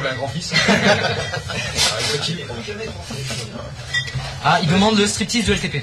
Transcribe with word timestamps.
j'avais 0.00 0.14
un 0.14 0.16
grand-fils. 0.16 0.52
ah, 4.44 4.58
il 4.62 4.68
demande 4.68 4.96
le 4.98 5.06
striptease 5.06 5.46
de 5.46 5.54
LTP. 5.54 5.82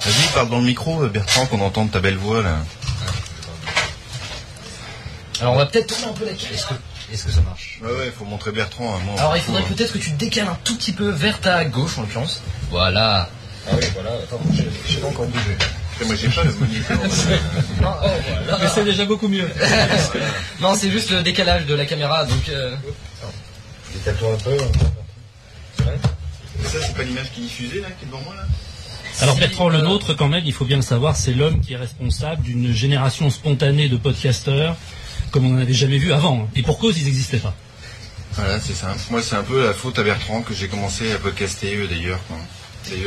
Vas-y, 0.00 0.26
parle 0.34 0.50
dans 0.50 0.58
le 0.58 0.64
micro, 0.64 1.02
euh, 1.02 1.08
Bertrand, 1.08 1.46
qu'on 1.46 1.60
entende 1.60 1.92
ta 1.92 2.00
belle 2.00 2.16
voix 2.16 2.42
là. 2.42 2.56
Alors 5.40 5.54
on 5.54 5.58
va 5.58 5.66
peut-être 5.66 5.86
tourner 5.86 6.06
un 6.06 6.12
peu 6.12 6.24
la 6.26 6.32
carte. 6.32 6.74
Est-ce 7.12 7.24
que, 7.24 7.32
ça 7.32 7.40
marche? 7.42 7.80
Ouais, 7.82 7.90
ouais, 7.90 8.12
faut 8.16 8.24
montrer 8.24 8.52
Bertrand 8.52 8.94
à 8.94 8.98
moi. 8.98 9.14
Alors 9.18 9.36
il 9.36 9.42
faudrait 9.42 9.62
peut-être 9.62 9.92
que 9.92 9.98
tu 9.98 10.10
décales 10.10 10.48
un 10.48 10.58
tout 10.64 10.76
petit 10.76 10.92
peu 10.92 11.08
vers 11.10 11.40
ta 11.40 11.64
gauche 11.64 11.98
en 11.98 12.02
l'occurrence. 12.02 12.42
Voilà. 12.70 13.30
Ah 13.68 13.72
oui, 13.74 13.86
voilà, 13.94 14.10
attends, 14.22 14.40
je 14.52 14.62
sais 14.92 15.00
pas 15.00 15.08
encore 15.08 15.26
Moi, 16.06 16.14
j'ai 16.14 16.28
pas 16.28 16.44
le 16.44 16.52
moniteur. 16.54 16.98
Non, 16.98 17.88
oh, 18.02 18.08
voilà. 18.44 18.58
Mais 18.60 18.68
c'est 18.74 18.84
déjà 18.84 19.04
beaucoup 19.04 19.28
mieux. 19.28 19.48
non, 20.60 20.74
c'est 20.74 20.90
juste 20.90 21.10
le 21.10 21.22
décalage 21.22 21.66
de 21.66 21.74
la 21.74 21.84
caméra, 21.84 22.24
donc... 22.24 22.48
Euh... 22.48 22.74
Décale-toi 23.94 24.34
un 24.34 24.38
peu. 24.38 24.56
Ça, 26.64 26.78
c'est 26.80 26.96
pas 26.96 27.02
l'image 27.02 27.30
qui 27.32 27.40
est 27.40 27.44
diffusée 27.44 27.80
là, 27.80 27.88
qui 27.98 28.04
est 28.04 28.08
devant 28.08 28.20
moi 28.20 28.34
là 28.36 28.42
Alors 29.20 29.36
Bertrand 29.36 29.68
le 29.68 29.80
nôtre, 29.80 30.14
quand 30.14 30.28
même, 30.28 30.44
il 30.44 30.52
faut 30.52 30.64
bien 30.64 30.76
le 30.76 30.82
savoir, 30.82 31.16
c'est 31.16 31.32
l'homme 31.32 31.60
qui 31.60 31.72
est 31.72 31.76
responsable 31.76 32.42
d'une 32.42 32.72
génération 32.72 33.30
spontanée 33.30 33.88
de 33.88 33.96
podcasteurs 33.96 34.76
comme 35.30 35.46
on 35.46 35.50
n'en 35.50 35.60
avait 35.60 35.72
jamais 35.72 35.98
vu 35.98 36.12
avant. 36.12 36.48
Et 36.54 36.62
pour 36.62 36.78
cause, 36.78 36.98
ils 36.98 37.04
n'existaient 37.04 37.38
pas. 37.38 37.54
Voilà, 38.34 38.60
c'est 38.60 38.74
ça. 38.74 38.94
Moi, 39.10 39.22
c'est 39.22 39.36
un 39.36 39.42
peu 39.42 39.64
la 39.64 39.74
faute 39.74 39.98
à 39.98 40.02
Bertrand 40.02 40.42
que 40.42 40.54
j'ai 40.54 40.68
commencé 40.68 41.12
à 41.12 41.18
podcaster 41.18 41.74
eux 41.76 41.88
d'ailleurs. 41.88 42.20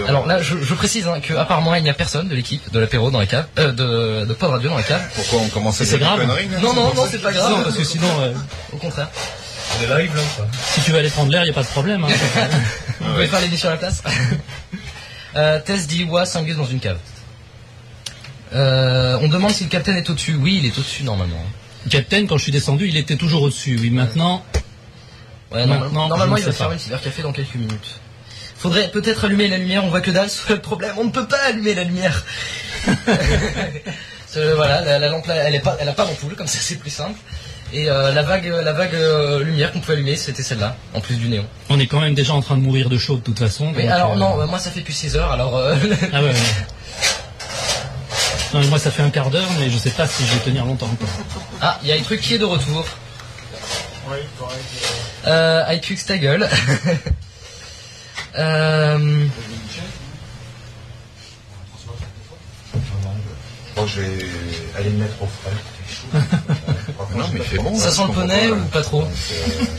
Alors 0.08 0.26
là, 0.28 0.42
je, 0.42 0.56
je 0.62 0.74
précise 0.74 1.08
hein, 1.08 1.20
que 1.22 1.34
à 1.34 1.46
part 1.46 1.62
moi, 1.62 1.78
il 1.78 1.84
n'y 1.84 1.90
a 1.90 1.94
personne 1.94 2.28
de 2.30 2.36
l'équipe 2.36 2.72
de 2.72 2.80
l'apéro 2.80 3.12
dans 3.12 3.20
la 3.20 3.26
cave, 3.26 3.48
euh, 3.60 3.72
de, 3.72 4.26
de 4.26 4.34
Pod 4.34 4.52
Radio 4.52 4.70
dans 4.70 4.78
la 4.78 4.84
cave. 4.84 5.02
pourquoi 5.16 5.40
on 5.42 5.48
commençait 5.50 5.84
C'est 5.86 5.98
des 5.98 6.04
grave. 6.04 6.20
là 6.20 6.36
Non, 6.62 6.74
non, 6.74 6.94
non, 6.94 7.06
c'est 7.10 7.22
pas 7.22 7.32
grave. 7.34 7.52
Non, 7.52 7.64
parce 7.64 7.76
que 7.78 7.84
sinon, 7.84 8.08
euh, 8.22 8.34
Au 8.72 8.78
contraire. 8.78 9.10
On 9.80 9.84
est 9.84 10.04
live 10.04 10.16
là 10.16 10.22
ou 10.22 10.42
pas 10.42 10.48
si 10.74 10.82
tu 10.82 10.92
veux 10.92 11.00
aller 11.00 11.10
prendre 11.10 11.32
l'air, 11.32 11.42
il 11.42 11.46
n'y 11.46 11.52
a 11.52 11.54
pas 11.54 11.64
de 11.64 11.68
problème. 11.68 12.04
hein. 12.06 12.08
Vous 13.00 13.14
pouvez 13.14 13.28
faire 13.28 13.42
l'émission 13.42 13.70
à 13.70 13.72
la 13.72 13.78
place. 13.78 14.04
euh, 15.36 15.60
Tess 15.66 15.88
dit 15.88 16.04
Ouah, 16.04 16.26
Singus 16.26 16.56
dans 16.58 16.66
une 16.66 16.80
cave. 16.80 16.98
Euh, 18.54 19.18
on 19.22 19.28
demande 19.30 19.52
si 19.52 19.64
le 19.64 19.70
capitaine 19.70 19.98
est 19.98 20.10
au-dessus. 20.10 20.36
Oui, 20.40 20.60
il 20.62 20.66
est 20.68 20.78
au-dessus 20.78 21.04
normalement. 21.04 21.44
Captain, 21.90 22.26
quand 22.28 22.38
je 22.38 22.44
suis 22.44 22.52
descendu, 22.52 22.88
il 22.88 22.98
était 22.98 23.16
toujours 23.16 23.42
au-dessus. 23.42 23.78
Oui, 23.82 23.90
maintenant, 23.90 24.46
Ouais, 25.52 25.66
Maintenant, 25.68 25.78
normalement, 25.78 26.08
normalement 26.08 26.36
je 26.38 26.42
il 26.42 26.46
va 26.46 26.52
faire 26.52 26.72
une 26.72 26.80
cybercafé 26.80 27.22
dans 27.22 27.32
quelques 27.32 27.56
minutes. 27.56 28.00
Faudrait 28.64 28.90
peut-être 28.92 29.26
allumer 29.26 29.50
la 29.50 29.58
lumière, 29.58 29.84
on 29.84 29.90
voit 29.90 30.00
que 30.00 30.10
dalle, 30.10 30.30
c'est 30.30 30.54
le 30.54 30.62
problème, 30.62 30.94
on 30.98 31.04
ne 31.04 31.10
peut 31.10 31.28
pas 31.28 31.38
allumer 31.50 31.74
la 31.76 31.84
lumière. 31.84 32.24
Voilà, 34.56 34.82
la, 34.82 34.98
la 34.98 35.10
lampe 35.10 35.28
là, 35.28 35.36
elle 35.36 35.54
est 35.54 35.60
pas, 35.60 35.78
elle 35.80 35.88
a 35.90 35.94
pas 35.94 36.06
d'ampoule, 36.06 36.36
comme 36.36 36.48
ça 36.48 36.58
c'est 36.60 36.78
plus 36.78 36.90
simple. 36.90 37.20
Et 37.74 37.88
euh, 37.90 38.12
la 38.14 38.24
vague, 38.24 38.46
la 38.46 38.72
vague 38.74 38.96
euh, 38.96 39.44
lumière 39.44 39.72
qu'on 39.74 39.80
pouvait 39.82 39.94
allumer, 39.94 40.16
c'était 40.16 40.42
celle-là, 40.42 40.76
en 40.96 41.02
plus 41.02 41.18
du 41.18 41.28
néon. 41.28 41.46
on 41.70 41.78
est 41.80 41.86
quand 41.88 42.00
même 42.00 42.16
déjà 42.16 42.34
en 42.34 42.42
train 42.42 42.56
de 42.58 42.62
mourir 42.62 42.90
de 42.90 42.98
chaud 42.98 43.18
de 43.18 43.22
toute 43.22 43.38
façon. 43.38 43.72
Mais 43.76 43.88
alors 43.90 44.14
euh, 44.14 44.16
non, 44.16 44.42
euh, 44.42 44.48
moi 44.48 44.58
ça 44.60 44.72
fait 44.72 44.80
plus 44.82 44.94
6 44.94 45.18
heures, 45.18 45.32
alors 45.32 45.58
euh, 45.58 45.76
Ah 46.14 46.24
ouais, 46.24 46.30
ouais. 46.30 46.34
Non, 48.54 48.62
mais 48.62 48.68
moi, 48.68 48.80
ça 48.80 48.92
fait 48.92 49.04
un 49.04 49.10
quart 49.10 49.30
d'heure, 49.30 49.50
mais 49.60 49.70
je 49.70 49.78
sais 49.78 49.90
pas 49.90 50.08
si 50.08 50.26
je 50.26 50.34
vais 50.34 50.40
tenir 50.40 50.66
longtemps. 50.66 50.90
quoi. 51.00 51.08
ah, 51.62 51.80
il 51.84 51.90
y 51.90 51.92
a 51.92 51.96
un 51.96 52.02
truc 52.02 52.22
qui 52.22 52.36
est 52.36 52.40
de 52.40 52.46
retour. 52.46 52.86
Euh, 55.28 55.64
iPux 55.70 55.98
ta 56.08 56.18
gueule. 56.18 56.48
Euh, 58.38 59.28
Bon, 63.76 63.88
je 63.88 64.02
vais 64.02 64.26
aller 64.78 64.90
me 64.92 65.00
mettre 65.00 65.22
au 65.22 65.28
frais. 65.28 66.20
non, 67.18 67.26
mais 67.34 67.40
c'est 67.50 67.58
bon. 67.58 67.76
ça 67.76 67.86
là, 67.86 67.92
sent 67.92 68.02
le 68.08 68.14
poney 68.14 68.50
ou 68.52 68.66
pas 68.72 68.82
trop 68.82 69.04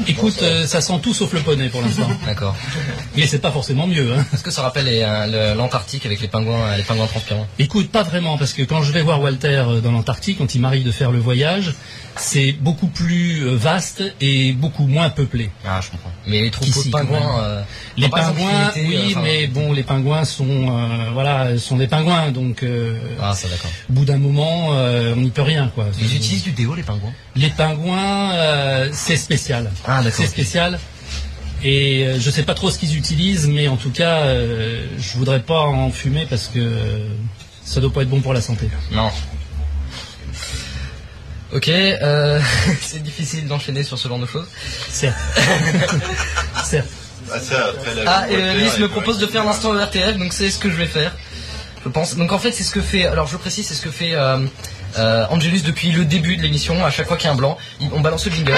Écoute, 0.06 0.40
euh, 0.42 0.66
ça 0.66 0.80
sent 0.80 0.98
tout 1.02 1.14
sauf 1.14 1.32
le 1.32 1.40
poney 1.40 1.68
pour 1.68 1.82
l'instant. 1.82 2.08
D'accord. 2.26 2.54
Mais 3.16 3.26
c'est 3.26 3.38
pas 3.38 3.50
forcément 3.52 3.86
mieux. 3.86 4.12
Hein. 4.12 4.24
Est-ce 4.32 4.42
que 4.42 4.50
ça 4.50 4.62
rappelle 4.62 4.86
les, 4.86 5.02
euh, 5.02 5.52
le- 5.52 5.56
l'Antarctique 5.58 6.04
avec 6.06 6.20
les 6.20 6.28
pingouins, 6.28 6.76
les 6.76 6.82
pingouins 6.82 7.06
transpirants? 7.06 7.46
Écoute, 7.58 7.90
pas 7.90 8.02
vraiment, 8.02 8.36
parce 8.38 8.52
que 8.52 8.62
quand 8.62 8.82
je 8.82 8.92
vais 8.92 9.02
voir 9.02 9.20
Walter 9.20 9.64
euh, 9.66 9.80
dans 9.80 9.92
l'Antarctique, 9.92 10.38
quand 10.38 10.54
il 10.54 10.60
m'arrive 10.60 10.84
de 10.84 10.92
faire 10.92 11.10
le 11.10 11.18
voyage, 11.18 11.74
c'est 12.16 12.52
beaucoup 12.52 12.86
plus 12.88 13.42
euh, 13.46 13.56
vaste 13.56 14.02
et 14.20 14.52
beaucoup 14.52 14.86
moins 14.86 15.10
peuplé. 15.10 15.50
Ah, 15.66 15.80
je 15.82 15.90
comprends. 15.90 16.10
Mais 16.26 16.42
les 16.42 16.50
troupeaux 16.50 16.82
de 16.84 16.90
quand 16.90 16.98
pingouins. 16.98 17.42
euh, 17.42 17.62
Les 17.96 18.08
par 18.08 18.20
exemple, 18.20 18.38
pingouins, 18.40 18.72
oui, 18.76 18.94
euh, 18.96 19.06
enfin, 19.10 19.20
mais 19.22 19.46
bon, 19.48 19.72
les 19.72 19.82
pingouins 19.82 20.24
sont, 20.24 20.46
euh, 20.48 21.10
voilà, 21.12 21.58
sont 21.58 21.76
des 21.76 21.86
pingouins, 21.88 22.30
donc 22.30 22.62
euh, 22.62 22.98
Ah, 23.20 23.34
ça 23.34 23.48
d'accord. 23.48 23.70
au 23.90 23.92
bout 23.94 24.04
d'un 24.04 24.18
moment, 24.18 24.68
euh, 24.74 25.14
on 25.16 25.20
n'y 25.22 25.30
peut 25.30 25.42
rien, 25.42 25.70
quoi. 25.74 25.86
Ils 26.00 26.14
utilisent 26.16 26.44
du 26.44 26.52
déo, 26.52 26.74
les 26.74 26.82
pingouins? 26.82 27.12
Les 27.36 27.50
pingouins, 27.50 28.32
euh, 28.32 28.88
c'est 28.92 29.16
spécial. 29.16 29.70
Ah, 29.84 30.02
d'accord. 30.02 30.12
C'est 30.20 30.26
spécial. 30.26 30.78
Et 31.64 32.04
euh, 32.04 32.20
je 32.20 32.30
sais 32.30 32.42
pas 32.42 32.54
trop 32.54 32.70
ce 32.70 32.78
qu'ils 32.78 32.96
utilisent, 32.96 33.46
mais 33.48 33.68
en 33.68 33.76
tout 33.76 33.90
cas, 33.90 34.20
euh, 34.20 34.86
je 34.98 35.16
voudrais 35.16 35.40
pas 35.40 35.60
en 35.60 35.90
fumer 35.90 36.26
parce 36.28 36.46
que 36.48 36.58
euh, 36.58 37.08
ça 37.64 37.80
doit 37.80 37.92
pas 37.92 38.02
être 38.02 38.10
bon 38.10 38.20
pour 38.20 38.34
la 38.34 38.40
santé. 38.40 38.68
Non. 38.92 39.10
Ok, 41.52 41.68
euh, 41.68 42.40
c'est 42.80 43.02
difficile 43.02 43.46
d'enchaîner 43.48 43.82
sur 43.82 43.98
ce 43.98 44.08
genre 44.08 44.18
de 44.18 44.26
choses. 44.26 44.46
Certes. 44.88 45.16
Certes. 46.64 46.88
Ah, 47.32 47.40
ça, 47.40 47.68
après, 47.70 47.94
la 47.94 48.10
Ah, 48.10 48.30
et 48.30 48.34
euh, 48.36 48.70
elle 48.74 48.82
me 48.82 48.88
propose 48.88 49.18
de 49.18 49.26
faire 49.26 49.44
l'instant 49.44 49.72
RTF, 49.72 50.18
donc 50.18 50.32
c'est 50.34 50.50
ce 50.50 50.58
que 50.58 50.70
je 50.70 50.76
vais 50.76 50.86
faire. 50.86 51.16
Je 51.82 51.88
pense. 51.88 52.16
Donc 52.16 52.32
en 52.32 52.38
fait, 52.38 52.52
c'est 52.52 52.64
ce 52.64 52.70
que 52.70 52.82
fait. 52.82 53.06
Alors 53.06 53.26
je 53.26 53.36
précise, 53.38 53.66
c'est 53.66 53.74
ce 53.74 53.82
que 53.82 53.90
fait 53.90 54.14
euh, 54.98 55.26
Angelus 55.30 55.62
depuis 55.62 55.92
le 55.92 56.04
début 56.04 56.36
de 56.36 56.42
l'émission. 56.42 56.84
À 56.84 56.90
chaque 56.90 57.06
fois 57.06 57.16
qu'il 57.16 57.26
y 57.26 57.28
a 57.28 57.32
un 57.32 57.36
blanc, 57.36 57.56
on 57.92 58.00
balance 58.00 58.26
le 58.26 58.32
jingle. 58.32 58.52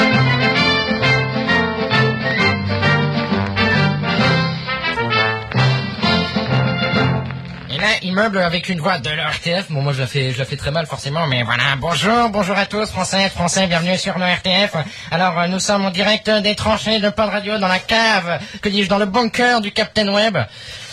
Et 7.70 7.78
là, 7.78 7.88
il 8.02 8.12
meuble 8.14 8.38
avec 8.38 8.68
une 8.68 8.80
voix 8.80 8.98
de 8.98 9.10
l'RTF. 9.10 9.70
Bon, 9.70 9.82
moi, 9.82 9.92
je 9.92 10.00
la 10.00 10.06
fais, 10.06 10.32
je 10.32 10.38
la 10.38 10.44
fais 10.44 10.56
très 10.56 10.70
mal, 10.70 10.86
forcément, 10.86 11.26
mais 11.26 11.42
voilà. 11.42 11.76
Bonjour, 11.78 12.30
bonjour 12.30 12.56
à 12.56 12.66
tous, 12.66 12.90
Français, 12.90 13.28
Français, 13.28 13.66
bienvenue 13.66 13.98
sur 13.98 14.18
le 14.18 14.24
RTF. 14.24 14.76
Alors, 15.10 15.38
euh, 15.38 15.46
nous 15.46 15.60
sommes 15.60 15.84
en 15.84 15.90
direct 15.90 16.30
des 16.30 16.54
tranchées 16.54 17.00
de 17.00 17.10
Pod 17.10 17.28
Radio 17.28 17.58
dans 17.58 17.68
la 17.68 17.78
cave, 17.78 18.40
que 18.62 18.68
dis-je, 18.68 18.88
dans 18.88 18.98
le 18.98 19.06
bunker 19.06 19.60
du 19.60 19.72
Captain 19.72 20.08
Web. 20.12 20.38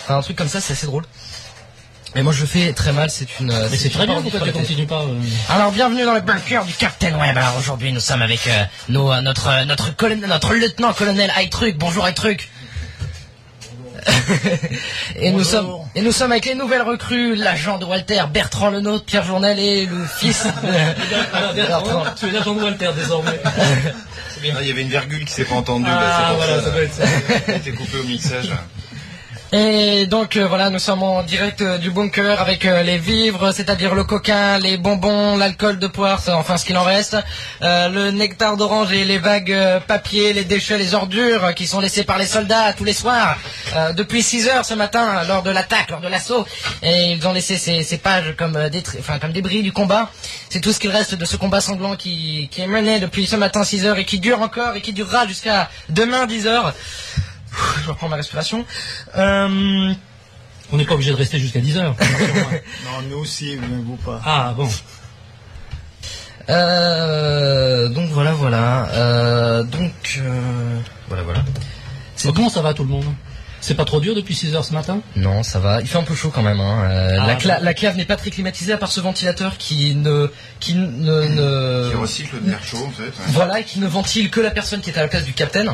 Enfin, 0.03 0.17
un 0.17 0.21
truc 0.21 0.37
comme 0.37 0.49
ça, 0.49 0.59
c'est 0.59 0.73
assez 0.73 0.85
drôle. 0.85 1.03
Mais 2.15 2.21
moi, 2.21 2.31
je 2.31 2.45
fais 2.45 2.73
très 2.73 2.91
mal, 2.91 3.09
c'est 3.09 3.39
une... 3.39 3.47
Mais 3.47 3.77
c'est 3.77 3.89
très 3.89 4.05
bien, 4.05 4.21
pourquoi 4.21 4.41
tu 4.41 4.51
continues 4.51 4.85
pas 4.85 5.01
euh, 5.01 5.19
Alors 5.49 5.71
bienvenue 5.71 6.03
dans 6.05 6.13
le 6.13 6.21
bunker 6.21 6.63
du 6.63 6.73
Captain 6.73 7.17
Web. 7.17 7.35
Alors 7.35 7.57
aujourd'hui 7.57 7.91
nous 7.91 7.99
sommes 7.99 8.21
avec 8.21 8.45
euh, 8.47 8.63
nos, 8.89 9.11
euh, 9.11 9.21
notre 9.21 9.47
euh, 9.47 9.65
notre 9.65 9.95
colonel, 9.95 10.29
notre 10.29 10.53
lieutenant 10.53 10.93
colonel 10.93 11.31
Truc. 11.49 11.75
Bonjour 11.77 12.11
Truc. 12.13 12.49
et 15.15 15.31
nous 15.31 15.43
sommes 15.43 15.69
et 15.95 16.01
nous 16.01 16.11
sommes 16.11 16.31
avec 16.31 16.45
les 16.45 16.55
nouvelles 16.55 16.81
recrues, 16.83 17.35
l'agent 17.35 17.79
de 17.79 17.85
Walter, 17.85 18.23
Bertrand 18.31 18.69
Lenôtre, 18.69 19.05
Pierre 19.05 19.23
Journel 19.23 19.57
et 19.57 19.85
le 19.87 20.05
fils 20.05 20.43
de 21.55 21.55
Bertrand. 21.55 22.03
Tu 22.19 22.27
es 22.27 22.31
l'agent 22.31 22.53
de 22.53 22.61
Walter 22.61 22.89
désormais. 22.95 23.41
Ah, 24.45 24.57
il 24.61 24.67
y 24.67 24.71
avait 24.71 24.81
une 24.81 24.89
virgule 24.89 25.23
qui 25.23 25.31
s'est 25.31 25.45
pas 25.45 25.55
entendue. 25.55 25.85
là, 25.85 26.25
Ah, 26.27 26.33
voilà, 26.35 26.61
ça, 26.61 26.69
doit 26.69 26.81
être 26.81 26.93
ça. 26.93 27.03
Elle 27.47 27.55
était 27.55 27.71
coupée 27.71 27.99
au 27.99 28.03
mixage. 28.03 28.51
Et 29.55 30.07
donc 30.07 30.35
euh, 30.35 30.47
voilà, 30.47 30.71
nous 30.71 30.79
sommes 30.79 31.03
en 31.03 31.21
direct 31.21 31.61
euh, 31.61 31.77
du 31.77 31.91
bunker 31.91 32.41
avec 32.41 32.65
euh, 32.65 32.81
les 32.81 32.97
vivres, 32.97 33.51
c'est-à-dire 33.51 33.93
le 33.93 34.03
coquin, 34.03 34.57
les 34.57 34.77
bonbons, 34.77 35.37
l'alcool 35.37 35.77
de 35.77 35.85
poire, 35.85 36.19
enfin 36.29 36.57
ce 36.57 36.65
qu'il 36.65 36.75
en 36.75 36.83
reste, 36.83 37.15
le 37.61 38.09
nectar 38.09 38.57
d'orange 38.57 38.91
et 38.93 39.05
les 39.05 39.19
vagues 39.19 39.55
papier, 39.87 40.33
les 40.33 40.43
déchets, 40.43 40.79
les 40.79 40.95
ordures 40.95 41.53
qui 41.53 41.67
sont 41.67 41.79
laissés 41.79 42.03
par 42.03 42.17
les 42.17 42.25
soldats 42.25 42.73
tous 42.73 42.83
les 42.83 42.93
soirs 42.93 43.37
depuis 43.95 44.23
6 44.23 44.47
heures 44.47 44.65
ce 44.65 44.73
matin 44.73 45.23
lors 45.27 45.43
de 45.43 45.51
l'attaque, 45.51 45.91
lors 45.91 46.01
de 46.01 46.07
l'assaut. 46.07 46.47
Et 46.81 47.11
ils 47.11 47.27
ont 47.27 47.33
laissé 47.33 47.57
ces, 47.59 47.83
ces 47.83 47.99
pages 47.99 48.33
comme 48.35 48.57
enfin 48.97 49.19
comme 49.19 49.33
débris 49.33 49.61
du 49.61 49.71
combat. 49.71 50.09
C'est 50.49 50.61
tout 50.61 50.73
ce 50.73 50.79
qu'il 50.79 50.89
reste 50.89 51.13
de 51.13 51.25
ce 51.25 51.37
combat 51.37 51.61
sanglant 51.61 51.95
qui, 51.95 52.49
qui 52.51 52.61
est 52.61 52.67
mené 52.67 52.99
depuis 52.99 53.27
ce 53.27 53.35
matin 53.35 53.63
6 53.63 53.85
heures 53.85 53.99
et 53.99 54.05
qui 54.05 54.19
dure 54.19 54.41
encore 54.41 54.75
et 54.75 54.81
qui 54.81 54.93
durera 54.93 55.27
jusqu'à 55.27 55.69
demain 55.89 56.25
10 56.25 56.47
heures. 56.47 56.73
Je 57.83 57.89
reprends 57.89 58.09
ma 58.09 58.15
respiration. 58.15 58.65
Euh, 59.17 59.93
On 60.71 60.77
n'est 60.77 60.85
pas 60.85 60.93
obligé 60.93 61.11
de 61.11 61.15
rester 61.15 61.39
jusqu'à 61.39 61.59
10 61.59 61.77
heures. 61.77 61.95
Non, 62.85 63.01
nous 63.09 63.17
aussi, 63.17 63.55
vous 63.55 63.95
pas. 63.97 64.21
Ah 64.25 64.53
bon. 64.55 64.69
Euh, 66.49 67.89
donc 67.89 68.09
voilà, 68.09 68.33
voilà. 68.33 68.89
Euh, 68.91 69.63
donc 69.63 70.19
euh, 70.21 70.79
voilà, 71.07 71.23
voilà. 71.23 71.43
Oh, 72.25 72.33
comment 72.33 72.49
ça 72.49 72.61
va 72.61 72.73
tout 72.73 72.83
le 72.83 72.89
monde? 72.89 73.05
C'est 73.65 73.75
pas 73.75 73.85
trop 73.85 74.01
dur 74.01 74.13
depuis 74.13 74.35
6 74.35 74.55
heures 74.55 74.65
ce 74.65 74.73
matin 74.73 74.99
Non, 75.15 75.41
ça 75.41 75.57
va. 75.57 75.79
Il 75.79 75.87
fait 75.87 75.97
un 75.97 76.03
peu 76.03 76.15
chaud 76.15 76.31
quand 76.35 76.41
même. 76.41 76.59
Hein. 76.59 76.83
Euh, 76.83 77.17
Ah, 77.21 77.27
la, 77.27 77.35
cla- 77.35 77.59
bon. 77.59 77.63
la 77.63 77.73
cave 77.73 77.95
n'est 77.95 78.03
pas 78.03 78.17
très 78.17 78.29
climatisée 78.29 78.73
à 78.73 78.77
part 78.77 78.91
ce 78.91 78.99
ventilateur 78.99 79.57
qui 79.57 79.95
ne, 79.95 80.27
qui 80.59 80.73
ne, 80.75 80.85
ne- 81.29 81.89
Qui 81.89 81.95
recycle 81.95 82.43
de 82.43 82.49
l'air 82.49 82.61
chaud, 82.61 82.85
en 82.85 82.91
fait. 82.91 83.03
ouais. 83.03 83.11
voilà, 83.29 83.61
et 83.61 83.63
qui 83.63 83.79
ne 83.79 83.87
ventile 83.87 84.29
que 84.29 84.41
la 84.41 84.51
personne 84.51 84.81
qui 84.81 84.89
est 84.89 84.97
à 84.97 85.01
la 85.01 85.07
place 85.07 85.23
du 85.23 85.31
capitaine. 85.31 85.71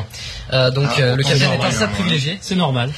Euh, 0.52 0.70
donc 0.70 0.88
Ah, 0.98 1.00
euh, 1.00 1.16
le 1.16 1.24
capitaine 1.24 1.50
est 1.50 1.64
un 1.64 1.82
hein, 1.82 1.88
privilégié 1.92 2.38
C'est 2.40 2.54
normal. 2.54 2.92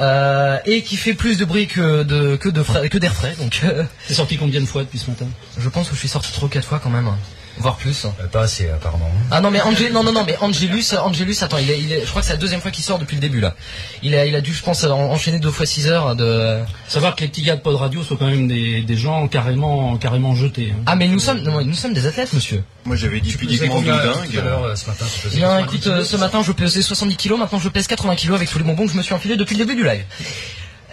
euh, 0.00 0.58
et 0.66 0.82
qui 0.82 0.96
fait 0.96 1.14
plus 1.14 1.38
de 1.38 1.44
bruit 1.44 1.68
que 1.68 2.02
de 2.02 2.34
que 2.34 2.48
de 2.48 2.62
frais, 2.64 2.88
que 2.88 2.98
d'air 2.98 3.14
frais. 3.14 3.36
Donc 3.38 3.60
euh, 3.62 3.84
C'est 4.08 4.14
sorti 4.14 4.38
combien 4.38 4.60
de 4.60 4.66
fois 4.66 4.82
depuis 4.82 4.98
ce 4.98 5.08
matin? 5.08 5.26
je 5.56 5.68
pense 5.68 5.88
que 5.88 5.94
je 5.94 6.00
suis 6.00 6.08
sorti 6.08 6.32
trois 6.32 6.48
quatre 6.48 6.66
fois 6.66 6.80
quand 6.82 6.90
même. 6.90 7.08
Voire 7.58 7.76
plus. 7.76 8.04
Euh, 8.04 8.26
Pas 8.30 8.42
assez, 8.42 8.68
apparemment. 8.70 9.10
Ah 9.30 9.40
non 9.40 9.50
mais 9.50 9.60
Angé- 9.60 9.90
non 9.90 10.02
non 10.02 10.12
non 10.12 10.24
mais 10.26 10.36
Angelus 10.40 10.84
Angelus 11.02 11.36
attends 11.42 11.58
il 11.58 11.70
est, 11.70 11.78
il 11.80 11.92
est- 11.92 12.00
je 12.04 12.06
crois 12.10 12.20
que 12.22 12.26
c'est 12.26 12.32
la 12.32 12.38
deuxième 12.38 12.60
fois 12.60 12.70
qu'il 12.70 12.84
sort 12.84 12.98
depuis 12.98 13.14
le 13.16 13.20
début 13.20 13.40
là. 13.40 13.54
Il 14.02 14.14
a 14.14 14.24
il 14.26 14.34
a 14.34 14.40
dû 14.40 14.52
je 14.52 14.62
pense 14.62 14.84
en- 14.84 14.90
enchaîner 15.10 15.38
deux 15.38 15.50
fois 15.50 15.66
6 15.66 15.86
heures 15.88 16.16
de 16.16 16.58
Savoir 16.88 17.14
que 17.16 17.20
les 17.22 17.28
petits 17.28 17.42
gars 17.42 17.56
de 17.56 17.60
Pod 17.60 17.76
Radio 17.76 18.02
sont 18.02 18.16
quand 18.16 18.26
même 18.26 18.48
des, 18.48 18.82
des 18.82 18.96
gens 18.96 19.28
carrément, 19.28 19.96
carrément 19.96 20.34
jetés. 20.34 20.72
hein. 20.74 20.82
Ah 20.86 20.96
mais 20.96 21.08
nous 21.08 21.18
sommes 21.20 21.40
non, 21.40 21.64
nous 21.64 21.74
sommes 21.74 21.92
des 21.94 22.06
athlètes 22.06 22.32
monsieur. 22.32 22.62
Moi 22.84 22.96
j'avais 22.96 23.20
dit 23.20 23.32
pudiquement 23.32 23.80
dingue. 23.80 24.12
tout 24.32 24.38
à 24.38 24.42
l'heure, 24.42 24.64
euh, 24.64 24.74
ce 24.76 24.86
matin 24.86 25.04
Bien 25.34 25.40
90 25.58 25.62
écoute 25.64 25.80
kilos 25.82 26.08
ce 26.08 26.16
matin 26.16 26.42
je 26.42 26.52
pesais 26.52 26.82
70 26.82 27.16
kilos 27.16 27.38
maintenant 27.38 27.60
je 27.60 27.68
pèse 27.68 27.86
80 27.86 28.16
kilos 28.16 28.36
avec 28.36 28.50
tous 28.50 28.58
les 28.58 28.64
bonbons 28.64 28.86
que 28.86 28.92
je 28.92 28.96
me 28.96 29.02
suis 29.02 29.14
enfilé 29.14 29.36
depuis 29.36 29.56
le 29.56 29.64
début 29.64 29.76
du 29.80 29.84
live. 29.86 30.04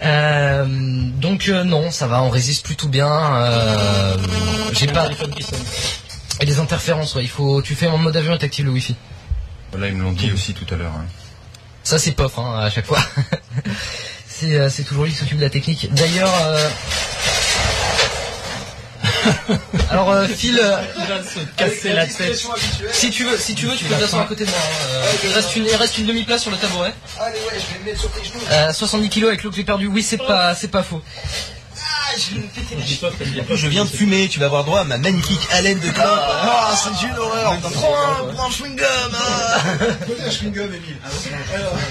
Euh, 0.02 0.64
donc 1.20 1.48
euh, 1.48 1.62
non 1.62 1.90
ça 1.90 2.06
va 2.06 2.22
on 2.22 2.30
résiste 2.30 2.64
plutôt 2.64 2.88
bien. 2.88 3.06
Euh, 3.34 4.16
J'ai 4.72 4.86
pas. 4.86 5.08
Et 6.40 6.46
les 6.46 6.58
interférences 6.58 7.14
ouais 7.14 7.22
il 7.22 7.28
faut 7.28 7.62
tu 7.62 7.74
fais 7.74 7.86
en 7.86 7.98
mode 7.98 8.16
avion 8.16 8.34
et 8.34 8.38
t'actives 8.38 8.64
le 8.66 8.70
wifi. 8.72 8.96
Voilà, 9.72 9.88
ils 9.88 9.94
me 9.94 10.02
l'ont 10.02 10.12
dit 10.12 10.32
aussi 10.32 10.52
tout 10.54 10.66
à 10.72 10.76
l'heure. 10.76 10.92
hein. 10.96 11.04
Ça 11.84 11.98
c'est 11.98 12.12
pof 12.12 12.38
hein, 12.38 12.58
à 12.58 12.70
chaque 12.70 12.86
fois. 12.86 12.98
c'est 14.28 14.54
euh, 14.54 14.68
c'est 14.70 14.82
toujours 14.84 15.04
lui 15.04 15.12
qui 15.12 15.18
s'occupe 15.18 15.38
de 15.38 15.44
la 15.44 15.50
technique. 15.50 15.92
D'ailleurs. 15.94 16.32
euh, 16.46 16.68
Alors 19.90 20.10
euh, 20.10 20.26
Phil, 20.28 20.58
euh, 20.62 20.76
Il 20.98 21.04
va 21.06 21.22
se 21.22 21.38
casser 21.56 21.92
la 21.92 22.06
tête. 22.06 22.38
si 22.92 23.10
tu 23.10 23.24
veux, 23.24 23.36
si 23.38 23.54
tu 23.54 23.66
veux, 23.66 23.76
tu 23.76 23.84
peux 23.84 23.94
t'asseoir 23.94 24.22
à 24.22 24.26
côté 24.26 24.44
de 24.44 24.50
moi. 24.50 24.58
hein. 24.58 24.86
Euh, 24.92 25.12
il 25.24 25.32
reste 25.32 25.56
une, 25.56 25.64
il 25.66 25.74
reste 25.74 25.98
une 25.98 26.06
demi 26.06 26.22
place 26.24 26.42
sur 26.42 26.50
le 26.50 26.56
tabouret. 26.56 26.94
Allez, 27.18 27.38
ouais, 27.38 27.44
je 27.54 27.72
vais 27.74 27.80
me 27.80 27.84
mettre 27.86 28.00
sur 28.00 28.10
tes 28.12 28.24
genoux. 28.24 28.40
Euh, 28.50 28.72
70 28.72 29.08
kilos 29.08 29.28
avec 29.28 29.42
l'eau 29.42 29.50
que 29.50 29.56
j'ai 29.56 29.64
perdu. 29.64 29.86
Oui, 29.88 30.02
c'est 30.02 30.16
pas, 30.18 30.54
c'est 30.54 30.68
pas 30.68 30.82
faux. 30.82 31.02
Dis-toi 31.02 31.74
que 31.74 32.09
t'as 32.09 32.09
dit- 32.09 32.09
Je 33.56 33.66
viens 33.68 33.84
de 33.84 33.90
fumer, 33.90 34.28
tu 34.28 34.38
vas 34.40 34.46
avoir 34.46 34.64
droit 34.64 34.80
à 34.80 34.84
ma 34.84 34.98
magnifique 34.98 35.40
haleine 35.52 35.78
de 35.80 35.88
clope. 35.90 36.04
Ah, 36.06 36.74
c'est 36.76 37.06
une 37.06 37.16
horreur. 37.18 37.56
Prends 37.60 37.94
un, 37.94 38.32
prends 38.34 38.46
un 38.46 38.50
chewing 38.50 38.76
gum. 38.76 38.86
ah. 39.14 39.58
Un 40.26 40.30
chewing-gum. 40.30 40.68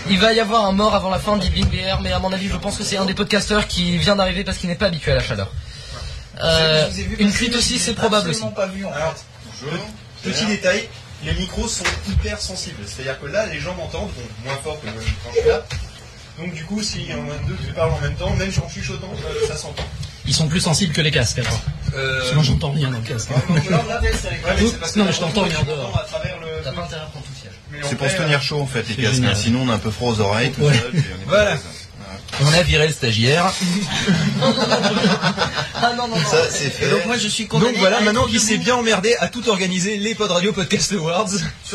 Il 0.09 0.19
va 0.19 0.33
y 0.33 0.39
avoir 0.39 0.65
un 0.65 0.71
mort 0.71 0.95
avant 0.95 1.09
la 1.09 1.19
fin 1.19 1.37
d'Ibing 1.37 1.65
BR, 1.65 2.01
mais 2.01 2.11
à 2.11 2.19
mon 2.19 2.31
avis, 2.31 2.49
je 2.49 2.57
pense 2.57 2.77
que 2.77 2.83
c'est 2.83 2.97
un 2.97 3.05
des 3.05 3.13
podcasteurs 3.13 3.67
qui 3.67 3.97
vient 3.97 4.15
d'arriver 4.15 4.43
parce 4.43 4.57
qu'il 4.57 4.69
n'est 4.69 4.75
pas 4.75 4.87
habitué 4.87 5.11
à 5.11 5.15
la 5.15 5.23
chaleur. 5.23 5.51
Euh, 6.41 6.87
une 7.17 7.31
cuite 7.33 7.55
aussi, 7.55 7.79
c'est 7.79 7.93
probable 7.93 8.29
aussi. 8.29 8.41
absolument 8.43 8.51
pas 8.55 8.67
vu 8.67 8.85
en 8.85 8.91
Alors, 8.93 9.13
fait. 9.13 9.65
je- 10.23 10.29
petit 10.31 10.45
détail, 10.45 10.87
les 11.25 11.33
micros 11.33 11.67
sont 11.67 11.83
hyper 12.09 12.39
sensibles. 12.39 12.81
C'est-à-dire 12.85 13.19
que 13.19 13.25
là, 13.25 13.45
les 13.47 13.59
gens 13.59 13.75
m'entendent, 13.75 14.09
bon, 14.15 14.21
moins 14.45 14.57
fort 14.63 14.79
que 14.79 14.85
quand 14.87 15.31
je 15.35 15.39
suis 15.41 15.49
là. 15.49 15.65
Donc 16.37 16.53
du 16.53 16.63
coup, 16.63 16.81
si 16.81 17.05
en 17.11 17.17
même 17.23 17.45
deux 17.45 17.57
tu 17.65 17.73
parles 17.73 17.91
en 17.91 17.99
même 17.99 18.15
temps, 18.15 18.29
même 18.35 18.49
en 18.65 18.69
chuchotant, 18.69 19.11
euh, 19.13 19.47
ça 19.49 19.57
s'entend. 19.57 19.83
Ils 20.27 20.33
sont 20.33 20.47
plus 20.47 20.59
sensibles 20.59 20.93
que 20.93 21.01
les 21.01 21.11
casques 21.11 21.39
alors. 21.39 21.59
Euh, 21.95 22.21
Sinon 22.29 22.43
j'entends 22.43 22.71
rien 22.71 22.91
dans 22.91 22.99
le 22.99 23.03
casque. 23.03 23.29
Que 23.29 24.99
Non, 24.99 25.05
mais 25.05 25.11
je 25.13 25.19
t'entends 25.19 25.43
bien 25.45 25.63
dehors. 25.63 26.05
T'as 26.63 26.71
pas 26.71 26.83
intérêt 26.83 27.01
à 27.01 27.05
prendre 27.05 27.25
tout 27.25 27.31
C'est 27.87 27.95
pour 27.95 28.09
se 28.09 28.15
tenir 28.17 28.41
chaud 28.41 28.61
en 28.61 28.67
fait 28.67 28.85
les 28.89 28.95
casques. 28.95 29.15
génial. 29.15 29.31
hein. 29.31 29.35
Sinon 29.35 29.61
on 29.63 29.69
a 29.69 29.75
un 29.75 29.79
peu 29.79 29.89
froid 29.91 30.11
aux 30.13 30.19
oreilles 30.21 30.51
tout 30.51 30.61
Ouais. 30.61 30.73
seul. 30.73 30.91
puis 30.91 31.01
on 31.17 31.21
est 31.21 31.25
Voilà. 31.25 31.57
on 32.41 32.53
a 32.53 32.61
viré 32.63 32.87
le 32.87 32.93
stagiaire. 32.93 33.51
Ah 35.81 35.93
non, 35.95 36.07
non, 36.09 36.17
non. 36.17 36.25
Ça, 36.25 36.49
c'est 36.49 36.69
fait. 36.69 36.87
Et 36.87 36.89
donc 36.89 37.05
moi 37.05 37.17
je 37.17 37.27
suis 37.29 37.47
condamné. 37.47 37.71
Donc 37.71 37.79
voilà, 37.79 38.01
maintenant 38.01 38.25
être 38.25 38.33
il 38.33 38.39
s'est 38.41 38.57
bien 38.57 38.75
emmerdé 38.75 39.15
à 39.19 39.27
tout 39.29 39.47
organiser 39.49 39.97
les 39.97 40.13
Pod 40.13 40.29
Radio 40.29 40.51
Podcast 40.51 40.91
Awards, 40.93 41.29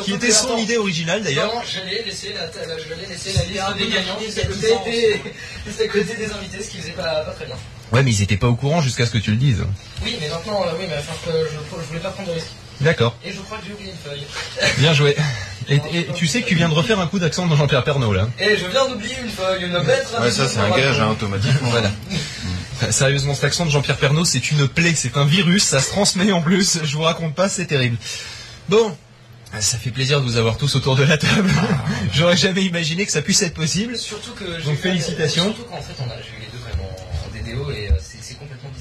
qui 0.05 0.13
était 0.13 0.31
son 0.31 0.45
attends. 0.47 0.59
idée 0.59 0.77
originale 0.77 1.23
d'ailleurs. 1.23 1.53
Non, 1.55 1.63
j'allais 1.65 2.03
laisser 2.05 2.35
la, 2.35 2.43
la- 2.67 2.75
liste 2.77 3.61
un 3.67 3.73
des 3.77 3.89
gagnants 3.89 4.19
juste 4.25 4.39
à 4.39 4.47
côté 4.47 4.75
des, 4.85 5.21
juste 5.67 5.81
à 5.81 5.89
côté 5.89 6.17
des 6.17 6.31
invités, 6.33 6.63
ce 6.63 6.69
qui 6.71 6.79
faisait 6.79 6.93
pas, 6.93 7.23
pas 7.25 7.33
très 7.33 7.47
bien. 7.47 7.57
Ouais, 7.95 8.03
mais 8.03 8.11
ils 8.11 8.23
étaient 8.23 8.37
pas 8.37 8.49
au 8.49 8.57
courant 8.57 8.81
jusqu'à 8.81 9.07
ce 9.07 9.13
que 9.13 9.19
tu 9.19 9.31
le 9.31 9.37
dises. 9.37 9.65
Oui, 10.05 10.17
mais 10.21 10.29
maintenant, 10.29 10.65
euh, 10.67 10.73
oui, 10.81 10.87
mais 10.89 10.97
enfin, 10.99 11.13
je, 11.27 11.31
je, 11.31 11.87
voulais 11.87 12.01
pas 12.01 12.11
prendre 12.11 12.29
de 12.29 12.35
risque. 12.35 12.49
D'accord, 12.81 13.17
Et 13.25 13.31
je 13.33 13.39
crois 13.39 13.59
que 13.59 13.67
j'ai 13.69 13.73
oublié 13.73 13.93
une 13.93 14.11
feuille. 14.11 14.27
bien 14.79 14.93
joué. 14.93 15.15
Et, 15.69 15.77
et 15.77 16.07
tu 16.13 16.27
sais 16.27 16.43
que 16.43 16.49
tu 16.49 16.57
viens 16.57 16.69
de 16.69 16.75
refaire 16.75 16.99
un 16.99 17.07
coup 17.07 17.21
d'accent 17.21 17.47
dans 17.47 17.55
Jean-Pierre 17.55 17.85
Pernaud 17.85 18.13
là. 18.13 18.29
Et 18.41 18.57
je 18.57 18.67
viens 18.67 18.89
d'oublier 18.89 19.15
une 19.23 19.31
feuille, 19.31 19.67
une 19.67 19.79
bête. 19.79 20.09
Ouais, 20.21 20.33
ça 20.33 20.49
c'est 20.49 20.59
un 20.59 20.71
gage 20.71 20.99
hein, 20.99 21.11
automatiquement. 21.13 21.69
Voilà. 21.71 21.93
Enfin, 22.75 22.91
Sérieusement, 22.91 23.33
cet 23.33 23.45
accent 23.45 23.65
de 23.65 23.71
Jean-Pierre 23.71 23.97
Pernaud, 23.97 24.25
c'est 24.25 24.51
une 24.51 24.67
plaie, 24.67 24.95
c'est 24.97 25.17
un 25.17 25.25
virus, 25.25 25.63
ça 25.63 25.79
se 25.79 25.91
transmet 25.91 26.33
en 26.33 26.43
plus, 26.43 26.81
je 26.83 26.97
vous 26.97 27.05
raconte 27.05 27.37
pas, 27.37 27.49
c'est 27.49 27.67
terrible. 27.67 27.97
Bon, 28.69 28.97
ça 29.61 29.79
fait 29.79 29.91
plaisir 29.91 30.21
de 30.21 30.25
vous 30.27 30.37
avoir 30.37 30.57
tous 30.57 30.75
autour 30.75 30.97
de 30.97 31.05
la 31.05 31.17
table. 31.17 31.49
J'aurais 32.13 32.37
jamais 32.37 32.65
imaginé 32.65 33.07
que 33.07 33.13
ça 33.13 33.23
puisse 33.23 33.43
être 33.43 33.55
possible. 33.55 33.97
Surtout 33.97 34.33
que 34.33 34.59
j'ai 34.59 34.65
Donc, 34.65 34.79
félicitations. 34.79 35.45
Surtout 35.45 35.63
qu'en 35.65 35.81
fait, 35.81 35.95
on 36.01 36.11
a, 36.11 36.17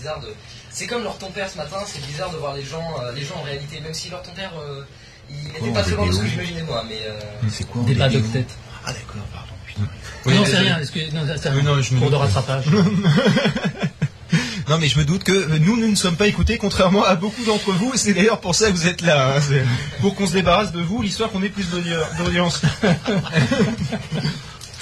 bizarre 0.03 0.19
de. 0.19 0.27
C'est 0.71 0.87
comme 0.87 1.03
leur 1.03 1.17
ton 1.17 1.31
père 1.31 1.49
ce 1.49 1.57
matin, 1.57 1.77
c'est 1.87 2.05
bizarre 2.05 2.29
de 2.31 2.37
voir 2.37 2.53
les 2.55 2.63
gens, 2.63 2.83
euh, 3.01 3.11
les 3.13 3.23
gens 3.23 3.35
en 3.39 3.43
réalité, 3.43 3.79
même 3.79 3.93
si 3.93 4.09
leur 4.09 4.21
ton 4.21 4.31
père, 4.33 4.51
euh, 4.61 4.83
il 5.29 5.49
Quoi, 5.49 5.59
était 5.59 5.69
en 5.69 5.73
pas 5.73 5.83
très 5.83 5.95
loin 5.95 6.07
de 6.07 6.11
ce 6.11 6.19
que 6.19 6.27
j'imaginais 6.27 6.63
moi, 6.63 6.83
mais. 6.87 6.99
Euh, 7.07 7.19
C'est 7.49 7.65
quoi 7.67 7.81
Des 7.83 7.95
on 7.95 7.99
pas 7.99 8.07
est 8.07 8.17
de 8.17 8.27
tête. 8.27 8.49
Ah 8.85 8.91
d'accord, 8.91 9.23
pardon. 9.31 9.53
Putain. 9.65 9.81
Oui, 10.25 10.33
non, 10.35 10.43
c'est 10.45 10.57
rien. 10.57 10.79
Que, 10.79 11.15
non, 11.15 11.21
c'est 11.41 11.47
un 11.49 11.61
non, 11.61 11.81
je 11.81 11.93
me 11.93 11.99
cours 11.99 12.09
de 12.09 12.15
doute. 12.15 12.23
rattrapage. 12.23 12.65
Non 14.69 14.77
mais 14.79 14.87
je 14.87 14.97
me 14.97 15.03
doute 15.03 15.25
que 15.25 15.57
nous, 15.57 15.77
nous 15.77 15.89
ne 15.89 15.95
sommes 15.95 16.15
pas 16.15 16.25
écoutés, 16.25 16.57
contrairement 16.57 17.03
à 17.03 17.15
beaucoup 17.15 17.43
d'entre 17.43 17.73
vous, 17.73 17.93
et 17.93 17.97
c'est 17.97 18.13
d'ailleurs 18.13 18.39
pour 18.39 18.55
ça 18.55 18.67
que 18.71 18.71
vous 18.71 18.87
êtes 18.87 19.01
là, 19.01 19.35
hein, 19.35 19.41
pour 19.99 20.15
qu'on 20.15 20.25
se 20.25 20.31
débarrasse 20.31 20.71
de 20.71 20.81
vous, 20.81 21.01
l'histoire 21.01 21.29
qu'on 21.31 21.43
ait 21.43 21.49
plus 21.49 21.65
d'audi- 21.69 21.93
d'audience. 22.17 22.61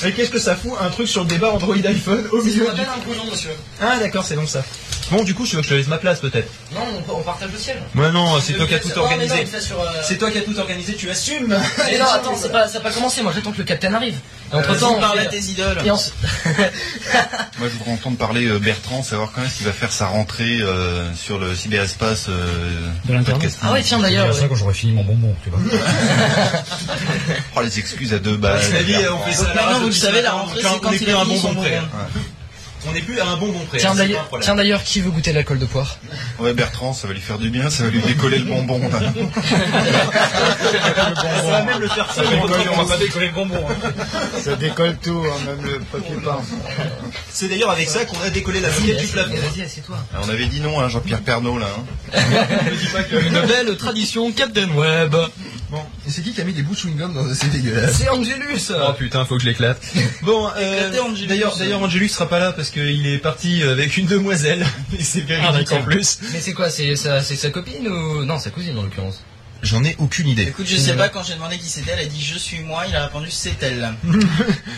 Et 0.06 0.12
qu'est-ce 0.14 0.30
que 0.32 0.40
ça 0.40 0.56
fout 0.56 0.72
un 0.80 0.90
truc 0.90 1.08
sur 1.08 1.24
le 1.24 1.30
débat 1.30 1.52
Android 1.52 1.76
iPhone 1.76 2.24
au 2.32 2.42
milieu 2.44 2.66
du... 2.74 2.82
un 2.82 2.98
brouillon, 3.04 3.26
monsieur. 3.30 3.52
Ah 3.82 3.98
d'accord, 4.00 4.24
c'est 4.24 4.36
donc 4.36 4.48
ça. 4.50 4.64
Bon 5.12 5.24
du 5.24 5.34
coup, 5.36 5.46
je 5.46 5.56
veux 5.58 5.62
que 5.62 5.68
je 5.68 5.70
te 5.74 5.78
laisse 5.78 5.88
ma 5.88 5.98
place 5.98 6.20
peut-être. 6.22 6.50
Non, 6.74 6.80
on, 7.10 7.16
on 7.20 7.22
partage 7.22 7.50
le 7.52 7.58
ciel. 7.60 7.78
Ouais 7.96 8.12
non, 8.12 8.40
c'est 8.40 8.54
toi 8.54 8.66
qui 8.66 8.74
as 8.76 8.80
tout 8.80 8.88
Non, 8.90 8.96
non, 8.96 9.02
organisé. 9.04 9.36
euh, 9.44 9.76
C'est 10.04 10.18
toi 10.18 10.32
qui 10.32 10.38
as 10.38 10.42
tout 10.42 10.58
organisé, 10.58 10.96
tu 10.96 11.10
assumes 11.10 11.60
Mais 11.92 11.98
non, 12.00 12.06
attends, 12.06 12.36
c'est 12.42 12.52
pas, 12.52 12.68
ça 12.68 12.76
n'a 12.80 12.84
pas 12.86 12.92
commencé. 12.92 13.22
Moi, 13.22 13.34
j'attends 13.36 13.52
que 13.52 13.58
le 13.58 13.64
capitaine 13.66 13.94
arrive. 13.94 14.16
Et 14.52 14.56
entre 14.56 14.78
temps, 14.80 14.96
On 14.98 15.00
parle 15.02 15.20
à 15.20 15.26
tes 15.26 15.40
idoles. 15.40 15.78
On 15.86 15.98
se- 15.98 16.12
Moi 17.60 17.68
je 17.70 17.78
voudrais 17.78 17.92
entendre 17.92 18.18
parler 18.18 18.48
euh, 18.48 18.58
Bertrand, 18.60 19.04
savoir 19.04 19.32
quand 19.34 19.44
est-ce 19.44 19.58
qu'il 19.58 19.66
va 19.66 19.72
faire 19.74 19.92
sa 19.92 20.08
rentrée 20.08 20.60
euh, 20.62 21.14
sur 21.16 21.38
le 21.40 21.56
cyberespace 21.56 22.26
euh, 22.30 22.90
De 23.06 23.14
l'Internet. 23.14 23.56
Ah 23.62 23.72
ouais, 23.74 23.82
tiens 23.84 24.00
d'ailleurs. 24.00 24.34
ça 24.34 24.48
quand 24.48 24.56
j'aurai 24.56 24.74
fini 24.74 24.94
mon 24.94 25.04
bonbon, 25.04 25.36
tu 25.44 25.50
vois. 25.50 25.60
Oh 27.56 27.62
les 27.62 27.80
excuses 27.80 28.14
à 28.14 28.20
deux 28.20 28.38
balles. 28.38 28.60
À 28.62 28.70
mon 28.70 28.76
avis, 28.76 28.94
Bertrand. 28.94 29.20
on 29.22 29.26
fait 29.30 29.34
ça. 29.34 29.44
Donc 29.46 29.56
maintenant, 29.56 29.80
vous 29.80 29.86
le 29.88 29.92
savez, 29.92 30.22
la 30.22 30.32
rentrée, 30.32 30.60
c'est 30.62 30.80
quand 30.82 30.92
il 30.92 31.10
a 31.10 31.24
fini 31.26 31.38
son 31.40 31.50
bonbon 31.50 31.62
près. 31.62 31.80
bonbon. 31.82 31.88
On 32.88 32.94
n'est 32.94 33.02
plus 33.02 33.20
à 33.20 33.28
un 33.28 33.38
bonbon 33.38 33.60
près. 33.68 33.78
Tiens 33.78 33.92
c'est 33.92 33.98
pas 33.98 34.04
un 34.04 34.08
d'ailleurs, 34.08 34.26
problème. 34.28 34.44
tiens 34.46 34.56
d'ailleurs, 34.56 34.84
qui 34.84 35.02
veut 35.02 35.12
goûter 35.12 35.34
l'alcool 35.34 35.60
de 35.60 35.66
poire? 35.66 35.98
Ouais 36.40 36.54
Bertrand, 36.54 36.94
ça 36.94 37.08
va 37.08 37.14
lui 37.14 37.22
faire 37.22 37.38
du 37.38 37.50
bien, 37.50 37.70
ça 37.70 37.84
va 37.84 37.90
lui 37.90 38.02
décoller 38.02 38.40
le 38.40 38.46
bonbon. 38.46 38.80
là. 38.90 39.00
Ça 41.42 41.42
va 41.52 41.62
même 41.64 41.80
le 41.80 41.88
faire 41.88 42.12
ça. 42.12 42.22
on 42.26 42.84
va 42.84 42.86
pas 42.86 42.98
décoller 42.98 43.28
le 43.28 43.34
bonbon. 43.34 43.64
Ça 44.44 44.56
décolle 44.56 44.98
tout, 44.98 45.24
hein, 45.26 45.38
même 45.46 45.64
le 45.66 45.80
papier 45.80 46.16
peint. 46.24 46.42
C'est 47.30 47.48
d'ailleurs 47.50 47.70
avec 47.72 47.88
ça 47.90 48.06
qu'on 48.06 48.20
a 48.22 48.30
décollé 48.30 48.60
la 48.60 48.70
moquette 48.70 48.98
du 49.00 49.08
plafond. 49.08 49.30
Vas-y, 49.36 49.62
assieds-toi. 49.64 49.98
On 50.24 50.30
avait 50.30 50.48
dit 50.48 50.62
non 50.62 50.80
à 50.80 50.88
Jean-Pierre 50.90 51.22
Pernaud 51.22 51.60
là. 51.60 51.68
hein. 52.14 52.18
Une 53.12 53.42
belle 53.48 53.78
tradition 53.78 54.32
Captain 54.32 54.70
Web. 54.70 55.16
Bon, 55.72 55.82
et 56.06 56.12
c'est 56.12 56.22
qui 56.22 56.34
qui 56.34 56.42
a 56.42 56.44
mis 56.44 56.52
des 56.52 56.64
bouts 56.64 56.74
de 56.74 56.80
chewing-gum 56.80 57.14
dans 57.14 57.34
C'est 57.34 57.50
dégueulasse. 57.50 57.96
C'est 57.96 58.10
Angelus. 58.10 58.72
Oh 58.76 58.92
putain, 58.98 59.24
faut 59.24 59.38
que 59.38 59.42
je 59.42 59.48
l'éclate. 59.48 59.82
Bon, 60.22 60.50
euh, 60.58 60.90
d'ailleurs, 61.28 61.58
d'ailleurs, 61.58 61.82
Angelus 61.82 62.10
sera 62.10 62.28
pas 62.28 62.40
là 62.40 62.52
parce 62.52 62.70
qu'il 62.70 63.08
est 63.08 63.18
parti 63.20 63.64
avec 63.64 63.96
une 63.96 64.06
demoiselle. 64.06 64.66
Et 65.00 65.02
c'est 65.04 65.22
Ah, 65.22 65.52
véridique 65.52 65.72
en 65.72 65.82
plus. 65.82 66.20
Mais 66.34 66.42
c'est 66.42 66.54
quoi 66.54 66.70
C'est 66.70 66.96
sa, 66.98 67.24
c'est 67.24 67.38
sa 67.38 67.50
copine 67.52 67.88
ou 67.88 68.26
non 68.26 68.38
sa 68.38 68.50
cousine 68.50 68.78
en 68.78 68.84
l'occurrence 68.84 69.24
J'en 69.64 69.84
ai 69.84 69.96
aucune 70.00 70.28
idée. 70.28 70.44
Écoute, 70.48 70.66
je 70.68 70.76
sais 70.76 70.94
pas, 70.94 71.10
quand 71.10 71.24
j'ai 71.24 71.36
demandé 71.36 71.58
qui 71.60 71.70
c'était, 71.70 71.92
elle 71.92 72.00
a 72.00 72.06
dit 72.06 72.20
je 72.22 72.38
suis 72.38 72.60
moi, 72.62 72.84
il 72.90 72.96
a 72.96 73.06
répondu 73.06 73.30
c'est 73.30 73.62
elle. 73.62 73.94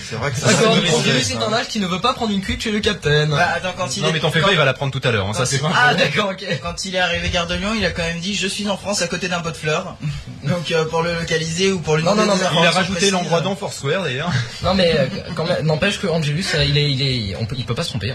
C'est 0.09 0.15
vrai 0.17 0.31
que 0.31 0.37
ça 0.37 0.47
D'accord. 0.47 0.61
ça 0.61 0.67
donc 0.75 0.83
me 0.83 0.89
Angelus 0.93 1.21
stresse, 1.21 1.31
est 1.31 1.35
hein. 1.37 1.47
un 1.49 1.53
âge 1.53 1.67
qui 1.69 1.79
ne 1.79 1.87
veut 1.87 2.01
pas 2.01 2.13
prendre 2.13 2.31
une 2.33 2.41
cuite 2.41 2.61
chez 2.61 2.71
le 2.71 2.79
Capitaine. 2.81 3.29
Bah 3.29 3.47
attends, 3.55 3.73
quand 3.77 3.95
il 3.95 4.03
Non 4.03 4.09
est... 4.09 4.13
mais 4.13 4.19
t'en 4.19 4.29
fais 4.31 4.41
quand- 4.41 4.47
pas, 4.47 4.51
il 4.51 4.57
va 4.57 4.65
la 4.65 4.73
prendre 4.73 4.91
tout 4.91 5.05
à 5.07 5.11
l'heure. 5.11 5.25
hein, 5.27 5.33
ça 5.33 5.45
c'est 5.45 5.59
pas. 5.59 5.71
Ah 5.73 5.87
problème. 5.93 6.07
d'accord, 6.09 6.31
ok. 6.31 6.59
Quand 6.61 6.83
il 6.85 6.95
est 6.95 6.99
arrivé 6.99 7.29
Gare 7.29 7.47
de 7.47 7.55
Lyon, 7.55 7.73
il 7.77 7.85
a 7.85 7.91
quand 7.91 8.03
même 8.03 8.19
dit 8.19 8.35
je 8.35 8.47
suis 8.47 8.67
en 8.69 8.75
France 8.77 9.01
à 9.01 9.07
côté 9.07 9.29
d'un 9.29 9.39
pot 9.39 9.51
de 9.51 9.55
fleurs. 9.57 9.95
Donc 10.43 10.71
euh, 10.71 10.83
pour 10.85 11.01
le 11.01 11.13
localiser 11.17 11.71
ou 11.71 11.79
pour 11.79 11.95
lui 11.95 12.03
Non, 12.03 12.15
non, 12.15 12.25
non, 12.25 12.33
Il 12.59 12.65
a 12.67 12.71
rajouté 12.71 13.09
l'endroit 13.09 13.39
dans 13.41 13.55
Foursquare 13.55 14.03
d'ailleurs. 14.03 14.31
Non 14.63 14.73
mais 14.73 14.93
euh, 14.97 15.05
quand 15.35 15.45
même, 15.45 15.65
n'empêche 15.65 15.99
que 15.99 16.07
Angelus, 16.07 16.45
euh, 16.55 16.65
il 16.65 16.77
est, 16.77 16.91
il 16.91 17.01
est, 17.31 17.35
on 17.37 17.45
peut, 17.45 17.55
il 17.57 17.65
peut 17.65 17.75
pas 17.75 17.83
se 17.83 17.89
tromper. 17.89 18.13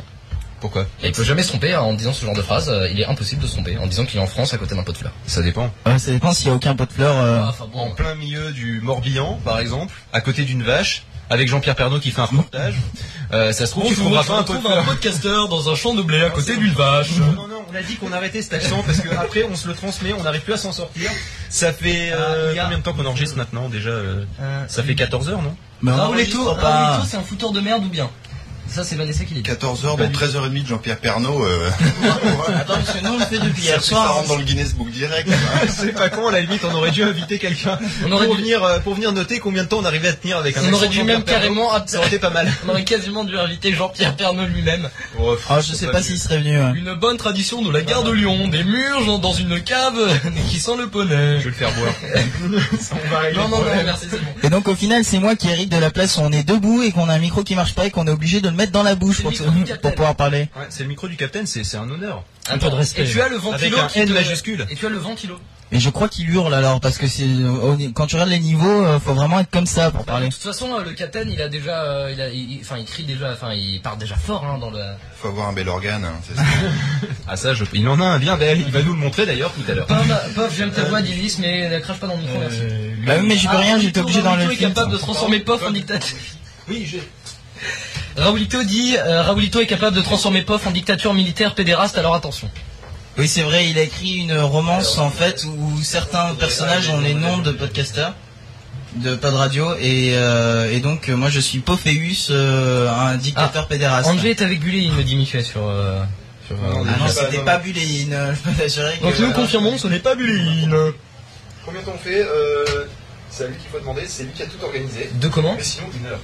Pourquoi 0.61 0.83
Et 1.03 1.09
il 1.09 1.12
peut 1.12 1.25
jamais 1.25 1.43
se 1.43 1.49
tromper 1.49 1.73
hein, 1.75 1.81
en 1.81 1.95
disant 1.95 2.12
ce 2.12 2.25
genre 2.25 2.35
de 2.35 2.43
phrase. 2.43 2.69
euh, 2.69 2.88
Il 2.91 3.00
est 3.00 3.07
impossible 3.07 3.43
de 3.43 3.47
se 3.47 3.53
tromper 3.53 3.77
en 3.79 3.87
disant 3.87 4.05
qu'il 4.05 4.19
est 4.19 4.23
en 4.23 4.27
France 4.27 4.53
à 4.55 4.59
côté 4.59 4.75
d'un 4.75 4.83
pot 4.83 4.93
de 4.93 4.99
fleurs. 4.99 5.12
Ça 5.27 5.43
dépend. 5.43 5.71
Ouais, 5.87 5.99
ça 5.99 6.11
dépend 6.11 6.33
s'il 6.33 6.49
y 6.49 6.50
a 6.50 6.55
aucun 6.55 6.75
pot 6.75 6.87
de 6.87 6.93
fleurs. 6.93 7.17
euh, 7.17 7.43
Enfin 7.49 7.67
bon. 7.73 7.79
En 7.81 7.91
plein 7.91 8.15
milieu 8.15 8.50
du 8.53 8.81
Morbihan, 8.81 9.38
par 9.45 9.61
exemple, 9.61 9.95
à 10.12 10.21
côté 10.21 10.43
d'une 10.43 10.62
vache, 10.62 11.05
avec 11.31 11.49
Jean-Pierre 11.49 11.77
Pernaud 11.77 12.00
qui 12.00 12.11
fait 12.11 12.21
un 12.21 12.25
reportage. 12.27 12.75
Euh, 13.31 13.53
ça 13.53 13.67
se 13.67 13.73
trouve, 13.73 13.87
tu 13.87 13.95
trouveras 13.95 14.25
pas 14.25 14.38
un 14.38 14.43
pot 14.43 14.55
de 14.55 14.61
fleurs. 14.61 14.85
podcasteur 14.87 15.49
dans 15.50 15.69
un 15.71 15.75
champ 15.75 15.93
de 15.95 16.00
blé 16.00 16.23
à 16.23 16.31
côté 16.31 16.57
d'une 16.57 16.73
vache. 16.73 17.11
Non, 17.19 17.47
non, 17.47 17.62
on 17.71 17.75
a 17.77 17.83
dit 17.83 17.97
qu'on 17.97 18.11
arrêtait 18.11 18.41
cet 18.41 18.55
accent 18.55 18.83
parce 18.87 19.03
qu'après 19.03 19.45
on 19.45 19.55
se 19.55 19.69
le 19.69 19.75
transmet, 19.75 20.15
on 20.19 20.23
n'arrive 20.23 20.41
plus 20.41 20.55
à 20.55 20.57
s'en 20.57 20.73
sortir. 20.73 21.11
Ça 21.50 21.75
fait 21.75 22.09
euh, 22.11 22.17
Ah, 22.49 22.53
il 22.53 22.57
y 22.57 22.59
a- 22.59 22.62
combien 22.62 22.79
de 22.79 22.83
temps 22.83 22.95
qu'on 22.95 23.05
enregistre 23.05 23.37
maintenant 23.37 23.69
déjà 23.69 23.91
euh, 23.91 24.25
Ça 24.67 24.83
fait 24.83 24.95
14 24.95 25.29
heures, 25.29 25.43
non 25.43 25.55
Mais 25.83 25.93
on 25.93 25.97
Non, 25.99 26.03
enregistre 26.05 26.57
pas. 26.57 26.71
Raoulito, 26.87 27.07
c'est 27.11 27.19
un 27.19 27.23
fouteur 27.23 27.53
de 27.53 27.61
merde 27.61 27.85
ou 27.85 27.91
bien 27.91 28.09
Ça, 28.71 28.85
c'est 28.85 28.97
Vanessa 28.97 29.25
qui 29.25 29.35
l'a 29.35 29.41
dit. 29.41 29.51
14h, 29.51 29.97
donc 29.97 30.13
13h30 30.13 30.63
de 30.63 30.67
Jean-Pierre 30.69 30.99
Pernaud. 30.99 31.43
Euh... 31.45 31.71
Attends, 32.55 32.75
parce 32.75 32.93
que 32.93 33.05
nous, 33.05 33.15
on 33.15 33.19
le 33.19 33.25
fait 33.25 33.39
depuis 33.39 33.63
hier 33.65 33.83
soir. 33.83 34.05
Ça 34.07 34.13
rentre 34.13 34.29
dans 34.29 34.37
le 34.37 34.45
Guinness 34.45 34.75
Book 34.75 34.91
direct. 34.91 35.29
C'est 35.69 35.93
pas 35.95 36.09
con, 36.11 36.29
à 36.29 36.33
la 36.33 36.41
limite, 36.43 36.61
on 36.71 36.75
aurait 36.75 36.91
dû 36.91 37.03
inviter 37.03 37.39
quelqu'un 37.39 37.79
On 38.07 38.13
aurait 38.13 38.27
pour, 38.27 38.37
dû- 38.37 38.43
venir, 38.43 38.63
euh, 38.63 38.79
pour 38.81 38.95
venir 38.95 39.13
noter 39.13 39.39
combien 39.39 39.65
de 39.65 39.69
temps 39.69 39.79
on 39.79 39.85
arrivait 39.85 40.09
à 40.09 40.13
tenir 40.13 40.37
avec 40.37 40.57
un 40.57 40.63
On 40.69 40.73
aurait 40.75 40.89
dû 40.89 41.03
même 41.03 41.25
carrément, 41.25 41.71
Ça 41.87 41.99
aurait 41.99 42.09
été 42.09 42.19
pas 42.19 42.31
mal. 42.31 42.51
on 42.67 42.71
aurait 42.71 42.85
quasiment 42.85 43.25
dû 43.25 43.39
inviter 43.39 43.73
Jean-Pierre 43.73 44.15
Pernaud 44.17 44.47
lui-même. 44.47 44.89
Oh, 45.19 45.35
Ah, 45.49 45.61
je 45.61 45.73
sais 45.75 45.87
pas 45.89 46.03
s'il 46.03 46.19
serait 46.19 46.39
venu. 46.39 46.59
ouais. 46.61 46.73
Une 46.77 46.95
bonne 46.95 47.17
tradition 47.17 47.63
de 47.63 47.73
la 47.73 47.81
gare 47.83 48.03
de 48.05 48.13
Lyon, 48.13 48.49
des 48.49 48.65
murs 48.65 49.19
dans 49.19 49.33
une 49.33 49.61
cave 49.63 49.99
qui 50.51 50.59
sent 50.61 50.77
le 50.79 50.89
poney. 50.89 51.39
Je 51.39 51.45
vais 51.45 51.51
le 51.51 51.53
faire 51.53 51.73
boire. 51.75 51.95
On 52.93 53.15
va 53.15 53.33
Non, 53.33 53.49
non, 53.49 53.59
non, 53.59 53.65
merci, 53.85 54.07
c'est 54.11 54.19
bon. 54.21 54.27
Et 54.43 54.51
donc 54.51 54.69
au 54.69 54.75
final, 54.75 55.05
c'est 55.05 55.19
moi 55.19 55.37
qui 55.37 55.49
hérite 55.49 55.71
de 55.73 55.79
la 55.79 55.91
place 55.91 56.17
où 56.19 56.21
on 56.21 56.33
est 56.33 56.43
debout 56.47 56.83
et 56.83 56.93
qu'on 56.93 57.09
a 57.09 57.15
un 57.15 57.19
micro 57.19 57.43
qui 57.45 57.55
marche 57.55 57.75
pas 57.75 57.87
et 57.87 57.91
qu'on 57.91 58.07
est 58.07 58.11
obligé 58.11 58.41
de 58.41 58.49
le 58.49 58.55
mettre 58.59 58.73
dans 58.73 58.83
la 58.83 58.95
bouche 58.95 59.23
pour, 59.23 59.33
pouvoir 59.95 60.15
parler. 60.15 60.49
Ouais, 60.57 60.67
c'est 60.69 60.83
le 60.83 60.88
micro 60.91 61.09
du 61.09 61.17
capitaine, 61.17 61.47
c'est 61.47 61.65
c'est 61.65 61.77
un 61.79 61.88
honneur. 61.91 62.23
Un 62.50 62.59
peu 62.59 62.69
de 62.71 62.75
respect. 62.75 63.05
Et 63.05 63.07
tu 63.07 63.21
as 63.21 63.29
le 63.29 63.37
Avec 63.37 63.43
ventilo 63.73 63.79
un 63.79 63.87
qui 63.87 63.99
N 64.00 64.09
te- 64.09 64.12
majuscule. 64.12 64.67
Et 64.71 64.75
tu 64.75 64.85
as 64.87 64.91
le 64.91 64.99
ventilo. 64.99 65.38
Et 65.71 65.79
je 65.81 65.91
crois 65.91 66.09
qu'il 66.09 66.31
hurle 66.31 66.55
alors 66.55 66.81
parce 66.81 66.97
que 66.97 67.07
c'est 67.07 67.27
quand 67.95 68.07
tu 68.07 68.15
regardes 68.17 68.31
les 68.31 68.38
niveaux, 68.41 68.83
euh, 68.87 68.99
faut 68.99 69.12
vraiment 69.12 69.38
être 69.41 69.50
comme 69.50 69.67
ça 69.67 69.91
pour 69.91 70.00
De 70.00 70.07
parler. 70.07 70.31
toute 70.31 70.43
façon, 70.43 70.73
euh, 70.79 70.83
le 70.83 70.93
capitaine, 70.93 71.29
il 71.31 71.43
a 71.43 71.49
déjà, 71.50 71.83
euh, 71.83 72.11
il 72.11 72.21
a, 72.23 72.31
il- 72.31 72.53
il- 72.53 72.61
enfin, 72.62 72.77
il 72.79 72.87
crie 72.87 73.05
déjà, 73.05 73.33
enfin, 73.33 73.53
il 73.53 73.79
part 73.83 73.99
déjà 73.99 74.17
fort 74.17 74.47
hein, 74.47 74.57
dans 74.59 74.71
le. 74.71 74.79
Faut 75.21 75.29
avoir 75.29 75.49
un 75.49 75.53
bel 75.53 75.69
organe. 75.69 76.05
hein, 76.07 76.15
c'est 76.27 76.37
ça. 76.37 76.43
Ah 77.31 77.37
ça, 77.37 77.53
je... 77.53 77.65
il 77.75 77.87
en 77.87 78.00
a 78.00 78.05
un 78.07 78.19
bien 78.19 78.38
bel, 78.38 78.59
il 78.61 78.73
va 78.73 78.81
nous 78.83 78.95
le 78.95 78.99
montrer 78.99 79.27
d'ailleurs 79.27 79.53
tout 79.53 79.71
à 79.71 79.75
l'heure. 79.75 79.87
Pov, 79.87 80.50
j'aime 80.57 80.71
ta 80.73 80.85
voix, 80.85 81.03
Divis, 81.03 81.37
mais 81.41 81.69
ne 81.69 81.79
crache 81.81 81.99
pas 81.99 82.07
dans 82.07 82.15
le 82.17 82.23
micro, 82.23 82.38
merci. 82.38 82.61
Bah 83.07 83.17
oui, 83.21 83.27
mais 83.29 83.37
j'y 83.37 83.47
peux 83.49 83.53
Ah, 83.57 83.61
rien, 83.61 83.79
j'étais 83.79 84.00
obligé 84.00 84.23
dans 84.23 84.37
le 84.37 84.45
est 84.45 84.49
film. 84.57 84.73
capable 84.73 84.93
de 84.93 84.97
transformer 84.97 85.41
Pof 85.41 85.62
en 85.67 85.71
dictature. 85.71 86.17
Oui, 86.69 86.87
j'ai. 86.91 87.03
Raoulito 88.17 88.62
dit, 88.65 88.97
euh, 88.99 89.23
Raoulito 89.23 89.61
est 89.61 89.67
capable 89.67 89.97
de 89.97 90.03
transformer 90.03 90.43
Pof 90.43 90.67
en 90.67 90.71
dictature 90.71 91.15
militaire 91.15 91.55
pédéraste, 91.55 91.97
alors 91.99 92.15
attention. 92.15 92.50
Oui, 93.17 93.29
c'est 93.29 93.43
vrai, 93.43 93.69
il 93.69 93.79
a 93.79 93.83
écrit 93.83 94.15
une 94.17 94.38
romance 94.38 94.99
en 94.99 95.11
fait 95.11 95.45
où 95.45 95.83
certains 95.83 96.35
personnages 96.35 96.88
ont 96.88 97.00
les 97.00 97.15
noms 97.15 97.38
de 97.38 97.50
podcasters 97.53 98.15
de 98.97 99.15
pas 99.17 99.31
de 99.31 99.37
radio 99.37 99.75
et, 99.81 100.12
euh, 100.15 100.73
et 100.73 100.81
donc 100.81 101.09
euh, 101.09 101.15
moi 101.17 101.29
je 101.29 101.41
suis 101.41 101.59
Pophéus, 101.59 102.29
euh, 102.31 102.88
un 102.91 103.17
dictateur 103.17 103.69
pédéraste. 103.69 104.09
Angé 104.09 104.31
est 104.31 104.41
avec 104.43 104.61
Bully, 104.61 104.85
il 104.87 104.93
me 104.93 105.03
dit 105.05 105.15
Michel 105.17 105.45
sur. 105.45 105.61
euh, 105.67 106.03
sur 106.47 106.57
euh, 106.57 106.69
Ah 106.71 106.73
non, 106.99 107.05
Ah, 107.05 107.09
c'était 107.11 107.38
non, 107.38 107.45
pas 107.45 107.59
Buléine, 107.59 108.17
je 108.35 108.41
peux 108.50 108.57
t'assurer 108.57 108.97
que... 108.99 109.03
Donc 109.05 109.19
nous 109.19 109.33
confirmons, 109.33 109.77
ce 109.79 109.88
n'est 109.88 109.99
pas 109.99 110.15
Bully. 110.15 110.69
Combien 111.65 111.81
on 111.87 111.99
fait 111.99 112.23
euh, 112.23 112.87
C'est 113.31 113.45
à 113.45 113.47
lui 113.49 113.57
qu'il 113.57 113.69
faut 113.71 113.79
demander, 113.79 114.03
c'est 114.09 114.23
lui 114.23 114.33
qui 114.33 114.43
a 114.43 114.47
tout 114.47 114.65
organisé. 114.65 115.11
De 115.21 115.29
comment 115.29 115.55
Mais 115.57 115.62
sinon, 115.62 115.88
une 116.00 116.07
heure. 116.07 116.21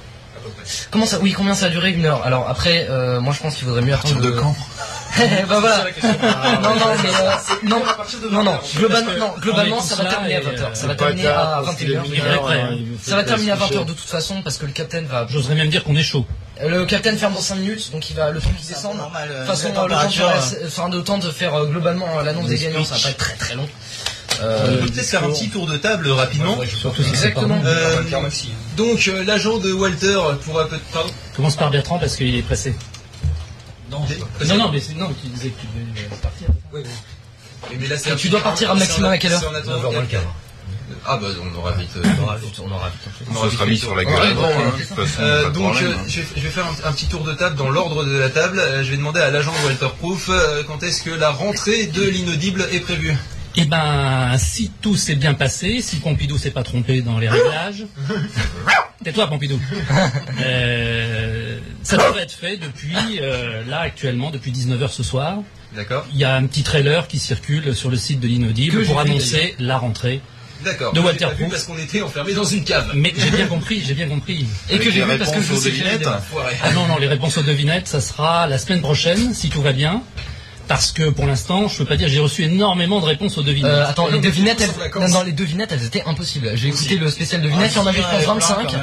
Comment 0.90 1.06
ça 1.06 1.18
Oui, 1.20 1.32
combien 1.32 1.54
ça 1.54 1.66
a 1.66 1.68
duré 1.68 1.92
Une 1.92 2.06
heure? 2.06 2.22
Alors 2.24 2.48
après, 2.48 2.86
euh, 2.90 3.20
moi 3.20 3.32
je 3.34 3.40
pense 3.40 3.56
qu'il 3.56 3.66
vaudrait 3.66 3.82
mieux 3.82 3.94
attendre 3.94 4.20
de 4.20 4.30
quand 4.30 4.54
bah 5.48 5.60
voilà. 5.60 5.84
non, 6.62 6.74
non, 6.74 6.86
mais 7.00 7.08
euh, 7.08 7.54
non, 7.62 7.82
non, 8.32 8.42
non. 8.42 8.52
Non, 9.18 9.34
globalement, 9.40 9.80
ça 9.80 9.94
va 9.94 10.06
terminer 10.06 10.36
à 10.36 10.40
et, 10.40 10.42
20h. 10.42 10.74
Ça 10.74 10.84
euh, 10.84 10.88
va 10.88 10.94
pas 10.94 11.04
terminer 11.06 11.28
à 11.28 11.62
parce 11.64 11.76
qu'il 11.76 11.92
est 11.92 11.94
21h. 11.94 12.02
minuit, 12.02 12.18
Il 12.18 12.32
est 12.32 12.36
prêt, 12.38 12.60
hein, 12.60 12.68
hein. 12.72 12.76
il 12.76 12.98
faut 12.98 13.10
Ça 13.10 13.16
va 13.16 13.22
terminer 13.22 13.52
à 13.52 13.56
se 13.56 13.60
20h 13.60 13.66
coucher. 13.68 13.84
de 13.84 13.92
toute 13.92 14.08
façon 14.08 14.42
parce 14.42 14.58
que 14.58 14.66
le 14.66 14.72
capitaine 14.72 15.06
va. 15.06 15.26
J'oserais 15.28 15.54
même 15.54 15.68
dire 15.68 15.84
qu'on 15.84 15.94
est 15.94 16.02
chaud. 16.02 16.26
Le 16.60 16.84
capitaine 16.84 17.16
ferme 17.16 17.34
dans 17.34 17.40
5 17.40 17.56
minutes, 17.56 17.92
donc 17.92 18.10
il 18.10 18.16
va 18.16 18.30
le 18.30 18.40
temps 18.40 18.50
qu'il 18.58 18.66
descende. 18.66 18.96
De 18.96 19.38
toute 19.38 19.46
façon, 19.46 19.68
le 19.68 19.74
temps 19.74 19.86
de 19.86 20.10
faire, 20.10 20.42
enfin, 20.66 20.88
le 20.88 21.04
temps 21.04 21.18
de 21.18 21.30
faire 21.30 21.66
globalement 21.66 22.20
l'annonce 22.20 22.46
des 22.48 22.58
gagnants, 22.58 22.84
ça 22.84 22.96
va 22.96 23.00
pas 23.02 23.10
être 23.10 23.18
très 23.18 23.34
très 23.34 23.54
long. 23.54 23.68
On 24.40 24.44
Euh, 24.44 24.78
peut 24.82 24.86
peut-être 24.90 25.06
faire 25.06 25.24
un 25.24 25.30
petit 25.30 25.48
tour 25.48 25.66
de 25.66 25.76
table 25.76 26.08
rapidement. 26.10 26.58
Exactement. 26.62 27.60
Euh, 27.64 28.02
donc 28.76 29.08
euh, 29.08 29.24
l'agent 29.24 29.58
de 29.58 29.72
Walter 29.72 30.18
pourra 30.44 30.66
peut-être 30.68 30.82
pardon. 30.92 31.10
Commence 31.36 31.56
par 31.56 31.70
Bertrand 31.70 31.98
parce 31.98 32.16
qu'il 32.16 32.34
est 32.36 32.42
pressé. 32.42 32.74
non. 33.90 34.00
Non, 34.46 34.56
non, 34.56 34.70
mais 34.72 34.80
c'est- 34.80 34.94
non, 34.94 35.10
tu 35.22 35.28
disais 35.28 35.48
que 35.50 35.60
tu 35.60 35.66
devais 35.66 36.06
euh, 36.06 36.16
partir. 36.22 36.48
Oui, 36.72 36.80
oui. 36.84 37.76
Mais 37.80 37.86
là, 37.88 37.96
c'est 37.96 38.10
Et 38.10 38.12
un 38.12 38.16
tu 38.16 38.28
dois 38.28 38.40
partir 38.40 38.70
à 38.70 38.74
maximum 38.74 39.10
à 39.10 39.18
quelle 39.18 39.32
heure 39.32 39.40
c'est 39.40 39.46
en 39.46 39.54
attendant 39.54 39.76
9 39.76 39.84
heures 39.84 39.92
moins 39.92 40.00
le 40.02 40.06
qu'il 40.06 40.16
y 40.18 40.20
a- 40.20 40.22
quart. 40.24 40.34
Ah 41.06 41.16
bah 41.20 41.28
on 41.42 41.58
aura 41.58 41.72
vite. 41.72 41.90
euh, 41.96 42.02
On 42.20 42.22
aura 42.24 42.36
vite, 42.36 42.54
on 42.62 42.70
aura 42.70 42.88
vite. 42.88 43.28
on 43.30 43.50
sera 43.50 43.66
mis 43.66 43.72
fait 43.76 43.76
sur 43.86 43.94
la 43.94 44.04
tour. 44.04 44.12
gueule. 44.12 44.22
Ouais, 44.22 44.34
Bon, 44.34 44.42
ouais, 44.46 44.54
hein, 44.54 44.72
de 44.96 45.22
Euh, 45.22 45.44
de 45.48 45.50
donc 45.54 45.76
euh, 45.82 45.92
hein. 45.92 46.02
je, 46.06 46.20
vais, 46.20 46.26
je 46.36 46.40
vais 46.42 46.48
faire 46.50 46.66
un, 46.66 46.88
un 46.88 46.92
petit 46.92 47.06
tour 47.06 47.24
de 47.24 47.32
table 47.34 47.56
dans 47.56 47.68
l'ordre 47.70 48.04
de 48.04 48.16
la 48.16 48.28
table. 48.30 48.58
Euh, 48.58 48.82
je 48.84 48.90
vais 48.90 48.96
demander 48.96 49.20
à 49.20 49.30
l'agent 49.30 49.52
de 49.52 49.66
Walter 49.66 49.88
Proof 49.98 50.28
euh, 50.28 50.62
quand 50.66 50.82
est-ce 50.82 51.02
que 51.02 51.10
la 51.10 51.30
rentrée 51.30 51.86
de 51.86 52.02
l'inaudible 52.02 52.66
est 52.72 52.80
prévue? 52.80 53.16
Eh 53.56 53.64
ben, 53.66 54.36
si 54.38 54.70
tout 54.80 54.96
s'est 54.96 55.14
bien 55.14 55.34
passé, 55.34 55.80
si 55.80 55.96
Pompidou 55.96 56.38
s'est 56.38 56.50
pas 56.50 56.64
trompé 56.64 57.02
dans 57.02 57.18
les 57.18 57.28
réglages, 57.28 57.86
tais-toi 59.04 59.28
Pompidou. 59.28 59.60
Euh, 60.40 61.58
ça 61.82 61.96
devrait 61.96 62.22
être 62.22 62.32
fait 62.34 62.56
depuis 62.56 63.20
euh, 63.20 63.62
là 63.66 63.80
actuellement, 63.80 64.30
depuis 64.30 64.50
19h 64.50 64.88
ce 64.90 65.02
soir. 65.02 65.38
D'accord. 65.74 66.04
Il 66.12 66.18
y 66.18 66.24
a 66.24 66.34
un 66.34 66.46
petit 66.46 66.62
trailer 66.62 67.06
qui 67.06 67.18
circule 67.18 67.74
sur 67.74 67.90
le 67.90 67.96
site 67.96 68.20
de 68.20 68.26
l'inaudible 68.26 68.84
pour 68.84 68.98
annoncer 69.00 69.54
la 69.58 69.78
rentrée. 69.78 70.20
D'accord. 70.64 70.92
De 70.92 71.00
Walter 71.00 71.26
Proof. 71.36 71.50
parce 71.50 71.64
qu'on 71.64 71.78
était 71.78 72.02
enfermés 72.02 72.32
dans 72.32 72.44
une 72.44 72.64
cave. 72.64 72.92
Mais 72.94 73.12
j'ai 73.16 73.30
bien 73.30 73.46
compris, 73.46 73.82
j'ai 73.86 73.94
bien 73.94 74.08
compris. 74.08 74.46
Et 74.70 74.78
que 74.78 74.90
j'ai 74.90 75.04
vu 75.04 75.18
parce 75.18 75.30
que 75.30 75.42
je 75.42 75.54
sais. 75.54 75.72
Ah 76.62 76.72
non, 76.72 76.86
non, 76.86 76.96
les 76.98 77.06
réponses 77.08 77.38
aux 77.38 77.42
devinettes, 77.42 77.86
ça 77.86 78.00
sera 78.00 78.46
la 78.46 78.58
semaine 78.58 78.80
prochaine, 78.80 79.34
si 79.34 79.48
tout 79.50 79.62
va 79.62 79.72
bien. 79.72 80.02
Parce 80.66 80.92
que 80.92 81.10
pour 81.10 81.26
l'instant, 81.26 81.68
je 81.68 81.76
peux 81.78 81.84
pas 81.84 81.96
dire, 81.96 82.08
j'ai 82.08 82.20
reçu 82.20 82.42
énormément 82.44 82.98
de 83.00 83.04
réponses 83.04 83.36
aux 83.36 83.42
devinettes. 83.42 83.70
Euh, 83.70 83.86
attends, 83.86 84.08
les 84.08 84.18
devinettes, 84.18 84.60
elles, 84.62 84.70
vacances. 84.70 85.10
non, 85.12 85.18
non, 85.18 85.24
les 85.24 85.32
devinettes, 85.32 85.70
elles 85.72 85.84
étaient 85.84 86.02
impossibles. 86.06 86.52
J'ai 86.54 86.68
écouté 86.68 86.96
le 86.96 87.10
spécial 87.10 87.42
devinettes, 87.42 87.72
il 87.74 87.76
y 87.76 87.80
en 87.80 87.86
avait, 87.86 87.98
je 88.00 88.24
pense, 88.24 88.24
25. 88.24 88.74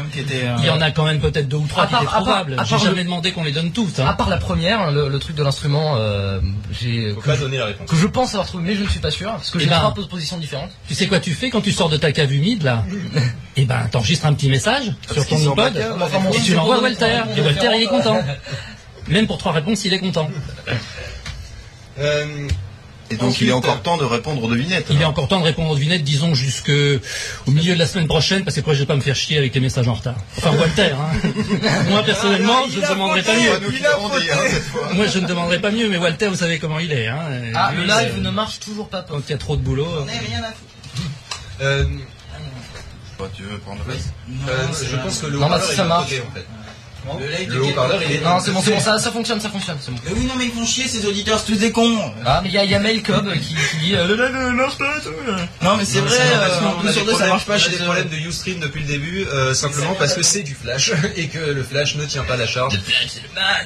Il 0.59 0.65
y 0.65 0.69
en 0.69 0.79
a 0.79 0.91
quand 0.91 1.05
même 1.05 1.19
peut-être 1.19 1.47
deux 1.47 1.57
ou 1.57 1.65
trois 1.67 1.83
À 1.83 1.87
qui 1.87 1.93
part- 1.93 2.01
étaient 2.03 2.29
à 2.57 2.61
à 2.61 2.63
J'ai 2.63 2.69
part 2.75 2.79
jamais 2.79 2.97
le- 2.97 3.03
demandé 3.05 3.31
qu'on 3.31 3.43
les 3.43 3.51
donne 3.51 3.71
toutes. 3.71 3.99
À 3.99 4.09
Hein. 4.09 4.13
part 4.13 4.29
la 4.29 4.37
première, 4.37 4.91
le, 4.91 5.09
le 5.09 5.19
truc 5.19 5.35
de 5.35 5.43
l'instrument, 5.43 5.95
euh, 5.97 6.39
j'ai, 6.71 7.13
Faut 7.15 7.21
que, 7.21 7.25
pas 7.25 7.35
je- 7.35 7.41
donner 7.41 7.57
la 7.57 7.65
réponse. 7.65 7.89
que 7.89 7.95
je 7.95 8.07
pense 8.07 8.29
avoir 8.35 8.45
trouvé, 8.45 8.63
mais 8.63 8.75
je 8.75 8.83
ne 8.83 8.87
suis 8.87 8.99
pas 8.99 9.11
sûr, 9.11 9.31
parce 9.31 9.49
que 9.49 9.57
Eh 9.57 9.63
j'ai 9.63 9.69
ben. 9.69 9.77
trois 9.79 9.93
positions 10.07 10.37
différentes. 10.37 10.69
Tu 10.87 10.93
sais 10.93 11.07
quoi 11.07 11.19
tu 11.19 11.33
fais 11.33 11.49
quand 11.49 11.61
tu 11.61 11.71
sors 11.71 11.89
de 11.89 11.97
ta 11.97 12.11
cave 12.11 12.31
humide 12.31 12.61
là 12.63 12.83
Eh 13.57 13.65
ben, 13.65 13.87
t'enregistres 13.91 14.27
un 14.27 14.33
petit 14.33 14.49
message 14.49 14.93
sur 15.11 15.25
ton 15.25 15.37
iPod 15.51 15.75
et 15.77 16.39
tu 16.41 16.53
l'envoies 16.53 16.75
à 16.77 16.81
Walter. 16.81 17.21
Et 17.35 17.41
Walter, 17.41 17.69
il 17.75 17.81
est 17.83 17.87
content. 17.87 18.21
Même 19.07 19.25
pour 19.25 19.39
trois 19.39 19.51
réponses, 19.51 19.83
il 19.83 19.93
est 19.95 19.99
content. 19.99 20.29
Euh, 21.99 22.47
Et 23.09 23.15
donc 23.17 23.29
Ensuite, 23.29 23.41
il 23.41 23.49
est 23.49 23.53
encore 23.53 23.81
temps 23.81 23.97
de 23.97 24.05
répondre 24.05 24.41
aux 24.43 24.47
devinettes. 24.49 24.85
Il 24.89 25.01
est 25.01 25.05
encore 25.05 25.27
temps 25.27 25.39
de 25.39 25.43
répondre 25.45 25.71
aux 25.71 25.75
devinettes, 25.75 26.03
disons 26.03 26.33
jusque 26.33 26.69
au 27.45 27.51
milieu 27.51 27.73
de 27.73 27.79
la 27.79 27.85
semaine 27.85 28.07
prochaine, 28.07 28.43
parce 28.45 28.55
que 28.55 28.61
après 28.61 28.73
je 28.73 28.79
vais 28.79 28.85
pas 28.85 28.95
me 28.95 29.01
faire 29.01 29.15
chier 29.17 29.37
avec 29.37 29.53
les 29.53 29.59
messages 29.59 29.87
en 29.89 29.95
retard? 29.95 30.15
Enfin 30.37 30.51
Walter, 30.57 30.91
hein. 30.93 31.29
Moi 31.89 32.03
personnellement, 32.03 32.67
je 32.69 32.79
ne 32.79 32.87
demanderai 32.87 33.21
pas 33.23 33.35
mieux. 33.35 33.51
hein. 33.51 34.93
Moi 34.93 35.07
je 35.07 35.19
ne 35.19 35.27
demanderai 35.27 35.59
pas 35.59 35.71
mieux, 35.71 35.89
mais 35.89 35.97
Walter, 35.97 36.27
vous 36.29 36.35
savez 36.37 36.57
comment 36.59 36.79
il 36.79 36.91
est. 36.93 37.07
Hein. 37.07 37.19
Ah, 37.53 37.71
le 37.75 37.83
live 37.83 38.13
euh, 38.17 38.21
ne 38.21 38.29
marche 38.29 38.59
toujours 38.59 38.87
pas. 38.87 39.01
Quand 39.07 39.19
il 39.27 39.31
y 39.31 39.35
a 39.35 39.37
trop 39.37 39.57
de 39.57 39.61
boulot. 39.61 39.87
euh, 41.61 41.83
Bah, 43.19 43.29
tu 43.35 43.43
veux 43.43 43.57
prendre 43.59 43.81
le 43.87 43.93
euh, 43.93 44.67
je 44.89 44.95
pense 44.95 45.19
que 45.19 45.27
le 45.27 45.37
Non, 45.37 45.49
bah, 45.49 45.59
si 45.61 45.75
ça 45.75 45.83
marche. 45.83 46.09
côté, 46.09 46.21
en 46.27 46.33
fait. 46.33 46.45
Le 47.19 47.53
Le 47.53 47.63
haut-parleur 47.63 47.99
il 48.03 48.15
est. 48.15 48.21
Non, 48.21 48.39
c'est 48.39 48.51
bon, 48.51 48.61
c'est 48.61 48.71
bon, 48.71 48.79
ça, 48.79 48.97
ça 48.99 49.11
fonctionne, 49.11 49.39
ça 49.39 49.49
fonctionne, 49.49 49.77
c'est 49.81 49.91
bon. 49.91 49.97
Mais 50.05 50.11
oui, 50.13 50.25
non, 50.25 50.33
mais 50.37 50.45
ils 50.45 50.51
font 50.51 50.65
chier 50.65 50.87
ces 50.87 51.05
auditeurs, 51.05 51.39
c'est 51.39 51.51
tous 51.51 51.59
des 51.59 51.71
cons. 51.71 51.97
Ah, 52.25 52.41
mais 52.43 52.49
il 52.49 52.53
y 52.53 52.57
a, 52.57 52.63
il 52.63 52.71
y 52.71 52.75
a 52.75 52.79
Mail 52.79 53.01
Cobb 53.01 53.31
qui, 53.33 53.55
qui 53.55 53.77
dit, 53.83 53.95
euh, 53.95 54.07
le 54.07 54.15
live 54.15 54.35
ne 54.35 54.51
marche 54.51 54.77
pas, 54.77 54.99
tout. 55.03 55.09
Non, 55.61 55.77
mais 55.77 55.85
c'est 55.85 55.99
vrai, 55.99 56.17
euh, 56.19 56.59
on 56.81 56.87
a 56.87 56.93
sur 56.93 57.05
deux, 57.05 57.13
ça 57.13 57.27
marche 57.27 57.45
pas 57.45 57.53
on 57.53 57.55
a 57.55 57.59
chez 57.59 57.71
des 57.71 57.77
problèmes 57.77 58.09
de 58.09 58.15
Ustream 58.15 58.59
depuis 58.59 58.81
le 58.81 58.87
début, 58.87 59.25
euh, 59.31 59.53
simplement 59.53 59.95
parce 59.95 60.13
que 60.13 60.21
c'est 60.21 60.43
du 60.43 60.53
flash 60.53 60.91
et 61.15 61.27
que 61.27 61.39
le 61.39 61.63
flash 61.63 61.95
ne 61.95 62.05
tient 62.05 62.23
pas 62.23 62.37
la 62.37 62.47
charge. 62.47 62.79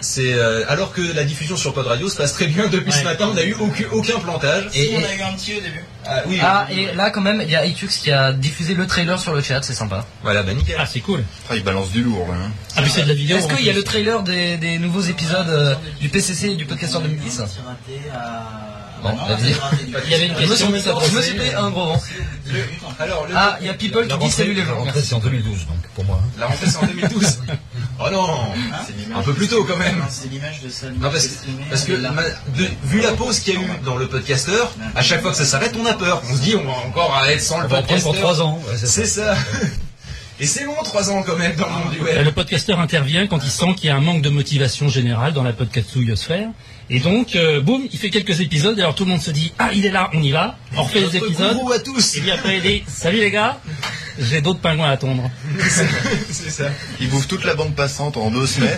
C'est 0.01 0.33
euh, 0.33 0.63
alors 0.67 0.93
que 0.93 1.01
la 1.01 1.23
diffusion 1.23 1.57
sur 1.57 1.73
Pod 1.73 1.87
Radio 1.87 2.09
se 2.09 2.15
passe 2.15 2.33
très 2.33 2.47
bien 2.47 2.67
depuis 2.67 2.91
ce 2.91 3.03
matin, 3.03 3.29
on 3.31 3.33
n'a 3.33 3.43
eu 3.43 3.55
aucun, 3.59 3.85
aucun 3.91 4.19
plantage. 4.19 4.65
Et, 4.73 4.95
on 4.95 4.99
a 4.99 5.13
eu 5.13 5.21
un 5.21 5.33
petit 5.33 5.53
au 5.57 5.61
début. 5.61 5.83
Ah, 6.07 6.21
oui, 6.27 6.39
ah, 6.41 6.67
oui, 6.69 6.79
et 6.81 6.93
là, 6.93 7.09
quand 7.09 7.21
même, 7.21 7.41
il 7.41 7.49
y 7.49 7.55
a 7.55 7.65
Itux 7.65 7.87
qui 7.87 8.11
a 8.11 8.31
diffusé 8.31 8.73
le 8.75 8.85
trailer 8.85 9.19
sur 9.19 9.33
le 9.33 9.41
chat, 9.41 9.61
c'est 9.63 9.73
sympa. 9.73 10.05
voilà, 10.23 10.43
bah 10.43 10.53
nickel. 10.53 10.75
Ah 10.79 10.85
c'est 10.85 10.99
cool. 10.99 11.23
Ah, 11.49 11.55
il 11.55 11.63
balance 11.63 11.89
du 11.91 12.03
lourd 12.03 12.27
là. 12.29 12.35
hein. 12.45 12.51
Ah 12.75 12.81
mais 12.81 12.89
c'est 12.89 13.03
de 13.03 13.07
la 13.07 13.13
vidéo. 13.15 13.37
Est-ce 13.37 13.47
qu'il 13.47 13.65
y 13.65 13.69
a 13.69 13.73
le 13.73 13.83
trailer 13.83 14.21
des, 14.23 14.57
des 14.57 14.77
nouveaux 14.77 15.01
épisodes 15.01 15.49
euh, 15.49 15.75
du 15.99 16.09
PCC 16.09 16.49
et 16.51 16.55
du 16.55 16.65
Podcasteur 16.65 17.01
2010 17.01 17.41
Bon, 19.03 19.09
vas-y. 19.13 19.55
Il 20.05 20.09
y 20.11 20.15
avait 20.15 20.25
une 20.27 20.35
Je 20.35 20.41
me 20.41 20.47
question 20.47 20.67
je 21.11 21.15
me 21.15 21.21
suis 21.21 21.35
payé 21.35 21.53
un 21.53 21.69
gros 21.69 21.85
vent. 21.85 22.01
Alors, 22.99 23.27
le- 23.27 23.33
Ah, 23.35 23.57
il 23.61 23.67
y 23.67 23.69
a 23.69 23.73
People 23.75 24.07
qui 24.07 24.17
dit 24.17 24.31
salut 24.31 24.53
les 24.53 24.63
gens. 24.65 24.77
rentrée, 24.79 25.01
c'est 25.03 25.13
en 25.13 25.19
2012, 25.19 25.67
donc, 25.67 25.77
pour 25.93 26.05
moi. 26.05 26.19
la 26.39 26.47
rentrée 26.47 26.67
c'est 26.67 26.77
en 26.77 26.85
2012. 26.87 27.39
Oh 27.99 28.09
non, 28.11 28.27
un 29.15 29.21
peu 29.21 29.33
plus 29.33 29.47
tôt 29.47 29.63
quand 29.63 29.77
même. 29.77 30.03
C'est 30.09 30.29
l'image 30.29 30.61
de 30.61 30.69
ça. 30.69 30.87
Non, 30.89 31.09
parce, 31.11 31.27
parce 31.69 31.83
que 31.83 31.93
ma- 31.93 32.23
de- 32.23 32.69
vu 32.83 33.01
la 33.01 33.11
pause 33.13 33.39
qu'il 33.39 33.53
y 33.55 33.57
a 33.57 33.61
eu 33.61 33.67
dans 33.83 33.95
le 33.95 34.07
podcaster, 34.07 34.63
à 34.95 35.01
chaque 35.01 35.21
fois 35.21 35.31
que 35.31 35.37
ça 35.37 35.45
s'arrête, 35.45 35.73
on 35.79 35.85
a 35.85 35.93
peur. 35.93 36.21
On 36.29 36.35
se 36.35 36.41
dit, 36.41 36.55
on 36.55 36.63
va 36.65 36.73
encore 36.87 37.21
être 37.27 37.41
sans 37.41 37.59
le 37.59 37.65
On 37.65 37.69
va 37.69 37.81
prendre 37.81 38.01
pour 38.03 38.15
3 38.15 38.41
ans. 38.41 38.59
ouais, 38.67 38.75
c'est 38.77 38.87
C'est 38.87 39.05
ça. 39.05 39.35
Et 40.39 40.45
c'est 40.47 40.65
long, 40.65 40.75
trois 40.83 41.09
ans 41.11 41.23
quand 41.23 41.37
même 41.37 41.55
dans 41.55 41.65
le 41.67 41.71
monde 41.73 41.93
du 41.93 41.99
web. 42.01 42.25
Le 42.25 42.31
podcasteur 42.31 42.79
intervient 42.81 43.25
quand 43.25 43.39
il 43.43 43.49
sent 43.49 43.73
qu'il 43.77 43.87
y 43.87 43.89
a 43.89 43.95
un 43.95 44.01
manque 44.01 44.21
de 44.21 44.29
motivation 44.29 44.89
générale 44.89 45.31
dans 45.31 45.43
la 45.43 45.53
podcastouillosphère. 45.53 46.49
Et 46.89 46.99
donc, 46.99 47.35
euh, 47.35 47.61
boum, 47.61 47.87
il 47.91 47.97
fait 47.97 48.09
quelques 48.09 48.41
épisodes, 48.41 48.77
et 48.77 48.81
alors 48.81 48.93
tout 48.95 49.05
le 49.05 49.11
monde 49.11 49.21
se 49.21 49.31
dit, 49.31 49.53
ah, 49.59 49.69
il 49.73 49.85
est 49.85 49.91
là, 49.91 50.09
on 50.13 50.21
y 50.21 50.31
va, 50.31 50.57
on 50.75 50.83
refait 50.83 50.99
les 50.99 51.05
Notre 51.05 51.25
épisodes, 51.25 51.57
à 51.73 51.79
tous. 51.79 52.17
et 52.17 52.21
puis 52.21 52.31
après 52.31 52.57
il 52.57 52.61
dit, 52.61 52.83
salut 52.87 53.19
les 53.19 53.31
gars, 53.31 53.57
J'ai 54.19 54.41
d'autres 54.41 54.59
pingouins 54.59 54.91
à 54.91 54.97
tondre. 54.97 55.29
C'est 56.29 56.51
ça. 56.51 56.65
Ils 56.99 57.09
bouffent 57.09 57.27
toute 57.27 57.43
la 57.43 57.53
bande 57.55 57.73
passante 57.73 58.15
en 58.17 58.29
deux 58.29 58.45
semaines. 58.45 58.77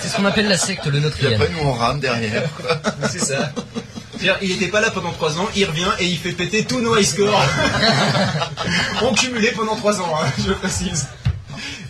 C'est 0.00 0.08
ce 0.08 0.16
qu'on 0.16 0.24
appelle 0.24 0.48
la 0.48 0.58
secte, 0.58 0.84
le 0.86 0.92
Puis 0.92 1.00
Notrienne. 1.02 1.34
après, 1.34 1.50
nous, 1.52 1.68
on 1.68 1.72
rame 1.72 2.00
derrière. 2.00 2.42
C'est 3.10 3.20
ça. 3.24 3.52
C'est-à-dire, 4.22 4.38
il 4.42 4.52
était 4.52 4.68
pas 4.68 4.80
là 4.80 4.90
pendant 4.90 5.12
3 5.12 5.38
ans, 5.38 5.48
il 5.56 5.64
revient 5.64 5.90
et 5.98 6.06
il 6.06 6.16
fait 6.18 6.32
péter 6.32 6.64
tous 6.64 6.80
nos 6.80 6.96
high 6.96 7.04
scores. 7.04 7.42
en 9.02 9.12
cumulé 9.14 9.52
pendant 9.52 9.76
3 9.76 10.00
ans, 10.00 10.12
hein, 10.22 10.30
je 10.46 10.52
précise. 10.52 11.06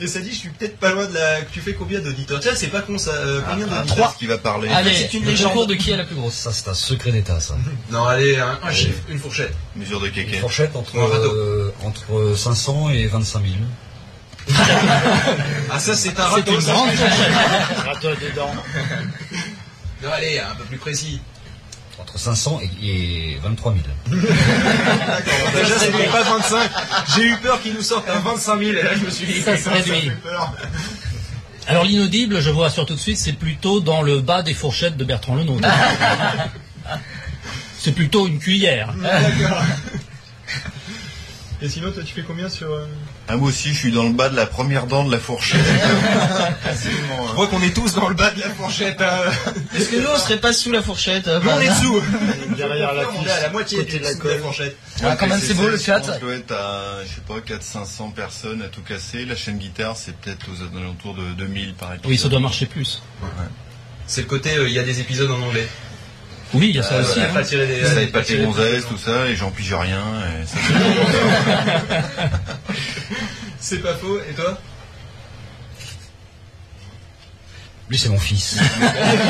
Et 0.01 0.07
ça 0.09 0.19
dit, 0.21 0.31
je 0.31 0.37
suis 0.37 0.49
peut-être 0.49 0.79
pas 0.79 0.91
loin 0.91 1.07
de 1.07 1.15
la. 1.15 1.43
Tu 1.43 1.61
fais 1.61 1.75
combien 1.75 2.01
d'auditeurs? 2.01 2.41
Tiens, 2.41 2.53
c'est 2.57 2.67
pas 2.69 2.81
con 2.81 2.99
ça. 2.99 3.13
euh, 3.13 3.41
combien 3.49 3.67
Ah, 3.71 3.83
d'auditeurs? 3.83 4.17
qui 4.17 4.27
va 4.27 4.37
parler. 4.37 4.69
Allez, 4.69 4.93
C'est 4.97 5.15
une 5.15 5.25
légende. 5.25 5.49
concours 5.53 5.67
de 5.69 5.75
qui 5.75 5.93
est 5.93 5.97
la 5.97 6.03
plus 6.05 6.17
grosse? 6.17 6.35
Ça, 6.35 6.51
c'est 6.53 6.69
un 6.69 6.75
secret 6.75 7.13
d'État, 7.13 7.39
ça. 7.39 7.55
Non, 7.91 8.05
allez, 8.05 8.37
un, 8.39 8.59
un 8.65 8.73
chiffre, 8.73 8.99
une 9.09 9.21
fourchette. 9.21 9.55
Mesure 9.77 10.01
de 10.01 10.09
Une 10.09 10.13
kéké. 10.13 10.39
fourchette 10.39 10.75
entre, 10.75 10.97
euh, 10.99 11.73
entre 11.85 12.35
500 12.37 12.91
et 12.91 13.07
25 13.07 13.43
000. 13.45 13.55
Ah, 15.71 15.79
ça, 15.79 15.95
c'est 15.97 16.11
un 16.11 16.15
C'est 16.15 16.23
râteau. 16.23 16.53
une 16.55 16.61
ça. 16.61 16.73
grande 16.73 16.89
Râteau 17.87 18.09
dedans. 18.11 18.51
Non, 20.03 20.11
allez, 20.11 20.41
un 20.41 20.57
peu 20.57 20.65
plus 20.65 20.79
précis. 20.79 21.21
Entre 22.03 22.19
500 22.19 22.61
et, 22.83 23.33
et 23.35 23.39
23 23.43 23.75
000. 23.75 23.85
Déjà, 25.55 25.79
c'était 25.79 26.07
pas 26.09 26.23
25. 26.23 26.71
J'ai 27.15 27.23
eu 27.29 27.37
peur 27.39 27.63
qu'il 27.63 27.75
nous 27.75 27.83
sorte 27.83 28.09
un 28.11 28.19
25 28.19 28.59
000 28.59 28.71
et 28.73 28.83
là, 28.83 28.91
je 28.95 29.05
me 29.05 29.11
suis 29.11 29.27
dit, 29.27 29.41
Ça 29.41 29.57
se 29.57 29.69
réduit. 29.69 30.11
Alors 31.69 31.85
l'inaudible, 31.85 32.41
je 32.41 32.51
vous 32.51 32.59
rassure 32.61 32.87
tout 32.87 32.95
de 32.95 32.99
suite, 33.01 33.17
c'est 33.19 33.35
plutôt 33.35 33.79
dans 33.81 34.03
le 34.03 34.21
bas 34.21 34.43
des 34.43 34.53
fourchettes 34.53 34.97
de 34.97 35.05
Bertrand 35.05 35.37
Lenôtre. 35.37 35.69
c'est 37.79 37.93
plutôt 37.93 38.27
une 38.27 38.41
cuillère. 38.41 38.93
D'accord. 39.01 39.63
Et 41.63 41.69
sinon, 41.69 41.93
toi, 41.93 42.03
tu 42.05 42.13
fais 42.15 42.23
combien 42.23 42.49
sur. 42.49 42.69
euh, 42.73 42.87
Ah, 43.33 43.37
moi 43.39 43.49
aussi, 43.49 43.71
je 43.73 43.79
suis 43.79 43.93
dans 43.93 44.03
le 44.03 44.13
bas 44.13 44.29
de 44.29 44.37
la 44.37 44.45
première 44.45 44.87
dent 44.87 45.05
de 45.05 45.11
la 45.11 45.19
fourchette. 45.19 45.59
Facilement, 46.63 47.17
Je 47.17 47.23
hein. 47.23 47.33
crois 47.33 47.47
qu'on 47.47 47.63
est 47.63 47.75
tous 47.75 47.95
dans 47.95 48.09
le 48.11 48.15
bas 48.15 48.31
de 48.31 48.41
la 48.41 48.51
fourchette. 48.51 49.01
hein. 49.01 49.23
Est-ce 49.75 49.89
que 49.89 49.97
nous, 49.97 50.09
on 50.15 50.19
serait 50.19 50.37
pas 50.37 50.53
sous 50.53 50.71
la 50.71 50.83
fourchette 50.83 51.29
euh, 51.29 51.41
Nous, 51.43 51.49
on 51.49 51.59
est 51.61 51.67
par 51.69 51.81
dessous. 51.81 52.03
Derrière 52.59 52.93
la 52.93 53.09
On 53.09 53.25
est 53.25 53.31
à 53.31 53.41
la 53.41 53.49
moitié 53.49 53.79
côté 53.79 53.99
de 54.01 54.05
la 54.05 54.11
dessous 54.13 54.23
de 54.23 54.29
la 54.29 54.35
colle. 54.35 54.43
fourchette. 54.43 54.77
Ah, 55.03 55.17
quand 55.17 55.27
même, 55.29 55.41
c'est 55.41 55.55
beau, 55.55 55.67
le 55.69 55.79
je 55.79 55.83
chat. 55.83 56.01
pense 56.01 56.11
qu'on 56.11 56.27
doit 56.27 56.35
être 56.35 56.53
à, 56.53 56.97
je 57.05 57.09
sais 57.09 57.23
pas, 57.27 57.41
400-500 57.41 58.13
personnes 58.13 58.61
à 58.61 58.67
tout 58.69 58.83
casser. 58.83 59.25
La 59.25 59.35
chaîne 59.35 59.57
guitare, 59.57 59.97
c'est 59.97 60.15
peut-être 60.15 60.47
aux 60.51 60.77
alentours 60.79 61.15
de 61.15 61.23
2000 61.39 61.73
par 61.75 61.95
épisode. 61.95 62.11
Oui, 62.11 62.19
ça 62.19 62.29
doit 62.29 62.41
marcher 62.41 62.67
plus. 62.67 63.01
C'est 64.07 64.21
le 64.21 64.27
côté, 64.27 64.51
euh, 64.59 64.69
il 64.69 64.75
y 64.75 64.79
a 64.79 64.83
des 64.83 65.01
épisodes 65.01 65.31
en 65.31 65.41
anglais. 65.41 65.67
Oui, 66.55 66.69
il 66.69 66.77
y 66.77 66.81
a 66.81 66.83
ça 66.83 66.97
Euh, 66.97 67.01
aussi. 67.03 67.19
hein. 67.19 67.31
Pas. 67.33 67.45
Ça 67.45 67.57
pas 67.57 67.65
n'est 68.01 68.07
pas 68.09 68.21
tirer 68.21 68.41
tes 68.41 68.45
gonzesses, 68.45 68.87
tout 68.87 68.99
ça, 68.99 69.27
et 69.27 69.35
j'en 69.37 69.51
pige 69.51 69.73
rien. 69.73 70.03
et 70.43 70.47
ça, 70.47 70.59
C'est 72.69 72.75
pas 73.83 73.95
faux. 73.95 74.19
Et 74.31 74.35
toi 74.35 74.59
Lui, 77.89 77.99
c'est 77.99 78.09
mon 78.09 78.19
fils. 78.19 78.57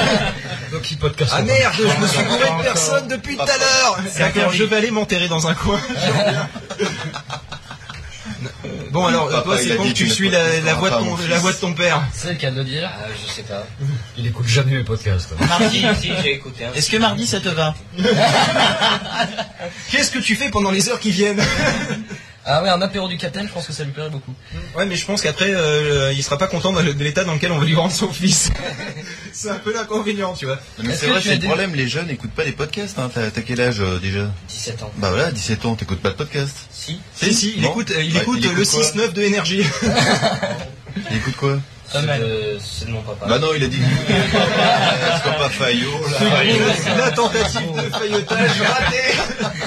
Donc, 0.73 0.91
il 0.91 0.99
podcast. 0.99 1.33
Ah 1.35 1.43
merde, 1.43 1.75
je 1.77 2.01
me 2.01 2.07
suis 2.07 2.23
gouré 2.23 2.49
de 2.59 2.63
personne 2.63 3.09
depuis 3.09 3.37
tout 3.37 3.43
à 3.43 3.47
l'heure. 3.59 3.99
D'accord, 4.19 4.53
je 4.53 4.65
vais 4.65 4.77
aller 4.77 4.91
m'enterrer 4.91 5.29
dans 5.29 5.47
un 5.49 5.55
coin. 5.55 5.81
Bon 8.91 9.07
alors, 9.07 9.29
Papa, 9.31 9.43
toi 9.43 9.59
c'est 9.59 9.77
quand 9.77 9.85
dit, 9.85 9.95
tu 9.95 10.09
suis 10.09 10.29
la, 10.29 10.61
de 10.61 10.67
la 10.67 10.75
voix 10.75 10.91
de 10.91 10.95
pas, 10.95 11.01
ton, 11.01 11.07
mon 11.07 11.17
la 11.17 11.23
fils. 11.23 11.37
voix 11.39 11.53
de 11.53 11.57
ton 11.57 11.73
père. 11.73 12.03
C'est 12.13 12.29
le 12.31 12.35
cas 12.35 12.51
de 12.51 12.57
le 12.59 12.65
dire. 12.65 12.91
Ah, 12.93 13.07
je 13.27 13.33
sais 13.33 13.43
pas. 13.43 13.65
Il 14.19 14.27
écoute 14.27 14.47
jamais 14.47 14.73
mes 14.73 14.85
podcasts. 14.85 15.31
Mardi, 15.49 15.83
Si, 15.99 16.13
j'ai 16.23 16.35
écouté. 16.35 16.65
hein. 16.67 16.71
est-ce 16.75 16.91
que 16.91 16.99
mardi 16.99 17.27
ça 17.27 17.41
te 17.41 17.49
va 17.49 17.75
Qu'est-ce 19.91 20.11
que 20.11 20.19
tu 20.19 20.37
fais 20.37 20.51
pendant 20.51 20.71
les 20.71 20.89
heures 20.91 21.01
qui 21.01 21.11
viennent? 21.11 21.43
Ah 22.45 22.63
ouais, 22.63 22.69
un 22.69 22.83
apéro 22.83 23.09
du 23.09 23.17
capitaine, 23.17 23.47
je 23.47 23.53
pense 23.53 23.67
que 23.67 23.73
ça 23.73 23.85
lui 23.85 23.93
plairait 23.93 24.11
beaucoup. 24.11 24.35
Ouais, 24.77 24.85
mais 24.85 24.97
je 24.97 25.07
pense 25.07 25.23
qu'après, 25.23 25.55
euh, 25.55 26.13
il 26.13 26.23
sera 26.25 26.39
pas 26.39 26.49
content 26.49 26.73
de, 26.73 26.81
l'état 27.03 27.25
dans 27.25 27.35
lequel 27.35 27.53
on 27.53 27.59
va 27.59 27.65
lui 27.65 27.77
rendre 27.77 27.93
son 27.93 28.13
fils. 28.13 28.51
c'est 29.33 29.51
un 29.51 29.59
peu 29.59 29.73
l'inconvénient, 29.73 30.35
tu 30.35 30.47
vois. 30.47 30.59
Mais 30.83 30.95
c'est 30.95 31.07
vrai, 31.07 31.21
c'est 31.23 31.37
le 31.37 31.47
problème, 31.47 31.75
les 31.75 31.87
jeunes 31.87 32.09
n'écoutent 32.09 32.33
pas 32.33 32.45
les 32.45 32.53
podcasts. 32.53 32.99
Hein. 32.99 33.11
T'as 33.15 33.31
quel 33.43 33.61
âge 33.61 33.81
euh, 33.81 33.99
déjà? 33.99 34.31
17 34.49 34.83
ans. 34.83 34.93
Bah 34.97 35.11
voilà, 35.11 35.31
17 35.31 35.65
ans, 35.67 35.77
t'écoutes 35.77 36.01
pas 36.01 36.11
de 36.11 36.17
podcast. 36.17 36.57
Si. 36.73 37.01
Si, 37.15 37.33
si, 37.33 37.55
il 37.57 37.65
écoute, 37.65 37.93
euh, 37.93 38.03
il 38.03 38.15
Ouais, 38.17 38.23
écoute 38.23 38.39
il 38.43 38.53
le 38.53 38.63
écoute 38.63 38.71
quoi 38.71 39.07
6-9 39.07 39.13
de 39.13 39.23
énergie. 39.23 39.63
Il 41.11 41.17
écoute 41.17 41.37
quoi? 41.37 41.59
C'est 41.93 42.01
de, 42.19 42.59
c'est 42.59 42.87
de 42.87 42.91
mon 42.91 43.03
papa. 43.03 43.27
Bah 43.29 43.39
non, 43.39 43.49
il 43.55 43.65
a 43.65 43.69
dit 43.69 43.79
pas, 44.33 45.21
c'est 45.25 45.37
pas 45.37 45.49
Fayot. 45.51 45.91
La 46.99 47.11
tentative 47.11 47.75
de 47.75 47.91
faillotage 47.97 48.61
ratée. 48.63 49.15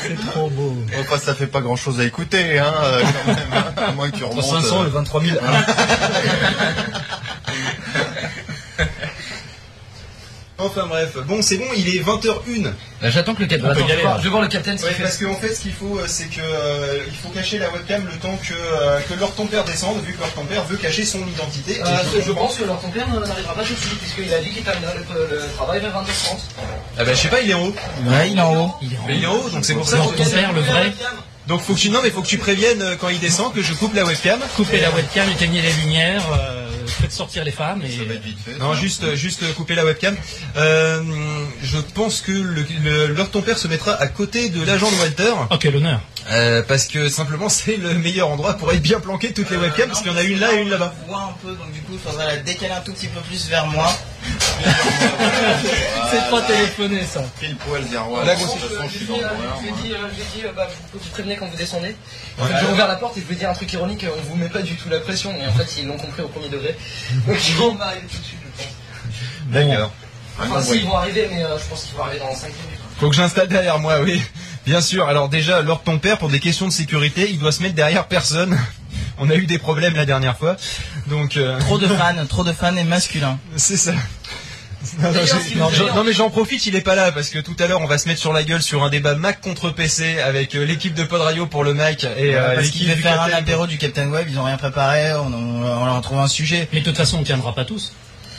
C'est 0.02 0.32
trop 0.32 0.50
beau. 0.50 0.76
Enfin, 1.00 1.18
ça 1.18 1.36
fait 1.36 1.48
pas 1.48 1.62
grand 1.62 1.76
chose 1.76 2.00
à 2.00 2.04
écouter, 2.04 2.58
hein, 2.60 2.74
euh, 2.84 3.02
quand 3.02 3.34
même, 3.34 3.38
hein, 3.54 3.74
à 3.88 3.92
moins 3.92 4.10
que 4.10 4.18
tu 4.18 4.24
Entre 4.24 4.38
remontes. 4.38 4.64
500 4.64 4.84
et 4.84 4.88
euh, 4.88 4.90
23 4.90 5.22
000. 5.24 5.38
Enfin 10.58 10.86
bref, 10.88 11.18
bon 11.28 11.42
c'est 11.42 11.58
bon, 11.58 11.66
il 11.76 11.90
est 11.90 12.00
20h01. 12.02 12.64
Bah, 13.02 13.10
J'attends 13.10 13.36
que 13.36 13.42
le 13.42 13.48
capitaine. 13.48 13.72
Attends, 13.72 13.86
je, 13.88 13.94
vais 13.94 14.02
voir, 14.02 14.14
là. 14.16 14.20
je 14.20 14.24
vais 14.24 14.30
voir 14.30 14.42
le 14.42 14.48
capitaine 14.48 14.78
ce 14.78 14.84
qu'il 14.84 14.92
Ouais, 14.92 14.96
fait. 14.96 15.04
parce 15.04 15.18
qu'en 15.18 15.36
fait, 15.36 15.54
ce 15.54 15.60
qu'il 15.60 15.74
faut, 15.74 15.98
euh, 16.00 16.06
c'est 16.08 16.26
que 16.30 16.40
euh, 16.40 17.00
il 17.08 17.14
faut 17.18 17.28
cacher 17.28 17.58
la 17.60 17.70
webcam 17.72 18.06
le 18.06 18.18
temps 18.20 18.38
que, 18.42 18.54
euh, 18.54 19.00
que 19.02 19.20
leur 19.20 19.34
ton 19.36 19.48
père 19.48 19.66
descende, 19.66 20.02
vu 20.06 20.14
que 20.14 20.20
leur 20.22 20.32
ton 20.34 20.46
père 20.46 20.64
veut 20.64 20.78
cacher 20.78 21.04
son 21.04 21.20
identité. 21.28 21.82
Euh, 21.86 22.18
Et 22.18 22.22
je 22.22 22.32
pense 22.32 22.56
que 22.58 22.64
leur 22.64 22.80
ton 22.80 22.90
père 22.90 23.06
n'arrivera 23.10 23.54
pas 23.54 23.64
tout 23.64 23.74
de 23.74 23.80
suite, 23.80 24.00
puisqu'il 24.00 24.34
a 24.34 24.40
dit 24.40 24.50
qu'il 24.52 24.64
terminerait 24.64 24.96
le, 24.96 25.36
le 25.36 25.42
travail 25.58 25.82
vers 25.82 25.92
22h30. 25.92 26.38
Ah 26.98 27.04
bah 27.04 27.14
je 27.14 27.20
sais 27.20 27.28
pas, 27.28 27.42
il 27.42 27.50
est 27.50 27.54
en 27.54 27.66
haut. 27.66 27.76
Ouais, 28.08 28.30
il 28.32 28.38
est 28.38 28.42
en 28.42 28.56
haut. 28.56 28.72
Il 28.82 28.94
est 28.94 28.98
en 28.98 29.08
Mais 29.08 29.18
il 29.18 29.24
est 29.24 29.28
en 29.28 29.34
haut, 29.36 29.50
donc 29.50 29.66
c'est 29.66 29.74
pour 29.74 29.86
ça. 29.88 29.98
Alors, 29.98 30.16
ton 30.16 30.24
père, 30.24 30.54
le 30.54 30.62
vrai, 30.62 30.94
Donc 31.48 31.62
faut 31.62 31.74
que 31.74 31.80
tu 31.80 31.90
non 31.90 32.00
mais 32.02 32.12
faut 32.12 32.22
que 32.22 32.28
tu 32.28 32.38
préviennes 32.38 32.82
euh, 32.82 32.96
quand 33.00 33.10
il 33.10 33.20
descend 33.20 33.54
que 33.54 33.62
je 33.62 33.74
coupe 33.74 33.94
la 33.94 34.06
webcam. 34.06 34.40
coupez 34.56 34.80
la 34.80 34.90
webcam, 34.92 35.30
éteignez 35.32 35.62
les 35.62 35.74
lumières, 35.74 36.24
euh, 36.32 36.65
faites 36.88 37.12
sortir 37.12 37.44
les 37.44 37.52
femmes 37.52 37.82
et... 37.84 37.92
Ça 37.92 38.04
va 38.04 38.14
être 38.14 38.24
vite 38.24 38.38
fait. 38.44 38.58
Non, 38.58 38.74
juste, 38.74 39.04
euh, 39.04 39.16
juste 39.16 39.54
couper 39.56 39.76
la 39.76 39.86
webcam. 39.86 40.16
Euh, 40.58 41.02
je 41.64 41.78
pense 41.94 42.22
que 42.22 42.32
le, 42.32 42.66
le- 42.84 43.08
leur 43.08 43.30
ton 43.32 43.42
père 43.42 43.58
se 43.58 43.68
mettra 43.68 43.94
à 43.94 44.08
côté 44.08 44.50
de 44.50 44.64
l'agent 44.64 44.92
de 44.92 44.96
Walter, 44.98 45.32
Oh, 45.52 45.56
quel 45.60 45.76
honneur. 45.76 46.02
Euh, 46.32 46.64
parce 46.68 46.86
que 46.86 47.08
simplement 47.10 47.50
c'est 47.50 47.78
le 47.78 47.94
meilleur 47.94 48.30
endroit 48.30 48.54
pour 48.56 48.72
être 48.72 48.82
bien 48.82 49.00
planqué 49.00 49.34
toutes 49.34 49.50
les 49.50 49.58
webcams, 49.58 49.88
parce 49.88 50.02
qu'il 50.02 50.12
y 50.12 50.14
en 50.14 50.18
a 50.18 50.24
une 50.24 50.40
là 50.40 50.54
et 50.54 50.62
une 50.62 50.70
là-bas. 50.70 50.94
On 51.06 51.12
voit 51.12 51.22
un 51.22 51.36
peu, 51.42 51.50
donc 51.56 51.72
du 51.72 51.82
coup, 51.82 51.94
il 51.94 52.00
faudrait 52.00 52.26
la 52.28 52.38
décaler 52.38 52.74
un 52.74 52.82
tout 52.82 52.94
petit 52.94 53.08
peu 53.08 53.20
plus 53.22 53.48
vers 53.50 53.68
moi. 53.68 53.92
C'est 56.12 56.30
pas 56.30 56.42
téléphoné 56.42 57.04
ça. 57.06 57.22
Pile 57.40 57.56
poil 57.58 57.84
zéro. 57.90 58.18
Là, 58.24 58.36
De 58.36 58.40
toute 58.42 58.50
façon, 58.50 58.88
je 58.90 58.98
suis 58.98 59.06
dans 59.06 59.16
euh, 59.16 59.20
je 59.58 59.62
lui 59.62 59.68
ai 59.68 59.72
moi. 59.72 59.80
dit, 59.84 59.94
euh, 59.94 59.98
je 60.10 60.16
lui 60.16 60.22
ai 60.22 60.42
dit, 60.42 60.46
euh, 60.46 60.52
bah, 60.56 60.68
faut 60.92 60.98
que 60.98 61.04
vous 61.04 61.10
prévenez 61.12 61.36
quand 61.36 61.48
vous 61.48 61.58
descendez. 61.58 61.96
En 62.40 62.46
fait, 62.46 62.54
j'ai 62.60 62.72
ouvert 62.72 62.88
la 62.88 62.96
porte 62.96 63.18
et 63.18 63.22
je 63.22 63.28
lui 63.28 63.36
ai 63.36 63.38
dit 63.38 63.46
un 63.46 63.54
truc 63.54 63.72
ironique, 63.74 64.04
euh, 64.04 64.10
on 64.18 64.22
vous 64.22 64.36
met 64.36 64.50
pas 64.50 64.62
du 64.62 64.76
tout 64.76 64.90
la 64.90 65.00
pression, 65.00 65.34
mais 65.38 65.46
en 65.48 65.54
fait 65.54 65.82
ils 65.82 65.88
l'ont 65.88 65.98
compris 65.98 66.22
au 66.22 66.28
premier 66.28 66.50
degré. 66.50 66.76
Donc 67.28 67.38
ils 67.48 67.56
vont 67.56 67.74
m'arriver 67.74 68.08
tout 68.12 68.18
de 68.18 68.24
suite, 68.24 68.40
je 68.58 68.64
pense. 68.64 68.72
D'accord. 69.68 69.92
Enfin, 70.40 70.62
si, 70.62 70.78
ils 70.80 70.86
vont 70.86 70.98
arriver, 70.98 71.30
mais 71.32 71.44
euh, 71.44 71.58
je 71.58 71.64
pense 71.66 71.84
qu'ils 71.84 71.96
vont 71.96 72.04
arriver 72.04 72.20
dans 72.20 72.36
5 72.36 72.48
minutes. 72.48 72.80
Faut 73.00 73.10
que 73.10 73.16
j'installe 73.16 73.48
derrière 73.48 73.80
moi, 73.80 74.00
oui. 74.02 74.22
Bien 74.66 74.82
sûr. 74.82 75.08
Alors 75.08 75.30
déjà, 75.30 75.62
lors 75.62 75.84
ton 75.84 76.00
père, 76.00 76.18
pour 76.18 76.30
des 76.30 76.40
questions 76.40 76.68
de 76.68 76.72
sécurité, 76.74 77.30
il 77.30 77.40
doit 77.40 77.52
se 77.52 77.62
mettre 77.62 77.76
derrière 77.76 78.08
personne. 78.08 78.58
On 79.18 79.30
a 79.30 79.36
eu 79.36 79.46
des 79.46 79.58
problèmes 79.60 79.96
la 79.96 80.06
dernière 80.06 80.38
fois, 80.38 80.58
donc 81.08 81.38
euh, 81.38 81.58
Trop 81.60 81.78
de 81.78 81.88
fans, 82.02 82.26
trop 82.28 82.44
de 82.44 82.52
fans 82.52 82.76
et 82.76 82.84
masculins. 82.84 83.40
c'est 83.56 83.78
ça. 83.78 83.94
Non, 85.96 86.04
mais 86.06 86.14
j'en 86.14 86.30
profite, 86.30 86.66
il 86.68 86.76
est 86.76 86.82
pas 86.82 86.96
là 86.96 87.12
parce 87.12 87.30
que 87.30 87.40
tout 87.40 87.56
à 87.60 87.68
l'heure 87.68 87.82
on 87.82 87.88
va 87.88 87.98
se 87.98 88.08
mettre 88.08 88.20
sur 88.20 88.34
la 88.34 88.44
gueule 88.44 88.62
sur 88.62 88.84
un 88.84 88.90
débat 88.90 89.16
Mac 89.16 89.42
contre 89.42 89.70
PC 89.72 90.20
avec 90.20 90.54
euh, 90.54 90.64
l'équipe 90.66 90.94
de 90.94 91.04
Pod 91.04 91.22
Radio 91.22 91.48
pour 91.48 91.64
le 91.64 91.74
Mac 91.74 92.04
et 92.04 92.36
euh, 92.36 92.62
l'équipe 92.62 92.88
faire 93.02 93.22
un 93.22 93.26
Captain. 93.26 93.38
apéro 93.42 93.68
du 93.68 93.78
Captain 93.78 94.08
Web, 94.10 94.28
ils 94.30 94.38
ont 94.38 94.44
rien 94.44 94.58
préparé, 94.58 95.14
on, 95.14 95.34
on, 95.34 95.64
on 95.66 95.86
leur 95.86 95.96
a 95.96 96.02
trouvé 96.02 96.22
un 96.22 96.28
sujet. 96.28 96.68
Mais 96.72 96.82
de 96.82 96.86
toute 96.86 96.98
façon, 96.98 97.18
on 97.18 97.22
ne 97.22 97.26
tiendra 97.26 97.56
pas 97.56 97.66
tous. 97.66 97.94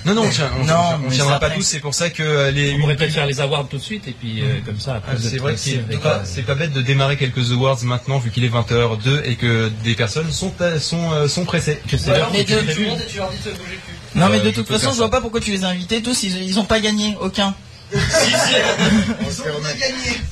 Non 0.07 0.15
non, 0.15 0.23
on, 0.23 0.61
on, 0.63 0.65
Non, 0.65 0.75
on 1.05 1.09
mais 1.11 1.15
tiendra 1.15 1.39
pas 1.41 1.51
tous, 1.51 1.63
c'est 1.63 1.81
pour 1.81 1.93
ça 1.93 2.11
que 2.11 2.23
euh, 2.23 2.51
les 2.53 2.75
On 2.75 2.81
pourrait 2.81 2.97
peut-être 2.97 3.13
faire 3.13 3.27
les 3.27 3.41
awards 3.41 3.67
tout 3.69 3.77
de 3.77 3.83
suite 3.83 4.07
et 4.07 4.13
puis 4.13 4.41
euh, 4.41 4.61
comme 4.65 4.79
ça, 4.79 4.95
après 4.95 5.13
Ah, 5.17 5.21
c'est 5.21 5.37
vrai 5.39 5.55
que 5.55 5.59
c'est 5.59 6.43
pas, 6.43 6.55
bête 6.55 6.73
de 6.73 6.81
démarrer 6.81 7.17
quelques 7.17 7.51
awards 7.53 7.83
maintenant 7.83 8.19
vu 8.19 8.31
qu'il 8.31 8.45
est 8.45 8.49
20h02 8.49 9.23
et 9.25 9.35
que 9.35 9.69
des 9.83 9.95
personnes 9.95 10.31
sont 10.31 10.53
sont 10.81 11.13
euh, 11.13 11.29
sont 11.29 11.45
pressées. 11.45 11.81
que 11.89 11.97
c'est 11.99 12.17
l'heure 12.17 12.31
tu 12.33 12.45
de 12.45 12.53
leur 12.55 12.63
dis 12.63 12.67
bouger 12.75 12.87
plus. 12.87 12.89
Non 14.15 14.29
mais 14.29 14.41
de 14.41 14.51
toute 14.51 14.69
façon, 14.69 14.93
je 14.93 14.97
vois 14.97 15.11
pas 15.11 15.21
pourquoi 15.21 15.41
tu 15.41 15.51
les 15.51 15.65
as 15.65 15.69
invités 15.69 16.01
tous, 16.03 16.23
ils, 16.23 16.43
ils 16.43 16.59
ont 16.59 16.65
pas 16.65 16.81
gagné, 16.81 17.17
aucun. 17.21 17.55
On 17.93 17.99
se 17.99 19.45
les 19.45 19.51
remet- 19.51 19.77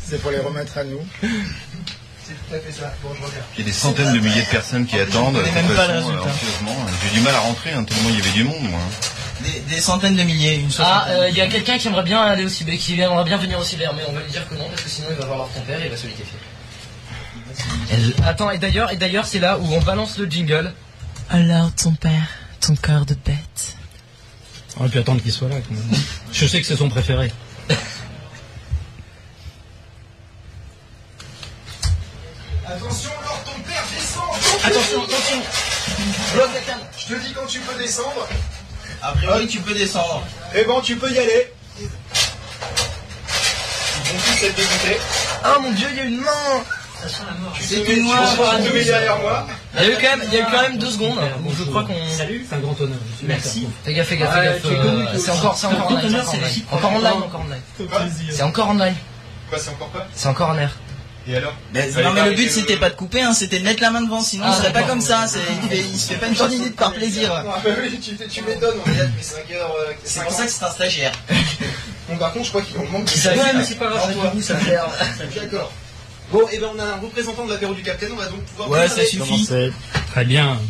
C'est 0.08 0.20
pour 0.20 0.30
les 0.30 0.38
remettre 0.38 0.78
à 0.78 0.84
nous. 0.84 1.00
C'est 1.20 2.32
tout 2.32 2.54
à 2.54 2.58
fait 2.58 2.72
ça. 2.72 2.94
Bon, 3.02 3.10
je 3.18 3.24
reviens. 3.24 3.40
Il 3.56 3.60
y 3.60 3.62
a 3.62 3.66
des 3.66 3.72
centaines 3.72 4.12
de 4.14 4.18
milliers 4.18 4.42
de 4.44 4.50
personnes 4.50 4.86
qui 4.86 4.98
attendent. 4.98 5.38
J'ai 5.44 7.10
du 7.18 7.20
mal 7.20 7.34
à 7.34 7.40
rentrer, 7.40 7.72
hein, 7.72 7.84
tellement 7.84 8.08
il 8.10 8.16
y 8.18 8.20
avait 8.22 8.30
du 8.30 8.44
monde, 8.44 8.62
moi. 8.70 8.80
Des, 9.42 9.60
des 9.74 9.80
centaines 9.80 10.16
de 10.16 10.22
milliers, 10.22 10.54
une 10.56 10.70
Ah, 10.78 11.06
euh, 11.08 11.28
il 11.28 11.36
y 11.36 11.40
a 11.40 11.48
quelqu'un 11.48 11.76
qui 11.76 11.88
aimerait 11.88 12.04
bien 12.04 12.20
aller 12.22 12.44
au 12.44 12.48
cyber, 12.48 12.78
qui 12.78 12.98
aimerait 13.00 13.24
bien 13.24 13.36
venir 13.36 13.58
au 13.58 13.64
cyber, 13.64 13.92
mais 13.94 14.02
on 14.08 14.12
va 14.12 14.20
lui 14.20 14.30
dire 14.30 14.48
que 14.48 14.54
non, 14.54 14.68
parce 14.70 14.82
que 14.82 14.88
sinon 14.88 15.08
il 15.10 15.16
va 15.16 15.26
voir 15.26 15.38
leur 15.38 15.48
ton 15.48 15.60
père 15.62 15.80
et 15.82 15.86
il 15.86 15.90
va 15.90 15.96
se 15.96 16.06
liquéfier. 16.06 16.38
Attends, 18.24 18.50
et 18.50 18.58
d'ailleurs, 18.58 18.92
et 18.92 18.96
d'ailleurs, 18.96 19.26
c'est 19.26 19.40
là 19.40 19.58
où 19.58 19.74
on 19.74 19.80
balance 19.80 20.18
le 20.18 20.26
jingle. 20.26 20.72
Alors 21.30 21.72
ton 21.74 21.92
père, 21.94 22.28
ton 22.60 22.74
cœur 22.76 23.06
de 23.06 23.14
bête. 23.14 23.76
On 24.76 24.80
aurait 24.80 24.88
pu 24.90 24.98
attendre 24.98 25.22
qu'il 25.22 25.32
soit 25.32 25.48
là. 25.48 25.56
quand 25.56 25.74
même. 25.74 26.00
Je 26.32 26.46
sais 26.46 26.60
que 26.60 26.66
c'est 26.66 26.76
son 26.76 26.88
préféré. 26.88 27.32
Attention, 32.66 33.10
Lord, 33.22 33.44
ton 33.44 33.60
père 33.62 33.84
descend 33.94 34.24
Attention, 34.64 35.02
attention. 35.04 35.42
Je 36.98 37.14
te 37.14 37.20
dis 37.20 37.32
quand 37.34 37.46
tu 37.46 37.60
peux 37.60 37.78
descendre. 37.78 38.26
A 39.06 39.12
priori, 39.12 39.46
tu 39.46 39.60
peux 39.60 39.74
descendre. 39.74 40.22
Eh 40.54 40.64
ben, 40.64 40.80
tu 40.82 40.96
peux 40.96 41.10
y 41.12 41.18
aller. 41.18 41.52
Ils 41.78 41.86
vont 44.12 44.18
tous 44.18 44.44
être 44.46 44.56
dégoûtés. 44.56 44.98
Oh 45.44 45.60
mon 45.60 45.72
dieu, 45.72 45.86
il 45.90 45.96
y 45.96 46.00
a 46.00 46.04
une 46.04 46.20
main 46.20 46.30
Tu 47.54 47.62
C'est 47.64 47.82
une 47.82 48.06
mets 48.06 48.84
derrière 48.84 49.18
moi. 49.18 49.46
Il 49.76 49.82
y 49.82 49.86
a 49.86 49.90
eu 49.90 49.94
quand 49.94 50.16
même, 50.16 50.22
il 50.26 50.32
y 50.32 50.36
a 50.38 50.40
eu 50.40 50.44
quand 50.50 50.62
même 50.62 50.78
deux 50.78 50.90
secondes 50.90 51.18
où 51.44 51.52
je 51.54 51.64
crois 51.64 51.84
qu'on... 51.84 52.08
Salut, 52.08 52.46
c'est 52.48 52.54
un 52.56 52.60
grand 52.60 52.80
honneur. 52.80 52.98
Merci. 53.24 53.68
Fais 53.84 53.92
gaffe, 53.92 54.06
fais 54.08 54.16
gaffe, 54.16 54.30
Ah, 54.32 54.40
fais 54.40 54.46
gaffe. 54.46 54.64
euh, 54.64 55.18
C'est 55.18 55.30
encore, 55.32 55.56
c'est 55.58 55.66
encore 55.66 55.90
en 55.90 55.96
live. 55.98 56.14
encore 56.16 56.30
en 56.30 56.34
live. 56.38 56.42
réciproque. 56.44 56.78
Encore 56.78 56.92
en 56.92 56.98
live, 56.98 57.12
encore 57.12 57.40
en 57.40 57.44
live. 57.44 58.30
C'est 58.30 58.42
encore 58.42 58.68
en 58.70 58.74
live. 58.74 58.96
Quoi, 59.50 59.58
c'est 59.58 59.70
encore 59.70 59.88
pas 59.88 60.06
C'est 60.14 60.28
encore 60.28 60.48
en 60.50 60.58
air. 60.58 60.70
Et 61.26 61.36
alors 61.36 61.54
Mais, 61.72 61.88
Fallait 61.88 62.06
non 62.06 62.12
mais 62.12 62.24
le 62.28 62.34
but 62.36 62.50
c'était 62.50 62.76
pas 62.76 62.90
de 62.90 62.94
couper, 62.94 63.22
hein, 63.22 63.32
c'était 63.32 63.58
de 63.58 63.64
mettre 63.64 63.80
la 63.80 63.90
main 63.90 64.02
devant, 64.02 64.22
sinon 64.22 64.44
Ah, 64.46 64.52
il 64.54 64.56
serait 64.60 64.72
pas 64.72 64.82
comme 64.82 65.00
ça, 65.00 65.26
c'est- 65.26 65.38
il, 65.72 65.98
se 65.98 66.08
fait 66.08 66.16
pas 66.16 66.26
une 66.26 66.34
tendinite 66.34 66.76
par 66.76 66.92
plaisir. 66.92 67.32
Ah 67.34 67.42
bah 67.64 67.72
tu, 68.30 68.42
m'étonnes, 68.42 68.76
on 68.84 68.90
est 68.90 68.94
là 68.94 69.06
depuis 69.06 69.24
5 69.24 69.50
heures. 69.52 69.74
euh, 69.80 69.92
C'est 70.04 70.18
5 70.18 70.24
pour 70.24 70.32
ça 70.34 70.44
que 70.44 70.50
c'est 70.52 70.64
un 70.64 70.70
stagiaire. 70.70 71.12
Bon, 72.06 72.18
par 72.18 72.34
contre, 72.34 72.44
je 72.44 72.50
crois 72.50 72.60
qu'il 72.60 72.76
en 72.76 72.84
manque. 72.84 73.08
Ça 73.08 73.32
Ouais, 73.32 73.54
mais 73.54 73.64
c'est 73.64 73.76
pas 73.76 73.88
grave, 73.88 74.12
ça. 74.42 74.54
D'accord. 75.40 75.72
Bon, 76.30 76.42
et 76.52 76.58
ben 76.58 76.68
on 76.74 76.78
a 76.78 76.84
un 76.84 77.00
représentant 77.00 77.46
de 77.46 77.52
l'apéro 77.52 77.72
du 77.72 77.82
Capitaine, 77.82 78.10
on 78.12 78.16
va 78.16 78.26
donc 78.26 78.42
pouvoir. 78.42 78.68
Ouais, 78.68 78.88
ça 78.88 79.06
suffit. 79.06 79.48
Très 80.12 80.24
bien. 80.26 80.60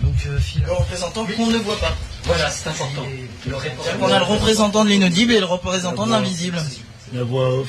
Donc, 0.00 0.14
euh, 0.26 0.38
Phil. 0.38 0.62
Le 0.64 0.72
représentant 0.72 1.24
qu'on 1.24 1.46
ne 1.46 1.58
voit 1.58 1.78
pas. 1.78 1.96
Voilà, 2.24 2.50
c'est 2.50 2.68
important. 2.68 3.04
Qu'on 4.00 4.12
a 4.12 4.18
le 4.18 4.24
représentant 4.24 4.84
de 4.84 4.90
l'inaudible 4.90 5.32
et 5.32 5.40
le 5.40 5.46
représentant 5.46 6.06
de 6.06 6.12
l'invisible. 6.12 6.58
La 7.12 7.22
voix 7.22 7.60
off. 7.60 7.68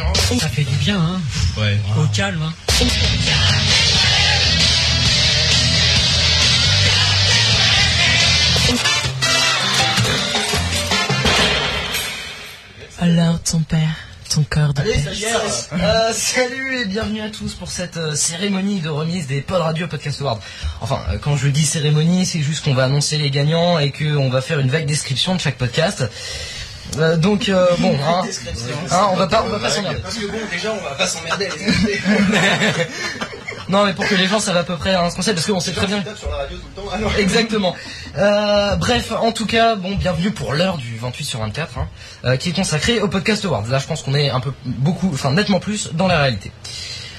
enchaîne. 0.00 0.38
Ça 0.40 0.48
fait 0.48 0.64
du 0.64 0.76
bien, 0.76 1.00
hein. 1.00 1.20
Ouais. 1.58 1.78
Au 1.98 2.06
calme, 2.08 2.42
hein. 2.42 2.52
Alors, 13.00 13.40
ton 13.42 13.60
père, 13.60 13.96
ton 14.30 14.44
corps 14.48 14.72
de 14.72 14.80
Allez, 14.80 14.98
stagiaire. 14.98 15.40
Euh, 15.74 16.12
salut 16.14 16.80
et 16.80 16.84
bienvenue 16.86 17.20
à 17.20 17.28
tous 17.28 17.54
pour 17.54 17.70
cette 17.70 17.96
euh, 17.98 18.14
cérémonie 18.14 18.80
de 18.80 18.88
remise 18.88 19.26
des 19.26 19.40
Pod 19.42 19.60
Radio 19.60 19.86
Podcast 19.88 20.20
Awards. 20.22 20.40
Enfin, 20.80 21.00
euh, 21.10 21.18
quand 21.20 21.36
je 21.36 21.48
dis 21.48 21.66
cérémonie, 21.66 22.24
c'est 22.24 22.40
juste 22.40 22.64
qu'on 22.64 22.74
va 22.74 22.84
annoncer 22.84 23.18
les 23.18 23.30
gagnants 23.30 23.78
et 23.78 23.92
qu'on 23.92 24.30
va 24.30 24.40
faire 24.40 24.58
une 24.58 24.70
vague 24.70 24.86
description 24.86 25.34
de 25.34 25.40
chaque 25.40 25.58
podcast. 25.58 26.04
Euh, 26.98 27.16
donc 27.16 27.48
euh, 27.48 27.66
bon, 27.78 27.96
hein, 28.06 28.22
hein, 28.90 29.08
on 29.12 29.16
va 29.16 29.26
pas, 29.26 29.42
on 29.44 29.48
va 29.48 29.58
pas 29.58 29.70
s'emmerder. 29.70 30.00
Parce 30.00 30.16
que 30.16 30.26
bon, 30.26 30.38
déjà, 30.50 30.72
on 30.72 30.84
va 30.84 30.94
pas 30.94 31.06
s'emmerder. 31.06 31.48
Non, 33.68 33.86
mais 33.86 33.94
pour 33.94 34.06
que 34.06 34.14
les 34.14 34.26
gens 34.26 34.40
savent 34.40 34.56
à 34.56 34.62
peu 34.62 34.76
près 34.76 34.94
hein, 34.94 35.08
ce 35.10 35.16
qu'on 35.16 35.22
sait, 35.22 35.34
parce 35.34 35.46
qu'on 35.46 35.60
sait 35.60 35.72
très 35.72 35.86
bien. 35.86 35.98
Tu 35.98 36.04
tapes 36.04 36.18
sur 36.18 36.30
la 36.30 36.36
radio 36.36 36.58
tout 36.58 36.66
le 36.76 36.82
temps. 36.82 36.88
Ah 36.92 36.98
non. 37.00 37.08
Exactement. 37.18 37.74
Euh, 38.16 38.76
bref, 38.76 39.12
en 39.12 39.32
tout 39.32 39.46
cas, 39.46 39.76
bon, 39.76 39.94
bienvenue 39.94 40.32
pour 40.32 40.52
l'heure 40.52 40.76
du 40.76 40.96
28 40.96 41.24
sur 41.24 41.40
24, 41.40 41.78
hein, 41.78 41.88
euh, 42.24 42.36
qui 42.36 42.50
est 42.50 42.52
consacrée 42.52 43.00
au 43.00 43.08
Podcast 43.08 43.44
Awards. 43.44 43.66
Là, 43.68 43.78
je 43.78 43.86
pense 43.86 44.02
qu'on 44.02 44.14
est 44.14 44.30
un 44.30 44.40
peu 44.40 44.52
beaucoup, 44.64 45.10
enfin 45.12 45.32
nettement 45.32 45.60
plus 45.60 45.90
dans 45.94 46.06
la 46.06 46.18
réalité. 46.18 46.52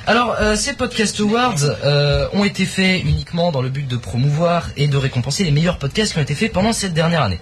Alors, 0.07 0.35
euh, 0.39 0.55
ces 0.55 0.73
Podcast 0.73 1.19
Awards 1.19 1.63
euh, 1.63 2.27
ont 2.33 2.43
été 2.43 2.65
faits 2.65 3.01
uniquement 3.03 3.51
dans 3.51 3.63
le 3.63 3.69
but 3.69 3.87
de 3.87 3.97
promouvoir 3.97 4.69
et 4.77 4.87
de 4.87 4.97
récompenser 4.97 5.43
les 5.43 5.51
meilleurs 5.51 5.79
podcasts 5.79 6.13
qui 6.13 6.19
ont 6.19 6.21
été 6.21 6.35
faits 6.35 6.53
pendant 6.53 6.73
cette 6.73 6.93
dernière 6.93 7.23
année. 7.23 7.39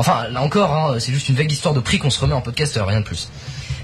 Enfin, 0.00 0.28
là 0.30 0.40
encore, 0.40 0.72
hein, 0.74 0.96
c'est 0.98 1.12
juste 1.12 1.28
une 1.28 1.34
vague 1.34 1.52
histoire 1.52 1.74
de 1.74 1.80
prix 1.80 1.98
qu'on 1.98 2.08
se 2.08 2.18
remet 2.18 2.32
en 2.32 2.40
podcast, 2.40 2.80
rien 2.82 3.00
de 3.00 3.04
plus. 3.04 3.28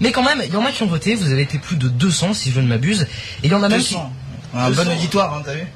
Mais 0.00 0.12
quand 0.12 0.22
même, 0.22 0.42
il 0.46 0.50
y 0.50 0.57
en 0.57 0.64
a 0.64 0.72
qui 0.72 0.83
ont 0.83 0.87
voté, 0.87 1.14
vous 1.14 1.31
avez 1.31 1.42
été 1.42 1.59
plus 1.59 1.76
de 1.76 1.88
200 1.88 2.33
si 2.33 2.50
je 2.52 2.61
ne 2.61 2.66
m'abuse, 2.66 3.02
et 3.02 3.46
il 3.46 3.50
y 3.50 3.55
en 3.55 3.62
a 3.62 3.68
même 3.68 3.83
qui... 3.83 3.92
200. 3.94 4.12
Un 4.55 4.70
bon 4.70 4.88
auditoire, 4.90 5.35
hein, 5.35 5.42
t'as 5.44 5.52
vu 5.52 5.66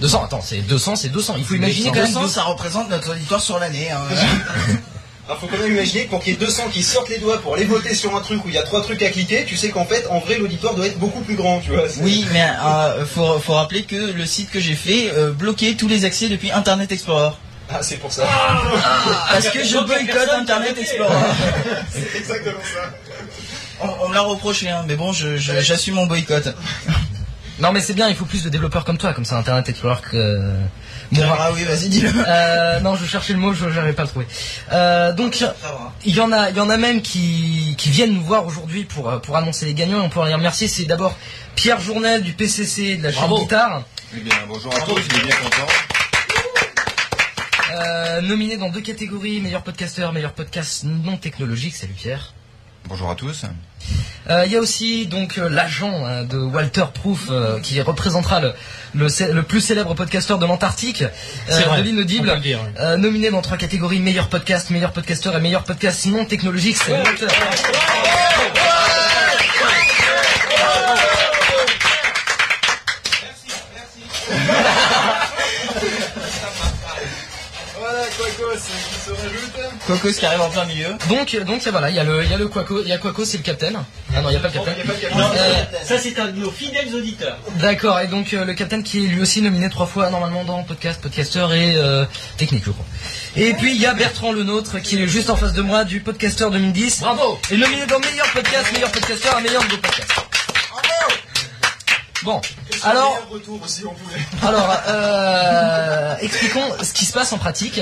200, 0.00 0.24
attends, 0.26 0.40
c'est 0.40 0.58
200, 0.60 0.94
c'est 0.94 1.08
200. 1.08 1.34
Il 1.38 1.44
faut 1.44 1.54
imaginer 1.54 1.88
quand 1.88 1.96
même 1.96 2.06
200, 2.06 2.28
ça 2.28 2.44
représente 2.44 2.88
notre 2.88 3.10
auditoire 3.10 3.40
sur 3.40 3.58
l'année. 3.58 3.90
hein. 3.90 3.98
Alors 5.26 5.40
faut 5.40 5.48
quand 5.48 5.58
même 5.58 5.72
imaginer 5.72 6.04
que 6.04 6.10
pour 6.10 6.22
qu'il 6.22 6.32
y 6.34 6.36
ait 6.36 6.38
200 6.38 6.68
qui 6.72 6.82
sortent 6.84 7.08
les 7.10 7.18
doigts 7.18 7.38
pour 7.38 7.54
aller 7.54 7.64
voter 7.64 7.94
sur 7.94 8.16
un 8.16 8.20
truc 8.20 8.42
où 8.44 8.48
il 8.48 8.54
y 8.54 8.58
a 8.58 8.62
trois 8.62 8.80
trucs 8.82 9.02
à 9.02 9.10
cliquer, 9.10 9.44
tu 9.44 9.56
sais 9.56 9.70
qu'en 9.70 9.84
fait, 9.84 10.06
en 10.10 10.20
vrai, 10.20 10.38
l'auditoire 10.38 10.74
doit 10.74 10.86
être 10.86 10.98
beaucoup 10.98 11.20
plus 11.20 11.34
grand, 11.34 11.58
tu 11.60 11.70
vois. 11.72 11.82
Oui, 12.00 12.24
mais 12.32 12.46
euh, 12.64 13.04
faut, 13.04 13.38
faut 13.40 13.54
rappeler 13.54 13.82
que 13.82 13.96
le 13.96 14.24
site 14.24 14.50
que 14.50 14.60
j'ai 14.60 14.74
fait 14.76 15.10
euh, 15.12 15.32
bloquait 15.32 15.74
tous 15.74 15.88
les 15.88 16.04
accès 16.04 16.28
depuis 16.28 16.50
Internet 16.52 16.92
Explorer. 16.92 17.32
Ah, 17.70 17.78
c'est 17.82 17.96
pour 17.98 18.10
ça. 18.12 18.24
Parce 19.30 19.48
que 19.50 19.62
je 19.62 19.78
boycotte 19.78 20.30
Internet 20.40 20.76
Explorer. 20.78 21.14
c'est 21.90 22.16
exactement 22.18 22.60
ça. 22.62 22.90
On, 23.80 24.04
on 24.04 24.08
me 24.08 24.14
l'a 24.14 24.22
reproché, 24.22 24.68
hein, 24.70 24.84
mais 24.86 24.96
bon, 24.96 25.12
j'assume 25.12 25.94
mon 25.96 26.06
boycott. 26.06 26.54
Non 27.60 27.72
mais 27.72 27.80
c'est 27.80 27.94
bien, 27.94 28.08
il 28.08 28.14
faut 28.14 28.24
plus 28.24 28.44
de 28.44 28.48
développeurs 28.50 28.84
comme 28.84 28.98
toi, 28.98 29.12
comme 29.12 29.24
ça 29.24 29.36
Internet 29.36 29.68
Explorer 29.68 30.00
que... 30.10 30.52
Bon, 31.10 31.22
ah 31.38 31.50
oui, 31.54 31.64
vas-y, 31.64 31.88
dis-le. 31.88 32.12
Euh, 32.26 32.80
non, 32.80 32.94
je 32.94 33.04
cherchais 33.04 33.32
le 33.32 33.38
mot, 33.38 33.52
je 33.52 33.64
n'arrivais 33.66 33.94
pas 33.94 34.02
à 34.02 34.04
le 34.04 34.10
trouver. 34.10 34.26
Euh, 34.72 35.12
donc, 35.12 35.42
il 36.04 36.14
y 36.14 36.20
en 36.20 36.30
a, 36.32 36.50
il 36.50 36.56
y 36.56 36.60
en 36.60 36.70
a 36.70 36.76
même 36.76 37.00
qui, 37.02 37.74
qui 37.78 37.90
viennent 37.90 38.12
nous 38.12 38.22
voir 38.22 38.46
aujourd'hui 38.46 38.84
pour, 38.84 39.08
euh, 39.10 39.18
pour 39.18 39.36
annoncer 39.36 39.64
les 39.66 39.74
gagnants 39.74 39.98
et 40.02 40.04
on 40.04 40.10
peut 40.10 40.24
les 40.26 40.34
remercier. 40.34 40.68
C'est 40.68 40.84
d'abord 40.84 41.16
Pierre 41.56 41.80
Journel 41.80 42.22
du 42.22 42.34
PCC 42.34 42.96
de 42.96 43.02
la 43.04 43.10
chaîne 43.10 43.20
Bravo. 43.20 43.38
Guitare, 43.40 43.82
Eh 44.16 44.20
bien, 44.20 44.34
bonjour 44.46 44.72
à 44.76 44.80
tous, 44.82 44.96
je 44.98 45.14
suis 45.14 45.24
bien 45.26 45.36
content. 45.36 45.66
Euh, 47.74 48.20
nominé 48.20 48.56
dans 48.56 48.68
deux 48.70 48.80
catégories, 48.80 49.40
meilleur 49.40 49.62
podcasteur, 49.62 50.12
meilleur 50.12 50.32
podcast 50.32 50.84
non 50.84 51.16
technologique. 51.16 51.74
Salut 51.74 51.94
Pierre. 51.94 52.32
Bonjour 52.88 53.10
à 53.10 53.14
tous. 53.14 53.44
Euh, 54.30 54.44
Il 54.46 54.52
y 54.52 54.56
a 54.56 54.60
aussi 54.60 55.06
donc 55.06 55.36
euh, 55.38 55.48
l'agent 55.48 56.04
hein, 56.06 56.24
de 56.24 56.38
Walter 56.38 56.84
Proof 56.94 57.26
euh, 57.30 57.60
qui 57.60 57.80
représentera 57.82 58.40
le, 58.40 58.54
le, 58.94 59.08
le 59.32 59.42
plus 59.42 59.60
célèbre 59.60 59.94
podcasteur 59.94 60.38
de 60.38 60.46
l'Antarctique, 60.46 61.02
euh, 61.50 61.76
de 61.78 61.82
l'inaudible, 61.82 62.32
oui. 62.42 62.56
euh, 62.78 62.96
nominé 62.96 63.30
dans 63.30 63.42
trois 63.42 63.56
catégories 63.58 64.00
meilleur 64.00 64.28
podcast, 64.28 64.70
meilleur 64.70 64.92
podcasteur 64.92 65.36
et 65.36 65.40
meilleur 65.40 65.64
podcast 65.64 66.06
non 66.06 66.24
technologique. 66.24 66.76
C'est 66.76 66.92
Walter. 66.92 67.26
Cocos 79.86 80.12
qui 80.12 80.26
arrive 80.26 80.40
en 80.40 80.50
plein 80.50 80.64
milieu. 80.66 80.88
Donc 81.08 81.34
euh, 81.34 81.44
donc 81.44 81.66
voilà, 81.68 81.88
il 81.90 81.96
y 81.96 81.98
a 81.98 82.04
le 82.04 82.22
il 82.24 82.30
y 82.30 82.34
a 82.34 82.36
le 82.36 82.48
Quaco, 82.48 82.82
il 82.82 82.88
y 82.88 82.92
a 82.92 82.98
Quaco, 82.98 83.24
c'est 83.24 83.38
le 83.38 83.42
capitaine. 83.42 83.78
Ah 84.14 84.20
non, 84.20 84.30
il 84.30 84.34
y 84.34 84.36
a 84.36 84.40
pas 84.40 84.48
le 84.48 84.52
capitaine. 84.54 84.76
Euh, 85.14 85.64
Ça, 85.84 85.98
c'est 85.98 86.18
un 86.18 86.26
de 86.26 86.38
nos 86.38 86.50
fidèles 86.50 86.94
auditeurs. 86.94 87.38
D'accord, 87.56 88.00
et 88.00 88.06
donc 88.06 88.32
euh, 88.34 88.44
le 88.44 88.54
capitaine 88.54 88.82
qui 88.82 89.04
est 89.04 89.08
lui 89.08 89.20
aussi 89.22 89.40
nominé 89.40 89.70
trois 89.70 89.86
fois 89.86 90.10
normalement 90.10 90.44
dans 90.44 90.62
podcast, 90.62 91.00
podcasteur 91.00 91.52
et 91.52 91.76
euh, 91.76 92.04
technique, 92.36 92.64
je 92.66 92.70
crois. 92.70 92.84
Et 93.36 93.54
puis 93.54 93.74
il 93.74 93.80
y 93.80 93.86
a 93.86 93.94
Bertrand 93.94 94.32
le 94.32 94.42
nôtre 94.42 94.80
qui 94.80 95.02
est 95.02 95.06
juste 95.06 95.30
en 95.30 95.36
face 95.36 95.52
de 95.52 95.62
moi 95.62 95.84
du 95.84 96.00
podcasteur 96.00 96.50
2010. 96.50 97.00
Bravo 97.00 97.38
Et 97.50 97.56
nominé 97.56 97.86
dans 97.86 98.00
meilleur 98.00 98.30
podcast, 98.32 98.72
meilleur 98.72 98.90
podcasteur 98.92 99.38
et 99.38 99.42
meilleur 99.42 99.62
nouveau 99.64 99.78
podcast. 99.78 100.12
Bon, 102.24 102.40
alors, 102.82 103.16
aussi, 103.62 103.84
on 103.86 104.46
alors 104.46 104.76
euh, 104.88 106.16
expliquons 106.20 106.64
ce 106.82 106.92
qui 106.92 107.04
se 107.04 107.12
passe 107.12 107.32
en 107.32 107.38
pratique. 107.38 107.80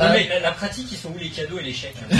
Euh, 0.00 0.08
mais 0.12 0.28
la, 0.28 0.40
la 0.40 0.52
pratique, 0.52 0.88
ils 0.92 0.98
sont 0.98 1.08
où 1.08 1.18
les 1.18 1.30
cadeaux 1.30 1.58
et 1.58 1.62
les 1.62 1.72
chèques 1.74 1.96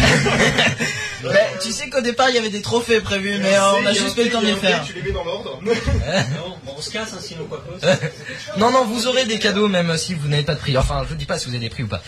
Bah, 1.22 1.30
tu 1.60 1.72
sais 1.72 1.88
qu'au 1.88 2.00
départ, 2.00 2.28
il 2.28 2.34
y 2.34 2.38
avait 2.38 2.50
des 2.50 2.62
trophées 2.62 3.00
prévus, 3.00 3.38
mais 3.40 3.54
euh, 3.54 3.72
on 3.80 3.86
a 3.86 3.92
juste 3.92 4.16
pas 4.16 4.22
le 4.22 4.30
temps 4.30 4.40
de 4.40 4.46
les 4.46 4.54
faire. 4.54 4.84
Tu 4.84 4.92
les 4.94 5.02
mets 5.02 5.12
dans 5.12 5.24
l'ordre. 5.24 5.60
Non, 5.64 6.56
bon, 6.64 6.74
on 6.76 6.80
se 6.80 6.90
casse, 6.90 7.12
hein, 7.12 7.18
sinon 7.20 7.44
quoi 7.44 7.64
non, 8.56 8.70
non, 8.70 8.84
vous 8.84 9.06
aurez 9.06 9.24
des 9.24 9.38
cadeaux 9.38 9.68
même 9.68 9.96
si 9.96 10.14
vous 10.14 10.28
n'avez 10.28 10.42
pas 10.42 10.54
de 10.54 10.60
prix. 10.60 10.76
Enfin, 10.76 11.04
je 11.08 11.14
dis 11.14 11.24
pas 11.26 11.38
si 11.38 11.46
vous 11.46 11.52
avez 11.54 11.60
des 11.64 11.70
prix 11.70 11.82
ou 11.82 11.88
pas. 11.88 12.02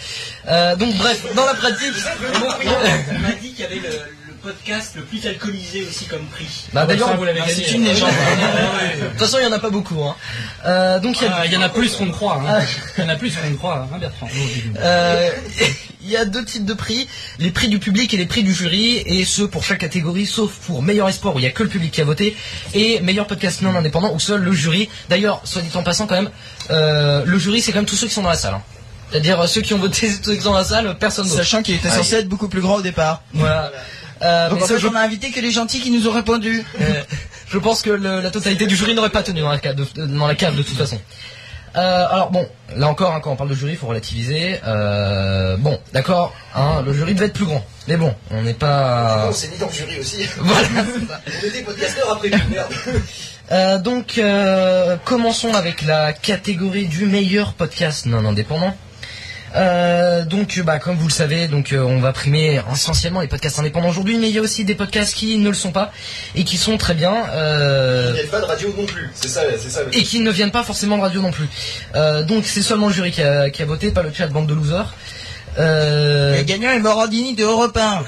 Euh, 0.49 0.77
donc 0.77 0.95
bref, 0.97 1.35
dans 1.35 1.45
la 1.45 1.55
pratique. 1.55 1.95
On 3.13 3.19
m'a 3.19 3.33
dit 3.33 3.51
qu'il 3.53 3.61
y 3.61 3.65
avait 3.65 3.77
le 3.77 4.20
podcast 4.43 4.93
le 4.97 5.03
plus 5.03 5.25
alcoolisé 5.27 5.83
aussi 5.89 6.07
comme 6.07 6.25
prix 6.27 6.47
Bah, 6.73 6.87
d'ailleurs, 6.87 7.09
ça, 7.09 7.15
vous 7.17 7.25
l'avez 7.25 7.41
Ah, 7.43 7.47
gagné. 7.49 7.65
c'est 7.65 7.73
une 7.73 7.85
légende. 7.85 8.11
De 8.11 9.07
toute 9.09 9.19
façon, 9.19 9.39
il 9.39 9.45
y 9.45 9.47
en 9.47 9.53
a 9.53 9.59
pas 9.59 9.71
beaucoup. 9.71 10.03
Hein. 10.05 10.17
Euh, 10.67 10.99
donc 11.01 11.21
il 11.21 11.25
y 11.25 11.27
a 11.29 11.35
Ah, 11.41 11.47
Il 11.47 11.53
y 11.53 11.57
en 11.57 11.63
a 11.63 11.69
plus 11.69 11.95
qu'on 11.97 12.07
ne 12.07 12.13
croit. 12.13 12.43
hein. 12.47 12.63
Il 12.99 13.05
y 13.05 13.07
en 13.07 13.11
a 13.11 13.17
plus 13.17 13.35
qu'on 13.37 13.49
ne 13.51 13.57
croit, 13.57 13.89
hein, 13.93 13.99
Bertrand. 13.99 14.29
Euh, 14.79 15.29
Il 16.03 16.09
y 16.09 16.17
a 16.17 16.25
deux 16.25 16.43
types 16.47 16.65
de 16.65 16.73
prix, 16.73 17.07
les 17.39 17.51
prix 17.51 17.69
du 17.69 17.79
public 17.79 18.15
et 18.15 18.17
les 18.17 18.25
prix 18.25 18.43
du 18.43 18.55
jury, 18.55 19.03
et 19.05 19.23
ce 19.27 19.43
pour 19.43 19.63
chaque 19.65 19.81
catégorie, 19.81 20.25
sauf 20.25 20.51
pour 20.67 20.83
meilleur 20.83 21.07
espoir 21.11 21.35
où 21.37 21.39
il 21.39 21.43
y 21.43 21.47
a 21.47 21.51
que 21.51 21.63
le 21.63 21.69
public 21.69 21.93
qui 21.93 22.01
a 22.01 22.05
voté, 22.05 22.35
et 22.73 23.01
meilleur 23.01 23.27
podcast 23.27 23.61
non 23.61 23.77
indépendant 23.77 24.11
où 24.15 24.19
seul 24.19 24.41
le 24.41 24.53
jury. 24.53 24.89
D'ailleurs, 25.11 25.43
soit 25.45 25.61
dit 25.61 25.69
en 25.77 25.83
passant 25.83 26.07
quand 26.07 26.15
même, 26.15 26.31
euh, 26.71 27.23
le 27.27 27.39
jury 27.39 27.61
c'est 27.61 27.73
quand 27.73 27.81
même 27.81 27.87
tous 27.87 27.97
ceux 27.97 28.07
qui 28.07 28.15
sont 28.15 28.23
dans 28.23 28.31
la 28.31 28.37
salle. 28.37 28.55
hein. 28.55 28.63
C'est-à-dire 29.11 29.47
ceux 29.47 29.61
qui 29.61 29.75
ont 29.75 29.79
voté, 29.79 30.09
tous 30.23 30.31
ceux 30.31 30.37
qui 30.37 30.41
sont 30.43 30.53
dans 30.53 30.57
la 30.59 30.65
salle, 30.65 30.97
personne 30.99 31.27
d'autre. 31.27 31.37
Sachant 31.37 31.63
qu'il 31.63 31.75
était 31.75 31.89
Ah, 31.93 31.97
censé 31.99 32.15
être 32.17 32.29
beaucoup 32.29 32.49
plus 32.49 32.63
grand 32.63 32.77
au 32.77 32.83
départ. 32.83 33.23
Voilà. 33.35 33.71
Euh, 34.23 34.49
Donc 34.51 34.59
mais 34.59 34.65
en 34.65 34.67
ça, 34.67 34.75
fait, 34.75 34.81
je, 34.81 34.87
on 34.89 34.95
a 34.95 35.01
invité 35.01 35.31
que 35.31 35.41
les 35.41 35.51
gentils 35.51 35.81
qui 35.81 35.91
nous 35.91 36.07
ont 36.09 36.13
répondu. 36.13 36.63
euh, 36.81 36.85
je 37.49 37.59
pense 37.59 37.83
que 37.83 37.91
le- 37.91 38.21
la 38.21 38.31
totalité 38.31 38.67
du 38.67 38.77
jury 38.77 38.95
n'aurait 38.95 39.11
pas 39.11 39.23
tenu 39.23 39.41
dans 39.41 39.49
la 39.51 39.59
cave 39.59 39.77
de, 39.77 39.87
dans 40.07 40.27
la 40.27 40.35
cave 40.35 40.57
de 40.57 40.63
toute 40.63 40.77
façon. 40.77 41.01
Euh, 41.77 42.07
alors 42.11 42.31
bon, 42.31 42.49
là 42.77 42.89
encore, 42.89 43.15
hein, 43.15 43.21
quand 43.23 43.31
on 43.31 43.37
parle 43.37 43.51
de 43.51 43.55
jury, 43.55 43.73
il 43.73 43.79
faut 43.79 43.87
relativiser. 43.87 44.59
Euh, 44.67 45.57
bon, 45.57 45.79
d'accord, 45.93 46.35
hein, 46.55 46.83
le 46.85 46.93
jury 46.93 47.15
devait 47.15 47.27
être 47.27 47.33
plus 47.35 47.45
grand. 47.45 47.65
Mais 47.87 47.97
bon, 47.97 48.13
on 48.33 48.43
n'est 48.43 48.55
pas... 48.55 49.27
On 49.29 49.33
s'est 49.33 49.49
mis 49.49 49.57
dans 49.59 49.67
le 49.69 49.73
jury 49.73 49.99
aussi. 50.01 50.27
Voilà. 50.39 50.69
On 51.43 51.47
était 51.47 51.63
podcasteurs 51.63 52.13
après 52.13 52.31
tout, 52.31 52.39
merde. 52.51 52.73
Euh, 53.53 53.79
donc, 53.79 54.19
euh, 54.19 54.97
commençons 55.05 55.55
avec 55.55 55.83
la 55.83 56.13
catégorie 56.13 56.87
du 56.87 57.07
meilleur 57.07 57.53
podcast 57.55 58.05
non 58.07 58.25
indépendant. 58.25 58.77
Euh, 59.57 60.25
donc, 60.25 60.61
bah, 60.65 60.79
comme 60.79 60.97
vous 60.97 61.09
le 61.09 61.13
savez, 61.13 61.49
donc 61.49 61.73
euh, 61.73 61.83
on 61.83 61.99
va 61.99 62.13
primer 62.13 62.61
essentiellement 62.73 63.21
les 63.21 63.27
podcasts 63.27 63.59
indépendants 63.59 63.89
aujourd'hui, 63.89 64.19
mais 64.19 64.29
il 64.29 64.35
y 64.35 64.39
a 64.39 64.43
aussi 64.43 64.65
des 64.65 64.75
podcasts 64.75 65.15
qui 65.15 65.37
ne 65.39 65.49
le 65.49 65.55
sont 65.55 65.73
pas 65.73 65.93
et 66.35 66.45
qui 66.45 66.57
sont 66.57 66.77
très 66.77 66.95
bien. 66.95 67.27
Euh, 67.33 68.15
a 68.15 68.31
pas 68.31 68.41
de 68.41 68.45
radio 68.45 68.73
non 68.77 68.87
plus. 68.87 69.11
C'est 69.15 69.29
ça, 69.29 69.43
c'est 69.59 69.71
ça. 69.71 69.83
le 69.83 69.97
et 69.97 70.03
qui 70.03 70.21
ne 70.21 70.31
viennent 70.31 70.51
pas 70.51 70.63
forcément 70.63 70.97
de 70.97 71.03
radio 71.03 71.21
non 71.21 71.33
plus. 71.33 71.49
Euh, 71.95 72.23
donc 72.23 72.45
c'est 72.47 72.63
seulement 72.63 72.89
le 72.89 72.93
jury 72.93 73.11
qui 73.11 73.23
a, 73.23 73.51
qui 73.51 73.63
a 73.63 73.67
voté, 73.67 73.91
pas 73.91 74.03
le 74.03 74.13
chat 74.13 74.29
bande 74.29 74.47
de 74.47 74.55
losers. 74.55 74.95
Euh, 75.59 76.37
Le 76.39 76.43
gagnant 76.45 76.71
est 76.71 76.79
Morandini 76.79 77.35
de 77.35 77.45
Europe 77.45 77.77
1. 77.77 78.05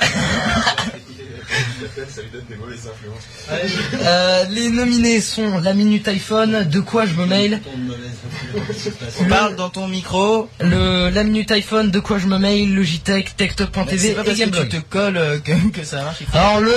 Ça 2.09 2.23
lui 2.23 2.31
donne 2.31 2.45
des 2.49 2.57
mauvaises 2.57 2.89
influences. 2.89 4.01
euh, 4.07 4.45
les 4.51 4.71
nominés 4.71 5.21
sont 5.21 5.59
la 5.59 5.75
minute 5.75 6.09
iPhone, 6.09 6.65
de 6.69 6.81
quoi 6.81 7.05
je 7.05 7.15
me 7.15 7.27
mail, 7.27 7.61
Parle 9.29 9.57
dans 9.57 9.69
ton 9.69 9.87
micro. 9.89 10.49
le 10.61 11.11
la 11.11 11.25
minute 11.25 11.51
iPhone, 11.51 11.91
de 11.91 12.01
quoi 12.01 12.19
je 12.19 12.27
me 12.27 12.39
mail, 12.39 12.75
le 12.75 12.83
JTech, 12.83 13.37
TechTalk.tv 13.37 13.99
C'est 13.99 14.13
pas 14.15 14.23
et 14.23 14.25
parce 14.25 14.39
que 14.39 14.63
tu 14.63 14.69
te 14.69 14.77
colles 14.89 15.17
euh, 15.19 15.39
que, 15.41 15.53
que 15.71 15.85
ça 15.85 16.03
marche. 16.03 16.19
il 16.23 16.27
faut- 16.27 16.37
Alors 16.39 16.61
le 16.61 16.73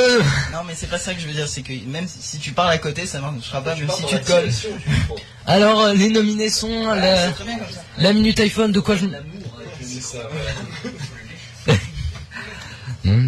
Non 0.51 0.59
mais 0.67 0.73
c'est 0.75 0.89
pas 0.89 0.99
ça 0.99 1.13
que 1.13 1.21
je 1.21 1.27
veux 1.27 1.33
dire, 1.33 1.47
c'est 1.47 1.61
que 1.61 1.71
même 1.87 2.07
si, 2.07 2.17
si 2.21 2.37
tu 2.39 2.51
parles 2.51 2.71
à 2.71 2.77
côté, 2.77 3.05
ça 3.05 3.19
marchera 3.21 3.61
pas, 3.61 3.75
même 3.75 3.89
si 3.89 4.05
tu 4.05 4.19
te 4.19 4.27
colles. 4.27 4.49
alors 5.47 5.81
euh, 5.85 5.93
les 5.93 6.09
nominés 6.09 6.49
sont 6.49 6.93
la, 6.93 7.27
ça. 7.29 7.33
la 7.99 8.11
minute 8.13 8.39
iPhone, 8.41 8.71
de 8.73 8.79
quoi 8.81 8.95
je 8.97 9.05
me. 9.05 9.11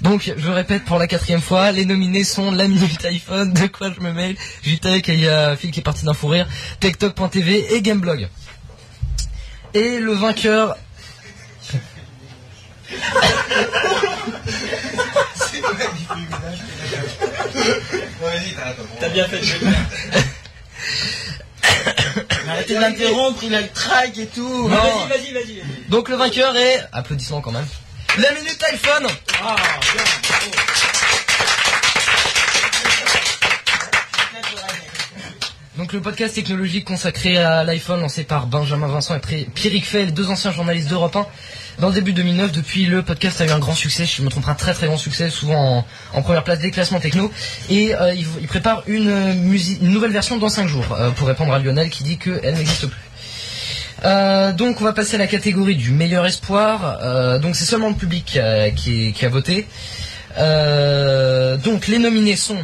Donc, 0.00 0.32
je 0.36 0.48
répète 0.50 0.84
pour 0.84 0.98
la 0.98 1.06
quatrième 1.06 1.40
fois, 1.40 1.72
les 1.72 1.84
nominés 1.84 2.24
sont 2.24 2.50
la 2.50 2.68
minute 2.68 3.04
iPhone, 3.04 3.52
de 3.52 3.66
quoi 3.66 3.90
je 3.92 4.00
me 4.00 4.12
mail, 4.12 4.36
JTech, 4.62 5.08
et 5.08 5.14
il 5.14 5.20
y 5.20 5.28
a 5.28 5.56
Phil 5.56 5.70
qui 5.70 5.80
est 5.80 5.82
parti 5.82 6.04
d'un 6.04 6.14
fou 6.14 6.28
rire, 6.28 6.46
TechTalk.tv 6.80 7.74
et 7.74 7.82
Gameblog. 7.82 8.28
Et 9.74 9.98
le 9.98 10.12
vainqueur... 10.12 10.76
T'as 19.00 19.08
bien 19.08 19.26
fait 19.28 19.40
de. 19.40 19.46
Arrêtez 22.48 22.74
de 22.74 22.80
l'interrompre, 22.80 23.42
il 23.44 23.54
a 23.54 23.60
le 23.60 23.68
track 23.68 24.18
et 24.18 24.26
tout. 24.26 24.68
Vas-y, 24.68 25.08
vas-y, 25.08 25.32
vas-y. 25.32 25.62
Donc 25.88 26.08
le 26.08 26.16
vainqueur 26.16 26.56
est... 26.56 26.86
Applaudissements 26.92 27.40
quand 27.40 27.52
même. 27.52 27.66
La 28.18 28.32
minute 28.32 28.62
iPhone 28.72 29.06
Ah, 29.42 29.56
bien. 29.94 30.02
Donc 35.76 35.92
le 35.92 36.00
podcast 36.00 36.34
technologique 36.34 36.86
consacré 36.86 37.36
à 37.36 37.62
l'iPhone 37.62 38.00
lancé 38.00 38.24
par 38.24 38.46
Benjamin 38.46 38.86
Vincent 38.86 39.14
et 39.16 39.44
Pierrick 39.44 39.84
Fay, 39.84 40.06
les 40.06 40.12
deux 40.12 40.30
anciens 40.30 40.50
journalistes 40.50 40.88
d'Europe 40.88 41.16
1 41.16 41.26
dans 41.78 41.88
le 41.88 41.94
début 41.94 42.12
2009. 42.12 42.52
Depuis 42.52 42.86
le 42.86 43.02
podcast 43.02 43.40
a 43.40 43.46
eu 43.46 43.50
un 43.50 43.58
grand 43.58 43.74
succès, 43.74 44.06
je 44.06 44.22
me 44.22 44.28
trompe 44.28 44.44
pas, 44.44 44.52
un 44.52 44.54
très 44.54 44.74
très 44.74 44.86
grand 44.86 44.96
succès, 44.96 45.30
souvent 45.30 45.78
en, 45.78 46.18
en 46.18 46.22
première 46.22 46.44
place 46.44 46.58
des 46.58 46.70
classements 46.70 47.00
techno. 47.00 47.30
Et 47.70 47.94
euh, 47.94 48.12
il, 48.14 48.26
il 48.40 48.46
prépare 48.48 48.82
une, 48.86 49.08
euh, 49.08 49.32
une 49.80 49.90
nouvelle 49.90 50.12
version 50.12 50.36
dans 50.38 50.48
5 50.48 50.66
jours 50.68 50.86
euh, 50.92 51.10
pour 51.10 51.28
répondre 51.28 51.52
à 51.52 51.58
Lionel 51.58 51.90
qui 51.90 52.04
dit 52.04 52.18
qu'elle 52.18 52.54
n'existe 52.54 52.86
plus. 52.86 53.00
Euh, 54.04 54.52
donc 54.52 54.80
on 54.80 54.84
va 54.84 54.92
passer 54.92 55.14
à 55.14 55.18
la 55.18 55.26
catégorie 55.26 55.74
du 55.76 55.90
meilleur 55.90 56.26
espoir. 56.26 56.98
Euh, 57.02 57.38
donc 57.38 57.56
c'est 57.56 57.64
seulement 57.64 57.88
le 57.88 57.94
public 57.94 58.24
qui 58.26 58.38
a, 58.38 58.70
qui 58.70 59.08
est- 59.08 59.12
qui 59.12 59.24
a 59.24 59.28
voté. 59.30 59.66
Euh, 60.38 61.56
donc 61.56 61.86
les 61.86 61.98
nominés 61.98 62.36
sont 62.36 62.58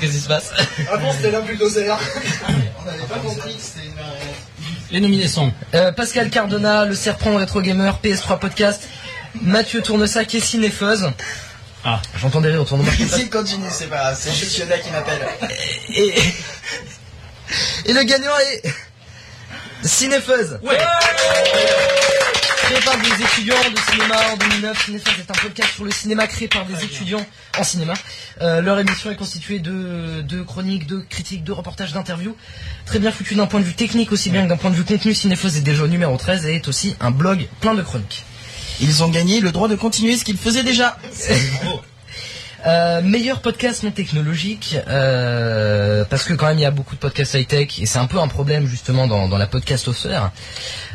Qu'est-ce 0.00 0.12
qui 0.12 0.18
se 0.18 0.28
passe? 0.28 0.52
Avant, 0.92 1.12
c'était 1.12 1.30
l'un 1.30 1.40
bulldozer. 1.40 1.96
On 2.82 2.86
n'avait 2.86 3.02
pas 3.04 3.18
compris 3.18 3.54
que 3.56 3.60
c'était 3.62 3.86
une 3.86 3.94
marionnette. 3.94 4.36
Les 4.90 5.00
nominés 5.00 5.28
sont 5.28 5.52
Euh, 5.74 5.92
Pascal 5.92 6.30
Cardona, 6.30 6.84
le 6.84 6.94
Serpent 6.94 7.36
Retro 7.36 7.60
Gamer, 7.60 7.98
PS3 8.02 8.38
Podcast, 8.38 8.82
Mathieu 9.42 9.82
Tournesac 9.82 10.34
et 10.34 10.40
Cinefuzz. 10.40 11.10
Ah. 11.84 12.00
J'entends 12.16 12.40
des 12.40 12.48
rires 12.50 12.62
autour 12.62 12.78
de 12.78 12.82
moi. 12.82 12.92
Continue, 13.30 13.66
c'est 13.70 13.86
pas 13.86 13.96
grave, 13.96 14.18
c'est 14.20 14.32
juste 14.34 14.58
Yoda 14.58 14.78
qui 14.78 14.90
m'appelle. 14.90 15.20
Et, 15.94 16.14
et 17.86 17.92
le 17.92 18.02
gagnant 18.02 18.36
est 18.62 18.72
Cinefuzz. 19.86 20.58
Ouais. 20.62 20.78
Créé 22.70 22.84
par 22.84 22.98
des 22.98 23.24
étudiants 23.24 23.56
de 23.68 23.90
cinéma 23.90 24.14
en 24.32 24.36
2009, 24.36 24.84
Cinefuzz 24.84 25.18
est 25.18 25.28
un 25.28 25.42
podcast 25.42 25.70
sur 25.74 25.84
le 25.84 25.90
cinéma 25.90 26.28
créé 26.28 26.46
par 26.46 26.64
des 26.66 26.84
étudiants 26.84 27.26
en 27.58 27.64
cinéma. 27.64 27.94
Euh, 28.42 28.60
leur 28.60 28.78
émission 28.78 29.10
est 29.10 29.16
constituée 29.16 29.58
de, 29.58 30.20
de 30.20 30.42
chroniques, 30.42 30.86
de 30.86 31.00
critiques, 31.00 31.42
de 31.42 31.50
reportages, 31.50 31.92
d'interviews. 31.92 32.36
Très 32.86 33.00
bien 33.00 33.10
foutu 33.10 33.34
d'un 33.34 33.46
point 33.46 33.58
de 33.58 33.64
vue 33.64 33.74
technique 33.74 34.12
aussi 34.12 34.30
bien 34.30 34.44
que 34.44 34.48
d'un 34.48 34.56
point 34.56 34.70
de 34.70 34.76
vue 34.76 34.84
contenu. 34.84 35.14
Cinefuzz 35.14 35.56
est 35.56 35.62
déjà 35.62 35.82
au 35.82 35.88
numéro 35.88 36.16
13 36.16 36.46
et 36.46 36.54
est 36.54 36.68
aussi 36.68 36.94
un 37.00 37.10
blog 37.10 37.48
plein 37.60 37.74
de 37.74 37.82
chroniques. 37.82 38.22
Ils 38.80 39.02
ont 39.02 39.08
gagné 39.08 39.40
le 39.40 39.50
droit 39.50 39.66
de 39.66 39.74
continuer 39.74 40.16
ce 40.16 40.24
qu'ils 40.24 40.38
faisaient 40.38 40.62
déjà. 40.62 40.96
Euh, 42.66 43.00
meilleur 43.00 43.40
podcast 43.40 43.84
non 43.84 43.90
technologique, 43.90 44.76
euh, 44.86 46.04
parce 46.04 46.24
que 46.24 46.34
quand 46.34 46.46
même 46.46 46.58
il 46.58 46.62
y 46.62 46.66
a 46.66 46.70
beaucoup 46.70 46.94
de 46.94 47.00
podcasts 47.00 47.32
high-tech 47.32 47.78
et 47.80 47.86
c'est 47.86 47.98
un 47.98 48.06
peu 48.06 48.18
un 48.18 48.28
problème 48.28 48.66
justement 48.66 49.06
dans, 49.06 49.38
la 49.38 49.46
podcastosphère. 49.46 50.30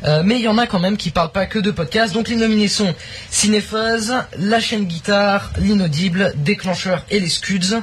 Euh, 0.03 0.21
mais 0.23 0.35
il 0.35 0.41
y 0.41 0.47
en 0.47 0.59
a 0.59 0.67
quand 0.67 0.79
même 0.79 0.95
qui 0.95 1.09
parlent 1.09 1.31
pas 1.31 1.47
que 1.47 1.57
de 1.57 1.71
podcasts. 1.71 2.13
Donc 2.13 2.27
les 2.27 2.35
nominés 2.35 2.67
sont 2.67 2.93
Cinefuzz, 3.31 4.13
La 4.37 4.59
chaîne 4.59 4.85
guitare, 4.85 5.51
L'Inaudible, 5.57 6.33
Déclencheur 6.35 7.03
et 7.09 7.19
les 7.19 7.29
Scuds. 7.29 7.81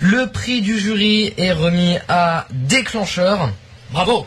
Le 0.00 0.26
prix 0.26 0.60
du 0.60 0.78
jury 0.78 1.32
est 1.38 1.52
remis 1.52 1.96
à 2.08 2.46
Déclencheur. 2.50 3.48
Bravo 3.90 4.26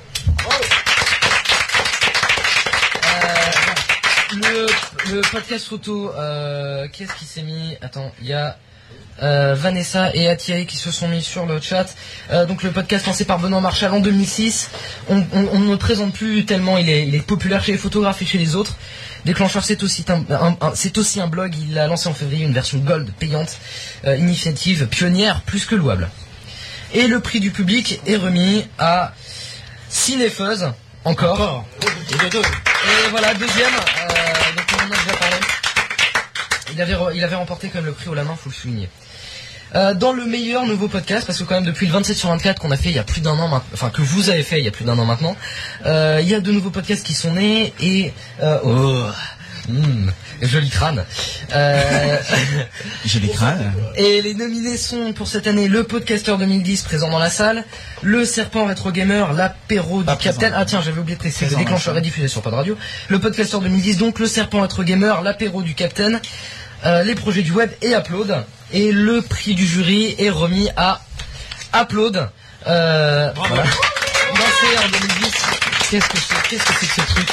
Le, 5.11 5.21
podcast 5.31 5.67
photo, 5.67 6.11
euh, 6.17 6.87
qu'est-ce 6.91 7.13
qui 7.13 7.25
s'est 7.25 7.41
mis? 7.43 7.75
Attends, 7.81 8.11
il 8.21 8.27
y 8.27 8.33
a 8.33 8.57
euh, 9.23 9.53
Vanessa 9.55 10.13
et 10.13 10.27
Atiaï 10.27 10.65
qui 10.65 10.77
se 10.77 10.91
sont 10.91 11.07
mis 11.07 11.21
sur 11.21 11.45
le 11.45 11.61
chat. 11.61 11.85
Euh, 12.31 12.45
donc 12.45 12.63
le 12.63 12.71
podcast 12.71 13.05
lancé 13.05 13.23
par 13.25 13.39
Benoît 13.39 13.61
Marchal 13.61 13.91
en 13.93 13.99
2006. 13.99 14.69
On, 15.09 15.17
on- 15.33 15.47
on 15.53 15.59
ne 15.59 15.71
le 15.71 15.77
présente 15.77 16.13
plus 16.13 16.45
tellement 16.45 16.77
il 16.77 16.89
est, 16.89 17.07
il 17.07 17.15
est 17.15 17.19
populaire 17.25 17.63
chez 17.63 17.71
les 17.73 17.77
photographes 17.77 18.21
et 18.21 18.25
chez 18.25 18.37
les 18.37 18.55
autres. 18.55 18.75
Déclencheur, 19.25 19.63
c'est 19.63 19.83
aussi 19.83 20.05
un, 20.09 20.23
un- 20.33 20.57
un- 20.59 20.75
c'est 20.75 20.97
aussi 20.97 21.21
un 21.21 21.27
blog. 21.27 21.53
Il 21.69 21.77
a 21.79 21.87
lancé 21.87 22.07
en 22.09 22.13
février 22.13 22.43
une 22.45 22.53
version 22.53 22.77
gold 22.79 23.11
payante, 23.13 23.57
euh, 24.05 24.17
initiative 24.17 24.87
pionnière 24.87 25.41
plus 25.41 25.65
que 25.65 25.75
louable. 25.75 26.09
Et 26.93 27.07
le 27.07 27.19
prix 27.19 27.39
du 27.39 27.51
public 27.51 28.01
est 28.07 28.15
remis 28.17 28.65
à 28.79 29.13
Cinefuzz, 29.89 30.71
encore. 31.03 31.33
Encore. 31.33 31.65
Et 32.11 33.09
voilà, 33.09 33.33
deuxième, 33.33 33.71
Il 36.75 36.81
avait, 36.81 36.95
il 37.15 37.23
avait 37.23 37.35
remporté 37.35 37.69
quand 37.69 37.79
même 37.79 37.85
le 37.85 37.93
prix 37.93 38.09
au 38.09 38.13
la 38.13 38.23
main, 38.23 38.35
faut 38.35 38.49
le 38.49 38.55
souligner. 38.55 38.89
Euh, 39.73 39.93
dans 39.93 40.13
le 40.13 40.25
meilleur 40.25 40.65
nouveau 40.65 40.87
podcast, 40.87 41.25
parce 41.25 41.39
que 41.39 41.43
quand 41.43 41.55
même 41.55 41.65
depuis 41.65 41.87
le 41.87 41.93
27 41.93 42.15
sur 42.15 42.29
24 42.29 42.61
qu'on 42.61 42.71
a 42.71 42.77
fait 42.77 42.89
il 42.89 42.95
y 42.95 42.99
a 42.99 43.03
plus 43.03 43.21
d'un 43.21 43.31
an 43.31 43.61
enfin 43.73 43.89
que 43.89 44.01
vous 44.01 44.29
avez 44.29 44.43
fait 44.43 44.59
il 44.59 44.63
y 44.63 44.67
a 44.67 44.71
plus 44.71 44.85
d'un 44.85 44.97
an 44.99 45.05
maintenant, 45.05 45.35
euh, 45.85 46.19
il 46.21 46.29
y 46.29 46.35
a 46.35 46.39
de 46.39 46.51
nouveaux 46.51 46.69
podcasts 46.69 47.05
qui 47.05 47.13
sont 47.13 47.33
nés 47.33 47.73
et 47.81 48.13
euh, 48.41 48.59
oh, 48.63 49.05
Mmh, 49.67 50.11
joli 50.43 50.69
crâne. 50.69 51.03
Joli 53.05 53.29
crâne. 53.31 53.73
Et 53.95 54.21
les 54.21 54.33
nominés 54.33 54.77
sont 54.77 55.13
pour 55.13 55.27
cette 55.27 55.47
année 55.47 55.67
le 55.67 55.83
podcaster 55.83 56.35
2010 56.37 56.83
présent 56.83 57.09
dans 57.09 57.19
la 57.19 57.29
salle, 57.29 57.63
le 58.03 58.25
serpent 58.25 58.65
rétro 58.65 58.91
gamer, 58.91 59.33
l'apéro 59.33 60.03
du 60.03 60.17
capitaine. 60.17 60.53
Ah 60.55 60.65
tiens, 60.65 60.81
j'avais 60.81 60.99
oublié 60.99 61.15
de 61.15 61.19
préciser, 61.19 61.45
le 61.45 61.51
Présent, 61.51 61.63
déclencheur 61.63 61.97
est 61.97 62.01
diffusé 62.01 62.27
sur 62.27 62.41
pas 62.41 62.51
de 62.51 62.55
radio. 62.55 62.77
Le 63.09 63.19
podcaster 63.19 63.59
2010 63.59 63.97
donc 63.97 64.19
le 64.19 64.27
serpent 64.27 64.61
rétro 64.61 64.83
gamer, 64.83 65.21
l'apéro 65.23 65.63
du 65.63 65.73
capitaine, 65.73 66.21
euh, 66.85 67.03
les 67.03 67.15
projets 67.15 67.41
du 67.41 67.51
web 67.51 67.71
et 67.81 67.93
Upload. 67.93 68.43
Et 68.71 68.91
le 68.91 69.21
prix 69.21 69.53
du 69.53 69.65
jury 69.65 70.15
est 70.17 70.29
remis 70.29 70.69
à 70.75 71.01
Upload. 71.73 72.29
Euh, 72.67 73.31
voilà. 73.35 73.63
Lancé 73.63 74.77
en 74.83 74.89
2010. 74.89 75.33
Qu'est-ce 75.89 76.09
que 76.09 76.17
c'est 76.17 76.49
Qu'est-ce 76.49 76.63
que 76.65 76.73
c'est 76.79 76.87
que 76.87 76.93
ce 76.93 77.13
truc? 77.13 77.29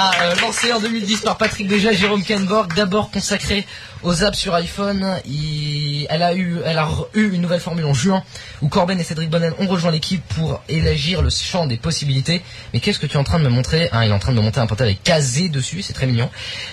Ah, 0.00 0.12
euh, 0.22 0.34
lancé 0.42 0.72
en 0.72 0.78
2010 0.80 1.22
par 1.22 1.36
Patrick 1.38 1.66
Béja 1.68 1.90
et 1.92 1.96
Jérôme 1.96 2.22
Kenborg, 2.22 2.72
d'abord 2.74 3.10
consacré 3.10 3.66
aux 4.04 4.22
apps 4.22 4.38
sur 4.38 4.54
iPhone. 4.54 5.18
Il- 5.26 6.06
elle, 6.08 6.22
a 6.22 6.34
eu, 6.34 6.58
elle 6.64 6.78
a 6.78 6.84
re- 6.86 7.08
eu 7.14 7.32
une 7.34 7.40
nouvelle 7.42 7.58
formule 7.60 7.84
en 7.84 7.94
juin 7.94 8.22
où 8.62 8.68
Corben 8.68 8.98
et 9.00 9.02
Cédric 9.02 9.28
Bonnet 9.28 9.50
ont 9.58 9.66
rejoint 9.66 9.90
l'équipe 9.90 10.22
pour 10.36 10.62
élargir 10.68 11.20
le 11.22 11.30
champ 11.30 11.66
des 11.66 11.76
possibilités. 11.78 12.42
Mais 12.72 12.78
qu'est-ce 12.80 12.98
que 13.00 13.06
tu 13.06 13.14
es 13.14 13.16
en 13.20 13.24
train 13.24 13.38
de 13.40 13.44
me 13.44 13.48
montrer? 13.50 13.88
Ah, 13.90 14.04
Il 14.06 14.10
est 14.10 14.14
en 14.14 14.18
train 14.20 14.32
de 14.32 14.36
me 14.36 14.42
monter 14.42 14.60
un 14.60 14.66
portail 14.68 14.86
avec 14.88 15.02
Kazé 15.02 15.48
dessus, 15.48 15.82
c'est 15.82 15.94
très 15.94 16.06
mignon. 16.06 16.30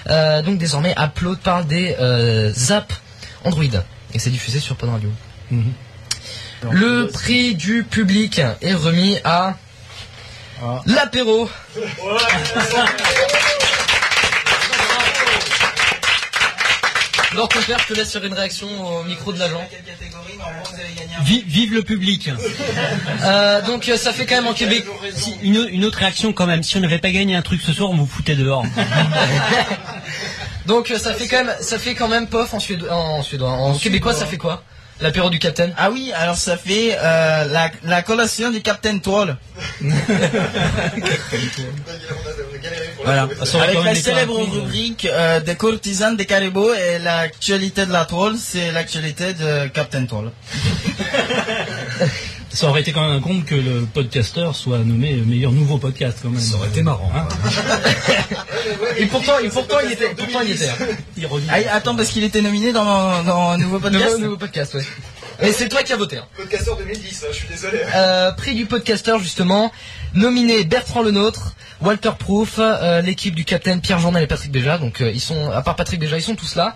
Euh, 0.09 0.41
donc 0.43 0.59
désormais, 0.59 0.93
Upload 0.97 1.39
parle 1.39 1.65
des 1.65 1.95
euh, 1.99 2.53
apps 2.69 2.95
Android 3.43 3.63
et 4.13 4.19
c'est 4.19 4.29
diffusé 4.29 4.59
sur 4.59 4.75
Pod 4.75 4.89
Radio. 4.89 5.09
Le 6.71 7.07
prix 7.07 7.55
du 7.55 7.83
public 7.83 8.41
est 8.61 8.73
remis 8.73 9.17
à 9.23 9.55
l'apéro. 10.85 11.49
Alors 17.31 17.49
ton 17.49 17.61
père, 17.63 17.77
je 17.79 17.93
te 17.93 17.97
laisse 17.97 18.11
faire 18.13 18.23
une 18.23 18.33
réaction 18.33 18.67
au 18.99 19.03
micro 19.03 19.33
de 19.33 19.39
l'agent. 19.39 19.67
Vi- 21.23 21.43
vive 21.45 21.73
le 21.73 21.83
public. 21.83 22.29
Euh, 23.23 23.61
donc 23.61 23.87
euh, 23.89 23.97
ça 23.97 24.13
fait 24.13 24.25
quand 24.25 24.35
même 24.35 24.47
en 24.47 24.53
Québec. 24.53 24.85
Si, 25.15 25.33
une, 25.41 25.67
une 25.71 25.85
autre 25.85 25.97
réaction 25.99 26.31
quand 26.31 26.45
même. 26.45 26.61
Si 26.61 26.77
on 26.77 26.79
n'avait 26.81 26.99
pas 26.99 27.09
gagné 27.09 27.35
un 27.35 27.41
truc 27.41 27.59
ce 27.61 27.73
soir, 27.73 27.89
on 27.89 27.95
vous 27.95 28.05
foutait 28.05 28.35
dehors. 28.35 28.63
Donc 30.67 30.91
euh, 30.91 30.99
ça 30.99 31.13
fait 31.13 31.27
quand 31.27 31.43
même, 31.43 31.55
ça 31.61 31.79
fait 31.79 31.95
quand 31.95 32.07
même 32.07 32.27
pof 32.27 32.53
en 32.53 32.59
suédois, 32.59 32.93
en, 32.93 33.23
suédois, 33.23 33.49
en, 33.49 33.73
québécois, 33.77 34.13
ça 34.13 34.25
fait 34.27 34.37
quoi? 34.37 34.63
L'apéro 35.01 35.29
du 35.29 35.39
capitaine 35.39 35.73
Ah 35.77 35.91
oui, 35.91 36.11
alors 36.15 36.37
ça 36.37 36.55
fait 36.55 36.95
euh, 36.97 37.45
la, 37.45 37.69
la 37.83 38.01
collation 38.01 38.49
du 38.51 38.61
Captain 38.61 38.97
Troll. 38.99 39.35
Voilà. 43.03 43.27
Avec 43.61 43.83
la 43.83 43.93
célèbre 43.93 44.41
prix, 44.41 44.49
rubrique 44.51 45.05
euh, 45.05 45.39
des 45.39 45.55
courtisanes 45.55 46.17
des 46.17 46.25
caribous 46.25 46.73
et 46.73 46.97
l'actualité 46.97 47.85
de 47.85 47.91
la 47.91 48.05
troll, 48.05 48.35
c'est 48.37 48.71
l'actualité 48.71 49.33
de 49.35 49.67
Captain 49.67 50.05
Troll. 50.07 50.31
Ça 52.55 52.67
aurait 52.69 52.81
été 52.81 52.93
quand 52.93 53.01
même 53.05 53.17
un 53.17 53.21
compte 53.21 53.43
que 53.45 53.53
le 53.53 53.85
podcaster 53.93 54.49
soit 54.53 54.77
nommé 54.79 55.13
meilleur 55.25 55.51
nouveau 55.51 55.77
podcast 55.77 56.19
quand 56.23 56.29
même. 56.29 56.39
Ça 56.39 56.55
aurait 56.55 56.69
été 56.69 56.81
marrant. 56.81 57.11
Et 58.97 59.05
pourtant, 59.07 59.37
et 59.43 59.49
pourtant 59.49 59.77
il 59.85 59.91
était, 59.91 60.09
pourtant 60.09 60.39
il 60.41 60.51
était. 60.51 60.69
Ah, 61.49 61.57
attends, 61.73 61.95
parce 61.95 62.09
qu'il 62.09 62.23
était 62.23 62.41
nominé 62.41 62.71
dans, 62.71 63.23
dans 63.23 63.49
un 63.51 63.57
nouveau 63.57 63.79
podcast 63.79 64.05
Nouveau, 64.05 64.17
nouveau 64.19 64.37
podcast, 64.37 64.73
ouais. 64.75 64.85
Mais 65.41 65.51
c'est 65.51 65.67
toi 65.69 65.83
qui 65.83 65.91
as 65.93 65.97
voté. 65.97 66.17
hein. 66.17 66.25
Podcaster 66.37 66.71
2010, 66.79 67.23
hein, 67.23 67.27
je 67.31 67.35
suis 67.35 67.47
désolé. 67.47 67.79
Euh, 67.93 68.31
prix 68.31 68.55
du 68.55 68.65
podcaster 68.65 69.17
justement, 69.19 69.71
nominé 70.13 70.63
Bertrand 70.63 71.03
Lenôtre, 71.03 71.55
Walter 71.81 72.11
Proof, 72.17 72.55
euh, 72.59 73.01
l'équipe 73.01 73.35
du 73.35 73.43
capitaine 73.43 73.81
Pierre 73.81 73.99
Journal 73.99 74.23
et 74.23 74.27
Patrick 74.27 74.51
Béja, 74.51 74.77
donc 74.77 75.01
euh, 75.01 75.11
ils 75.13 75.19
sont, 75.21 75.51
à 75.51 75.61
part 75.61 75.75
Patrick 75.75 75.99
Béja, 75.99 76.17
ils 76.17 76.21
sont 76.23 76.35
tous 76.35 76.55
là. 76.55 76.75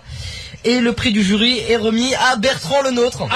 Et 0.64 0.80
le 0.80 0.92
prix 0.92 1.12
du 1.12 1.22
jury 1.22 1.58
est 1.70 1.76
remis 1.78 2.14
à 2.16 2.36
Bertrand 2.36 2.82
Lenôtre. 2.82 3.26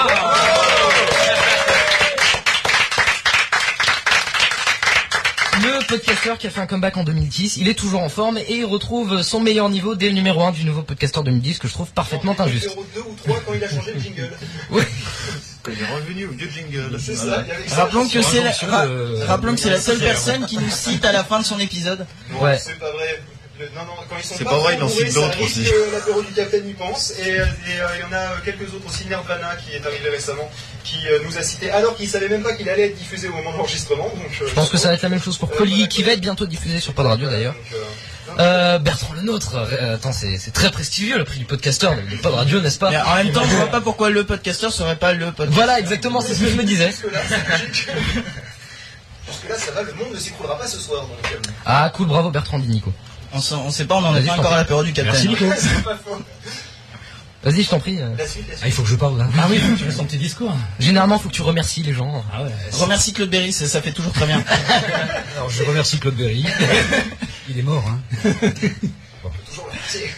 Le 5.65 5.87
podcasteur 5.87 6.37
qui 6.37 6.45
a 6.45 6.49
fait 6.51 6.61
un 6.61 6.67
comeback 6.67 6.95
en 6.97 7.03
2010, 7.03 7.57
il 7.57 7.67
est 7.67 7.73
toujours 7.73 8.01
en 8.01 8.09
forme 8.09 8.37
et 8.37 8.45
il 8.57 8.65
retrouve 8.65 9.21
son 9.23 9.39
meilleur 9.39 9.67
niveau 9.69 9.95
dès 9.95 10.09
le 10.09 10.13
numéro 10.15 10.43
1 10.43 10.51
du 10.51 10.63
nouveau 10.63 10.83
podcaster 10.83 11.21
2010 11.23 11.57
que 11.57 11.67
je 11.67 11.73
trouve 11.73 11.89
parfaitement 11.91 12.35
injuste. 12.39 12.69
Numéro 12.69 12.85
2 12.93 13.01
ou 13.01 13.15
3 13.23 13.39
quand 13.45 13.53
il 13.55 13.63
a 13.63 13.69
changé 13.69 13.93
le 13.93 13.99
jingle. 13.99 14.29
Oui. 14.69 14.83
Il 15.67 15.81
est 15.81 15.95
revenu 15.95 16.25
au 16.27 16.31
vieux 16.31 16.47
jingle. 16.49 16.95
C'est 16.99 17.15
ça, 17.15 17.43
ça. 17.65 17.75
Rappelons 17.75 18.07
que 18.07 18.21
c'est 18.21 18.43
la, 18.43 18.51
rappelons 19.25 19.55
que 19.55 19.59
c'est 19.59 19.71
la 19.71 19.81
seule 19.81 19.97
personne 19.97 20.45
qui 20.45 20.57
nous 20.59 20.69
cite 20.69 21.03
à 21.03 21.11
la 21.11 21.23
fin 21.23 21.39
de 21.39 21.45
son 21.45 21.57
épisode. 21.57 22.05
Non, 22.31 22.41
Ouais. 22.43 22.59
c'est 22.59 22.77
pas 22.77 22.91
vrai. 22.91 23.19
Le- 23.57 23.67
non, 23.73 23.85
non, 23.85 23.93
quand 24.09 24.15
ils 24.19 24.25
sont 24.25 24.35
C'est 24.37 24.43
pas, 24.43 24.49
pas 24.51 24.57
vrai, 24.57 24.75
il 24.75 24.83
en 24.83 24.89
cite 24.89 25.13
d'autres 25.13 25.41
aussi. 25.41 25.63
que 25.63 25.93
l'apéro 25.93 26.21
du 26.21 26.33
capitaine 26.33 26.67
y 26.67 26.73
pense. 26.73 27.11
Et 27.19 27.39
euh, 27.39 27.45
euh, 27.45 27.87
il 27.95 28.01
y 28.01 28.03
en 28.03 28.11
a 28.11 28.17
euh, 28.19 28.35
quelques 28.43 28.73
autres 28.73 28.85
aussi. 28.87 29.05
Nirvana 29.05 29.55
qui 29.55 29.71
est 29.71 29.85
arrivé 29.85 30.09
récemment, 30.09 30.49
qui 30.83 30.97
euh, 31.07 31.19
nous 31.25 31.37
a 31.37 31.41
cité, 31.41 31.71
alors 31.71 31.95
qu'il 31.95 32.09
savait 32.09 32.27
même 32.27 32.43
pas 32.43 32.53
qu'il 32.53 32.67
allait 32.69 32.87
être 32.87 32.97
diffusé 32.97 33.29
au 33.29 33.33
moment 33.33 33.53
de 33.53 33.57
l'enregistrement. 33.57 34.09
Donc, 34.09 34.41
euh, 34.41 34.45
Je 34.49 34.53
pense 34.53 34.69
que 34.69 34.77
ça 34.77 34.89
va 34.89 34.95
être 34.95 35.03
la 35.03 35.09
même 35.09 35.21
chose 35.21 35.37
pour 35.37 35.51
Colli 35.51 35.87
qui 35.87 36.03
va 36.03 36.11
être 36.11 36.19
bientôt 36.21 36.45
diffusé 36.45 36.81
sur 36.81 36.93
Pod 36.93 37.05
Radio 37.05 37.29
d'ailleurs. 37.29 37.55
Euh, 38.39 38.77
Bertrand 38.79 39.13
Lenôtre, 39.13 39.55
euh, 39.55 39.95
attends, 39.95 40.11
c'est 40.11 40.51
très 40.51 40.69
prestigieux 40.69 41.17
le 41.17 41.23
prix 41.23 41.39
du 41.39 41.45
podcasteur 41.45 41.95
de 41.95 42.17
Pod 42.17 42.33
Radio, 42.33 42.59
n'est-ce 42.59 42.79
pas 42.79 42.89
Mais 42.89 42.97
en 42.97 43.15
même 43.15 43.31
temps, 43.31 43.45
je 43.45 43.55
vois 43.55 43.67
pas 43.67 43.79
pourquoi 43.79 44.09
le 44.09 44.25
podcasteur 44.25 44.73
serait 44.73 44.97
pas 44.97 45.13
le 45.13 45.27
podcasteur. 45.27 45.53
Voilà, 45.53 45.79
exactement, 45.79 46.19
c'est 46.19 46.33
ce 46.35 46.41
que 46.41 46.49
je 46.49 46.55
me 46.55 46.63
disais. 46.63 46.87
Jusque-là, 46.91 47.21
Jusque-là, 49.27 49.55
ça 49.57 49.71
va, 49.71 49.81
le 49.83 49.93
monde 49.93 50.13
ne 50.13 50.19
s'écroulera 50.19 50.57
pas 50.59 50.67
ce 50.67 50.77
soir. 50.79 51.03
Donc, 51.03 51.17
Ah, 51.65 51.89
cool, 51.95 52.07
bravo 52.07 52.29
Bertrand, 52.31 52.59
dit 52.59 52.67
Nico. 52.67 52.91
On, 53.35 53.55
on 53.57 53.69
sait 53.71 53.85
pas, 53.85 53.95
on 53.95 54.03
en 54.05 54.15
est 54.15 54.21
Vas-y, 54.21 54.27
pas 54.27 54.33
encore 54.33 54.45
à 54.45 54.49
prie. 54.49 54.57
l'apéro 54.57 54.83
du 54.83 54.93
capitaine. 54.93 55.27
Merci, 55.27 55.43
Nico. 55.45 55.45
Vas-y, 57.43 57.63
je 57.63 57.69
t'en 57.69 57.79
prie. 57.79 57.97
La 57.97 58.07
suite, 58.07 58.17
la 58.17 58.27
suite. 58.27 58.45
Ah, 58.63 58.67
il 58.67 58.71
faut 58.71 58.81
que 58.81 58.87
je 58.89 58.95
parle 58.95 59.17
là. 59.19 59.27
Ah 59.37 59.45
oui, 59.49 59.59
Tu 59.77 59.83
fais 59.83 59.91
son 59.91 60.05
petit 60.05 60.17
discours. 60.17 60.51
généralement, 60.79 61.19
faut 61.19 61.29
que 61.29 61.33
tu 61.35 61.43
remercies 61.43 61.83
les 61.83 61.93
gens. 61.93 62.23
Ah 62.33 62.41
ouais. 62.43 62.49
Remercie 62.71 63.13
Claude 63.13 63.29
Berry, 63.29 63.53
ça, 63.53 63.67
ça 63.67 63.81
fait 63.83 63.91
toujours 63.91 64.13
très 64.13 64.25
bien. 64.25 64.43
Alors 65.35 65.49
je 65.49 65.63
remercie 65.63 65.99
Claude 65.99 66.15
Berry. 66.15 66.43
Il 67.49 67.59
est 67.59 67.61
mort, 67.61 67.83
hein. 67.87 67.99
Toujours 68.23 69.67
la 69.67 69.73
moitié. 69.75 70.09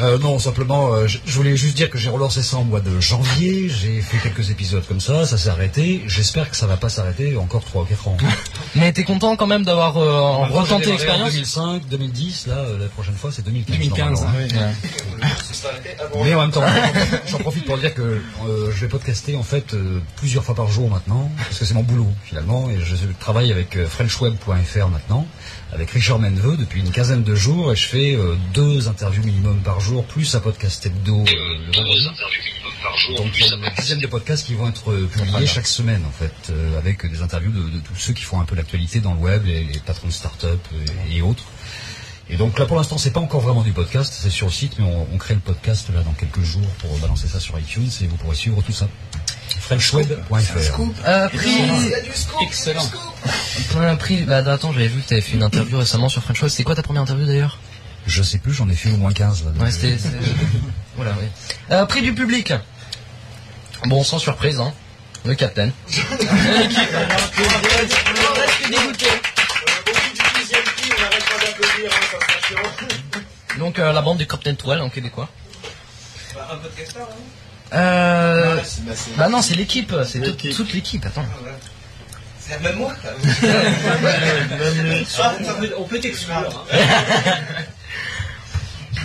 Euh, 0.00 0.18
non, 0.18 0.38
simplement, 0.38 0.92
euh, 0.94 1.06
je, 1.06 1.18
je 1.24 1.32
voulais 1.34 1.56
juste 1.56 1.76
dire 1.76 1.90
que 1.90 1.98
j'ai 1.98 2.10
relancé 2.10 2.42
ça 2.42 2.56
en 2.56 2.64
mois 2.64 2.80
de 2.80 3.00
janvier. 3.00 3.68
J'ai 3.68 4.00
fait 4.00 4.18
quelques 4.18 4.50
épisodes 4.50 4.84
comme 4.86 5.00
ça, 5.00 5.26
ça 5.26 5.38
s'est 5.38 5.48
arrêté. 5.48 6.02
J'espère 6.06 6.50
que 6.50 6.56
ça 6.56 6.66
va 6.66 6.76
pas 6.76 6.88
s'arrêter 6.88 7.36
encore 7.36 7.64
3 7.64 7.82
ou 7.82 7.84
4 7.84 8.08
ans. 8.08 8.16
Mais 8.74 8.92
t'es 8.92 9.04
content 9.04 9.36
quand 9.36 9.46
même 9.46 9.64
d'avoir 9.64 9.96
euh, 9.96 10.46
retenté 10.48 10.90
l'expérience 10.90 11.32
2005, 11.32 11.82
2010, 11.88 12.46
là, 12.48 12.54
euh, 12.56 12.78
la 12.78 12.86
prochaine 12.86 13.14
fois, 13.14 13.30
c'est 13.32 13.44
2015. 13.44 13.76
2015, 13.76 14.22
normalement. 14.22 14.72
Ce 15.46 15.54
sera 15.54 15.72
arrêté 15.72 15.90
avant. 16.00 16.24
Mais 16.24 16.34
en 16.34 16.40
même 16.42 16.50
temps, 16.50 16.64
j'en 17.26 17.38
profite 17.38 17.64
pour 17.64 17.78
dire 17.78 17.94
que 17.94 18.02
euh, 18.02 18.70
je 18.70 18.80
vais 18.80 18.88
podcaster 18.88 19.36
en 19.36 19.42
fait 19.42 19.74
euh, 19.74 20.00
plusieurs 20.16 20.44
fois 20.44 20.54
par 20.54 20.68
jour 20.68 20.90
maintenant, 20.90 21.30
parce 21.36 21.58
que 21.58 21.64
c'est 21.64 21.74
mon 21.74 21.82
boulot 21.82 22.08
finalement, 22.24 22.70
et 22.70 22.78
je 22.80 22.94
travaille 23.20 23.52
avec 23.52 23.76
euh, 23.76 23.86
FrenchWeb.fr 23.86 24.88
maintenant, 24.88 25.26
avec 25.74 25.90
Richard 25.90 26.18
Menveux 26.20 26.56
depuis 26.56 26.80
une 26.80 26.90
quinzaine 26.90 27.24
de 27.24 27.34
jours, 27.34 27.72
et 27.72 27.76
je 27.76 27.86
fais 27.86 28.14
euh, 28.14 28.36
deux 28.54 28.88
interviews 28.88 29.24
minimum 29.24 29.58
par 29.62 29.80
jour, 29.80 30.04
plus 30.04 30.34
un 30.34 30.40
podcast 30.40 30.86
hebdo 30.86 31.20
euh, 31.20 31.24
le 31.66 31.72
vendredi. 31.72 32.08
Donc 33.16 33.30
il 33.34 33.46
y 33.46 33.52
a 33.52 33.56
une 33.56 33.74
dizaine 33.76 33.98
de 33.98 34.06
podcasts 34.06 34.46
qui 34.46 34.54
vont 34.54 34.68
être 34.68 34.90
euh, 34.92 35.06
publiés 35.06 35.46
chaque 35.46 35.66
semaine 35.66 36.02
en 36.06 36.10
fait, 36.12 36.50
euh, 36.50 36.78
avec 36.78 37.04
des 37.10 37.22
interviews 37.22 37.50
de, 37.50 37.58
de 37.70 37.78
tous 37.80 37.96
ceux 37.96 38.12
qui 38.12 38.22
font 38.22 38.40
un 38.40 38.44
peu 38.44 38.54
l'actualité 38.54 39.00
dans 39.00 39.14
le 39.14 39.20
web, 39.20 39.44
les, 39.46 39.64
les 39.64 39.78
patrons 39.80 40.06
de 40.06 40.12
start-up 40.12 40.60
et, 41.10 41.16
et 41.16 41.22
autres. 41.22 41.44
Et 42.30 42.36
donc 42.36 42.58
là 42.58 42.66
pour 42.66 42.76
l'instant 42.76 42.96
c'est 42.96 43.10
pas 43.10 43.20
encore 43.20 43.40
vraiment 43.40 43.62
du 43.62 43.72
podcast, 43.72 44.14
c'est 44.16 44.30
sur 44.30 44.46
le 44.46 44.52
site, 44.52 44.78
mais 44.78 44.84
on, 44.84 45.08
on 45.12 45.18
crée 45.18 45.34
le 45.34 45.40
podcast 45.40 45.88
là 45.92 46.02
dans 46.02 46.12
quelques 46.12 46.42
jours 46.42 46.68
pour 46.78 46.96
balancer 46.98 47.26
ça 47.26 47.40
sur 47.40 47.58
iTunes 47.58 47.90
et 48.00 48.06
vous 48.06 48.16
pourrez 48.16 48.36
suivre 48.36 48.62
tout 48.62 48.72
ça. 48.72 48.86
Frenchweb.fr. 49.66 50.80
euh, 51.06 51.28
prix. 51.28 51.92
Excellent. 52.42 52.90
un 53.76 53.96
prix, 53.96 54.22
bah 54.22 54.38
attends, 54.46 54.72
j'avais 54.72 54.88
vu 54.88 55.00
que 55.02 55.08
t'avais 55.08 55.20
fait 55.22 55.32
une 55.34 55.42
interview 55.42 55.78
récemment 55.78 56.08
sur 56.08 56.22
French 56.22 56.40
Web. 56.42 56.50
C'était 56.50 56.64
quoi 56.64 56.74
ta 56.74 56.82
première 56.82 57.02
interview 57.02 57.26
d'ailleurs? 57.26 57.58
Je 58.06 58.22
sais 58.22 58.38
plus, 58.38 58.52
j'en 58.52 58.68
ai 58.68 58.74
fait 58.74 58.90
au 58.90 58.96
moins 58.98 59.12
15 59.12 59.44
là. 59.44 59.50
Ouais, 59.64 59.70
c'était. 59.70 59.96
c'était- 59.96 60.16
Voilà, 60.96 61.12
oui. 61.18 61.26
Euh, 61.70 61.86
prix 61.86 62.02
du 62.02 62.12
public. 62.14 62.52
Bon, 63.86 64.04
sans 64.04 64.18
surprise, 64.18 64.60
hein. 64.60 64.72
Le 65.24 65.34
capitaine. 65.34 65.72
Donc 73.58 73.78
euh, 73.78 73.92
la 73.92 74.02
bande 74.02 74.18
du 74.18 74.26
Captain 74.26 74.54
Toile 74.54 74.80
en 74.82 74.90
québécois. 74.90 75.28
Un 76.36 76.56
podcasteur, 76.56 77.08
hein 77.10 77.14
Euh... 77.72 78.56
Bah, 78.56 78.62
bah, 78.86 78.92
Bah 79.16 79.28
non, 79.28 79.42
c'est 79.42 79.54
l'équipe, 79.54 79.94
c'est 80.06 80.18
toute, 80.20 80.42
L'équipe. 80.42 80.56
toute 80.56 80.72
l'équipe, 80.72 81.04
attends. 81.06 81.24
C'est 82.38 82.60
même 82.60 82.76
moi 82.76 82.92
On 85.78 85.84
peut 85.84 85.98
t'exclure. 86.00 86.66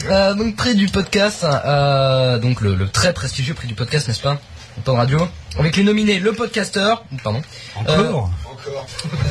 Euh, 0.09 0.33
donc 0.33 0.55
prix 0.55 0.75
du 0.75 0.87
podcast, 0.87 1.43
euh, 1.43 2.37
donc 2.37 2.61
le, 2.61 2.73
le 2.75 2.87
très 2.87 3.11
prestigieux 3.11 3.53
prix 3.53 3.67
du 3.67 3.73
podcast, 3.73 4.07
n'est-ce 4.07 4.21
pas 4.21 4.39
Temps 4.85 4.93
de 4.93 4.97
radio. 4.99 5.27
Avec 5.57 5.75
les 5.75 5.83
nominés, 5.83 6.19
le 6.19 6.31
podcasteur, 6.31 7.03
pardon. 7.21 7.41
Encore 7.75 8.29
encore. 8.49 8.87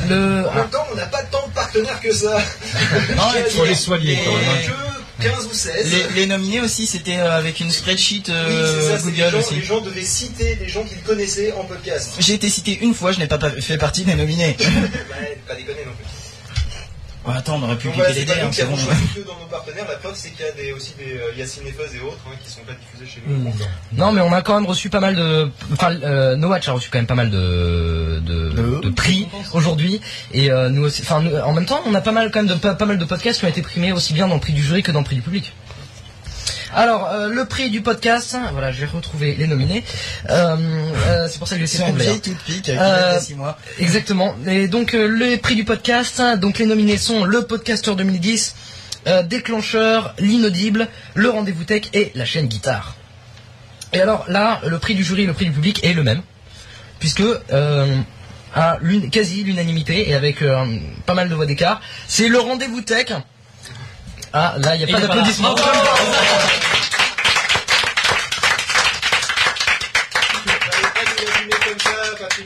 Le, 0.07 0.45
En 0.47 0.53
même 0.53 0.69
temps, 0.69 0.85
on 0.91 0.95
n'a 0.95 1.07
pas 1.07 1.23
tant 1.23 1.47
de 1.47 1.53
partenaires 1.53 1.99
que 1.99 2.13
ça. 2.13 2.37
Non, 3.15 3.33
et 3.35 3.49
Faut 3.49 3.65
les 3.65 3.73
soigner 3.73 4.19
quand 4.23 4.31
même. 4.31 4.41
hein. 4.47 4.67
Que 4.67 4.73
15 5.21 5.45
ou 5.47 5.53
16. 5.53 5.91
Les, 6.15 6.21
les 6.21 6.25
nominés 6.27 6.61
aussi, 6.61 6.85
c'était 6.87 7.17
euh, 7.17 7.37
avec 7.37 7.59
une 7.59 7.71
spreadsheet 7.71 8.23
Oui, 8.27 8.33
euh, 8.33 8.81
c'est 8.81 8.87
ça, 8.87 8.99
c'est 8.99 9.05
les 9.11 9.17
Google 9.17 9.31
gens, 9.31 9.39
aussi. 9.39 9.55
les 9.55 9.61
gens 9.63 9.81
devaient 9.81 10.01
citer 10.03 10.55
des 10.55 10.67
gens 10.69 10.83
qu'ils 10.83 11.01
connaissaient 11.01 11.51
en 11.53 11.63
podcast. 11.65 12.13
J'ai 12.19 12.33
été 12.33 12.49
cité 12.49 12.77
une 12.81 12.93
fois, 12.93 13.11
je 13.11 13.19
n'ai 13.19 13.27
pas 13.27 13.37
pa- 13.37 13.51
fait 13.61 13.77
partie 13.77 14.03
des 14.03 14.15
nominés. 14.15 14.55
Ouais, 14.59 15.37
pas 15.47 15.55
déconner 15.55 15.85
non 15.85 15.91
plus. 15.97 16.05
Ouais, 17.29 17.37
attends, 17.37 17.57
on 17.57 17.63
aurait 17.63 17.77
pu 17.77 17.89
les 17.89 17.93
pas 17.93 18.11
dés, 18.11 18.25
hein, 18.41 18.49
c'est 18.51 18.65
bon. 18.65 18.75
que 18.75 19.19
dans 19.19 19.37
nos 19.39 19.45
partenaires. 19.45 19.85
La 19.87 19.97
preuve, 19.97 20.13
c'est 20.15 20.31
qu'il 20.31 20.45
y 20.45 20.49
a 20.49 20.51
des, 20.51 20.73
aussi 20.73 20.93
des 20.97 21.13
euh, 21.13 21.31
Yacine 21.37 21.67
Efaz 21.67 21.95
et 21.95 21.99
autres 21.99 22.17
hein, 22.27 22.35
qui 22.43 22.49
sont 22.49 22.61
pas 22.61 22.73
diffusés 22.73 23.05
chez 23.05 23.21
nous. 23.27 23.53
Non, 23.93 24.11
mais 24.11 24.21
on 24.21 24.33
a 24.33 24.41
quand 24.41 24.55
même 24.55 24.65
reçu 24.65 24.89
pas 24.89 24.99
mal 24.99 25.15
de. 25.15 25.47
Enfin, 25.71 25.91
euh, 26.01 26.35
No 26.35 26.47
Watch 26.47 26.67
a 26.67 26.71
reçu 26.71 26.89
quand 26.89 26.97
même 26.97 27.05
pas 27.05 27.13
mal 27.13 27.29
de 27.29 28.19
de, 28.25 28.79
de 28.81 28.89
prix 28.89 29.27
aujourd'hui, 29.53 30.01
et 30.33 30.49
euh, 30.49 30.69
nous 30.69 30.85
aussi. 30.85 31.03
Enfin, 31.03 31.23
en 31.43 31.53
même 31.53 31.65
temps, 31.65 31.81
on 31.85 31.93
a 31.93 32.01
pas 32.01 32.11
mal 32.11 32.31
quand 32.31 32.39
même 32.39 32.49
de 32.49 32.55
pas, 32.55 32.73
pas 32.73 32.85
mal 32.85 32.97
de 32.97 33.05
podcasts 33.05 33.39
qui 33.39 33.45
ont 33.45 33.49
été 33.49 33.61
primés 33.61 33.91
aussi 33.91 34.13
bien 34.13 34.27
dans 34.27 34.35
le 34.35 34.41
prix 34.41 34.53
du 34.53 34.63
jury 34.63 34.81
que 34.81 34.91
dans 34.91 34.99
le 34.99 35.05
prix 35.05 35.15
du 35.17 35.21
public. 35.21 35.53
Alors, 36.75 37.07
euh, 37.07 37.29
le 37.29 37.45
prix 37.45 37.69
du 37.71 37.81
podcast, 37.81 38.37
voilà, 38.51 38.71
j'ai 38.71 38.85
retrouvé 38.85 39.35
les 39.35 39.47
nominés. 39.47 39.83
Euh, 40.29 40.55
euh, 41.07 41.27
c'est 41.29 41.39
pour 41.39 41.47
ça 41.47 41.55
que 41.55 41.59
j'ai 41.59 41.63
essayé 41.65 41.91
de 41.91 41.97
vieille 41.97 42.21
hein. 42.29 42.37
pique 42.45 42.69
avec 42.69 42.79
Euh, 42.81 43.15
euh, 43.17 43.19
6 43.19 43.35
mois. 43.35 43.57
Exactement. 43.79 44.35
Et 44.47 44.67
donc 44.67 44.93
le 44.93 45.35
prix 45.37 45.55
du 45.55 45.63
podcast, 45.65 46.19
hein, 46.19 46.37
donc 46.37 46.59
les 46.59 46.65
nominés 46.67 46.97
sont 46.97 47.23
le 47.25 47.43
podcasteur 47.45 47.95
2010, 47.95 48.55
euh, 49.07 49.23
déclencheur, 49.23 50.13
l'inaudible, 50.19 50.87
le 51.15 51.29
rendez-vous 51.29 51.63
tech 51.63 51.83
et 51.93 52.11
la 52.15 52.25
chaîne 52.25 52.47
guitare. 52.47 52.95
Et 53.93 54.01
alors 54.01 54.25
là, 54.27 54.61
le 54.67 54.77
prix 54.77 54.93
du 54.93 55.03
jury 55.03 55.23
et 55.23 55.27
le 55.27 55.33
prix 55.33 55.45
du 55.45 55.51
public 55.51 55.83
est 55.83 55.93
le 55.93 56.03
même, 56.03 56.21
puisque 56.99 57.23
à 58.55 58.77
l'une- 58.81 59.09
quasi 59.09 59.43
l'unanimité 59.43 60.09
et 60.09 60.13
avec 60.13 60.43
pas 61.07 61.13
mal 61.15 61.29
de 61.29 61.33
voix 61.35 61.47
d'écart, 61.47 61.81
c'est 62.07 62.27
le 62.29 62.39
rendez-vous 62.39 62.81
tech. 62.81 63.07
Ah 64.33 64.55
là, 64.57 64.75
il 64.75 64.85
n'y 64.85 64.91
a 64.91 64.95
pas 64.95 65.01
d'applaudissements. 65.01 65.55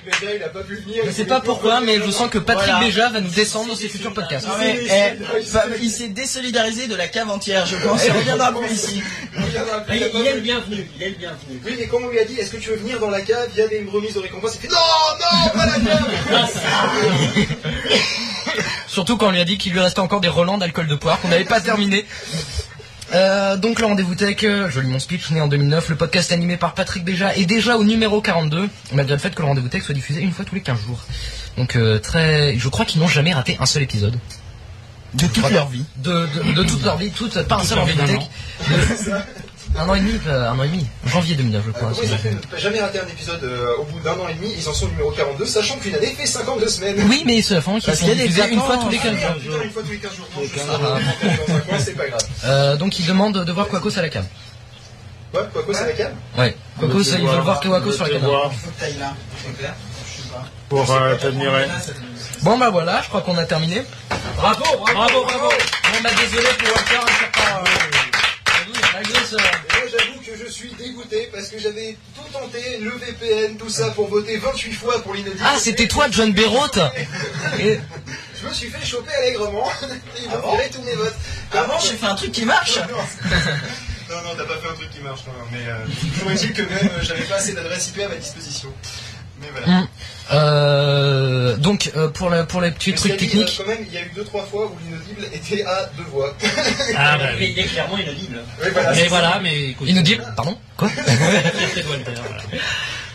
Béja, 0.06 0.36
il 0.36 0.44
a 0.44 0.50
pas 0.50 0.64
pu 0.64 0.76
venir. 0.76 1.04
Je 1.06 1.12
sais 1.12 1.26
pas 1.26 1.40
pourquoi, 1.40 1.80
mais 1.80 1.98
je 2.04 2.10
sens 2.12 2.30
que 2.30 2.38
Patrick 2.40 2.68
Voilà. 2.72 2.86
Béja 2.86 3.10
va 3.10 3.22
nous 3.22 3.30
descendre 3.30 3.70
dans 3.70 3.76
ses 3.76 3.88
futurs 3.88 4.14
podcasts. 4.14 4.48
Non, 4.48 4.54
mais, 4.60 4.80
eh, 4.84 5.44
fa- 5.46 5.66
il 5.82 5.90
s'est 5.90 6.08
désolidarisé 6.10 6.88
de 6.88 6.96
la 6.96 7.08
cave 7.08 7.30
entière, 7.30 7.66
je 7.66 7.76
pense. 7.78 8.04
Il 8.06 8.12
reviendra 8.12 8.52
plus 8.52 8.72
ici. 8.72 9.02
Il 9.38 9.44
Il, 9.52 9.58
a 9.58 9.62
pas 9.62 9.96
il 9.96 10.28
est 10.28 10.34
le 10.34 10.40
bienvenu, 10.42 10.90
il 10.98 11.04
est 11.04 11.10
le 11.10 11.16
bienvenu. 11.16 11.62
Oui, 11.64 11.76
mais 11.80 11.88
comme 11.88 12.06
on 12.06 12.10
lui 12.10 12.20
a 12.20 12.26
dit, 12.26 12.38
est-ce 12.40 12.52
que 12.52 12.58
tu 12.58 12.70
veux 12.70 12.78
venir 12.78 13.00
dans 13.00 13.10
la 13.12 13.22
cave? 13.22 13.48
Il 13.56 13.60
y 13.60 13.64
a 13.64 13.68
des 13.68 13.86
remises 13.92 14.16
de 14.16 14.20
récompense. 14.20 14.56
Il 14.56 14.62
fait 14.62 14.68
non, 14.74 14.80
non, 15.20 15.50
pas 15.52 15.66
la 15.66 15.74
cave 15.74 16.50
Surtout 18.94 19.18
quand 19.18 19.30
on 19.30 19.32
lui 19.32 19.40
a 19.40 19.46
dit 19.46 19.58
qu'il 19.58 19.74
lui 19.74 19.80
restait 19.80 20.02
encore 20.02 20.22
des 20.22 20.28
relents 20.28 20.60
d'alcool 20.60 20.86
de 20.86 20.94
poire 20.94 21.20
qu'on 21.20 21.30
n'avait 21.30 21.46
pas 21.46 21.60
terminé. 21.60 22.06
Euh, 23.16 23.58
donc 23.58 23.80
le 23.80 23.88
rendez-vous 23.88 24.14
tech, 24.14 24.44
euh, 24.44 24.70
je 24.70 24.80
lis 24.80 24.88
mon 24.88 25.00
speech, 25.00 25.32
né 25.32 25.42
en 25.42 25.48
2009, 25.48 25.90
le 25.90 25.96
podcast 25.96 26.32
animé 26.32 26.58
par 26.58 26.76
Patrick 26.76 27.04
Béja 27.04 27.36
est 27.36 27.46
déjà 27.46 27.76
au 27.78 27.84
numéro 27.84 28.22
42, 28.22 28.70
malgré 28.92 29.16
le 29.16 29.20
fait 29.20 29.34
que 29.34 29.42
le 29.42 29.48
rendez-vous 29.48 29.68
tech 29.68 29.82
soit 29.82 29.96
diffusé 29.96 30.22
une 30.22 30.32
fois 30.32 30.46
tous 30.46 30.54
les 30.54 30.62
15 30.62 30.80
jours. 30.80 31.00
Donc 31.58 31.76
euh, 31.76 31.98
très, 31.98 32.56
je 32.56 32.70
crois 32.70 32.86
qu'ils 32.86 33.02
n'ont 33.02 33.08
jamais 33.08 33.34
raté 33.34 33.58
un 33.60 33.66
seul 33.66 33.82
épisode. 33.82 34.16
De 35.16 35.26
toute 35.26 35.50
leur 35.50 35.70
vie. 35.70 35.86
De, 35.98 36.28
de, 36.28 36.54
de 36.54 36.64
toute 36.64 36.84
leur 36.84 36.98
vie, 36.98 37.10
toute, 37.10 37.42
pas 37.48 37.56
un 37.56 37.64
seul 37.64 37.80
rendez-vous 37.80 38.06
tech. 38.06 38.20
Un 39.76 39.90
an 39.90 39.96
et 39.96 40.00
demi, 40.02 40.20
euh, 40.28 40.50
un 40.52 40.60
an 40.60 40.64
et 40.64 40.68
demi, 40.68 40.88
janvier 41.06 41.36
2009 41.36 41.64
je 41.66 41.72
crois. 41.72 41.90
De 41.90 41.96
ne 42.56 42.60
jamais 42.60 42.80
rater 42.80 43.00
un 43.00 43.08
épisode 43.08 43.44
euh, 43.44 43.78
au 43.80 43.84
bout 43.86 44.00
d'un 44.02 44.14
an 44.14 44.28
et 44.30 44.34
demi 44.36 44.54
Ils 44.56 44.70
en 44.70 44.74
sont 44.74 44.86
au 44.86 44.90
numéro 44.90 45.12
42, 45.12 45.46
sachant 45.46 45.78
qu'une 45.78 45.96
année 45.96 46.08
fait 46.18 46.28
52 46.28 46.68
semaines. 46.68 47.04
Oui, 47.10 47.24
mais 47.26 47.42
c'est 47.42 47.58
enfin 47.58 47.80
qu'ils 47.80 47.94
sont 47.96 48.06
qu'il 48.06 48.08
y 48.10 48.12
a 48.12 48.16
des 48.16 48.28
diffusés 48.28 48.50
une 48.54 48.60
fois 48.62 48.78
tous 48.78 48.90
les 48.90 48.98
15 48.98 49.12
jours. 49.18 49.30
Ah, 49.30 49.34
putain, 49.40 49.64
une 49.64 49.72
fois 49.72 49.82
tous 49.84 49.92
les 49.92 49.98
15 49.98 50.16
jours. 50.16 50.28
Non, 50.36 50.44
je 50.44 50.48
sais 50.48 50.66
pas, 50.66 51.48
dans 51.48 51.56
un 51.56 51.60
coin, 51.62 51.80
c'est 51.80 51.94
pas 51.94 52.08
grave. 52.08 52.22
Euh, 52.46 52.76
donc 52.76 53.00
ils 53.00 53.06
demandent 53.06 53.44
de 53.46 53.52
voir 53.52 53.68
Quacos 53.70 53.98
à 53.98 54.02
la 54.02 54.10
cam. 54.10 54.26
Ouais, 55.34 55.42
quoi, 55.52 55.64
quoi, 55.64 55.74
c'est 55.74 55.86
la 55.86 55.94
cam 55.94 56.12
Ouais, 56.38 56.56
Quacos, 56.80 57.02
ils 57.02 57.26
veulent 57.28 57.40
voir 57.42 57.60
Quacos 57.62 57.94
sur 57.94 58.06
la 58.06 58.12
c'est 58.12 59.58
clair. 59.58 59.74
Pas. 60.32 60.44
pour 60.70 60.92
euh, 60.92 61.16
t'admirer. 61.16 61.68
Bon 62.42 62.58
bah 62.58 62.70
voilà, 62.70 63.02
je 63.02 63.08
crois 63.08 63.22
qu'on 63.22 63.38
a 63.38 63.46
terminé. 63.46 63.84
Bravo, 64.36 64.64
bravo, 64.80 64.94
bravo, 64.94 65.24
bravo. 65.24 65.50
Bon 65.50 66.00
bah 66.04 66.10
désolé 66.20 66.48
pour 66.60 66.68
Walter, 66.76 67.12
sait 67.14 67.32
pas. 67.32 67.64
ce- 69.30 69.63
j'avoue 69.98 70.20
que 70.20 70.38
je 70.46 70.50
suis 70.52 70.70
dégoûté 70.74 71.30
parce 71.34 71.48
que 71.50 71.60
j'avais 71.60 71.98
tout 72.16 72.24
tenté, 72.32 72.78
le 72.80 72.92
VPN, 72.92 73.58
tout 73.58 73.70
ça, 73.70 73.92
pour 73.92 74.08
voter 74.08 74.38
28 74.38 74.74
fois 74.74 75.02
pour 75.04 75.14
l'inaudible. 75.14 75.44
Ah, 75.46 75.58
c'était 75.60 75.88
toi, 75.88 76.08
John 76.10 76.34
Berroth 76.34 76.80
Et- 77.60 77.80
Je 78.42 78.48
me 78.50 78.54
suis 78.54 78.70
fait 78.70 78.86
choper 78.86 79.14
allègrement. 79.14 79.70
Ils 80.18 80.28
Ah 80.34 80.38
m'ont 80.40 80.52
viré 80.56 80.70
tous 80.70 80.82
mes 80.82 80.96
votes. 80.96 81.16
Avant, 81.54 81.80
j'ai 81.80 81.96
fait 81.96 82.06
un 82.06 82.16
truc 82.16 82.32
qui 82.32 82.46
marche. 82.46 82.80
Non, 84.10 84.18
non, 84.22 84.30
t'as 84.38 84.44
pas 84.44 84.58
fait 84.58 84.68
un 84.68 84.74
truc 84.74 84.92
qui 84.92 85.00
marche, 85.00 85.22
non, 85.26 85.34
mais 85.52 85.66
euh, 85.66 85.76
toujours 86.14 86.30
est-il 86.32 86.54
que 86.54 86.62
même 86.62 86.90
euh, 86.92 87.02
j'avais 87.02 87.24
pas 87.24 87.36
assez 87.36 87.54
d'adresse 87.54 87.88
IP 87.88 88.00
à 88.02 88.10
ma 88.10 88.16
disposition. 88.16 88.70
Mais 89.42 89.48
voilà. 89.50 89.66
Hum. 89.80 89.88
Euh, 90.32 91.58
donc 91.58 91.92
euh, 91.98 92.08
pour, 92.10 92.32
pour 92.48 92.62
les 92.62 92.72
petits 92.72 92.92
Mais 92.92 92.96
trucs 92.96 93.18
techniques, 93.18 93.58
euh, 93.60 93.64
Quand 93.64 93.70
même, 93.70 93.86
il 93.88 93.94
y 93.94 93.98
a 93.98 94.02
eu 94.02 94.12
deux 94.16 94.24
trois 94.24 94.44
fois 94.44 94.68
où 94.68 94.78
l'inaudible 94.86 95.26
était 95.34 95.64
à 95.66 95.90
deux 95.98 96.04
voix. 96.04 96.34
Ah 96.96 97.18
bah 97.20 97.26
oui. 97.38 97.54
il 97.56 97.60
est 97.60 97.66
clairement 97.66 97.98
inaudible. 97.98 98.40
Oui, 98.62 98.70
voilà, 98.72 98.92
Mais 98.94 99.08
voilà, 99.08 99.40
mais 99.44 99.70
écoute. 99.70 99.90
inaudible, 99.90 100.24
pardon 100.36 100.58
Quoi 100.78 100.90
voilà. 101.86 102.02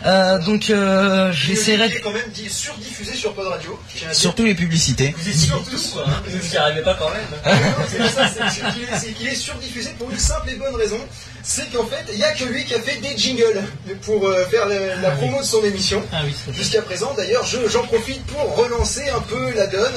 Euh, 0.05 0.37
Donc 0.39 0.69
euh, 0.69 1.31
j'essaierai... 1.33 1.85
Est 1.85 1.99
quand 2.01 2.11
même 2.11 2.29
dit 2.33 2.49
surdiffusé 2.49 3.13
sur 3.15 3.33
Pod 3.33 3.47
Radio. 3.47 3.79
Surtout 4.11 4.45
les 4.45 4.55
publicités. 4.55 5.13
Vous 5.17 5.29
essayez 5.29 5.51
tous, 5.69 5.89
quoi. 5.93 6.05
Hein. 6.07 6.21
Vous 6.25 6.47
n'y 6.49 6.57
arrivez 6.57 6.81
pas 6.81 6.95
quand 6.95 7.09
même. 7.09 7.39
Ah, 7.43 7.55
non, 7.55 7.85
c'est 7.89 7.97
pas 7.97 8.09
ça, 8.09 8.29
c'est 8.49 8.73
qu'il 8.73 8.83
est- 8.83 8.99
c'est 8.99 9.11
qu'il 9.13 9.27
est 9.27 9.35
surdiffusé 9.35 9.89
pour 9.97 10.09
une 10.11 10.19
simple 10.19 10.49
et 10.51 10.55
bonne 10.55 10.75
raison, 10.75 10.99
c'est 11.43 11.71
qu'en 11.71 11.85
fait, 11.85 12.05
il 12.11 12.17
n'y 12.17 12.23
a 12.23 12.31
que 12.31 12.43
lui 12.45 12.65
qui 12.65 12.75
a 12.75 12.79
fait 12.81 12.97
des 12.97 13.17
jingles 13.17 13.61
pour 14.03 14.25
euh, 14.27 14.45
faire 14.45 14.67
la, 14.67 14.95
la 14.97 15.11
promo 15.11 15.39
de 15.39 15.45
son 15.45 15.63
émission. 15.63 16.03
Ah 16.13 16.21
oui, 16.25 16.33
Jusqu'à 16.53 16.81
présent, 16.81 17.13
d'ailleurs, 17.15 17.45
je- 17.45 17.67
j'en 17.69 17.83
profite 17.83 18.23
pour 18.27 18.55
relancer 18.55 19.09
un 19.09 19.21
peu 19.21 19.51
la 19.55 19.67
donne. 19.67 19.95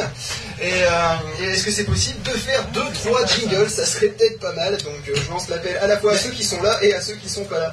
Et, 0.61 0.70
euh, 0.72 1.14
et 1.40 1.44
est-ce 1.50 1.64
que 1.64 1.70
c'est 1.72 1.84
possible 1.84 2.22
de 2.22 2.30
faire 2.30 2.64
deux, 2.68 2.84
trois 2.94 3.24
jingles? 3.26 3.68
Ça 3.70 3.84
serait 3.86 4.09
peut-être 4.09 4.38
pas 4.40 4.53
mal. 4.53 4.76
Donc, 4.78 4.94
euh, 5.09 5.14
je 5.16 5.30
lance 5.30 5.48
l'appel 5.48 5.76
à 5.78 5.86
la 5.86 5.98
fois 5.98 6.12
à 6.12 6.16
ceux 6.18 6.30
qui 6.30 6.44
sont 6.44 6.62
là 6.62 6.78
et 6.82 6.94
à 6.94 7.00
ceux 7.00 7.14
qui 7.14 7.28
sont 7.28 7.44
pas 7.44 7.59
là. 7.59 7.72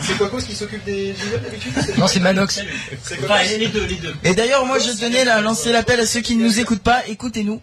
C'est 0.00 0.16
quoi 0.18 0.28
cause 0.28 0.44
qui 0.44 0.54
s'occupe 0.54 0.84
des 0.84 1.14
jingles 1.14 1.40
d'habitude 1.42 1.72
Non, 1.98 2.06
c'est 2.06 2.20
Manox. 2.20 2.62
C'est 3.02 3.16
quoi 3.18 3.36
Enfin, 3.36 3.44
les 3.58 3.68
deux, 3.68 3.84
les 3.86 3.94
deux. 3.96 4.14
Et 4.24 4.34
d'ailleurs, 4.34 4.66
moi, 4.66 4.78
je 4.78 4.90
tenais 4.92 5.26
à 5.28 5.40
lancer 5.40 5.72
l'appel 5.72 6.00
à 6.00 6.06
ceux 6.06 6.20
qui 6.20 6.36
ne 6.36 6.44
nous 6.44 6.60
écoutent 6.60 6.82
pas. 6.82 7.06
Écoutez-nous. 7.08 7.60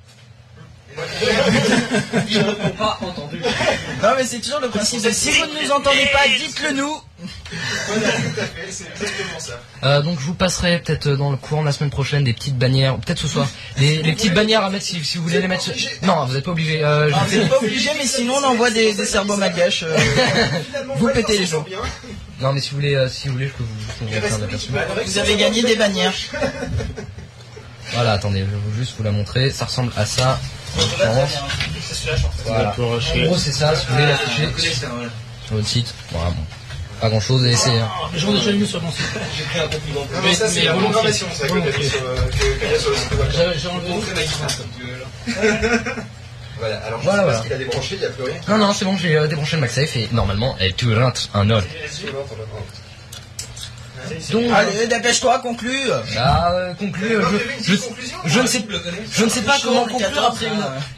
Je 2.29 2.39
ne 2.39 2.69
pas 2.77 2.97
entendu. 3.01 3.41
Non, 4.01 4.09
mais 4.17 4.25
c'est 4.25 4.39
toujours 4.39 4.59
le 4.59 4.69
principe 4.69 5.01
de 5.03 5.11
si 5.11 5.31
vous 5.31 5.45
ne 5.45 5.63
nous 5.65 5.71
entendez 5.71 6.07
pas, 6.11 6.27
dites-le 6.37 6.73
nous. 6.73 7.01
Voilà, 7.87 8.07
tout 8.11 8.39
à 8.41 8.43
fait, 8.45 8.67
c'est 8.69 8.85
exactement 8.91 9.39
ça. 9.39 9.53
Euh, 9.83 10.01
donc 10.01 10.19
je 10.19 10.25
vous 10.25 10.33
passerai 10.33 10.79
peut-être 10.79 11.07
dans 11.09 11.31
le 11.31 11.37
courant 11.37 11.61
de 11.61 11.67
la 11.67 11.71
semaine 11.71 11.89
prochaine 11.89 12.23
des 12.23 12.33
petites 12.33 12.57
bannières, 12.57 12.97
peut-être 12.97 13.19
ce 13.19 13.27
soir, 13.27 13.47
les, 13.77 14.03
les 14.03 14.11
petites 14.13 14.33
bannières 14.33 14.63
à 14.63 14.69
mettre 14.69 14.83
si, 14.85 15.03
si 15.05 15.17
vous 15.17 15.23
voulez 15.25 15.39
les 15.39 15.47
mettre. 15.47 15.63
sur- 15.63 15.73
Non, 16.01 16.25
vous 16.25 16.33
n'êtes 16.33 16.43
pas 16.43 16.51
obligé. 16.51 16.83
Euh, 16.83 17.09
je 17.09 17.13
Ah, 17.15 17.25
Vous 17.27 17.37
n'êtes 17.37 17.49
pas 17.49 17.57
obligé, 17.59 17.89
mais 17.97 18.05
sinon, 18.05 18.35
on 18.35 18.43
envoie 18.43 18.71
des, 18.71 18.93
des 18.93 19.05
cerveaux 19.05 19.37
malgaches. 19.37 19.83
euh, 19.83 19.97
Vous 20.97 21.07
pétez 21.09 21.37
les 21.37 21.45
gens. 21.45 21.65
Non, 22.41 22.51
mais 22.51 22.59
si 22.59 22.71
vous 22.71 22.77
voulez, 22.77 22.95
euh, 22.95 23.07
si 23.07 23.27
vous 23.27 23.33
voulez, 23.35 23.47
je 23.47 23.53
peux 23.53 23.63
vous, 23.63 23.69
je 23.79 24.05
peux 24.05 24.05
vous 24.05 24.37
faire 24.91 25.03
Vous 25.05 25.17
avez 25.17 25.37
gagné 25.37 25.61
des 25.63 25.75
bannières. 25.75 26.13
Voilà, 27.93 28.13
attendez, 28.13 28.39
je 28.39 28.45
vais 28.45 28.77
juste 28.77 28.95
vous 28.97 29.03
la 29.03 29.11
montrer. 29.11 29.49
Ça 29.51 29.65
ressemble 29.65 29.93
à 29.95 30.05
ça. 30.05 30.39
En. 30.77 31.27
Voilà. 32.45 32.69
En 32.69 33.25
gros, 33.25 33.37
c'est 33.37 33.51
ça. 33.51 33.75
Si 33.75 33.85
vous 33.87 33.93
voulez 33.93 34.07
l'afficher 34.07 34.47
sur 35.45 35.55
votre 35.55 35.67
site, 35.67 35.93
voilà, 36.11 36.29
bon. 36.31 36.43
pas 37.01 37.09
grand-chose 37.09 37.43
à 37.45 37.49
essayer. 37.49 37.79
hein. 37.79 37.89
J'en 38.15 38.31
ai 38.31 38.39
déjà 38.39 38.51
mis 38.53 38.65
sur 38.67 38.81
mon 38.81 38.91
site. 38.91 39.01
J'ai 39.37 39.43
pris 39.43 39.59
un 39.59 39.67
compliment. 39.67 40.01
Non, 40.01 40.07
Mais- 40.23 40.29
non, 40.29 40.35
ça, 40.35 40.47
c'est 40.49 40.63
la 40.63 40.73
volontiers. 40.73 40.91
programmation, 40.93 41.27
ça, 41.33 41.43
que 41.43 41.47
t'as 41.49 41.55
mis 41.55 41.61
Volontiers. 41.61 41.89
sur, 41.89 42.03
euh, 42.03 42.15
le 42.25 42.31
site. 42.31 43.61
J'ai 43.61 43.67
enlevé. 43.67 43.89
Voilà, 46.59 46.77
alors 46.85 46.99
je 46.99 47.03
Voilà, 47.05 47.17
sais 47.17 47.17
pas 47.17 47.23
voilà. 47.23 47.37
ce 47.39 47.43
qu'il 47.43 47.53
a 47.53 47.57
débranché, 47.57 47.95
il 47.95 47.99
n'y 47.99 48.05
a 48.05 48.09
plus 48.09 48.23
rien. 48.23 48.35
Non, 48.47 48.57
non, 48.57 48.73
c'est 48.73 48.85
bon, 48.85 48.95
j'ai 48.95 49.17
euh, 49.17 49.27
débranché 49.27 49.55
le 49.57 49.61
MagSafe 49.63 49.95
et 49.97 50.07
normalement, 50.11 50.55
elle 50.59 50.73
tout 50.75 50.93
rentre 50.95 51.27
un 51.33 51.49
ol. 51.49 51.63
Donc, 54.31 54.45
Allez, 54.53 54.87
dépêche-toi, 54.87 55.39
conclue. 55.39 55.89
Ah, 56.17 56.51
euh, 56.53 56.73
euh, 56.81 57.21
je, 57.61 57.73
je, 57.73 57.77
je 58.25 58.39
ne 58.39 58.47
sais, 58.47 58.65
je 59.11 59.23
ne 59.25 59.29
sais 59.29 59.41
pas 59.41 59.57
comment 59.63 59.85
conclure 59.85 60.09
14, 60.09 60.27
après 60.27 60.47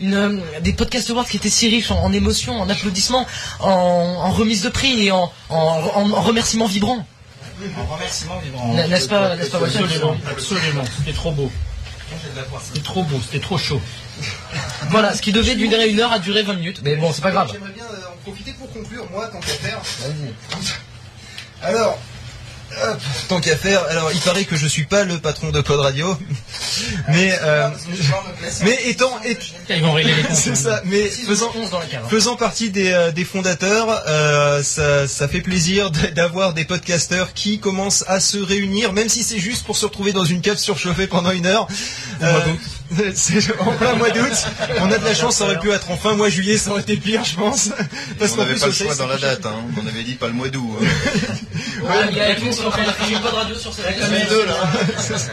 une, 0.02 0.08
une, 0.08 0.14
euh, 0.14 0.60
des 0.62 0.74
podcasts 0.74 1.10
awards 1.10 1.28
qui 1.28 1.38
étaient 1.38 1.50
si 1.50 1.70
riches 1.70 1.92
en, 1.92 2.04
en 2.04 2.12
émotions, 2.14 2.60
en 2.60 2.70
applaudissements, 2.70 3.26
en, 3.60 3.70
en 3.70 4.32
remise 4.32 4.62
de 4.64 4.70
prix 4.70 5.06
et 5.08 5.12
en, 5.12 5.32
en, 5.50 5.56
en- 5.58 6.12
en 6.12 6.22
remerciements 6.22 6.68
vibrants. 6.68 7.06
En 7.78 7.94
remerciement 7.96 8.38
vibrant. 8.44 8.74
N- 8.78 8.90
N'est-ce 8.90 9.08
pas, 9.08 9.36
n'est-ce 9.36 9.50
pas, 9.52 9.60
Walter 9.60 9.80
Absolument, 9.80 10.18
absolument. 10.30 10.84
C'était 10.98 11.14
trop 11.14 11.32
beau. 11.32 11.52
C'était 12.68 12.84
trop 12.84 13.04
beau, 13.04 13.20
c'était 13.24 13.44
trop 13.44 13.58
chaud. 13.58 13.82
Voilà, 14.90 15.14
ce 15.14 15.22
qui 15.22 15.32
devait 15.32 15.56
durer 15.56 15.90
une 15.90 16.00
heure 16.00 16.12
a 16.14 16.20
duré 16.20 16.44
20 16.44 16.54
minutes, 16.54 16.80
mais 16.84 16.96
bon, 16.96 17.12
c'est 17.12 17.22
pas 17.24 17.32
grave. 17.32 17.50
J'aimerais 17.52 17.72
bien 17.72 17.84
euh, 17.86 18.14
en 18.14 18.18
profiter 18.24 18.54
pour 18.54 18.72
conclure, 18.72 19.06
moi, 19.12 19.28
tant 19.28 19.40
qu'à 19.40 19.48
faire. 19.48 19.80
Alors, 21.62 21.98
Hop, 22.84 23.00
tant 23.30 23.40
qu'à 23.42 23.56
faire. 23.56 23.84
Alors, 23.90 24.12
il 24.14 24.20
paraît 24.20 24.44
que 24.46 24.56
je 24.56 24.68
suis 24.68 24.86
pas 24.86 25.04
le 25.06 25.18
patron 25.20 25.50
de 25.52 25.62
Pod 25.62 25.80
Radio, 25.80 26.18
mais 27.10 27.34
euh, 27.42 27.70
mais 28.64 28.78
étant, 28.90 29.12
et- 29.26 29.38
c'est 30.34 30.56
ça. 30.56 30.82
Mais 30.86 31.10
faisant 32.10 32.36
partie 32.36 32.70
des, 32.72 32.92
euh, 32.92 33.12
des 33.12 33.24
fondateurs, 33.26 34.04
euh, 34.08 34.62
ça, 34.64 35.08
ça 35.08 35.28
fait 35.28 35.42
plaisir 35.42 35.90
d'avoir 35.92 36.54
des 36.54 36.66
podcasteurs 36.66 37.34
qui 37.34 37.60
commencent 37.60 38.04
à 38.08 38.20
se 38.20 38.38
réunir, 38.38 38.92
même 38.94 39.10
si 39.10 39.24
c'est 39.24 39.40
juste 39.40 39.66
pour 39.66 39.78
se 39.78 39.86
retrouver 39.86 40.12
dans 40.12 40.26
une 40.26 40.42
cave 40.42 40.58
surchauffée 40.58 41.08
pendant 41.08 41.32
une 41.32 41.46
heure. 41.46 41.68
Euh, 42.22 43.12
c'est 43.14 43.60
en 43.60 43.72
plein 43.74 43.96
mois 43.96 44.10
d'août. 44.10 44.46
On 44.80 44.92
a 44.92 44.98
de 44.98 45.04
la 45.04 45.14
chance, 45.14 45.38
ça 45.38 45.46
aurait 45.46 45.60
pu 45.60 45.72
être 45.72 45.92
en 45.92 45.98
fin 45.98 46.14
mois 46.14 46.30
juillet, 46.30 46.58
ça 46.58 46.72
aurait 46.72 46.82
été 46.82 46.98
pire, 46.98 47.24
je 47.24 47.36
pense. 47.36 47.70
Parce 48.20 48.34
On 48.34 48.38
n'avait 48.38 48.56
pas 48.56 48.68
le 48.68 48.72
choix 48.72 48.96
dans 48.96 49.08
la 49.08 49.18
date, 49.18 49.46
hein. 49.46 49.56
on 49.82 49.88
avait 49.88 50.04
dit 50.04 50.16
pas 50.16 50.28
le 50.28 50.34
mois 50.34 50.50
d'août. 50.50 50.78
hein. 50.82 50.86
Ouais, 51.84 51.96
il 52.12 52.18
y 52.18 52.22
a 52.22 53.20
pas 53.20 53.32
de 53.32 53.36
radio 53.36 53.56
sur 53.56 53.74
cette 53.74 53.86
Les 54.12 54.26
deux, 54.30 54.46
là. 54.46 54.56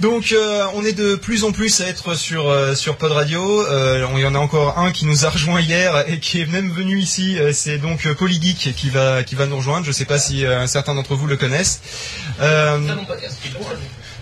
Donc 0.00 0.30
euh, 0.30 0.64
on 0.74 0.84
est 0.84 0.92
de 0.92 1.16
plus 1.16 1.42
en 1.42 1.50
plus 1.50 1.80
à 1.80 1.88
être 1.88 2.14
sur 2.14 2.48
euh, 2.48 2.76
sur 2.76 2.96
Pod 2.96 3.10
Radio. 3.10 3.66
Euh, 3.66 4.06
il 4.14 4.20
y 4.20 4.26
en 4.26 4.34
a 4.36 4.38
encore 4.38 4.78
un 4.78 4.92
qui 4.92 5.06
nous 5.06 5.26
a 5.26 5.30
rejoint 5.30 5.60
hier 5.60 6.04
et 6.06 6.20
qui 6.20 6.40
est 6.40 6.46
même 6.46 6.70
venu 6.70 7.00
ici. 7.00 7.36
C'est 7.52 7.78
donc 7.78 8.06
Polygeek 8.14 8.74
qui 8.76 8.90
va 8.90 9.24
qui 9.24 9.34
va 9.34 9.46
nous 9.46 9.56
rejoindre. 9.56 9.84
Je 9.84 9.90
sais 9.90 10.04
pas 10.04 10.20
si 10.20 10.46
euh, 10.46 10.68
certains 10.68 10.94
d'entre 10.94 11.16
vous 11.16 11.26
le 11.26 11.36
connaissent. 11.36 11.80
Euh, 12.40 12.78
Très 12.86 12.94
bon 12.94 13.04
podcast. 13.06 13.38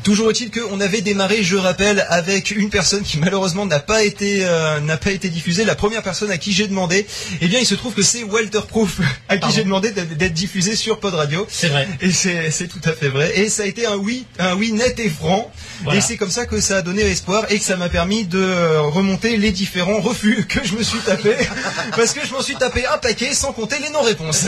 Toujours 0.06 0.30
est-il 0.30 0.52
qu'on 0.52 0.78
avait 0.78 1.00
démarré, 1.00 1.42
je 1.42 1.56
rappelle, 1.56 2.06
avec 2.08 2.52
une 2.52 2.70
personne 2.70 3.02
qui 3.02 3.18
malheureusement 3.18 3.66
n'a 3.66 3.80
pas 3.80 4.04
été 4.04 4.44
euh, 4.44 4.78
n'a 4.78 4.96
pas 4.96 5.10
été 5.10 5.28
diffusée. 5.28 5.64
La 5.64 5.74
première 5.74 6.04
personne 6.04 6.30
à 6.30 6.38
qui 6.38 6.52
j'ai 6.52 6.68
demandé, 6.68 7.08
eh 7.40 7.48
bien, 7.48 7.58
il 7.58 7.66
se 7.66 7.74
trouve 7.74 7.92
que 7.92 8.02
c'est 8.02 8.22
Walter 8.22 8.60
Proof 8.68 9.00
à 9.28 9.36
qui 9.36 9.50
j'ai 9.50 9.64
demandé 9.64 9.90
d'être 9.90 10.32
diffusé 10.32 10.76
sur 10.76 11.00
Pod 11.00 11.12
Radio. 11.12 11.44
C'est 11.50 11.70
vrai. 11.70 11.88
Et 12.00 12.12
c'est 12.12 12.52
c'est 12.52 12.68
tout 12.68 12.80
à 12.84 12.92
fait 12.92 13.08
vrai. 13.08 13.36
Et 13.36 13.48
ça 13.48 13.64
a 13.64 13.66
été 13.66 13.84
un 13.84 13.96
oui, 13.96 14.26
un 14.38 14.54
oui 14.54 14.70
net 14.70 15.00
et 15.00 15.10
franc. 15.10 15.50
Voilà. 15.82 15.98
Et 15.98 16.00
c'est 16.00 16.16
comme 16.16 16.30
ça 16.30 16.46
que 16.46 16.60
ça 16.60 16.76
a 16.76 16.82
donné 16.82 17.02
espoir 17.02 17.44
et 17.50 17.58
que 17.58 17.64
ça 17.64 17.76
m'a 17.76 17.88
permis 17.88 18.26
de 18.26 18.76
remonter 18.76 19.36
les 19.36 19.50
différents 19.50 20.00
refus 20.00 20.46
que 20.48 20.64
je 20.64 20.76
me 20.76 20.84
suis 20.84 21.00
tapé. 21.00 21.34
parce 21.96 22.12
que 22.12 22.24
je 22.24 22.32
m'en 22.32 22.42
suis 22.42 22.54
tapé 22.54 22.86
un 22.86 22.98
paquet 22.98 23.34
sans 23.34 23.52
compter 23.52 23.80
les 23.80 23.90
non-réponses. 23.90 24.44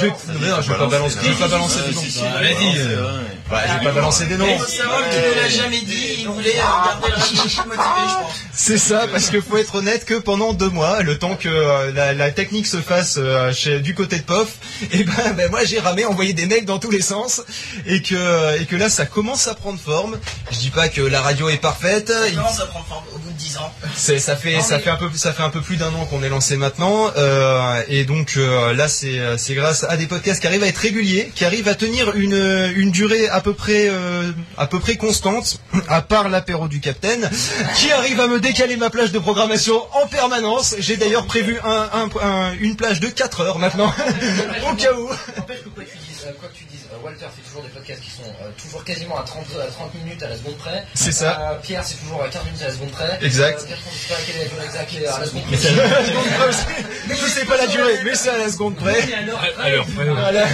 Je 0.00 0.06
vais, 0.06 0.48
non, 0.48 0.60
je 0.62 0.72
vais 0.72 0.78
pas 0.78 0.86
balancer, 0.86 1.18
je 1.22 1.28
vais 1.28 1.34
pas 1.34 1.48
balancer 1.48 1.80
des 1.88 1.94
noms. 1.94 2.00
Vas-y. 2.00 2.96
Bah, 3.50 3.62
je 3.66 3.78
vais 3.78 3.84
pas 3.84 3.92
balancer 3.92 4.26
des 4.26 4.36
noms. 4.36 4.46
Il 4.48 4.58
faut 4.58 4.66
savoir 4.66 5.08
qu'il 5.10 5.18
ne 5.18 5.34
l'a 5.42 5.48
jamais 5.48 5.80
dit, 5.80 6.16
il 6.20 6.28
voulait 6.28 6.54
garder 6.54 7.08
le 7.08 7.14
reste 7.16 7.34
motivé, 7.66 7.80
je 8.08 8.22
pense. 8.22 8.40
C'est 8.52 8.78
ça, 8.78 9.06
parce 9.10 9.28
que 9.30 9.40
faut 9.40 9.56
être 9.56 9.74
honnête 9.76 10.04
que 10.04 10.14
pendant 10.14 10.52
deux 10.52 10.68
mois, 10.68 11.02
le 11.02 11.18
temps 11.18 11.34
que 11.34 11.48
euh, 11.48 11.90
la, 11.92 12.12
la 12.14 12.30
technique 12.30 12.66
se 12.66 12.76
fasse 12.76 13.16
euh, 13.18 13.52
chez, 13.52 13.80
du 13.80 13.94
côté 13.94 14.18
de 14.18 14.22
POF, 14.22 14.48
et 14.92 15.02
ben, 15.04 15.32
ben, 15.36 15.50
moi 15.50 15.64
j'ai 15.64 15.80
ramé, 15.80 16.04
envoyé 16.04 16.32
des 16.32 16.46
mails 16.46 16.64
dans 16.64 16.78
tous 16.78 16.90
les 16.90 17.00
sens, 17.02 17.42
et 17.86 18.02
que, 18.02 18.60
et 18.60 18.66
que 18.66 18.76
là 18.76 18.88
ça 18.88 19.04
commence 19.06 19.48
à 19.48 19.54
prendre 19.54 19.80
forme. 19.80 20.16
Je 20.52 20.58
dis 20.58 20.70
pas 20.70 20.88
que 20.88 21.00
la 21.00 21.20
radio 21.20 21.48
est 21.48 21.56
parfaite, 21.56 22.08
Ça 22.12 22.30
commence 22.30 22.60
à 22.60 22.66
prendre 22.66 22.86
forme 22.86 23.04
au 23.14 23.18
bout 23.18 23.30
de 23.32 23.36
10 23.36 23.56
ans. 23.56 23.72
c'est, 23.96 24.18
ça 24.20 24.36
fait, 24.36 24.54
Non, 24.54 24.62
ça 24.62 24.76
mais- 24.76 24.82
fait 24.84 24.90
un 24.90 24.96
peu, 24.96 25.10
ça 25.16 25.32
fait 25.32 25.42
un 25.42 25.50
peu 25.50 25.60
plus 25.60 25.76
d'un 25.76 25.88
an 25.94 26.06
qu'on 26.08 26.22
est 26.22 26.28
lancé 26.28 26.56
maintenant, 26.56 27.10
euh, 27.16 27.82
et 27.88 28.04
donc 28.04 28.34
euh, 28.36 28.74
là 28.74 28.86
c'est, 28.88 29.18
c'est 29.38 29.54
grâce 29.54 29.84
à 29.84 29.89
des 29.96 30.06
podcasts 30.06 30.40
qui 30.40 30.46
arrivent 30.46 30.62
à 30.62 30.66
être 30.68 30.78
réguliers, 30.78 31.32
qui 31.34 31.44
arrivent 31.44 31.68
à 31.68 31.74
tenir 31.74 32.14
une, 32.16 32.72
une 32.76 32.90
durée 32.90 33.28
à 33.28 33.40
peu 33.40 33.54
près, 33.54 33.86
euh, 33.88 34.30
à 34.56 34.66
peu 34.66 34.78
près 34.80 34.96
constante, 34.96 35.58
à 35.88 36.02
part 36.02 36.28
l'apéro 36.28 36.68
du 36.68 36.80
Capitaine, 36.80 37.28
qui 37.76 37.90
arrive 37.92 38.20
à 38.20 38.26
me 38.28 38.40
décaler 38.40 38.76
ma 38.76 38.90
plage 38.90 39.12
de 39.12 39.18
programmation 39.18 39.80
en 40.02 40.06
permanence. 40.06 40.74
J'ai 40.78 40.96
d'ailleurs 40.96 41.26
prévu 41.26 41.58
un, 41.64 41.88
un- 41.92 42.08
un- 42.22 42.52
une 42.60 42.76
plage 42.76 43.00
de 43.00 43.08
4 43.08 43.40
heures 43.42 43.58
maintenant, 43.58 43.92
au 44.70 44.74
cas 44.74 44.92
où. 44.94 45.08
Tu 46.54 46.64
euh, 46.92 46.96
Walter 47.04 47.26
fait 47.34 47.42
toujours 47.46 47.62
des 47.62 47.68
podcasts 47.68 48.00
qui 48.00 48.10
sont 48.10 48.22
euh, 48.22 48.50
toujours 48.60 48.84
quasiment 48.84 49.18
à 49.18 49.22
30, 49.22 49.46
à 49.62 49.70
30 49.70 49.94
minutes 49.94 50.22
à 50.22 50.28
la 50.28 50.36
seconde 50.36 50.56
près. 50.56 50.84
C'est 50.94 51.12
ça. 51.12 51.38
Euh, 51.40 51.58
Pierre, 51.62 51.84
c'est 51.84 51.96
toujours 51.96 52.22
à 52.22 52.28
15 52.28 52.44
minutes 52.44 52.62
à 52.62 52.66
la 52.68 52.72
seconde 52.74 52.90
près. 52.90 53.18
Exact. 53.22 53.60
Euh, 53.60 53.68
Bertrand, 53.68 53.90
je 53.92 53.98
sais 53.98 54.14
pas 54.14 54.20
quelle 54.26 54.36
est 54.36 54.44
la 54.44 54.48
durée 54.48 54.64
exacte 54.64 54.96
à 54.96 55.18
la 55.20 55.26
seconde 55.26 55.44
près. 55.44 57.16
Je 57.20 57.26
sais 57.26 57.44
pas 57.44 57.56
la 57.56 57.66
durée, 57.66 57.98
mais 58.04 58.14
c'est 58.14 58.30
à 58.30 58.38
la 58.38 58.48
seconde 58.48 58.76
près. 58.76 58.96
Alors, 59.62 59.86
Voilà. 59.94 60.46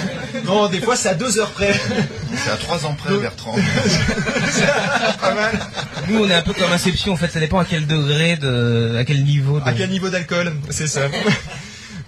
Non, 0.45 0.69
des 0.69 0.81
fois 0.81 0.97
c'est 0.97 1.09
à 1.09 1.15
2 1.15 1.39
heures 1.39 1.51
près. 1.53 1.75
C'est 2.45 2.51
à 2.51 2.57
trois 2.57 2.85
ans 2.87 2.95
près, 2.95 3.17
Bertrand. 3.17 3.55
Pas 5.21 5.35
mal. 5.35 5.59
Nous, 6.09 6.23
on 6.25 6.29
est 6.29 6.35
un 6.35 6.43
peu 6.43 6.53
comme 6.53 6.73
Inception, 6.73 7.13
en 7.13 7.17
fait, 7.17 7.29
ça 7.29 7.41
dépend 7.41 7.59
à 7.59 7.65
quel 7.65 7.87
degré, 7.87 8.37
de, 8.37 8.97
à 8.99 9.05
quel 9.05 9.25
niveau. 9.25 9.61
De... 9.61 9.69
À 9.69 9.73
quel 9.73 9.91
niveau 9.91 10.09
d'alcool 10.09 10.53
C'est 10.71 10.87
ça. 10.87 11.03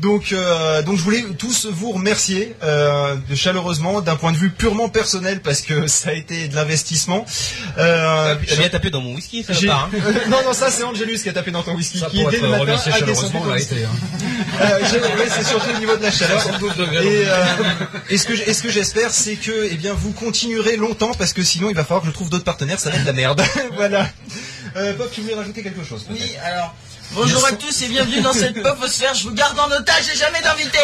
Donc, 0.01 0.33
euh, 0.33 0.83
donc 0.83 0.97
je 0.97 1.03
voulais 1.03 1.25
tous 1.39 1.67
vous 1.67 1.91
remercier 1.91 2.55
euh, 2.63 3.17
de 3.29 3.35
chaleureusement 3.35 4.01
d'un 4.01 4.15
point 4.15 4.31
de 4.31 4.37
vue 4.37 4.51
purement 4.51 4.89
personnel 4.89 5.41
parce 5.41 5.61
que 5.63 5.87
ça 5.89 6.11
a 6.11 6.13
été 6.13 6.47
de 6.49 6.55
l'investissement. 6.55 7.25
Euh, 7.79 8.37
T'as 8.47 8.57
bien 8.57 8.69
tapé 8.69 8.91
dans 8.91 9.01
mon 9.01 9.15
whisky, 9.15 9.43
ça 9.43 9.55
pas, 9.55 9.89
hein 9.93 9.99
non 10.29 10.39
non 10.45 10.53
ça 10.53 10.71
c'est 10.71 10.85
Angelus 10.85 11.19
qui 11.23 11.29
a 11.29 11.33
tapé 11.33 11.51
dans 11.51 11.63
ton 11.65 11.75
whisky 11.75 11.99
Ça, 11.99 12.07
qui 12.07 12.25
dès 12.27 12.39
le 12.41 12.49
matin 12.49 12.63
a 12.63 12.77
descendu 12.77 12.99
chaleureusement, 12.99 13.41
ton 13.43 13.53
whisky. 13.53 13.75
été, 13.75 13.85
hein. 13.85 13.91
Euh, 14.61 14.79
j'ai- 14.91 15.01
ouais, 15.01 15.29
c'est 15.31 15.45
surtout 15.45 15.71
au 15.75 15.79
niveau 15.81 15.97
de 15.97 16.03
la 16.03 16.11
chaleur. 16.13 16.43
72 16.43 16.77
degrés. 16.77 17.07
Et, 17.07 17.25
euh, 17.27 17.45
et 18.11 18.19
ce 18.19 18.27
que 18.27 18.33
et 18.35 18.55
ce 18.55 18.63
que 18.63 18.71
j'espère, 18.71 19.11
c'est 19.11 19.35
que 19.37 19.69
eh 19.71 19.75
bien 19.77 19.95
vous 19.95 20.13
continuerez 20.13 20.77
longtemps 20.77 21.13
parce 21.19 21.33
que 21.33 21.43
sinon 21.43 21.71
il 21.71 21.75
va 21.75 21.83
falloir 21.85 22.03
que 22.03 22.09
je 22.09 22.13
trouve 22.13 22.31
d'autres 22.31 22.45
partenaires, 22.45 22.79
ça 22.79 22.91
va 22.91 22.97
être 22.97 23.03
de 23.03 23.07
la 23.09 23.13
merde. 23.15 23.43
voilà. 23.75 24.09
Euh, 24.77 24.93
Bob, 24.95 25.09
tu 25.13 25.23
voulais 25.23 25.35
rajouter 25.35 25.63
quelque 25.63 25.83
chose 25.85 26.07
Oui, 26.11 26.21
alors. 26.45 26.75
Bonjour 27.13 27.45
à 27.47 27.53
tous 27.53 27.83
et 27.83 27.89
bienvenue 27.89 28.21
dans 28.21 28.33
cette 28.33 28.63
pofosphère. 28.63 29.15
Je 29.15 29.25
vous 29.25 29.35
garde 29.35 29.59
en 29.59 29.67
otage, 29.71 30.05
j'ai 30.11 30.19
jamais 30.19 30.41
d'invité. 30.43 30.79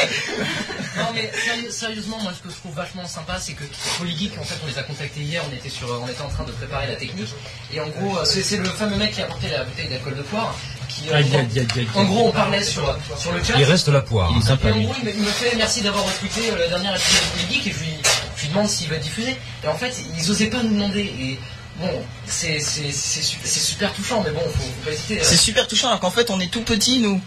Non 0.97 1.07
mais 1.15 1.31
sérieux- 1.45 1.71
sérieusement, 1.71 2.19
moi 2.23 2.33
ce 2.37 2.43
que 2.47 2.55
je 2.55 2.59
trouve 2.61 2.75
vachement 2.75 3.07
sympa, 3.07 3.39
c'est 3.41 3.53
que 3.55 3.65
Polygeek, 3.99 4.39
en 4.39 4.45
fait, 4.45 4.55
on 4.65 4.69
les 4.69 4.79
a 4.79 4.83
contactés 4.85 5.21
hier, 5.21 5.43
on 5.51 5.55
était 5.55 5.69
sur, 5.69 5.89
on 6.03 6.07
était 6.09 6.23
en 6.23 6.29
train 6.29 6.45
de 6.45 6.53
préparer 6.53 6.87
la 6.87 6.95
technique, 6.95 7.29
et 7.73 7.81
en 7.81 7.89
gros, 7.89 8.17
euh, 8.19 8.25
c'est 8.25 8.43
c'est 8.45 8.59
le 8.59 8.65
fameux 8.69 8.97
mec 8.97 9.13
qui 9.13 9.21
a 9.21 9.25
apporté 9.25 9.49
la 9.51 9.65
bouteille 9.65 9.89
d'alcool 9.89 10.15
de 10.17 10.23
poire, 10.23 10.55
qui, 10.89 11.09
euh, 11.11 11.17
Aïe, 11.17 11.25
aïe, 11.35 11.49
aïe, 11.59 11.67
aïe, 11.77 11.89
en 11.97 12.05
gros, 12.05 12.29
on 12.29 12.33
parlait 12.33 12.63
sur 12.63 12.97
sur 13.19 13.33
le 13.33 13.43
chat. 13.43 13.55
Il 13.59 13.65
reste 13.65 13.89
la 13.89 14.03
poire. 14.03 14.31
Et 14.31 14.71
en 14.73 14.77
lui. 14.77 14.85
gros, 14.87 14.95
il 15.01 15.05
me, 15.05 15.11
il 15.15 15.21
me 15.21 15.27
fait 15.31 15.57
merci 15.57 15.83
d'avoir 15.83 16.05
retweeté 16.05 16.51
euh, 16.53 16.59
la 16.59 16.69
dernière 16.69 16.95
épisode 16.95 17.23
de 17.23 17.41
Polygeek, 17.43 17.67
et 17.67 17.73
je 17.73 17.79
lui, 17.81 17.91
je 18.37 18.43
lui 18.43 18.49
demande 18.49 18.69
s'il 18.69 18.89
va 18.89 18.97
diffuser. 18.99 19.37
Et 19.65 19.67
en 19.69 19.77
fait, 19.77 19.93
ils 20.17 20.31
osaient 20.31 20.47
pas 20.47 20.63
nous 20.63 20.71
demander. 20.75 21.01
Et 21.03 21.39
bon, 21.81 21.91
c'est 22.27 22.61
c'est 22.61 22.91
c'est 22.93 23.23
su- 23.23 23.39
c'est 23.45 23.61
super 23.61 23.93
touchant, 23.93 24.23
mais 24.25 24.31
bon, 24.31 24.41
faut, 24.41 24.63
faut 24.63 24.85
pas 24.85 24.93
hésiter. 24.93 25.19
C'est 25.23 25.37
super 25.37 25.67
touchant 25.69 25.89
alors 25.89 26.01
qu'en 26.01 26.11
fait 26.11 26.31
on 26.31 26.41
est 26.41 26.51
tout 26.51 26.63
petits 26.63 27.01
nous. 27.01 27.21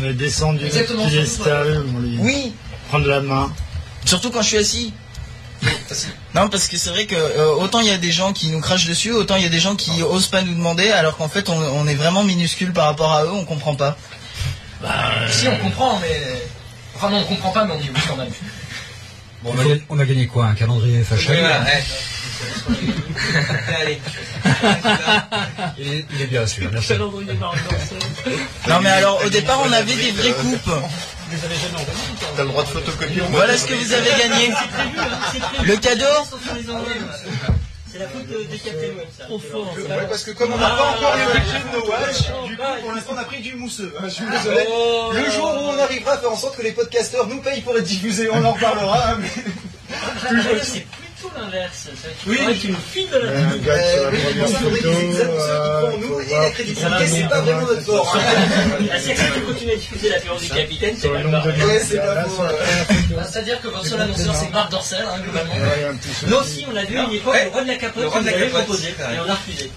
On 0.00 0.04
est 0.04 0.12
descendu 0.14 0.58
du 0.60 0.66
Exactement, 0.66 1.06
piédestal, 1.06 1.84
on 1.96 2.00
lui 2.00 2.18
Oui, 2.20 2.52
prendre 2.88 3.06
la 3.08 3.20
main. 3.20 3.52
surtout 4.04 4.30
quand 4.30 4.42
je 4.42 4.48
suis 4.48 4.58
assis. 4.58 4.92
Non, 6.34 6.48
parce 6.50 6.68
que 6.68 6.76
c'est 6.76 6.90
vrai 6.90 7.06
que 7.06 7.14
euh, 7.14 7.54
autant 7.54 7.80
il 7.80 7.86
y 7.86 7.90
a 7.90 7.96
des 7.96 8.12
gens 8.12 8.34
qui 8.34 8.48
nous 8.48 8.60
crachent 8.60 8.84
dessus, 8.86 9.12
autant 9.12 9.36
il 9.36 9.42
y 9.44 9.46
a 9.46 9.50
des 9.50 9.60
gens 9.60 9.76
qui 9.76 10.02
osent 10.02 10.26
pas 10.26 10.42
nous 10.42 10.52
demander, 10.52 10.90
alors 10.90 11.16
qu'en 11.16 11.28
fait 11.28 11.48
on, 11.48 11.56
on 11.56 11.86
est 11.86 11.94
vraiment 11.94 12.22
minuscule 12.22 12.72
par 12.72 12.84
rapport 12.86 13.12
à 13.12 13.24
eux, 13.24 13.30
on 13.32 13.44
comprend 13.46 13.74
pas. 13.74 13.96
Si 15.30 15.48
on 15.48 15.56
comprend, 15.58 15.98
mais 16.00 16.20
enfin 16.94 17.08
non, 17.08 17.18
on 17.20 17.24
comprend 17.24 17.50
pas, 17.52 17.64
mais 17.64 17.72
on 17.72 17.78
dit 17.80 17.88
oui 17.94 18.00
quand 18.06 18.16
même. 18.16 18.28
Bon, 19.42 19.52
on, 19.54 19.58
a 19.58 19.64
gagné, 19.64 19.82
on 19.88 19.98
a 19.98 20.04
gagné 20.04 20.26
quoi 20.26 20.46
Un 20.46 20.54
calendrier 20.54 21.02
fâché 21.02 21.42
Allez. 23.80 24.00
il, 25.78 25.92
est, 25.92 26.06
il 26.12 26.22
est 26.22 26.26
bien 26.26 26.46
sûr, 26.46 26.68
merci. 26.72 26.94
Non 28.68 28.80
mais 28.80 28.90
alors 28.90 29.20
au 29.24 29.28
départ 29.28 29.60
on 29.64 29.72
avait 29.72 29.94
des 29.94 30.10
vraies 30.12 30.32
coupes. 30.32 30.70
T'as 32.36 32.42
le 32.42 32.48
droit 32.48 32.62
de 32.62 32.68
photocopier 32.68 33.22
Voilà 33.30 33.56
ce 33.56 33.66
que 33.66 33.74
vous 33.74 33.92
avez 33.92 34.10
gagné. 34.10 34.50
Le 35.64 35.76
cadeau 35.76 36.04
C'est 37.90 37.98
la 38.00 38.08
faute 38.08 38.26
de, 38.26 38.34
de 38.34 38.56
Captain 38.56 38.88
Web, 38.98 39.06
ça. 39.16 39.24
Trop 39.24 39.38
fort. 39.38 39.72
Ouais, 39.76 40.06
parce 40.08 40.24
que 40.24 40.32
comme 40.32 40.52
on 40.52 40.58
n'a 40.58 40.70
pas 40.70 40.90
encore 40.96 41.14
eu 41.16 41.20
de 41.20 41.76
nos 41.76 41.86
watch, 41.90 42.18
du 42.48 42.56
coup 42.56 42.62
pour 42.82 42.92
l'instant 42.92 43.12
on 43.14 43.18
a 43.18 43.24
pris 43.24 43.40
du 43.40 43.54
mousseux. 43.54 43.92
hein, 43.98 44.02
Je 44.06 44.10
suis 44.14 44.24
désolé. 44.28 44.66
Le 45.14 45.30
jour 45.30 45.46
où 45.54 45.68
on 45.74 45.78
arrivera 45.78 46.12
à 46.14 46.18
faire 46.18 46.32
en 46.32 46.36
sorte 46.36 46.56
que 46.56 46.62
les 46.62 46.72
podcasteurs 46.72 47.26
nous 47.28 47.40
payent 47.40 47.62
pour 47.62 47.76
être 47.76 47.84
diffusés, 47.84 48.28
on 48.32 48.44
en 48.44 48.52
reparlera. 48.52 49.10
hein, 49.12 49.18
mais- 49.20 49.44
C'est 50.62 50.86
plutôt 51.24 51.40
l'inverse. 51.40 51.88
Oui. 52.26 52.38
Tu 52.60 52.68
nous 52.70 52.76
files 52.78 53.10
de 53.10 53.18
la 53.18 53.30
Un 53.32 53.56
gars 53.56 53.92
sur 53.92 54.04
la 54.04 54.10
première 54.10 54.48
photo, 54.48 54.78
qui 54.78 55.24
euh, 56.84 56.88
la 56.88 57.06
c'est 57.06 57.28
pas 57.28 57.40
vraiment 57.40 57.66
notre 57.66 57.82
fort. 57.82 58.12
que 58.12 59.34
tu 59.34 59.40
continues 59.42 59.72
à 59.72 59.76
diffuser 59.76 60.08
la 60.10 60.20
période 60.20 60.40
du 60.40 60.48
capitaine, 60.48 60.96
c'est 60.98 61.08
pas 61.08 61.18
le. 61.20 61.28
Ouais, 61.28 61.80
c'est 61.80 61.96
là, 61.96 62.06
pas 62.06 62.14
là, 62.14 62.26
la. 63.10 63.16
Bah, 63.16 63.28
C'est-à-dire 63.30 63.60
que 63.60 63.68
votre 63.68 63.86
seul 63.86 64.00
annonceur 64.00 64.34
c'est 64.34 64.50
Marc 64.50 64.70
Dorcel, 64.70 65.04
hein, 65.06 65.20
globalement. 65.22 65.54
Nous 66.26 66.36
aussi, 66.36 66.66
on 66.70 66.76
a 66.76 66.84
vu 66.84 66.96
une 66.96 67.12
époque, 67.12 67.36
le 67.44 67.50
roi 67.50 67.62
de 67.62 67.68
la 67.68 67.76
capote, 67.76 68.04
on 68.06 68.14
la 68.14 68.20
nous 68.20 68.28
avait 68.28 68.46
capote, 68.46 68.64
proposé, 68.64 68.88
et 68.88 69.18
on 69.24 69.28
a 69.28 69.34
refusé. 69.34 69.70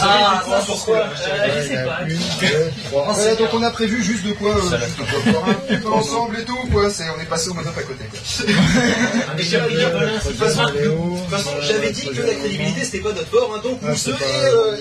Ah, 0.00 0.42
ça 0.48 0.62
pourquoi 0.66 0.96
Euh, 0.98 1.62
Je 1.62 1.68
sais 1.68 1.84
pas. 1.84 2.00
Une, 2.08 2.16
deux, 2.16 2.70
trois. 2.88 3.12
Voilà, 3.12 3.34
donc 3.34 3.48
on 3.52 3.62
a 3.62 3.70
prévu 3.70 4.02
juste 4.02 4.24
de 4.24 4.32
quoi, 4.32 4.50
euh, 4.56 4.60
juste 4.78 4.98
de 4.98 5.02
quoi 5.04 5.32
boire 5.32 5.48
un 5.48 5.54
petit 5.54 5.76
peu 5.80 5.92
ensemble 5.92 6.38
et 6.38 6.44
tout, 6.44 6.56
quoi. 6.72 6.88
C'est, 6.90 7.04
on 7.16 7.20
est 7.20 7.24
passé 7.26 7.48
au 7.50 7.54
monop 7.54 7.70
à 7.76 7.82
côté, 7.82 8.04
quoi. 8.10 8.18
Ah, 9.28 9.32
Mais 9.36 9.42
de 9.44 10.20
toute 10.28 10.36
façon, 10.38 10.64
Léo. 10.72 11.16
de 11.16 11.20
toute 11.20 11.30
façon, 11.30 11.50
j'avais 11.60 11.90
dit 11.92 12.06
que 12.06 12.20
la 12.22 12.34
crédibilité 12.34 12.84
c'était 12.84 12.98
pas 13.00 13.12
notre 13.12 13.28
fort, 13.28 13.52
hein, 13.56 13.60
donc 13.62 13.78
Ah, 13.84 13.90
mousseux 13.90 14.14
c'est 14.18 14.24
et, 14.24 14.50
pas- 14.50 14.56
euh, 14.56 14.76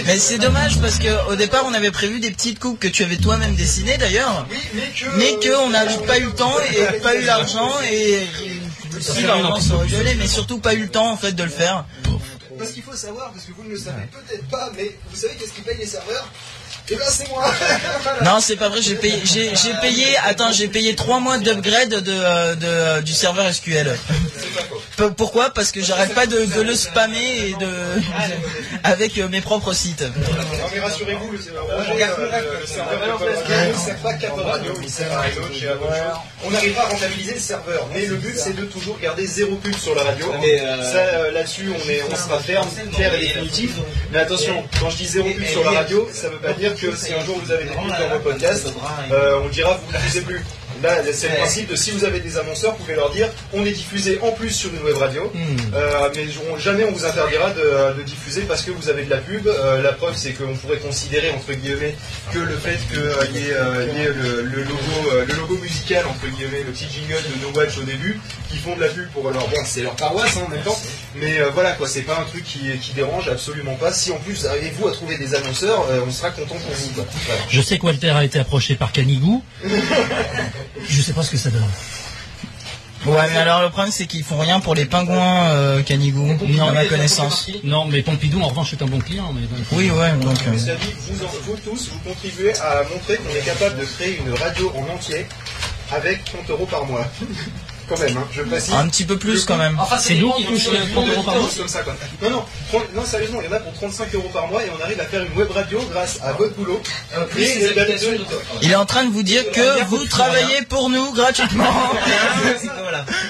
et- 0.00 0.02
Mais 0.06 0.18
c'est 0.18 0.38
dommage 0.38 0.78
parce 0.80 0.98
que 0.98 1.30
au 1.30 1.36
départ 1.36 1.64
on 1.66 1.74
avait 1.74 1.90
prévu 1.90 2.20
des 2.20 2.30
petites 2.30 2.58
coupes 2.58 2.78
que 2.78 2.88
tu 2.88 3.02
avais 3.04 3.16
toi-même 3.16 3.54
dessinées 3.54 3.96
d'ailleurs. 3.98 4.46
Oui, 4.50 4.56
mais 4.74 4.82
que. 4.94 5.16
Mais 5.16 5.48
qu'on 5.48 5.70
n'a 5.70 5.84
pas 6.06 6.18
eu 6.18 6.24
le 6.24 6.32
temps 6.32 6.54
et 6.72 6.98
pas 7.02 7.14
eu 7.16 7.22
l'argent 7.24 7.70
et 7.90 8.26
Si, 9.00 9.24
aller, 9.24 10.14
mais 10.18 10.26
surtout 10.26 10.58
pas 10.58 10.74
eu 10.74 10.82
le 10.82 10.88
temps 10.88 11.10
en 11.10 11.16
fait 11.16 11.32
de 11.32 11.42
le 11.44 11.50
faire. 11.50 11.84
Parce 12.58 12.72
qu'il 12.72 12.82
faut 12.82 12.96
savoir, 12.96 13.32
parce 13.32 13.44
que 13.44 13.52
vous 13.52 13.64
ne 13.64 13.70
le 13.70 13.78
savez 13.78 14.02
peut-être 14.06 14.46
pas, 14.48 14.70
mais 14.76 14.96
vous 15.10 15.16
savez 15.16 15.34
qu'est-ce 15.36 15.52
qui 15.52 15.62
paye 15.62 15.78
les 15.78 15.86
serveurs? 15.86 16.28
Eh 16.90 16.94
ben 16.96 17.04
c'est 17.08 17.28
moi 17.28 17.44
Non, 18.24 18.40
c'est 18.40 18.56
pas 18.56 18.68
vrai. 18.68 18.80
J'ai 18.82 18.94
payé, 18.94 19.20
j'ai, 19.24 19.54
j'ai 19.54 19.72
payé. 19.80 20.16
Attends, 20.24 20.52
j'ai 20.52 20.68
payé 20.68 20.94
trois 20.94 21.20
mois 21.20 21.38
d'upgrade 21.38 21.90
de, 21.90 22.12
euh, 22.12 22.54
de, 22.54 22.66
euh, 22.66 23.00
du 23.02 23.12
serveur 23.12 23.52
SQL. 23.52 23.96
P- 24.96 25.04
Pourquoi? 25.16 25.50
Parce 25.50 25.70
que 25.70 25.80
j'arrête 25.82 26.14
pas 26.14 26.26
de, 26.26 26.44
de 26.46 26.60
le 26.60 26.74
spammer 26.74 27.48
et 27.50 27.52
de 27.54 27.68
avec 28.84 29.18
euh, 29.18 29.28
mes 29.28 29.40
propres 29.40 29.72
sites. 29.74 30.02
Non 30.02 30.08
mais 30.72 30.80
rassurez-vous, 30.80 31.30
le 31.32 31.38
serveur 31.38 31.64
euh. 31.70 31.84
On 36.44 36.50
n'arrive 36.50 36.72
pas 36.74 36.82
à 36.82 36.88
rentabiliser 36.88 37.34
le 37.34 37.40
serveur, 37.40 37.86
mais 37.92 38.06
le 38.06 38.16
but 38.16 38.36
c'est 38.36 38.54
de 38.54 38.64
toujours 38.64 38.98
garder 38.98 39.26
zéro 39.26 39.56
pub 39.56 39.74
sur 39.76 39.94
la 39.94 40.02
radio. 40.04 40.32
Et 40.44 40.58
ça, 40.58 41.30
là-dessus, 41.32 41.70
on, 41.70 41.88
est, 41.88 42.02
on 42.10 42.14
sera 42.16 42.38
ferme, 42.40 42.68
clair 42.94 43.14
et 43.14 43.20
définitif. 43.20 43.72
Mais 44.12 44.18
attention, 44.18 44.64
quand 44.80 44.90
je 44.90 44.96
dis 44.98 45.06
zéro 45.06 45.28
pub 45.30 45.46
sur 45.46 45.64
la 45.64 45.80
radio, 45.80 46.08
ça 46.12 46.28
veut 46.28 46.38
pas 46.38 46.52
dire 46.52 46.74
que 46.80 46.94
si 46.96 47.12
un 47.12 47.24
jour 47.24 47.38
vous 47.42 47.50
avez 47.50 47.64
des 47.64 47.74
dans 47.74 47.82
vos 47.84 48.18
podcasts, 48.22 48.72
euh, 49.10 49.40
on 49.44 49.48
dira 49.48 49.74
vous 49.74 49.92
ne 49.92 49.98
diffusez 49.98 50.22
plus. 50.22 50.44
Là, 50.82 50.96
c'est 51.12 51.28
le 51.28 51.36
principe 51.36 51.68
de 51.70 51.76
si 51.76 51.90
vous 51.90 52.04
avez 52.04 52.20
des 52.20 52.36
annonceurs, 52.38 52.72
vous 52.72 52.78
pouvez 52.78 52.94
leur 52.94 53.10
dire 53.10 53.28
on 53.52 53.64
est 53.64 53.72
diffusé 53.72 54.18
en 54.22 54.30
plus 54.32 54.50
sur 54.50 54.70
une 54.72 54.82
web 54.82 54.96
radio, 54.96 55.32
euh, 55.74 56.08
mais 56.14 56.26
jamais 56.60 56.84
on 56.84 56.92
vous 56.92 57.04
interdira 57.04 57.50
de, 57.50 57.98
de 57.98 58.02
diffuser 58.02 58.42
parce 58.42 58.62
que 58.62 58.70
vous 58.70 58.88
avez 58.88 59.04
de 59.04 59.10
la 59.10 59.18
pub. 59.18 59.46
Euh, 59.48 59.82
la 59.82 59.92
preuve, 59.92 60.14
c'est 60.16 60.32
qu'on 60.32 60.54
pourrait 60.56 60.78
considérer 60.78 61.30
entre 61.32 61.52
guillemets 61.52 61.94
que 62.32 62.38
le 62.38 62.56
fait 62.56 62.78
qu'il 62.88 63.42
y 63.42 63.46
ait, 63.48 63.52
euh, 63.54 63.86
y 63.92 64.00
ait 64.02 64.08
le, 64.12 64.42
le 64.42 64.62
logo, 64.62 65.24
le 65.26 65.34
logo 65.34 65.56
musical 65.58 66.04
entre 66.06 66.26
guillemets, 66.36 66.62
le 66.64 66.72
petit 66.72 66.86
jingle 66.92 67.22
de 67.22 67.42
No 67.42 67.52
Watch 67.58 67.78
au 67.78 67.82
début, 67.82 68.20
qui 68.50 68.58
font 68.58 68.76
de 68.76 68.80
la 68.80 68.88
pub 68.88 69.08
pour 69.10 69.30
leur 69.30 69.48
bon, 69.48 69.56
c'est 69.64 69.82
leur 69.82 69.96
paroisse 69.96 70.36
hein, 70.36 70.42
en 70.46 70.48
même 70.48 70.62
temps, 70.62 70.78
mais 71.16 71.40
voilà 71.54 71.72
quoi, 71.72 71.88
c'est 71.88 72.02
pas 72.02 72.18
un 72.20 72.24
truc 72.24 72.44
qui, 72.44 72.60
qui 72.80 72.92
dérange 72.92 73.28
absolument 73.28 73.74
pas. 73.74 73.92
Si 73.92 74.10
en 74.12 74.18
plus 74.18 74.34
vous 74.34 74.46
arrivez 74.46 74.72
vous 74.78 74.86
à 74.88 74.92
trouver 74.92 75.16
des 75.18 75.34
annonceurs, 75.34 75.84
on 76.06 76.10
sera 76.10 76.30
content 76.30 76.54
pour 76.56 76.74
vous. 76.74 76.90
quoi. 76.94 77.04
Voilà. 77.26 77.40
Je 77.48 77.60
sais 77.60 77.78
que 77.78 77.84
Walter 77.86 78.10
a 78.10 78.24
été 78.24 78.38
approché 78.38 78.74
par 78.74 78.92
Canigou. 78.92 79.42
Je 80.88 81.02
sais 81.02 81.12
pas 81.12 81.22
ce 81.22 81.30
que 81.30 81.36
ça 81.36 81.50
donne. 81.50 81.62
Ouais, 83.06 83.28
mais 83.30 83.36
alors 83.38 83.62
le 83.62 83.70
problème 83.70 83.92
c'est 83.92 84.06
qu'ils 84.06 84.24
font 84.24 84.38
rien 84.38 84.58
pour 84.58 84.74
les 84.74 84.84
pingouins 84.84 85.44
euh, 85.50 85.82
Canigou, 85.82 86.36
ni 86.46 86.60
en 86.60 86.72
ma 86.72 86.84
connaissance. 86.84 87.48
Non, 87.62 87.84
mais 87.86 88.02
Pompidou, 88.02 88.40
en 88.42 88.48
revanche, 88.48 88.72
est 88.72 88.82
un 88.82 88.86
bon 88.86 88.98
client. 88.98 89.32
Mais 89.32 89.42
Oui, 89.72 89.90
ouais, 89.90 90.12
donc. 90.16 90.36
euh, 90.46 90.50
dit, 90.50 90.66
vous, 91.08 91.24
en- 91.24 91.28
vous 91.46 91.56
tous, 91.64 91.90
vous 91.92 91.98
contribuez 92.00 92.52
à 92.58 92.82
montrer 92.92 93.16
qu'on 93.18 93.34
est 93.34 93.44
capable 93.44 93.78
de 93.80 93.84
créer 93.84 94.18
une 94.18 94.34
radio 94.34 94.72
en 94.76 94.92
entier 94.94 95.26
avec 95.92 96.24
30 96.24 96.50
euros 96.50 96.66
par 96.66 96.84
mois. 96.86 97.06
quand 97.88 97.98
même, 97.98 98.16
hein, 98.16 98.26
je 98.32 98.42
précise. 98.42 98.74
Un 98.74 98.88
petit 98.88 99.04
peu 99.04 99.18
plus 99.18 99.44
quand 99.44 99.56
même. 99.56 99.78
Enfin, 99.80 99.98
C'est 99.98 100.14
nous 100.16 100.32
qui 100.32 100.44
touchons 100.44 100.72
les 100.72 100.90
30 100.92 101.08
euros 101.08 101.22
par 101.22 101.36
mois 101.36 101.48
comme 101.56 101.68
ça, 101.68 101.80
quoi. 101.82 101.94
Non, 102.22 102.30
non, 102.30 102.44
30 102.70 102.94
non, 102.94 103.04
sérieusement, 103.04 103.40
il 103.40 103.46
y 103.46 103.48
en 103.52 103.56
a 103.56 103.60
pour 103.60 103.72
35 103.74 104.14
euros 104.14 104.30
par 104.32 104.46
mois 104.48 104.62
et 104.64 104.68
on 104.78 104.82
arrive 104.84 105.00
à 105.00 105.04
faire 105.04 105.22
une 105.24 105.32
web 105.36 105.50
radio 105.50 105.80
grâce 105.90 106.18
à 106.22 106.32
votre 106.32 106.54
boulot. 106.54 106.80
plus 107.30 107.42
Et 107.42 107.58
les 107.58 107.74
la- 107.74 107.82
applications 107.82 108.10
Il 108.62 108.70
est 108.70 108.74
en 108.76 108.86
train 108.86 109.04
de 109.04 109.10
vous 109.10 109.22
dire 109.22 109.50
que 109.50 109.84
vous 109.84 110.04
travaillez 110.06 110.62
pour 110.68 110.90
nous 110.90 111.12
gratuitement. 111.12 111.64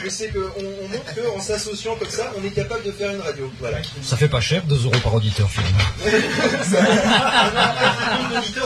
Mais 0.04 0.10
c'est 0.18 0.28
qu'on 0.32 0.40
on 0.58 0.88
montre 0.88 1.14
qu'en 1.34 1.40
s'associant 1.40 1.96
comme 1.96 2.10
ça, 2.10 2.30
on 2.40 2.44
est 2.46 2.50
capable 2.50 2.84
de 2.84 2.92
faire 2.92 3.10
une 3.10 3.20
radio. 3.20 3.50
Voilà. 3.60 3.78
Ça 4.04 4.16
fait 4.16 4.28
pas 4.28 4.40
cher, 4.40 4.62
2 4.64 4.74
euros 4.84 4.94
par 5.02 5.14
auditeur 5.14 5.48
finalement. 5.50 5.78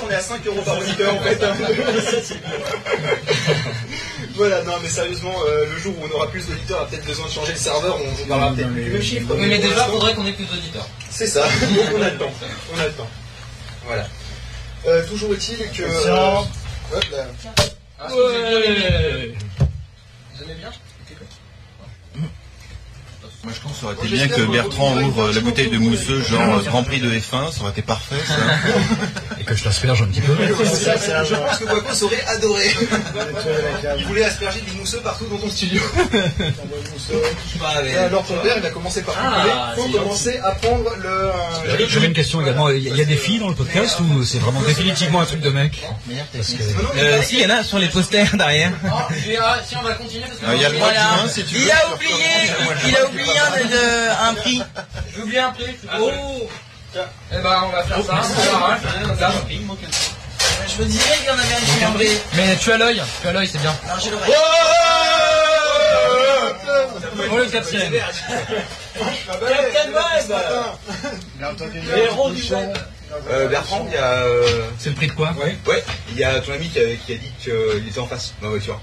On 0.04 0.10
est 0.10 0.14
à 0.14 0.20
5 0.20 0.46
euros 0.46 0.62
par 0.64 0.78
auditeur 0.78 1.14
en 1.14 1.20
fait. 1.20 1.38
voilà, 4.34 4.62
non 4.62 4.72
mais 4.82 4.88
sérieusement, 4.88 5.34
euh, 5.46 5.66
le 5.66 5.78
jour 5.78 5.94
où 5.98 6.04
on 6.06 6.14
aura 6.16 6.28
plus 6.30 6.46
d'auditeurs, 6.46 6.80
on 6.80 6.82
a 6.84 6.86
peut-être 6.86 7.04
besoin 7.06 7.26
de 7.26 7.30
changer 7.30 7.52
le 7.52 7.58
serveur, 7.58 7.98
on, 8.00 8.22
on 8.22 8.26
parlera 8.26 8.52
peut-être 8.54 8.72
plus 8.72 8.84
du 8.84 8.90
même 8.90 9.02
chiffre. 9.02 9.34
Oui, 9.36 9.46
mais 9.46 9.58
déjà, 9.58 9.68
l'instant- 9.76 9.92
faudrait 9.92 10.14
qu'on 10.14 10.26
ait 10.26 10.32
plus 10.32 10.44
d'auditeurs. 10.46 10.88
C'est 11.10 11.26
ça, 11.26 11.44
on 11.96 12.02
a 12.02 12.10
le 12.10 12.18
temps. 12.18 12.32
On 12.74 12.78
a 12.80 12.86
le 12.86 12.92
temps. 12.92 13.10
Voilà. 13.86 14.06
Euh, 14.86 15.06
toujours 15.06 15.32
est-il 15.34 15.58
que. 15.70 15.82
Hop 15.84 17.04
là. 17.12 17.26
Ah, 18.00 18.08
Ouais. 18.14 19.34
Vous 20.34 20.42
aimez 20.44 20.54
bien 20.54 20.70
Moi 23.44 23.52
je 23.56 23.60
pense 23.60 23.72
que 23.72 23.78
ça 23.80 23.86
aurait 23.86 23.94
été 23.96 24.06
bien 24.06 24.28
que 24.28 24.42
Bertrand 24.52 24.96
ouvre 25.02 25.32
la 25.32 25.40
bouteille 25.40 25.68
de 25.68 25.78
mousseux 25.78 26.22
genre 26.22 26.58
euh, 26.58 26.62
Grand 26.62 26.84
Prix 26.84 27.00
de 27.00 27.10
F1, 27.10 27.50
ça 27.50 27.62
aurait 27.62 27.72
été 27.72 27.82
parfait 27.82 28.14
ça. 28.24 28.34
Et 29.40 29.44
que 29.44 29.56
je 29.56 29.64
l'asperge 29.64 30.00
un 30.02 30.06
petit 30.06 30.20
peu. 30.20 30.36
Ça, 30.64 30.96
c'est- 30.96 31.10
Je 31.28 31.34
pense 31.34 31.58
que 31.58 31.64
Quacos 31.64 32.04
aurait 32.04 32.24
adoré. 32.28 32.70
Il 33.98 34.06
voulait 34.06 34.22
asperger 34.24 34.60
du 34.60 34.70
mousseux 34.78 35.00
partout 35.00 35.24
dans 35.26 35.38
ton 35.38 35.50
studio. 35.50 35.82
Et 37.84 37.96
alors 37.96 38.24
ton 38.24 38.34
père, 38.38 38.54
il 38.58 38.64
a 38.66 38.70
commencé 38.70 39.02
par 39.02 39.16
Ah, 39.18 39.72
Il 39.76 39.80
faut 39.82 39.88
c'est 39.90 39.98
commencer 39.98 40.38
à 40.44 40.52
prendre 40.52 40.90
le. 41.02 41.08
euh, 41.08 41.88
J'avais 41.88 42.06
une 42.06 42.12
question 42.12 42.40
également. 42.42 42.68
Il 42.70 42.96
y 42.96 43.00
a- 43.00 43.04
des 43.04 43.16
filles 43.16 43.40
dans 43.40 43.48
le 43.48 43.56
podcast 43.56 43.98
ou 43.98 44.24
c'est 44.24 44.38
vraiment 44.38 44.62
définitivement 44.62 45.20
un 45.20 45.26
truc 45.26 45.40
de 45.40 45.50
mec? 45.50 45.82
Euh, 46.08 47.20
si, 47.24 47.38
il 47.38 47.40
y 47.42 47.46
en 47.46 47.50
a 47.50 47.64
sur 47.64 47.80
les 47.80 47.88
posters 47.88 48.36
derrière. 48.36 48.70
Ah, 48.88 49.08
si 49.66 49.76
on 49.76 49.82
va 49.82 49.94
continuer 49.94 50.22
parce 50.28 50.38
que 50.38 50.44
Ah, 50.46 50.54
il 50.54 50.62
y 50.62 50.64
a 50.64 50.68
le 50.68 50.76
droit 50.76 50.88
Voilà. 50.92 51.16
divin, 51.16 51.28
si 51.28 51.44
tu 51.44 51.56
veux. 51.56 51.62
Il 51.64 51.70
a 51.72 51.92
oublié, 51.94 52.14
il 52.88 52.96
a 52.96 53.06
oublié 53.06 53.31
un, 53.38 53.50
de- 53.66 54.30
un 54.30 54.34
prix. 54.34 54.62
J'ai 55.14 55.22
oublié 55.22 55.38
un 55.40 55.50
prix. 55.52 55.76
Oh 56.00 56.10
Eh 56.94 57.38
ben, 57.42 57.62
on 57.64 57.68
va 57.70 57.82
faire 57.84 58.04
ça. 58.04 58.22
Je 60.68 60.82
me 60.82 60.84
disais 60.86 61.14
qu'il 61.16 61.26
y 61.26 61.30
en 61.30 61.32
avait 61.34 61.54
un 61.54 61.60
qui 61.60 61.78
viendrait. 61.78 62.22
Mais 62.34 62.56
tu 62.56 62.72
as 62.72 62.78
l'œil, 62.78 63.02
tu 63.20 63.28
as 63.28 63.32
l'œil, 63.32 63.48
c'est 63.50 63.58
bien. 63.60 63.74
Alors 63.86 64.00
j'ai 64.00 64.10
l'oreille. 64.10 64.32
Oh 67.30 67.36
le 67.38 67.44
capitaine. 67.46 67.92
Héros 71.96 72.30
du 72.30 72.42
web. 72.52 72.76
Euh, 73.30 73.48
Bertrand, 73.48 73.86
il 73.88 73.94
y 73.94 73.98
a. 73.98 74.04
euh, 74.22 74.66
c'est 74.78 74.88
le 74.90 74.94
prix 74.94 75.06
de 75.08 75.12
quoi 75.12 75.34
Ouais. 75.38 75.56
Ouais, 75.66 75.84
il 76.10 76.16
y 76.18 76.24
a 76.24 76.40
ton 76.40 76.52
ami 76.54 76.68
qui 76.70 76.78
a, 76.78 76.82
qui 76.96 77.12
a 77.12 77.16
dit 77.16 77.30
qu'il 77.42 77.86
était 77.88 77.98
en 77.98 78.06
face 78.06 78.32
dans 78.40 78.46
la 78.48 78.56
voiture. 78.56 78.80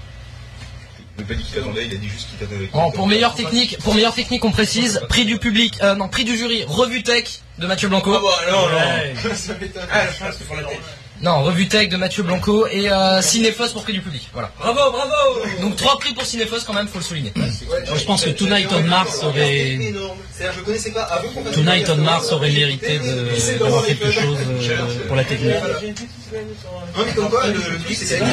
Il 1.20 1.24
n'a 1.24 1.28
pas 1.28 1.34
dit 1.34 1.44
qu'il 1.44 1.54
t'attendait, 1.54 1.86
il 1.86 1.94
a 1.94 1.98
dit 1.98 2.08
juste 2.08 2.28
qu'il 2.30 2.38
t'attendait. 2.38 2.66
qu'il 2.66 2.72
Bon, 2.72 2.90
pour 2.92 3.06
meilleure 3.06 3.34
technique, 3.34 3.76
pour 3.78 3.94
meilleure 3.94 4.14
technique, 4.14 4.42
on 4.44 4.50
précise 4.50 5.02
prix 5.08 5.26
du 5.26 5.38
public, 5.38 5.78
euh, 5.82 5.94
non 5.94 6.08
prix 6.08 6.24
du 6.24 6.34
jury, 6.36 6.64
revue 6.66 7.02
tech 7.02 7.40
de 7.58 7.66
Mathieu 7.66 7.88
Blanco. 7.88 8.14
Ah 8.14 8.20
bah 8.22 8.50
non, 8.50 8.68
non. 8.68 8.74
Ouais. 8.74 9.34
Ça 9.34 9.52
m'étonne. 9.60 9.86
Ah, 9.92 10.06
je 10.10 10.24
pense 10.24 10.36
que 10.36 10.44
pour 10.44 10.56
la 10.56 10.62
tête. 10.62 10.80
Non, 11.22 11.42
revue 11.42 11.68
tech 11.68 11.88
de 11.90 11.96
Mathieu 11.98 12.22
Blanco 12.22 12.66
et 12.66 12.90
euh, 12.90 13.20
Cinéphos 13.20 13.68
pour 13.74 13.82
prix 13.82 13.92
du 13.92 14.00
public. 14.00 14.28
Voilà. 14.32 14.50
Bravo, 14.58 14.90
bravo. 14.90 15.12
Donc 15.60 15.76
trois 15.76 15.98
prix 15.98 16.14
pour 16.14 16.24
Cinéphos 16.24 16.56
quand 16.66 16.72
même, 16.72 16.88
faut 16.88 16.98
le 16.98 17.04
souligner. 17.04 17.32
Je 17.36 18.04
pense 18.04 18.24
que 18.24 18.30
Tonight 18.30 18.68
on 18.72 18.80
Mars 18.84 19.22
aurait, 19.22 19.72
énorme. 19.74 20.16
C'est-à-dire, 20.32 20.54
je 20.58 20.64
connaissais 20.64 20.92
pas 20.92 21.02
avant 21.02 21.28
qu'on 21.28 21.44
fasse 21.44 21.54
Tonight 21.54 21.90
on 21.90 21.96
Mars 21.96 22.32
aurait 22.32 22.50
mérité 22.50 22.98
de- 22.98 23.58
d'avoir 23.58 23.84
quelque 23.84 24.10
chose 24.10 24.38
euh, 24.62 25.06
pour 25.06 25.16
la 25.16 25.24
technique. 25.24 25.52
Non, 25.52 27.04
mais 27.04 27.12
comme 27.12 27.28
quoi, 27.28 27.46
le, 27.48 27.60
c'est 27.94 28.22
on 28.22 28.26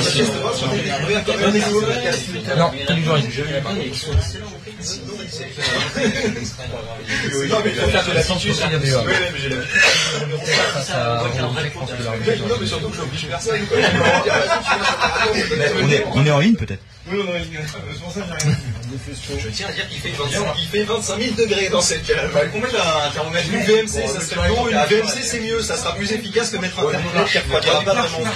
quand 1.25 1.37
même. 1.37 1.61
Non, 2.57 2.71
du 3.19 3.31
jury. 3.31 3.51
Non, 7.49 7.57
mais 7.63 7.71
il 7.71 7.75
faut 7.75 7.87
faire 7.89 8.05
de 8.07 8.11
la 8.13 8.23
censure. 8.23 8.53
Il 8.65 8.71
y 8.71 8.75
avait, 8.75 8.93
euh, 8.93 8.99
Oui, 9.05 9.11
oui, 9.11 9.25
mais 9.33 9.39
j'ai 9.41 9.49
l'habitude. 9.49 9.81
Ça, 10.83 11.23
je 11.33 11.69
pense 11.73 11.89
que 11.89 12.47
Non, 12.47 12.55
mais 12.59 12.67
surtout 12.67 12.76
que 12.79 12.95
j'oblige 12.95 13.27
personne. 13.27 13.59
On 15.81 15.89
est, 15.89 16.03
on 16.13 16.25
est 16.25 16.31
en 16.31 16.39
ligne 16.39 16.55
peut-être 16.55 16.81
Oui, 17.09 17.17
non, 17.23 17.31
il- 17.35 17.57
c'est 17.65 17.99
pour 18.01 18.11
ça 18.11 18.19
que 18.21 18.25
j'ai 18.27 18.45
rien 18.47 18.55
dit. 18.55 19.41
Je 19.43 19.49
tiens 19.49 19.67
à 19.67 19.71
dire 19.71 19.87
qu'il 19.89 19.99
fait 19.99 20.09
25 20.11 20.45
il 20.59 20.67
fait 20.67 20.83
25 20.83 21.19
000 21.19 21.35
degrés 21.35 21.69
dans 21.69 21.81
cette 21.81 22.05
cale. 22.05 22.29
Combien 22.51 22.67
un 22.69 23.09
thermomètre 23.11 23.47
Une 23.51 23.61
VMC, 23.63 24.07
ça 24.07 24.21
serait 24.21 24.49
non, 24.49 24.67
une 24.67 24.77
VMC 24.77 25.21
c'est 25.23 25.39
mieux, 25.39 25.61
ça 25.61 25.77
sera 25.77 25.95
plus 25.95 26.11
efficace 26.11 26.49
que 26.51 26.57
mettre 26.57 26.79
un 26.79 26.91
thermomètre 26.91 27.31
qui 27.31 27.37
refroidira 27.39 27.81
pas 27.83 27.93
vraiment. 27.93 28.29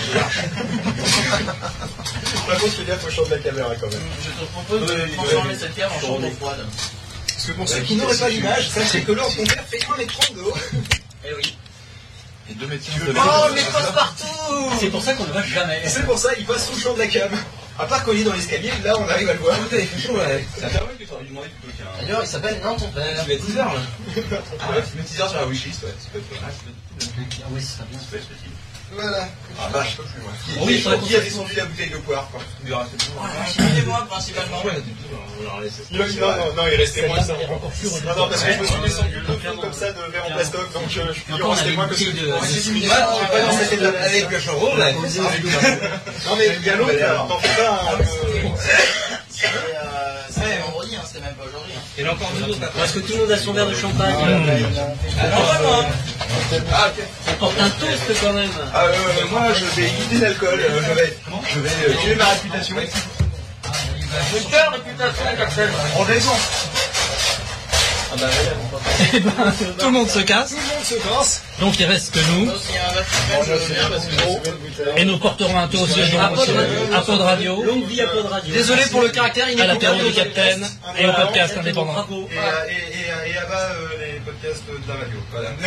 Par 2.47 2.57
contre, 2.59 2.73
fais 2.73 2.83
gaffe 2.85 3.05
au 3.07 3.09
champ 3.09 3.23
de 3.25 3.31
la 3.31 3.37
caméra 3.39 3.69
quand 3.79 3.89
même. 3.89 3.99
Je 4.23 4.29
te 4.41 4.45
propose 4.51 4.81
de 4.89 5.15
transformer 5.15 5.55
cette 5.59 5.73
pierre 5.73 5.91
en 5.93 5.99
chambre 5.99 6.29
froide. 6.39 6.65
Parce 7.27 7.45
que 7.45 7.51
pour 7.53 7.67
ceux 7.69 7.79
qui 7.81 7.95
n'auraient 7.95 8.17
pas 8.17 8.29
l'image, 8.29 8.69
sachez 8.69 9.01
que 9.01 9.11
l'ordre 9.11 9.35
ton 9.35 9.45
fait 9.45 9.79
1m30 9.79 10.35
de 10.35 10.41
haut. 10.41 10.53
Eh 11.25 11.29
oui. 11.37 11.57
Et 12.51 12.55
deux 12.55 12.67
médecins 12.67 12.91
Oh, 13.15 13.47
mais 13.53 13.61
passe 13.61 13.91
partout 13.91 14.25
C'est 14.79 14.89
pour 14.89 15.01
ça 15.01 15.13
qu'on 15.13 15.25
ne 15.25 15.31
va 15.31 15.43
jamais. 15.43 15.81
C'est 15.87 16.05
pour 16.05 16.17
ça, 16.17 16.29
il 16.37 16.45
passe 16.45 16.67
sous 16.67 16.75
le 16.75 16.81
champ 16.81 16.93
de 16.93 16.99
la 16.99 17.07
cam. 17.07 17.29
À 17.79 17.85
part 17.85 18.03
il 18.13 18.21
est 18.21 18.23
dans 18.23 18.33
l'escalier, 18.33 18.71
là 18.83 18.93
on 18.99 19.07
arrive 19.07 19.29
à 19.29 19.33
le 19.33 19.39
voir. 19.39 19.55
Ça 19.55 19.63
fait 19.69 19.81
dû 19.83 21.27
demander 21.29 21.47
qu'un. 21.77 22.01
D'ailleurs, 22.01 22.21
il 22.23 22.27
s'appelle 22.27 22.61
Non 22.63 22.75
ton 22.75 22.89
père. 22.89 23.23
Tu 23.23 23.29
mets 23.29 23.37
10 23.37 23.57
heures 23.57 23.73
là. 23.73 23.81
Ah 24.59 24.71
ouais, 24.71 24.83
tu 24.89 24.97
mets 24.97 25.03
10 25.03 25.21
heures 25.21 25.29
sur 25.29 25.39
la 25.39 25.45
wishlist, 25.45 25.83
ouais. 25.83 25.95
Ça 25.97 26.09
peut 26.11 26.19
être 26.19 26.29
pas 26.29 26.41
mal. 26.41 26.51
Oui, 27.51 27.61
ça 27.61 27.83
bien. 27.89 27.99
Ça 27.99 28.05
peut 28.11 28.17
être 28.17 28.25
utile. 28.25 28.51
Voilà. 28.93 29.27
Ah 29.59 29.69
vache, 29.71 29.91
je 29.91 29.97
peux 29.97 30.03
plus 30.03 30.21
moi. 30.21 30.31
Oui, 30.65 30.81
Qui- 30.81 31.07
Qui 31.07 31.15
a 31.15 31.19
descendu 31.21 31.53
la 31.55 31.65
bouteille 31.65 31.89
de 31.89 31.97
poire 31.97 32.27
quoi? 32.31 32.41
Tout. 32.41 33.07
C'est 33.57 33.85
moi 33.85 34.05
principalement. 34.09 34.63
Ouais, 34.63 34.73
laisser. 35.61 35.83
Non, 35.91 36.27
non, 36.27 36.35
non, 36.37 36.53
non, 36.55 36.63
il 36.71 36.75
restait 36.75 37.07
moins 37.07 37.21
ça. 37.21 37.33
encore 37.33 37.71
plus 37.71 37.91
Non, 38.05 38.15
non, 38.15 38.27
parce 38.29 38.43
que 38.43 38.53
je 38.53 38.59
me 38.59 38.65
suis 38.65 38.81
descendu 38.81 39.21
comme 39.61 39.73
ça 39.73 39.91
de 39.91 40.11
verre 40.11 40.25
en 40.25 40.31
plastoc, 40.31 40.73
donc 40.73 40.83
euh, 40.97 41.13
je 41.13 41.35
il 41.35 41.43
en 41.43 41.49
restait 41.49 41.71
moins 41.71 41.87
que 41.87 41.95
ce 41.95 42.03
que 42.03 42.11
j'ai 42.11 42.83
Je 42.83 42.89
pas 42.89 43.41
dans 43.41 43.51
cette. 43.51 43.81
Avec 43.81 44.29
le 44.29 44.39
chevreau 44.39 44.77
là. 44.77 44.91
Non, 46.25 46.35
mais 46.37 46.47
il 46.59 46.65
y 46.65 46.69
a 46.69 46.75
l'autre, 46.75 46.93
là, 46.93 47.25
t'en 47.27 47.39
fais 47.39 47.61
pas 47.61 47.93
un 47.93 47.97
peu. 47.97 48.03
Et, 48.03 48.51
C'était 50.29 50.59
vendredi, 50.65 50.95
hein, 50.95 51.01
c'était 51.05 51.21
même 51.21 51.35
Et 51.97 52.03
là 52.03 52.13
encore 52.13 52.31
deux 52.37 52.51
autres. 52.51 52.71
Parce 52.77 52.91
que 52.91 52.99
tout 52.99 53.13
le 53.13 53.19
monde 53.19 53.31
a 53.31 53.37
son 53.37 53.53
verre 53.53 53.67
de 53.67 53.75
champagne. 53.75 54.15
Ah, 55.19 55.85
ok. 56.31 57.03
On 57.29 57.33
porte 57.33 57.59
un 57.59 57.69
toast 57.69 58.21
quand 58.21 58.33
même. 58.33 58.49
Ah, 58.73 58.85
euh, 58.85 58.91
moi, 59.31 59.41
je 59.53 59.65
vais 59.81 59.87
éviter 59.87 60.17
l'alcool. 60.19 60.59
euh, 60.59 60.79
je 60.87 60.93
vais, 60.93 61.17
je 61.53 61.59
vais 61.59 61.69
euh, 61.69 61.93
tuer 62.01 62.15
ma 62.15 62.25
réputation. 62.25 62.75
J'ai 62.79 64.57
réputation, 64.57 65.25
Axel. 65.41 65.69
En 65.97 66.03
raison. 66.03 66.31
Tout 69.79 69.85
le 69.85 69.91
monde 69.91 70.09
se 70.09 70.19
casse. 70.19 70.49
Tout 70.49 70.55
le 70.57 70.61
monde 70.75 70.83
se 70.83 70.95
casse. 70.95 71.41
Donc 71.61 71.79
il 71.79 71.85
reste 71.85 72.13
que 72.13 72.19
nous. 72.19 72.51
Et 74.97 75.05
nous 75.05 75.17
porterons 75.17 75.57
un 75.57 75.67
toast 75.69 75.97
À 76.19 76.27
Pod 76.27 76.49
Radio. 76.49 76.79
à 76.93 77.01
Pod 77.01 77.21
Radio, 77.21 77.63
Longue 77.63 77.87
vie 77.87 78.01
à 78.01 78.07
Pod 78.07 78.25
Radio. 78.25 78.53
Désolé 78.53 78.83
pour 78.91 79.01
le 79.01 79.09
caractère 79.09 79.47
à 79.47 79.65
l'apéro 79.65 79.95
du 79.95 80.11
Capitaine 80.11 80.67
et 80.97 81.07
au 81.07 81.13
podcast 81.13 81.55
indépendant. 81.57 82.05
Et, 82.09 82.13
euh, 82.13 83.41
à 83.41 83.45
bas 83.45 83.69
les 84.43 84.49
podcasts 84.49 84.67
de 84.67 84.87
la 84.87 84.99
radio. 84.99 85.19
Voilà. 85.31 85.49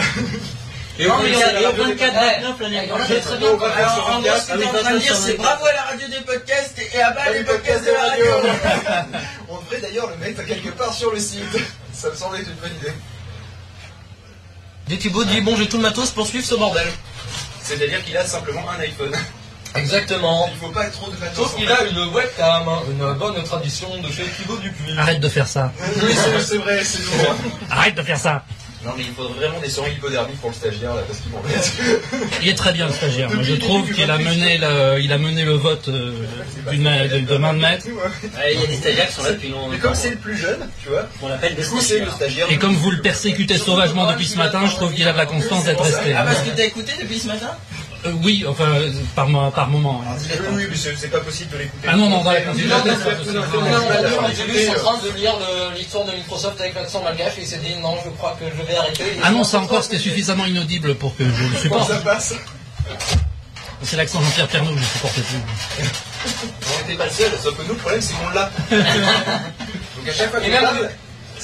Et 0.97 1.07
au 1.07 1.11
24, 1.17 1.61
et 1.61 1.67
au 1.67 1.73
24, 1.73 2.15
29 2.15 2.61
l'année 2.61 2.87
prochaine. 2.87 3.21
très 3.21 3.37
bien. 3.37 3.49
Alors, 3.49 4.11
en 4.13 4.21
gros, 4.21 4.31
ce 4.39 4.53
en 4.53 4.81
train 4.81 4.93
de 4.95 4.99
dire, 5.01 5.17
c'est 5.17 5.37
bravo 5.37 5.67
à 5.67 5.73
la 5.73 5.83
radio 5.83 6.07
des 6.07 6.21
podcasts 6.21 6.79
et 6.79 7.03
à 7.03 7.11
bas 7.11 7.33
les 7.33 7.43
podcasts 7.43 7.85
de 7.85 7.91
la 7.91 8.01
radio. 8.01 8.27
On 9.49 9.59
devrait 9.63 9.81
d'ailleurs 9.81 10.09
le 10.09 10.17
mettre 10.25 10.47
quelque 10.47 10.69
part 10.69 10.95
sur 10.95 11.13
le 11.13 11.19
site. 11.19 11.43
Ça 11.93 12.11
me 12.11 12.15
semble 12.15 12.37
être 12.37 12.49
une 12.49 12.55
bonne 12.55 12.77
idée. 12.81 12.93
Dès 14.87 14.97
Thibaut 14.99 15.25
dit 15.25 15.41
bon 15.41 15.57
j'ai 15.57 15.67
tout 15.67 15.79
le 15.79 15.83
matos 15.83 16.11
pour 16.11 16.29
suivre 16.29 16.47
ce 16.47 16.55
bordel. 16.55 16.87
C'est-à-dire 17.61 18.05
qu'il 18.05 18.17
a 18.17 18.25
simplement 18.25 18.63
un 18.71 18.81
iPhone. 18.81 19.17
Exactement. 19.75 20.49
Il 20.53 20.59
faut 20.59 20.73
pas 20.73 20.85
trop 20.91 21.11
de 21.11 21.17
matos. 21.17 21.37
Sauf 21.37 21.57
qu'il 21.57 21.73
a 21.73 21.83
une 21.87 22.15
webcam, 22.15 22.69
hein, 22.69 22.83
une 22.89 23.15
bonne 23.15 23.43
tradition 23.43 23.89
de 24.01 24.13
chez 24.13 24.23
Thibaut 24.25 24.59
Dupuis. 24.59 24.97
Arrête 24.97 25.19
de 25.19 25.29
faire 25.29 25.49
ça. 25.49 25.73
Oui, 25.81 26.15
c'est 26.15 26.41
c'est 26.41 26.59
vrai, 26.59 26.85
c'est 26.85 27.01
nouveau. 27.01 27.35
Arrête 27.69 27.97
de 27.97 28.03
faire 28.03 28.21
ça. 28.21 28.45
Non, 28.85 28.93
mais 28.97 29.05
il 29.05 29.15
faudrait 29.15 29.35
vraiment 29.35 29.61
des 29.61 29.69
seringues 29.71 29.95
hypodermiques 29.97 30.41
pour 30.41 30.51
le 30.51 30.55
stagiaire, 30.57 30.95
là, 30.95 31.03
parce 31.07 31.21
qu'il 31.21 31.31
m'embête. 31.33 31.73
Il 32.43 32.49
est 32.49 32.55
très 32.55 32.73
bien 32.73 32.87
le 32.87 32.93
stagiaire. 32.93 33.31
Moi, 33.33 33.43
je 33.43 33.55
trouve 33.55 33.91
qu'il 33.91 34.11
a 34.11 34.19
mené 34.19 34.59
le, 34.59 35.01
il 35.01 35.13
a 35.13 35.19
mené 35.19 35.45
le 35.45 35.53
vote 35.55 35.89
euh, 35.89 36.13
d'une 36.71 36.83
main- 36.83 37.07
de, 37.07 37.21
de 37.21 37.37
main 37.39 37.55
de 37.55 37.61
maître. 37.61 37.87
Ouais, 37.87 38.53
Il 38.55 38.61
y 38.61 38.65
a 38.65 38.67
des 38.67 38.77
stagiaires 38.77 39.09
qui 39.09 39.15
sont 39.15 39.23
là 39.23 39.33
depuis 39.33 39.49
longtemps. 39.49 39.69
Mais 39.71 39.79
comme 39.79 39.95
c'est 39.95 40.11
le 40.11 40.17
plus 40.17 40.37
jeune, 40.37 40.69
tu 40.83 40.91
vois, 40.91 41.09
On 41.23 41.29
l'appelle 41.29 41.55
des 41.55 41.63
stagiaires. 41.65 42.13
stagiaire. 42.13 42.47
Et 42.51 42.59
comme 42.59 42.75
vous 42.75 42.91
le 42.91 43.01
persécutez 43.01 43.57
sauvagement 43.59 44.11
depuis 44.13 44.27
ce 44.27 44.37
matin, 44.37 44.67
je 44.67 44.77
trouve 44.77 44.93
qu'il 44.93 45.09
a 45.09 45.13
de 45.13 45.19
la 45.19 45.27
constance 45.27 45.65
d'être 45.65 45.83
resté. 45.83 46.13
Ah, 46.15 46.25
parce 46.25 46.41
que 46.41 46.51
t'as 46.51 46.65
écouté 46.65 46.93
depuis 47.01 47.19
ce 47.19 47.29
matin? 47.29 47.51
Euh, 48.07 48.13
oui, 48.23 48.45
enfin, 48.47 48.67
par, 49.17 49.29
mo- 49.29 49.51
par 49.51 49.69
moment. 49.69 50.03
hein. 50.07 50.15
Oui, 50.21 50.47
oui, 50.57 50.67
mais 50.71 50.77
c'est 50.97 51.09
pas 51.09 51.21
possible 51.21 51.51
de 51.53 51.59
l'écouter. 51.59 51.89
Ah 51.91 51.97
non, 51.97 52.11
non, 52.11 52.23
dans 52.23 52.33
la 52.33 52.41
Non, 52.41 52.47
continuité, 52.53 52.75
c'est 52.85 53.05
pas 53.05 53.11
que- 53.13 53.17
possible. 53.17 54.53
J'ai 54.55 54.75
train 54.75 54.99
de 54.99 55.11
lire 55.17 55.33
l'histoire 55.75 56.05
de 56.05 56.13
Microsoft 56.13 56.61
avec 56.61 56.75
l'accent 56.75 57.03
malgache 57.03 57.39
et 57.39 57.43
il 57.43 57.47
s'est 57.47 57.59
dit 57.59 57.77
non, 57.81 57.97
je 58.05 58.11
crois 58.11 58.37
que 58.39 58.45
je 58.45 58.63
vais 58.63 58.77
arrêter. 58.77 59.05
Ah 59.23 59.31
non, 59.31 59.43
ça 59.43 59.59
encore, 59.61 59.83
c'était 59.83 59.99
suffisamment 59.99 60.45
inaudible 60.45 60.95
pour 60.97 61.17
que 61.17 61.25
je 61.25 61.29
le 61.31 61.49
Comment 61.69 61.85
supporte. 61.85 61.89
ça 61.89 61.97
passe 61.97 62.35
C'est 63.83 63.97
l'accent 63.97 64.21
Jean-Pierre 64.23 64.49
Pernaut 64.49 64.73
que 64.75 64.81
je 64.81 64.85
supportais 64.85 65.21
plus. 65.23 65.39
On 66.75 66.79
n'était 66.87 66.99
pas 66.99 67.05
le 67.07 67.11
seul, 67.11 67.31
sauf 67.43 67.57
que 67.57 67.63
nous, 67.63 67.69
le 67.69 67.75
problème, 67.77 68.01
c'est 68.03 68.15
qu'on 68.15 68.31
l'a. 68.31 68.51
Donc 68.71 70.09
à 70.09 70.13
chaque 70.13 70.31
fois 70.31 70.41
qu'on 70.41 70.47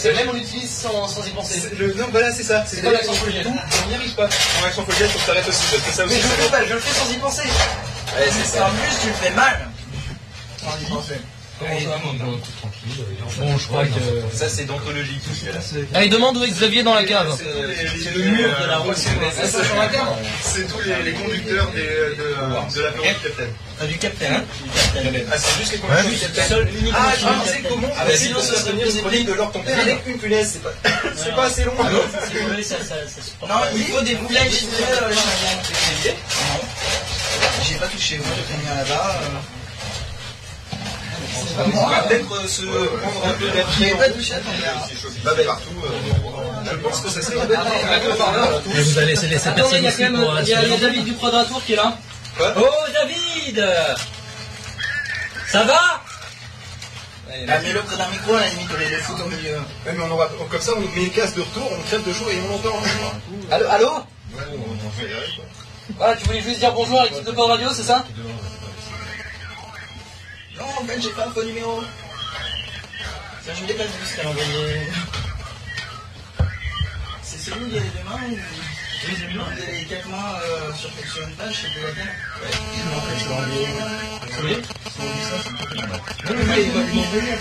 même, 0.08 0.16
c'est 0.16 0.24
même 0.24 0.28
on 0.30 0.32
l'utilise 0.38 0.70
sans, 0.70 1.06
sans 1.08 1.26
y 1.26 1.30
penser. 1.30 1.62
le, 1.78 1.94
non, 1.94 2.06
voilà, 2.10 2.32
c'est 2.32 2.42
ça. 2.42 2.64
C'est 2.66 2.82
comme 2.82 2.92
l'accent 2.92 3.12
folliette. 3.14 3.44
Tout, 3.44 3.54
on 3.84 3.88
n'y 3.88 3.94
arrive 3.94 4.14
pas. 4.14 4.28
En 4.62 4.66
accent 4.66 4.84
folliette, 4.84 5.10
faut 5.10 5.18
que 5.18 5.26
t'arrêtes 5.26 5.48
aussi, 5.48 5.62
parce 5.70 5.82
que 5.82 5.92
ça 5.92 6.04
aussi, 6.04 6.14
Mais 6.14 6.20
je 6.20 6.26
le 6.28 6.34
fais 6.34 6.50
pas, 6.50 6.64
je 6.64 6.74
le 6.74 6.80
fais 6.80 6.94
sans 7.04 7.10
y 7.12 7.16
penser. 7.18 7.42
Ouais, 7.42 8.24
c'est 8.26 8.44
C'est 8.44 8.58
ça. 8.58 8.66
en 8.66 8.70
plus, 8.70 9.00
tu 9.02 9.08
le 9.08 9.14
fais 9.14 9.30
mal. 9.30 9.68
Sans 10.58 10.80
y 10.80 10.84
penser. 10.90 11.14
Bon, 11.60 13.58
je 13.58 13.66
crois 13.66 13.84
que... 13.84 13.90
Ça, 14.36 14.48
c'est 14.48 14.64
d'anthologie, 14.64 15.20
tout 15.22 15.34
ce 15.34 15.46
là 15.46 15.60
Allez, 15.94 16.08
demande 16.08 16.38
où 16.38 16.44
est 16.44 16.48
Xavier 16.48 16.82
dans 16.82 16.94
la 16.94 17.04
cave. 17.04 17.36
C'est 17.38 18.14
le 18.14 18.22
mur 18.24 18.48
de 18.60 18.66
la 18.66 18.78
route. 18.78 18.96
C'est 18.96 19.46
ça 19.46 19.64
sur 19.64 19.76
la 19.76 19.88
cave 19.88 20.08
C'est 20.42 20.66
tous 20.66 20.80
les, 20.80 21.02
les 21.02 21.12
conducteurs 21.12 21.70
des, 21.72 21.82
de, 21.82 22.76
de 22.76 22.80
la 22.80 22.90
du 22.90 23.00
capitaine. 23.00 23.52
Ah, 23.80 23.86
du 23.86 23.98
capitaine. 23.98 24.44
Ah, 25.30 25.38
c'est 25.38 25.58
juste 25.60 25.72
les 25.72 25.78
conducteurs 25.78 26.10
du 26.10 26.16
capitaine. 26.16 26.92
Ah, 26.94 27.12
je 27.18 27.26
me 27.26 27.44
disais 27.44 27.62
comment 27.68 27.88
Ah, 27.98 28.04
bah, 28.06 28.16
sinon 28.16 28.40
ça 28.40 28.56
serait 28.56 28.72
mieux, 28.74 28.90
c'est 28.90 29.24
de 29.24 29.32
l'or 29.32 29.52
ton 29.52 29.60
père 29.60 29.78
avec 29.78 30.06
une 30.06 30.18
punaise, 30.18 30.50
c'est 30.52 30.62
pas, 30.62 30.72
c'est 31.16 31.34
pas 31.34 31.44
assez 31.44 31.64
long. 31.64 31.72
Ah 31.78 31.90
non, 31.90 33.56
il 33.74 33.84
faut 33.84 34.00
des 34.00 34.14
euh. 34.14 34.18
Non. 34.18 34.26
J'ai 37.68 37.74
pas 37.76 37.86
touché, 37.86 38.16
moi 38.18 38.26
j'ai 38.34 38.56
mis 38.56 38.64
là-bas. 38.64 39.20
On 41.74 41.86
va 41.86 42.02
peut-être 42.02 42.48
se 42.48 42.62
prendre 42.62 43.26
un 43.26 43.32
peu 43.34 43.48
bête 43.48 45.46
partout. 45.46 45.70
Je 46.64 46.76
pense 46.76 47.00
que 47.00 47.08
ça 47.10 47.22
serait 47.22 47.44
idée. 47.44 47.56
Mais 48.74 48.82
vous 48.82 48.98
allez 48.98 49.14
laisser 49.14 49.50
personne 49.50 49.78
il 49.78 49.84
y 49.84 49.86
a 49.86 49.90
ici 49.90 50.04
pour 50.06 50.38
il 50.40 50.48
y 50.48 50.52
a, 50.54 50.58
rester. 50.60 50.66
il 50.66 50.70
y 50.70 50.74
a 50.74 50.76
David 50.78 51.04
du 51.04 51.14
Quadratour 51.14 51.64
qui 51.64 51.72
est 51.72 51.76
là. 51.76 51.96
Oh, 52.56 52.66
David 52.94 53.64
Ça 55.48 55.64
va 55.64 55.80
Ah, 57.28 57.58
mets-le 57.60 57.80
près 57.82 57.96
d'un 57.96 58.08
micro, 58.08 58.34
à 58.34 58.40
la 58.40 58.48
limite, 58.48 58.68
on 58.74 58.78
les 58.78 58.96
fout 58.96 59.16
au 59.24 59.28
milieu. 59.28 59.56
Ouais, 59.56 59.92
mais 59.96 60.02
on 60.04 60.10
aura, 60.10 60.28
comme 60.50 60.60
ça, 60.60 60.72
on 60.76 60.80
met 60.80 61.04
une 61.04 61.10
casse 61.10 61.34
de 61.34 61.40
retour, 61.42 61.70
on 61.72 61.82
crève 61.82 62.06
de 62.06 62.12
chaud 62.12 62.28
et 62.30 62.38
on 62.48 62.52
l'entend. 62.52 62.76
Allô, 63.50 63.66
allô 63.68 63.90
Ouais, 64.32 64.44
on 64.86 64.90
fait 64.90 65.08
quoi. 65.08 65.44
Voilà, 65.98 66.16
tu 66.16 66.24
voulais 66.26 66.40
juste 66.40 66.60
dire 66.60 66.72
bonjour 66.72 67.00
à 67.00 67.04
l'équipe 67.04 67.24
de 67.24 67.32
Pod 67.32 67.50
Radio, 67.50 67.68
c'est 67.72 67.82
ça 67.82 68.04
Non, 70.60 70.66
en 70.66 70.84
fait, 70.84 71.00
j'ai 71.00 71.10
pas 71.10 71.26
le 71.26 71.32
faux 71.32 71.42
numéro. 71.42 71.82
Ça, 73.44 73.54
je 73.54 73.64
l'ai 73.64 73.74
pas 73.74 73.84
vu 73.84 73.90
ce 74.04 74.16
qu'elle 74.16 74.26
a 74.26 74.30
envoyé. 74.30 74.82
C'est 77.22 77.38
celui 77.38 77.64
où 77.64 77.66
il 77.68 77.74
y 77.74 77.78
a 77.78 77.80
les 77.80 77.88
deux 77.88 78.04
mains 78.04 78.20
ou 78.28 78.36
non, 79.34 79.44
il 79.56 79.64
y 79.64 79.66
a 79.66 79.80
les 79.80 79.84
quatre 79.86 80.08
mains 80.08 80.36
euh, 80.44 80.74
sur, 80.74 80.90
sur 80.90 81.26
une 81.26 81.34
page, 81.34 81.54
c'est 81.62 81.72
de 81.72 81.86
la 81.86 81.92
terre 81.92 82.14
Ouais. 82.42 82.52
Non, 82.84 82.98
en 82.98 83.00
fait, 83.00 83.16
je 83.16 83.24
ça, 85.24 85.36
c'est 85.42 85.56
pas 85.56 85.86
mal. 85.86 86.00
Non, 86.26 86.32
mais 86.36 86.62
il 86.62 86.70
va 86.70 86.80
lui 86.82 87.00
envoyer 87.00 87.32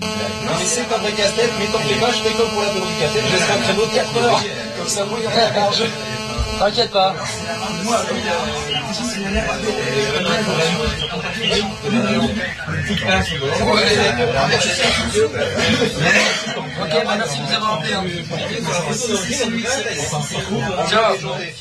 Non, 0.00 0.52
mais 0.58 0.66
c'est 0.66 0.88
pas 0.88 0.98
vrai 0.98 1.12
casse-tête, 1.12 1.52
mais 1.60 1.66
tant 1.66 1.78
que 1.78 1.88
les 1.88 2.00
vaches, 2.00 2.18
je 2.18 2.22
fais 2.28 2.34
comme 2.36 2.50
pour 2.50 2.62
la 2.62 2.68
du 2.70 2.80
casse-tête, 2.98 3.24
je 3.24 3.32
laisserai 3.32 3.52
un 3.52 3.62
créneau 3.62 3.86
de 3.86 3.94
4 3.94 4.16
heures. 4.16 4.42
Comme 4.78 4.88
ça, 4.88 5.04
moi, 5.04 5.18
il 5.20 5.24
y 5.24 5.28
en 5.28 5.30
a. 5.30 6.21
T'inquiète 6.58 6.90
pas. 6.90 7.14
Ok, 16.82 16.90
bah 17.04 17.14
merci 17.16 17.38
de 17.38 17.44
nous 17.46 17.52
avoir 17.54 17.74
appelé. 17.78 17.92
hein. 17.94 18.04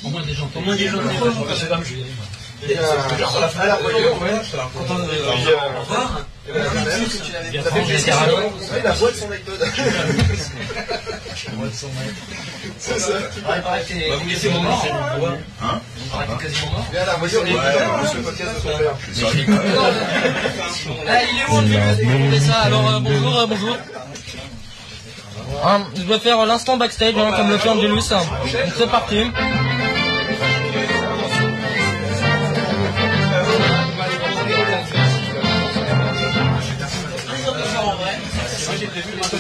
Au 0.04 0.10
moins 0.10 0.22
des 0.24 0.34
gens. 0.34 0.50
Au 0.56 0.60
moins 0.62 0.76
des 0.76 0.88
gens. 0.88 0.98
Au 2.64 2.68
revoir. 5.82 6.22
Ça 8.62 8.74
fait 8.74 8.84
la 8.84 8.92
voix 8.94 9.12
de 9.12 9.16
son 9.16 9.32
iPod. 9.32 9.60
C'est 12.78 13.00
ça. 13.00 13.14
Vous 14.22 14.30
laissez 14.30 14.50
mon 14.50 14.62
mort. 14.62 14.86
Hein 15.62 15.80
quasiment 16.42 16.72
mort. 16.72 16.86
Viens 16.92 17.02
à 17.02 17.06
la 17.06 17.18
on 17.20 17.26
écoute 17.26 17.40
en 17.40 18.00
plus 18.00 18.18
le 18.18 18.24
podcast 18.24 18.52
de 18.56 18.60
son 18.60 18.78
père. 18.78 18.96
Ah, 21.08 21.20
il 21.32 21.40
est 21.40 21.46
où 21.48 21.56
on 21.56 21.62
demander 21.62 22.40
ça 22.40 22.56
Alors 22.60 22.94
euh, 22.94 23.00
bonjour, 23.00 23.40
euh, 23.40 23.46
bonjour. 23.48 23.78
Hein, 25.64 25.82
je 25.96 26.02
dois 26.04 26.20
faire 26.20 26.46
l'instant 26.46 26.78
backstage 26.78 27.16
hein, 27.18 27.32
comme 27.36 27.50
le 27.50 27.58
fait 27.58 27.70
Angelus. 27.70 28.02
C'est 28.78 28.90
parti. 28.90 29.32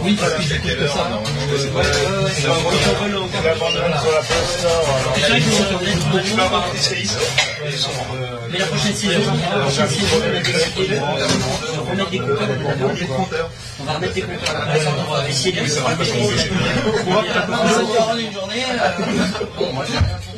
En 0.00 0.04
a 0.04 0.28
pas. 0.28 1.86
Ça 4.48 5.30
c'est 5.30 5.46
sur. 5.46 5.60
Oui. 5.80 5.88
Oui, 6.12 6.22
parce 6.22 6.72
que 6.72 6.78
que. 6.78 7.16
Mais 8.50 8.58
la 8.58 8.66
prochaine 8.66 8.94
saison, 8.94 9.32
la 9.50 9.58
prochaine 9.58 9.88
saison, 9.88 10.16
on 10.16 11.84
va 11.84 11.94
mettre 11.94 12.10
des 12.10 13.06
compteurs. 13.06 13.50
On 13.80 13.84
va 13.84 13.92
remettre 13.94 14.14
des 14.14 14.22
compteurs 14.22 14.46
on 15.08 15.12
va 15.12 15.28
essayer 15.28 15.52
de 15.52 15.60
les 15.60 15.78
On 15.78 17.10
va 17.10 17.22
faire 17.22 18.16
une 18.18 18.32
journée. 18.32 18.64
Bon, 19.58 19.72
moi 19.72 19.84
j'ai 19.90 19.98
rien 19.98 20.35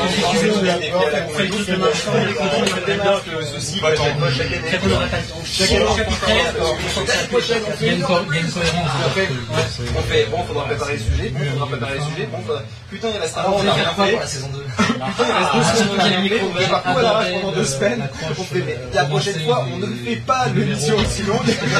On 0.00 1.32
fait 1.32 1.48
tous 1.48 1.68
le 1.68 1.76
match, 1.78 1.94
on 2.08 2.24
les 2.26 2.34
continue, 2.34 2.72
on 2.72 2.86
fait 2.86 2.94
bien 2.96 3.20
que 3.24 3.44
ceci 3.54 3.80
va 3.80 3.90
être 3.90 4.02
en 4.02 4.14
poche 4.20 4.36
chaque 4.36 4.46
année. 4.46 4.60
Chaque 4.70 4.82
année, 4.84 4.98
on 5.00 5.02
répète. 5.02 5.34
Chaque 5.44 5.70
année, 5.70 5.84
on 5.88 5.94
fait 5.94 6.02
Chapitre 6.02 6.20
pareil. 6.20 6.42
13, 6.42 6.54
on 6.60 7.06
L'année 7.06 7.28
prochaine, 7.30 7.62
on 7.66 7.72
Il 7.80 7.86
y 7.86 7.90
a 7.90 7.92
fait 7.92 7.96
une, 7.96 8.02
co- 8.02 8.14
il 8.28 8.34
y 8.34 8.38
a 8.38 8.40
une 8.40 8.50
cohérence. 8.50 8.90
Après, 9.06 9.28
on 9.96 10.02
fait, 10.02 10.24
bon, 10.26 10.44
faudra 10.44 10.64
préparer 10.64 10.92
le 10.94 10.98
sujet, 10.98 11.28
bon, 11.30 11.40
faudra 11.52 11.66
préparer 11.66 11.94
le 11.94 12.00
sujet. 12.04 12.28
Putain, 12.90 13.08
il 13.14 13.20
reste 13.20 13.38
un 13.38 13.42
an, 13.42 13.56
on 13.56 13.62
n'a 13.62 13.72
rien 13.72 13.84
fait. 13.84 14.10
pour 14.10 14.20
la 14.20 14.26
saison 14.26 14.48
2. 14.52 14.58
Putain, 14.60 15.24
il 15.28 15.32
reste 15.32 15.54
deux 15.54 15.62
semaines, 15.62 15.88
on 15.94 16.00
a 16.00 16.02
rien 16.02 16.22
fait, 16.22 16.40
on 16.42 16.54
fait 16.54 16.68
pas 16.68 16.80
tout 16.80 16.98
à 16.98 17.02
l'arrache 17.02 17.26
pendant 17.40 17.52
deux 17.52 17.64
semaines. 17.64 18.08
On 18.38 18.42
fait, 18.42 18.62
mais 18.66 18.78
la 18.92 19.04
prochaine 19.04 19.40
fois, 19.44 19.66
on 19.72 19.78
ne 19.78 19.86
fait 19.86 20.16
pas 20.16 20.46
l'émission 20.54 20.96
aussi 20.96 21.22
longue. 21.22 21.48
Et 21.48 21.52
puis, 21.52 21.70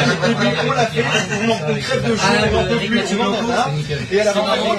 on 0.69 0.73
l'a 0.73 0.87
fait, 0.87 1.05
on 1.49 1.75
crève 1.81 2.05
de 2.09 2.17
chaud, 2.17 2.23
on 2.53 2.59
en 2.59 2.65
peut 2.65 2.77
plus, 2.77 3.03
on 3.19 3.23
en 3.23 3.51
a. 3.51 3.71
Et 4.13 4.21
à 4.21 4.25
la 4.25 4.33
fin, 4.33 4.41
on 4.41 4.79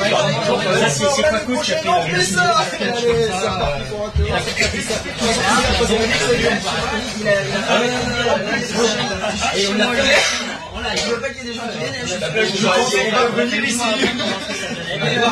Ça, 0.80 0.90
c'est 0.90 1.06
a 1.06 1.32
fait 1.32 1.46
on 1.86 2.02
le 2.02 2.16
fait 2.16 2.24
ça! 2.24 2.56
Allez, 2.80 3.00
c'est 3.36 3.50
reparti 3.50 3.82
pour 3.90 4.06
un 4.06 4.10
tour. 4.12 4.26
Et 9.56 9.68
on 9.68 9.80
a 9.80 9.96
fait. 9.96 10.51
Je 10.96 11.12
veux 11.12 11.20
pas 11.22 11.30
qu'il 11.30 11.38
y 11.46 11.50
ait 11.50 11.52
des 11.52 11.58
gens 11.58 11.62
qui 11.72 11.78
viennent. 11.80 12.08
je- 12.08 12.20
La 12.20 12.30
blague, 12.30 12.46
je 12.56 12.66
pense 12.68 12.90
qu'on 12.96 13.12
va 13.12 13.44
venir 13.44 13.64
ici. 13.64 13.80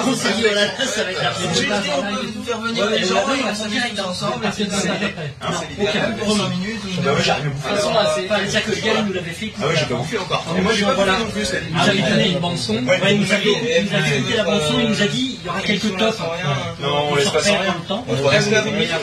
On 0.08 0.16
s'est 0.16 0.34
dit, 0.34 0.41
voilà, 0.41 0.68
ça 0.86 1.04
va 1.04 1.12
être 1.12 1.22
la 1.24 1.32
J'ai 1.54 1.66
dit, 1.66 1.89
on 1.97 2.02
peut 2.02 2.28
vous 2.36 2.43
faire 2.43 2.60
venir 2.60 2.86
les 2.89 3.04
gens 3.04 3.68
direct 3.70 4.00
ensemble. 4.00 4.45
C'est 4.56 4.64
Hein, 5.41 5.52
Aucun 5.82 6.10
minutes. 6.50 6.82
Bah 7.04 7.12
ouais. 7.14 7.20
De 7.20 7.50
toute 7.50 7.62
façon, 7.64 7.91
pas 8.28 8.39
ça 8.50 8.62
que 8.62 8.72
Gaël 8.72 9.04
nous 9.08 9.14
l'avait 9.14 9.32
fait. 9.32 9.52
Ah 9.62 9.68
ouais, 9.68 9.74
j'ai 9.78 9.86
pas 9.86 9.95
bouffé 9.95 10.18
encore. 10.18 10.45
Et 10.58 10.62
moi, 10.62 10.74
j'ai 10.74 10.84
pas 10.86 10.93
bouffé 10.93 11.04
voilà. 11.06 11.20
non 11.20 11.26
plus, 11.32 11.45
ça 11.45 11.58
dit. 11.60 11.68
Il 11.70 11.76
nous 11.76 11.89
avait 11.89 12.10
donné 12.10 12.28
une 12.32 12.39
il 13.12 13.20
nous 13.22 13.32
avait, 13.32 13.43
il 13.80 13.86
nous 13.86 13.95
avait 13.95 14.18
écouté 14.18 14.38
la 14.38 14.43
bande 14.43 14.62
son, 14.68 14.80
il 14.80 14.89
nous 14.89 15.02
a 15.02 15.08
dit, 15.08 15.39
il 15.41 15.45
y 15.45 15.50
aura 15.50 15.62
quelques 15.62 15.97
tops. 15.97 16.18
Non, 16.82 17.10
on 17.12 17.16
laisse 17.16 17.28
rien. 17.30 17.60
a 18.93 18.97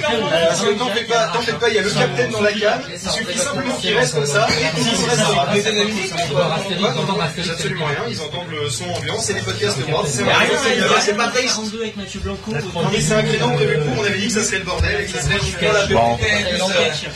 Parce 0.49 0.61
que 0.63 0.79
t'en 0.79 0.87
fais 0.91 1.05
pas, 1.05 1.27
pas, 1.55 1.69
il 1.69 1.75
y 1.75 1.79
a 1.79 1.83
le 1.83 1.91
capitaine 1.91 2.31
dans 2.31 2.41
la 2.43 2.53
cam, 2.53 2.81
il 2.93 2.99
suffit 3.11 3.39
simplement 3.39 3.75
qu'il 3.77 3.97
reste 3.97 4.15
comme 4.15 4.27
ça, 4.27 4.47
et 4.49 4.81
s'il 4.83 5.09
reste 5.09 6.33
des 6.69 6.75
va 6.75 7.01
entendre 7.01 7.23
absolument 7.23 7.87
rien, 7.87 8.05
ils 8.09 8.21
entendent 8.21 8.51
le 8.51 8.69
son 8.71 8.85
ambiant, 8.91 9.19
c'est 9.19 9.35
les 9.35 9.41
podcasts 9.41 9.79
de 9.79 9.85
Word, 9.85 10.07
c'est 10.07 10.23
rien, 10.23 10.89
pas 10.89 11.01
fait 11.01 11.47
32 11.47 11.81
avec 11.81 11.97
Mathieu 11.97 12.21
Blanco. 12.21 12.53
Non 12.53 12.89
mais 12.93 13.01
c'est 13.01 13.15
un 13.15 13.23
créneau 13.23 13.51
prévu 13.53 13.79
pour, 13.79 13.99
on 13.99 14.05
avait 14.05 14.19
dit 14.19 14.27
que 14.27 14.33
ça 14.33 14.45
serait 14.45 14.59
le 14.59 14.65
bordel, 14.65 15.01
et 15.01 15.05
que 15.05 15.13
ça 15.13 15.23
serait 15.23 15.41
jusqu'à 15.41 15.73
la 15.73 15.87
Bon. 15.87 16.19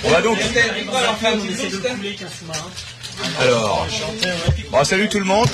On 0.04 0.10
va 0.10 0.22
donc. 0.22 0.38
Alors, 3.40 3.86
bon, 4.70 4.84
salut 4.84 5.08
tout 5.08 5.18
le 5.18 5.24
monde. 5.24 5.48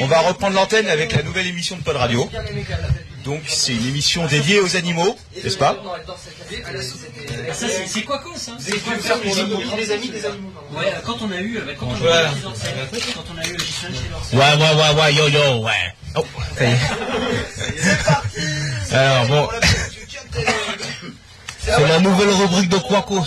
On 0.00 0.06
va 0.06 0.20
reprendre 0.20 0.54
l'antenne 0.54 0.88
avec 0.88 1.12
la 1.12 1.22
nouvelle 1.22 1.46
émission 1.46 1.76
de 1.76 1.82
Pod 1.82 1.96
Radio. 1.96 2.28
Donc, 3.24 3.40
c'est 3.48 3.72
une 3.72 3.86
émission 3.86 4.26
dédiée 4.26 4.60
aux 4.60 4.76
animaux, 4.76 5.16
n'est-ce 5.42 5.56
pas 5.56 5.74
Ça, 7.52 7.68
c'est- 7.68 7.86
c'est 7.86 8.02
quoi 8.02 8.18
cause, 8.18 8.36
ça 8.36 8.52
C'est 8.60 8.78
quoi 8.84 8.94
faire 8.98 9.18
pour 9.20 9.34
le 9.34 9.76
les 9.76 9.90
amis 9.92 10.10
des 10.10 10.26
animaux 10.26 10.52
Ouais, 10.72 10.92
quand 11.06 11.16
on 11.22 11.30
a 11.32 11.40
eu, 11.40 11.58
bah, 11.66 11.72
quand 11.78 11.86
on 11.86 11.94
a 11.94 11.98
eu 11.98 12.02
Ouais. 12.02 12.28
quand 13.14 13.24
on 13.34 13.38
a 13.40 13.44
eu 13.46 13.56
chez. 13.58 14.36
Ouais, 14.36 14.54
ouais, 14.54 14.74
ouais, 14.74 14.92
ouais, 15.02 15.14
yo, 15.14 15.28
yo, 15.28 15.62
ouais. 15.64 15.94
Oh, 16.16 16.24
ça 16.58 16.64
y 16.66 16.72
est. 16.72 16.78
Alors, 18.94 19.26
bon. 19.26 19.48
C'est 21.64 21.88
la 21.88 21.98
nouvelle 22.00 22.28
rubrique 22.30 22.68
de 22.68 22.78
Quacos. 22.78 23.24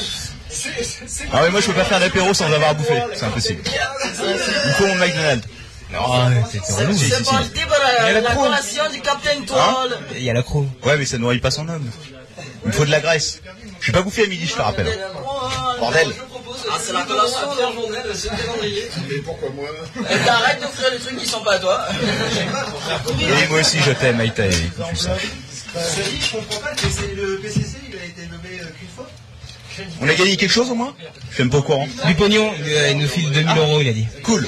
Ah 1.34 1.42
oui, 1.44 1.50
moi 1.52 1.60
je 1.62 1.68
peux 1.68 1.74
pas 1.74 1.84
faire 1.86 2.00
d'apéro 2.00 2.34
sans 2.34 2.46
avoir 2.52 2.70
à 2.70 2.74
bouffer, 2.74 3.02
c'est 3.16 3.26
impossible. 3.26 3.62
Il 3.66 4.72
faut 4.74 4.88
mon 4.88 4.96
McDonald's. 4.96 5.48
Ah, 5.96 6.30
c'était 6.52 6.74
relou. 6.74 6.94
Si, 6.94 7.06
si, 7.06 7.10
C'est 7.10 7.24
si. 7.24 7.32
parti 7.32 7.50
pour 7.62 7.70
la, 7.70 8.10
Il 8.12 8.14
y 8.14 8.18
a 8.18 8.22
la 8.22 8.36
collation 8.36 8.84
du 8.92 9.02
Captain 9.02 9.30
Hein 9.40 9.44
Toile. 9.46 9.98
Il 10.16 10.24
y 10.24 10.30
a 10.30 10.34
la 10.34 10.44
croix. 10.44 10.66
Ouais, 10.84 10.98
mais 10.98 11.06
ça 11.06 11.18
nourrit 11.18 11.40
pas 11.40 11.52
son 11.52 11.68
homme. 11.70 11.90
Il 12.64 12.68
me 12.68 12.74
faut 12.74 12.86
de 12.86 12.92
la 12.92 13.00
graisse. 13.00 13.42
Je 13.80 13.84
suis 13.84 13.92
pas 13.92 14.02
bouffé 14.02 14.24
à 14.24 14.28
midi, 14.28 14.46
je 14.46 14.54
te 14.56 14.62
rappelle. 14.62 14.88
Bordel. 15.80 16.12
Ah, 16.70 16.78
c'est 16.82 16.92
la 16.94 17.04
collation 17.04 17.54
de 17.56 17.62
la 17.62 17.72
journée 17.72 18.10
de 18.10 18.14
ce 18.14 18.28
calendrier. 18.28 18.90
Mais 19.10 19.18
pourquoi 19.20 19.50
moi 19.52 19.70
Et 20.12 20.26
t'arrêtes 20.26 20.62
d'offrir 20.62 20.92
les 20.92 21.00
trucs 21.00 21.18
qui 21.18 21.28
sont 21.28 21.42
pas 21.42 21.54
à 21.54 21.60
toi. 21.60 21.86
Et 23.20 23.48
moi 23.48 23.60
aussi 23.60 23.80
je 23.80 23.92
t'aime, 23.92 24.20
Aïta, 24.20 24.48
dit, 24.48 24.70
je 24.76 26.32
comprends 26.32 26.60
pas, 26.60 26.72
le 26.72 26.76
PC 26.76 27.16
le 27.16 27.38
PCC, 27.40 27.78
il 27.90 27.96
a 28.00 28.06
été 28.06 28.22
levé 28.24 28.62
euh, 28.62 28.66
qu'une 28.78 28.88
fois 28.96 29.08
On 30.02 30.10
a 30.10 30.14
gagné 30.14 30.36
quelque 30.38 30.52
chose 30.52 30.72
au 30.72 30.76
moins? 30.76 30.94
Je 31.30 31.36
suis 31.36 31.44
même 31.44 31.52
pas 31.52 31.60
au 31.60 31.62
courant. 31.64 31.88
Du 32.06 32.16
pognon, 32.16 32.52
euh, 32.66 32.90
il 32.92 32.98
nous 32.98 33.08
file 33.08 33.32
2000 33.32 33.58
euros, 33.58 33.80
il 33.82 33.90
a 33.90 33.94
dit. 33.94 34.08
Cool. 34.24 34.48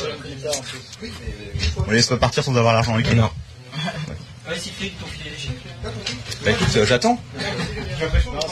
On 1.87 1.91
laisse 1.91 2.07
pas 2.07 2.17
partir 2.17 2.43
sans 2.43 2.55
avoir 2.55 2.73
l'argent 2.73 2.93
avec. 2.93 3.13
Non. 3.13 3.29
Ouais, 4.47 4.57
Siegfried, 4.57 4.93
ton 4.99 5.05
filet 5.05 5.29
léger. 5.29 5.49
Bah 6.43 6.51
écoute, 6.51 6.67
euh, 6.75 6.85
j'attends. 6.85 7.21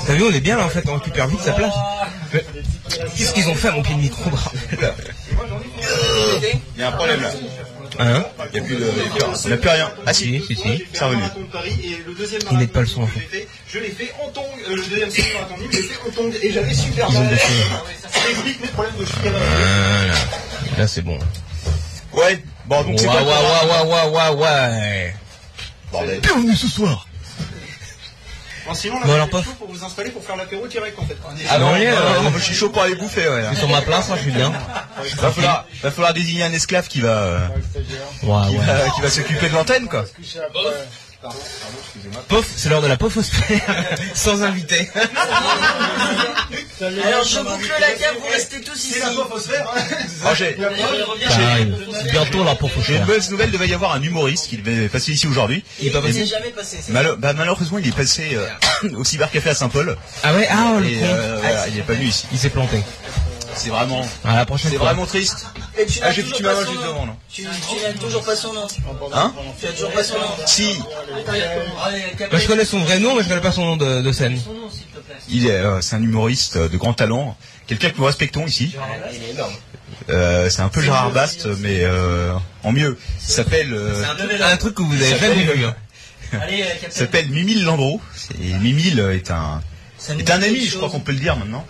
T'as 0.05 0.13
vu, 0.13 0.23
on 0.23 0.31
est 0.31 0.39
bien 0.41 0.57
là 0.57 0.65
en 0.65 0.69
fait, 0.69 0.83
on 0.87 0.93
récupère 0.93 1.27
vite 1.27 1.41
sa 1.41 1.53
place. 1.53 1.73
Mais 2.33 2.45
Qu'est-ce 3.17 3.33
qu'ils 3.33 3.49
ont 3.49 3.55
fait 3.55 3.69
à 3.69 3.71
mon 3.71 3.81
pied 3.81 3.95
de 3.95 3.99
micro, 3.99 4.29
bordel 4.29 4.93
Il 6.75 6.79
y 6.79 6.83
a 6.83 6.89
un 6.89 6.91
problème 6.91 7.21
là. 7.21 7.31
Hein 7.99 8.25
Il 8.53 8.57
y 8.57 8.59
a 8.59 8.63
plus 8.63 8.75
de. 8.75 8.91
On 9.45 9.49
n'a 9.49 9.57
plus 9.57 9.69
rien. 9.69 9.91
Ah 10.05 10.13
si, 10.13 10.39
Si, 10.45 10.55
si, 10.55 10.83
c'est 10.93 11.03
revenu. 11.03 11.21
Marathon 11.21 11.39
Ils 12.51 12.57
mettent 12.57 12.71
pas 12.71 12.81
le 12.81 12.85
marathon 12.85 12.87
son, 12.87 13.01
en 13.03 13.07
fait, 13.07 13.47
Je 13.67 13.79
l'ai 13.79 13.89
fait 13.89 14.13
en 14.23 14.29
tong, 14.29 14.43
euh, 14.69 14.75
le 14.75 14.83
deuxième 14.83 15.09
semi-marathon, 15.09 15.55
je 15.71 15.77
l'ai 15.77 15.83
fait 15.83 16.07
en 16.07 16.11
tong, 16.11 16.33
et 16.43 16.51
j'avais 16.51 16.73
super 16.73 17.11
mal. 17.11 17.29
choses. 17.29 17.39
Ça 18.11 18.29
explique 18.29 18.61
mes 18.61 18.67
problèmes 18.67 18.95
de 18.99 19.05
Voilà. 19.05 20.13
Là, 20.77 20.87
c'est 20.87 21.01
bon. 21.01 21.17
Ouais. 22.13 22.43
Bon, 22.65 22.81
donc 22.83 22.91
Ouais, 22.91 22.97
c'est 22.99 23.07
ouais, 23.07 23.13
programme 23.15 23.87
ouais, 23.87 24.11
ouais, 24.11 24.35
ouais, 24.35 24.41
ouais. 24.41 25.15
Bordel. 25.91 26.19
Bienvenue 26.21 26.55
ce 26.55 26.67
soir. 26.67 27.07
Bon, 28.67 28.73
sinon, 28.73 28.99
là, 28.99 29.05
Bon, 29.05 29.13
alors, 29.13 29.25
c'est 29.27 29.31
pof. 29.31 29.45
chaud 29.45 29.51
pour 29.59 29.67
vous 29.69 29.83
installer 29.85 30.09
pour 30.09 30.23
faire 30.23 30.35
l'apéro 30.35 30.67
direct, 30.67 30.99
en 30.99 31.05
fait. 31.05 31.15
Ah 31.49 31.57
non, 31.57 31.67
Non, 31.69 31.73
rien, 31.75 31.91
non, 31.91 31.97
euh, 31.97 32.15
non, 32.23 32.31
moi, 32.31 32.39
je 32.39 32.43
suis 32.43 32.53
chaud 32.55 32.69
pour 32.69 32.81
aller 32.81 32.95
bouffer, 32.95 33.29
ouais. 33.29 33.41
Je 33.43 33.47
suis 33.49 33.57
sur 33.59 33.69
ma 33.69 33.81
place, 33.81 34.07
moi, 34.09 34.17
je 34.17 34.23
suis 34.23 34.31
bien. 34.31 34.51
Va 35.17 35.31
falloir, 35.31 35.65
va 35.81 35.91
falloir 35.91 36.13
désigner 36.13 36.43
un 36.43 36.51
esclave 36.51 36.87
qui 36.89 36.99
va, 36.99 37.09
euh, 37.09 37.47
Ouais, 37.47 38.47
qui 38.49 38.57
ouais. 38.57 38.65
va, 38.65 38.89
qui 38.93 39.01
va 39.01 39.09
s'occuper 39.09 39.47
de 39.49 39.53
l'antenne, 39.53 39.87
quoi. 39.87 40.03
Pof, 42.27 42.45
c'est 42.55 42.69
l'heure 42.69 42.81
de 42.81 42.87
la 42.87 42.97
pofosphère. 42.97 43.61
Sans 44.13 44.43
invité. 44.43 44.89
Alors 46.81 47.23
je 47.23 47.39
boucle 47.39 47.71
la 47.79 47.91
cave, 47.91 48.15
vous 48.19 48.27
restez 48.31 48.61
tous 48.61 48.75
ici. 48.75 48.93
C'est 48.93 48.99
la 48.99 49.11
pofosphère, 49.11 49.65
hein. 49.75 49.81
Ah, 50.25 50.33
j'ai, 50.35 50.57
Ça 51.29 51.47
arrive. 51.51 51.75
Bientôt 52.11 52.43
la 52.43 52.57
j'ai 52.81 52.97
une 52.97 53.05
bonne 53.05 53.21
nouvelle, 53.31 53.51
devait 53.51 53.67
y 53.67 53.73
avoir 53.73 53.93
un 53.93 54.01
humoriste 54.01 54.47
qui 54.47 54.57
devait 54.57 54.89
passer 54.89 55.13
ici 55.13 55.27
aujourd'hui. 55.27 55.63
Il 55.79 55.87
Il 55.87 55.93
n'est 55.93 56.25
jamais 56.25 56.51
passé. 56.51 56.77
c'est 56.81 56.93
bah, 56.93 57.33
malheureusement, 57.33 57.77
il 57.79 57.87
est 57.87 57.95
passé 57.95 58.35
euh, 58.35 58.47
au 58.97 59.03
cybercafé 59.03 59.49
à 59.49 59.55
Saint-Paul. 59.55 59.97
Ah 60.23 60.33
ouais, 60.33 60.47
ah, 60.49 60.77
le 60.79 60.87
Et 60.87 60.99
con. 60.99 61.05
euh, 61.05 61.39
voilà, 61.41 61.67
il 61.67 61.77
est 61.77 61.83
pas 61.83 61.93
venu 61.93 62.05
ici. 62.05 62.25
Il 62.31 62.37
s'est 62.37 62.49
planté. 62.49 62.81
C'est 63.57 63.69
vraiment, 63.69 64.07
À 64.23 64.35
la 64.35 64.45
prochaine 64.45 64.71
c'est 64.71 64.77
vraiment 64.77 65.05
triste. 65.05 65.47
Et 65.77 65.85
tu 65.85 65.99
Ah, 66.01 66.07
n'as 66.07 66.11
j'ai 66.13 66.21
toujours 66.23 66.37
tu 66.37 66.43
pas 66.43 66.55
son 66.55 66.61
juste 66.71 66.73
nom. 66.75 66.87
devant, 66.93 67.05
non 67.07 67.15
Tu, 67.31 67.41
tu 67.41 67.47
n'as 67.83 67.93
toujours 67.93 68.23
pas 68.23 68.35
son 68.35 68.53
nom. 68.53 68.67
Hein 69.13 69.33
Tu 69.59 69.65
as 69.67 69.71
toujours 69.71 69.91
pas 69.91 70.03
son 70.03 70.15
nom. 70.19 70.27
Si, 70.45 70.79
Bah, 72.31 72.37
je 72.37 72.47
connais 72.47 72.65
son 72.65 72.79
vrai 72.79 72.99
nom, 72.99 73.15
mais 73.15 73.23
je 73.23 73.27
connais 73.29 73.41
pas 73.41 73.51
son 73.51 73.65
nom 73.65 73.77
de, 73.77 74.01
de 74.01 74.11
scène. 74.11 74.39
Son 74.39 74.53
nom, 74.53 74.69
s'il 74.69 74.83
te 74.87 74.99
plaît. 74.99 75.15
il 75.29 75.47
est, 75.47 75.51
euh, 75.51 75.81
c'est 75.81 75.95
un 75.95 76.01
humoriste 76.03 76.57
euh, 76.57 76.69
de 76.69 76.77
grand 76.77 76.93
talent. 76.93 77.35
Quelqu'un 77.67 77.89
que 77.89 77.97
nous 77.97 78.05
respectons 78.05 78.45
ici. 78.45 78.75
Il 79.13 79.23
est 79.23 79.29
énorme. 79.31 79.53
Euh, 80.09 80.49
c'est 80.49 80.61
un 80.61 80.69
peu 80.69 80.81
Gérard 80.81 81.11
Bast, 81.11 81.47
mais 81.59 81.79
euh, 81.83 82.33
en 82.63 82.71
mieux. 82.71 82.97
Il 83.27 83.31
s'appelle, 83.33 83.73
euh, 83.73 84.03
Un 84.43 84.57
truc 84.57 84.75
que 84.75 84.83
vous 84.83 84.93
avez 85.01 85.17
jamais 85.17 85.43
vu. 85.43 85.65
hein. 85.65 85.75
Allez, 86.41 86.63
s'appelle 86.89 87.29
Mimile 87.29 87.63
Landreau. 87.63 87.99
Et 88.41 88.53
Mimile 88.53 88.99
est 89.13 89.31
un, 89.31 89.61
est 90.17 90.29
un 90.29 90.41
ami, 90.41 90.65
je 90.65 90.75
crois 90.77 90.89
qu'on 90.89 90.99
peut 90.99 91.11
le 91.13 91.19
dire 91.19 91.35
maintenant. 91.37 91.65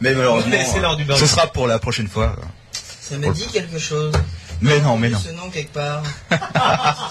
Mais 0.00 0.14
malheureusement, 0.14 0.50
l'heure 0.80 0.96
du 0.96 1.04
bain. 1.04 1.16
ce 1.16 1.26
sera 1.26 1.46
pour 1.46 1.66
la 1.66 1.78
prochaine 1.78 2.08
fois. 2.08 2.36
Ça 2.72 3.16
me 3.18 3.32
dit 3.32 3.46
quelque 3.52 3.78
chose. 3.78 4.12
Mais 4.60 4.80
non, 4.80 4.96
mais 4.96 5.10
non. 5.10 5.18
Ce 5.18 5.30
nom 5.30 5.50
quelque 5.50 5.72
part. 5.72 6.02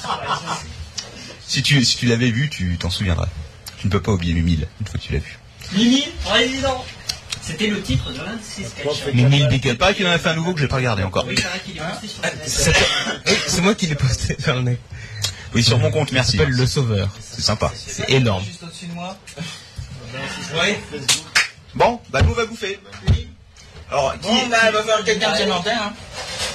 Si 1.48 1.62
tu, 1.62 1.86
si 1.86 1.96
tu 1.98 2.08
l'avais 2.08 2.32
vu, 2.32 2.50
tu 2.50 2.76
t'en 2.78 2.90
souviendrais. 2.90 3.28
Tu 3.78 3.86
ne 3.88 3.92
peux 3.92 4.02
pas 4.02 4.12
oublier 4.12 4.34
Mimile, 4.34 4.68
une 4.82 4.88
fois 4.88 5.00
que 5.00 5.06
tu 5.06 5.14
l'as 5.14 5.20
vu. 5.20 5.38
Mimi, 5.74 6.08
président. 6.24 6.84
C'était 7.42 7.68
le 7.68 7.82
titre 7.84 8.12
de 8.12 8.18
l'un 8.18 8.34
de 8.36 8.42
ses 8.42 8.64
sketchs. 8.64 9.14
Mimile 9.14 9.48
Big 9.50 9.78
paraît 9.78 9.94
qu'il 9.94 10.08
en 10.08 10.12
a 10.12 10.18
fait 10.18 10.30
un 10.30 10.36
nouveau 10.36 10.56
que 10.56 10.60
j'ai 10.60 10.68
pas 10.68 10.78
regardé 10.78 11.04
encore. 11.04 11.26
Oui, 11.28 11.36
Oui, 11.38 13.34
C'est 13.46 13.62
moi 13.62 13.76
qui 13.76 13.86
l'ai 13.86 13.96
posté 13.96 14.36
sur 14.42 14.56
le 14.56 14.62
net. 14.64 14.80
Oui, 15.54 15.64
sur 15.64 15.78
mon 15.78 15.92
compte, 15.92 16.12
merci. 16.12 16.38
s'appelle 16.38 16.54
Le 16.54 16.66
Sauveur. 16.66 17.10
C'est 17.22 17.44
sympa. 17.44 17.72
C'est 17.76 18.10
énorme. 18.10 18.44
Juste 18.44 18.64
au-dessus 18.64 18.88
de 18.88 18.94
moi. 18.94 19.16
Oui. 20.56 21.00
Bon, 21.76 22.00
bah 22.10 22.22
nous 22.22 22.32
on 22.32 22.36
va 22.36 22.46
bouffer. 22.46 22.80
Alors, 23.92 24.14
qui, 24.14 24.20
Bon, 24.28 24.48
bah, 24.48 24.72
va 24.72 24.82
quelqu'un 25.04 25.36
l'antenne. 25.46 25.78
Hein. 25.78 25.94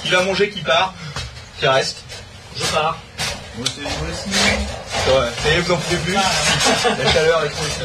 qui 0.03 0.09
va 0.09 0.23
manger, 0.23 0.49
qui 0.49 0.61
part, 0.61 0.93
qui 1.59 1.67
reste 1.67 1.97
Je 2.57 2.65
pars. 2.65 2.97
Moi, 3.57 3.67
c'est- 3.75 3.81
moi 3.81 3.91
aussi. 4.09 4.29
Ouais, 5.09 5.29
ça 5.43 5.49
y 5.49 5.53
est, 5.53 5.59
vous 5.61 5.73
en 5.73 5.77
pouvez 5.77 5.97
plus. 5.97 6.13
La 7.03 7.11
chaleur 7.11 7.43
est 7.45 7.49
trop 7.49 7.65
ici. 7.65 7.79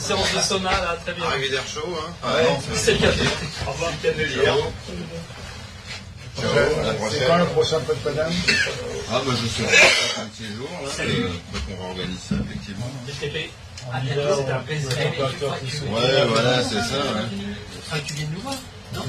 Séance 0.00 0.32
de 0.34 0.40
sauna, 0.40 0.70
là, 0.70 0.96
très 1.04 1.14
bien. 1.14 1.24
Arrivée 1.24 1.48
d'air 1.50 1.62
chaud, 1.72 1.98
hein. 2.00 2.12
Ah, 2.22 2.34
Ouais, 2.34 2.58
C'est 2.76 2.92
le 2.92 2.98
café. 2.98 3.22
Au 3.66 3.70
revoir, 3.72 3.90
C'est 4.02 4.08
prochaine. 6.96 7.24
quand 7.26 7.36
le 7.36 7.46
prochain 7.46 7.80
peu 7.80 7.94
de 7.94 7.98
Ah 9.10 9.20
bah 9.26 9.32
je 9.42 9.46
sais 9.48 9.62
pas, 9.64 10.22
un 10.22 10.26
petit 10.26 10.46
jour 10.54 10.68
là, 10.84 10.88
euh, 11.00 11.28
donc 11.28 11.62
on 11.76 11.82
réorganise 11.82 12.18
ça 12.28 12.34
effectivement. 12.44 12.90
À 13.92 14.00
bientôt, 14.00 14.20
c'était 14.38 14.52
un 14.52 14.58
plaisir. 14.60 14.90
Ouais 15.90 16.26
voilà 16.28 16.62
c'est 16.62 16.74
ça. 16.76 16.98
Ouais. 17.92 18.00
Tu 18.06 18.14
viens 18.14 18.26
de 18.26 18.32
nous 18.34 18.40
voir 18.40 18.54
Non 18.94 19.02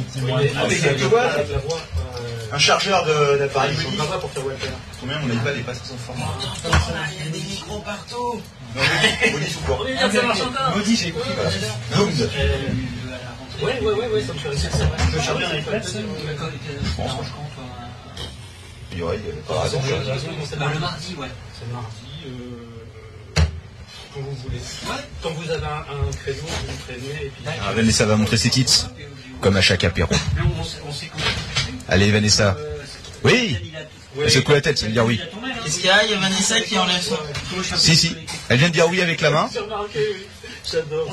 voix. 1.68 1.80
Un 2.52 2.58
chargeur 2.58 3.06
de- 3.06 3.38
d'appareil 3.38 3.76
Modi. 3.84 3.98
pas 3.98 4.18
pour 4.18 4.32
faire 4.32 4.46
Walter. 4.46 4.68
Combien 5.00 5.22
iPad 5.22 5.58
est 5.58 5.62
pas 5.62 5.74
sans 5.76 5.98
format 5.98 6.26
Il 7.12 7.26
y 7.26 7.28
a 7.28 7.32
des 7.32 7.40
micros 7.40 7.80
partout. 7.80 8.42
Ça 8.76 10.22
marche 10.24 10.42
encore. 10.42 10.76
Modi, 10.78 10.96
j'ai 10.96 11.12
compris. 11.12 11.30
Zoomed. 11.96 12.30
Ouais, 13.62 13.80
ouais, 13.82 13.92
ouais, 13.94 14.08
ouais, 14.08 14.24
ça 14.24 14.34
me 14.34 14.40
fait 14.40 14.50
réussir. 14.50 14.70
Tu 14.72 15.12
peux 15.12 15.22
charger 15.22 15.46
un 15.46 15.58
iPad 15.58 15.84
Il 18.92 18.98
y 18.98 19.02
aurait, 19.04 19.18
il 19.18 19.26
y 19.26 19.32
avait 19.32 19.42
pas 19.48 19.62
raison. 19.62 19.82
C'est 20.50 20.58
Bah, 20.58 20.66
le 20.74 20.80
mardi, 20.80 21.16
ouais. 21.16 21.28
C'est 21.60 21.72
mardi. 21.72 21.96
Euh, 24.10 24.14
Quand 24.14 24.22
vous 24.22 24.36
voulez. 24.44 24.60
Quand 25.22 25.30
vous 25.32 25.50
avez 25.52 25.66
un, 25.66 26.08
un 26.08 26.12
créneau, 26.12 26.40
vous 26.44 26.72
me 26.72 26.78
prévenez 26.86 27.26
et 27.26 27.30
puis. 27.30 27.44
Ah, 27.68 27.74
Vanessa 27.74 28.06
va 28.06 28.16
montrer 28.16 28.38
ses 28.38 28.50
tips, 28.50 28.88
comme 29.42 29.56
à 29.58 29.62
chaque 29.62 29.84
apéro. 29.84 30.10
Allez 31.88 32.12
Vanessa. 32.12 32.58
Oui 33.24 33.58
Elle 34.22 34.32
secoue 34.32 34.54
la 34.54 34.62
tête, 34.62 34.78
ça 34.78 34.86
veut 34.86 34.92
dire 34.94 35.06
oui. 35.06 35.20
Qu'est-ce 35.64 35.78
qu'il 35.78 35.86
y 35.86 35.90
a? 35.90 36.04
Il 36.06 36.12
y 36.12 36.14
a 36.14 36.20
Vanessa 36.20 36.60
qui 36.62 36.78
enlève 36.78 37.02
son. 37.02 37.18
Si, 37.76 37.96
si. 37.96 38.16
Elle 38.50 38.58
vient 38.58 38.70
de 38.70 38.74
dire 38.74 38.88
oui 38.90 39.02
avec 39.02 39.22
la 39.22 39.30
main. 39.32 39.50
J'adore. 40.72 41.12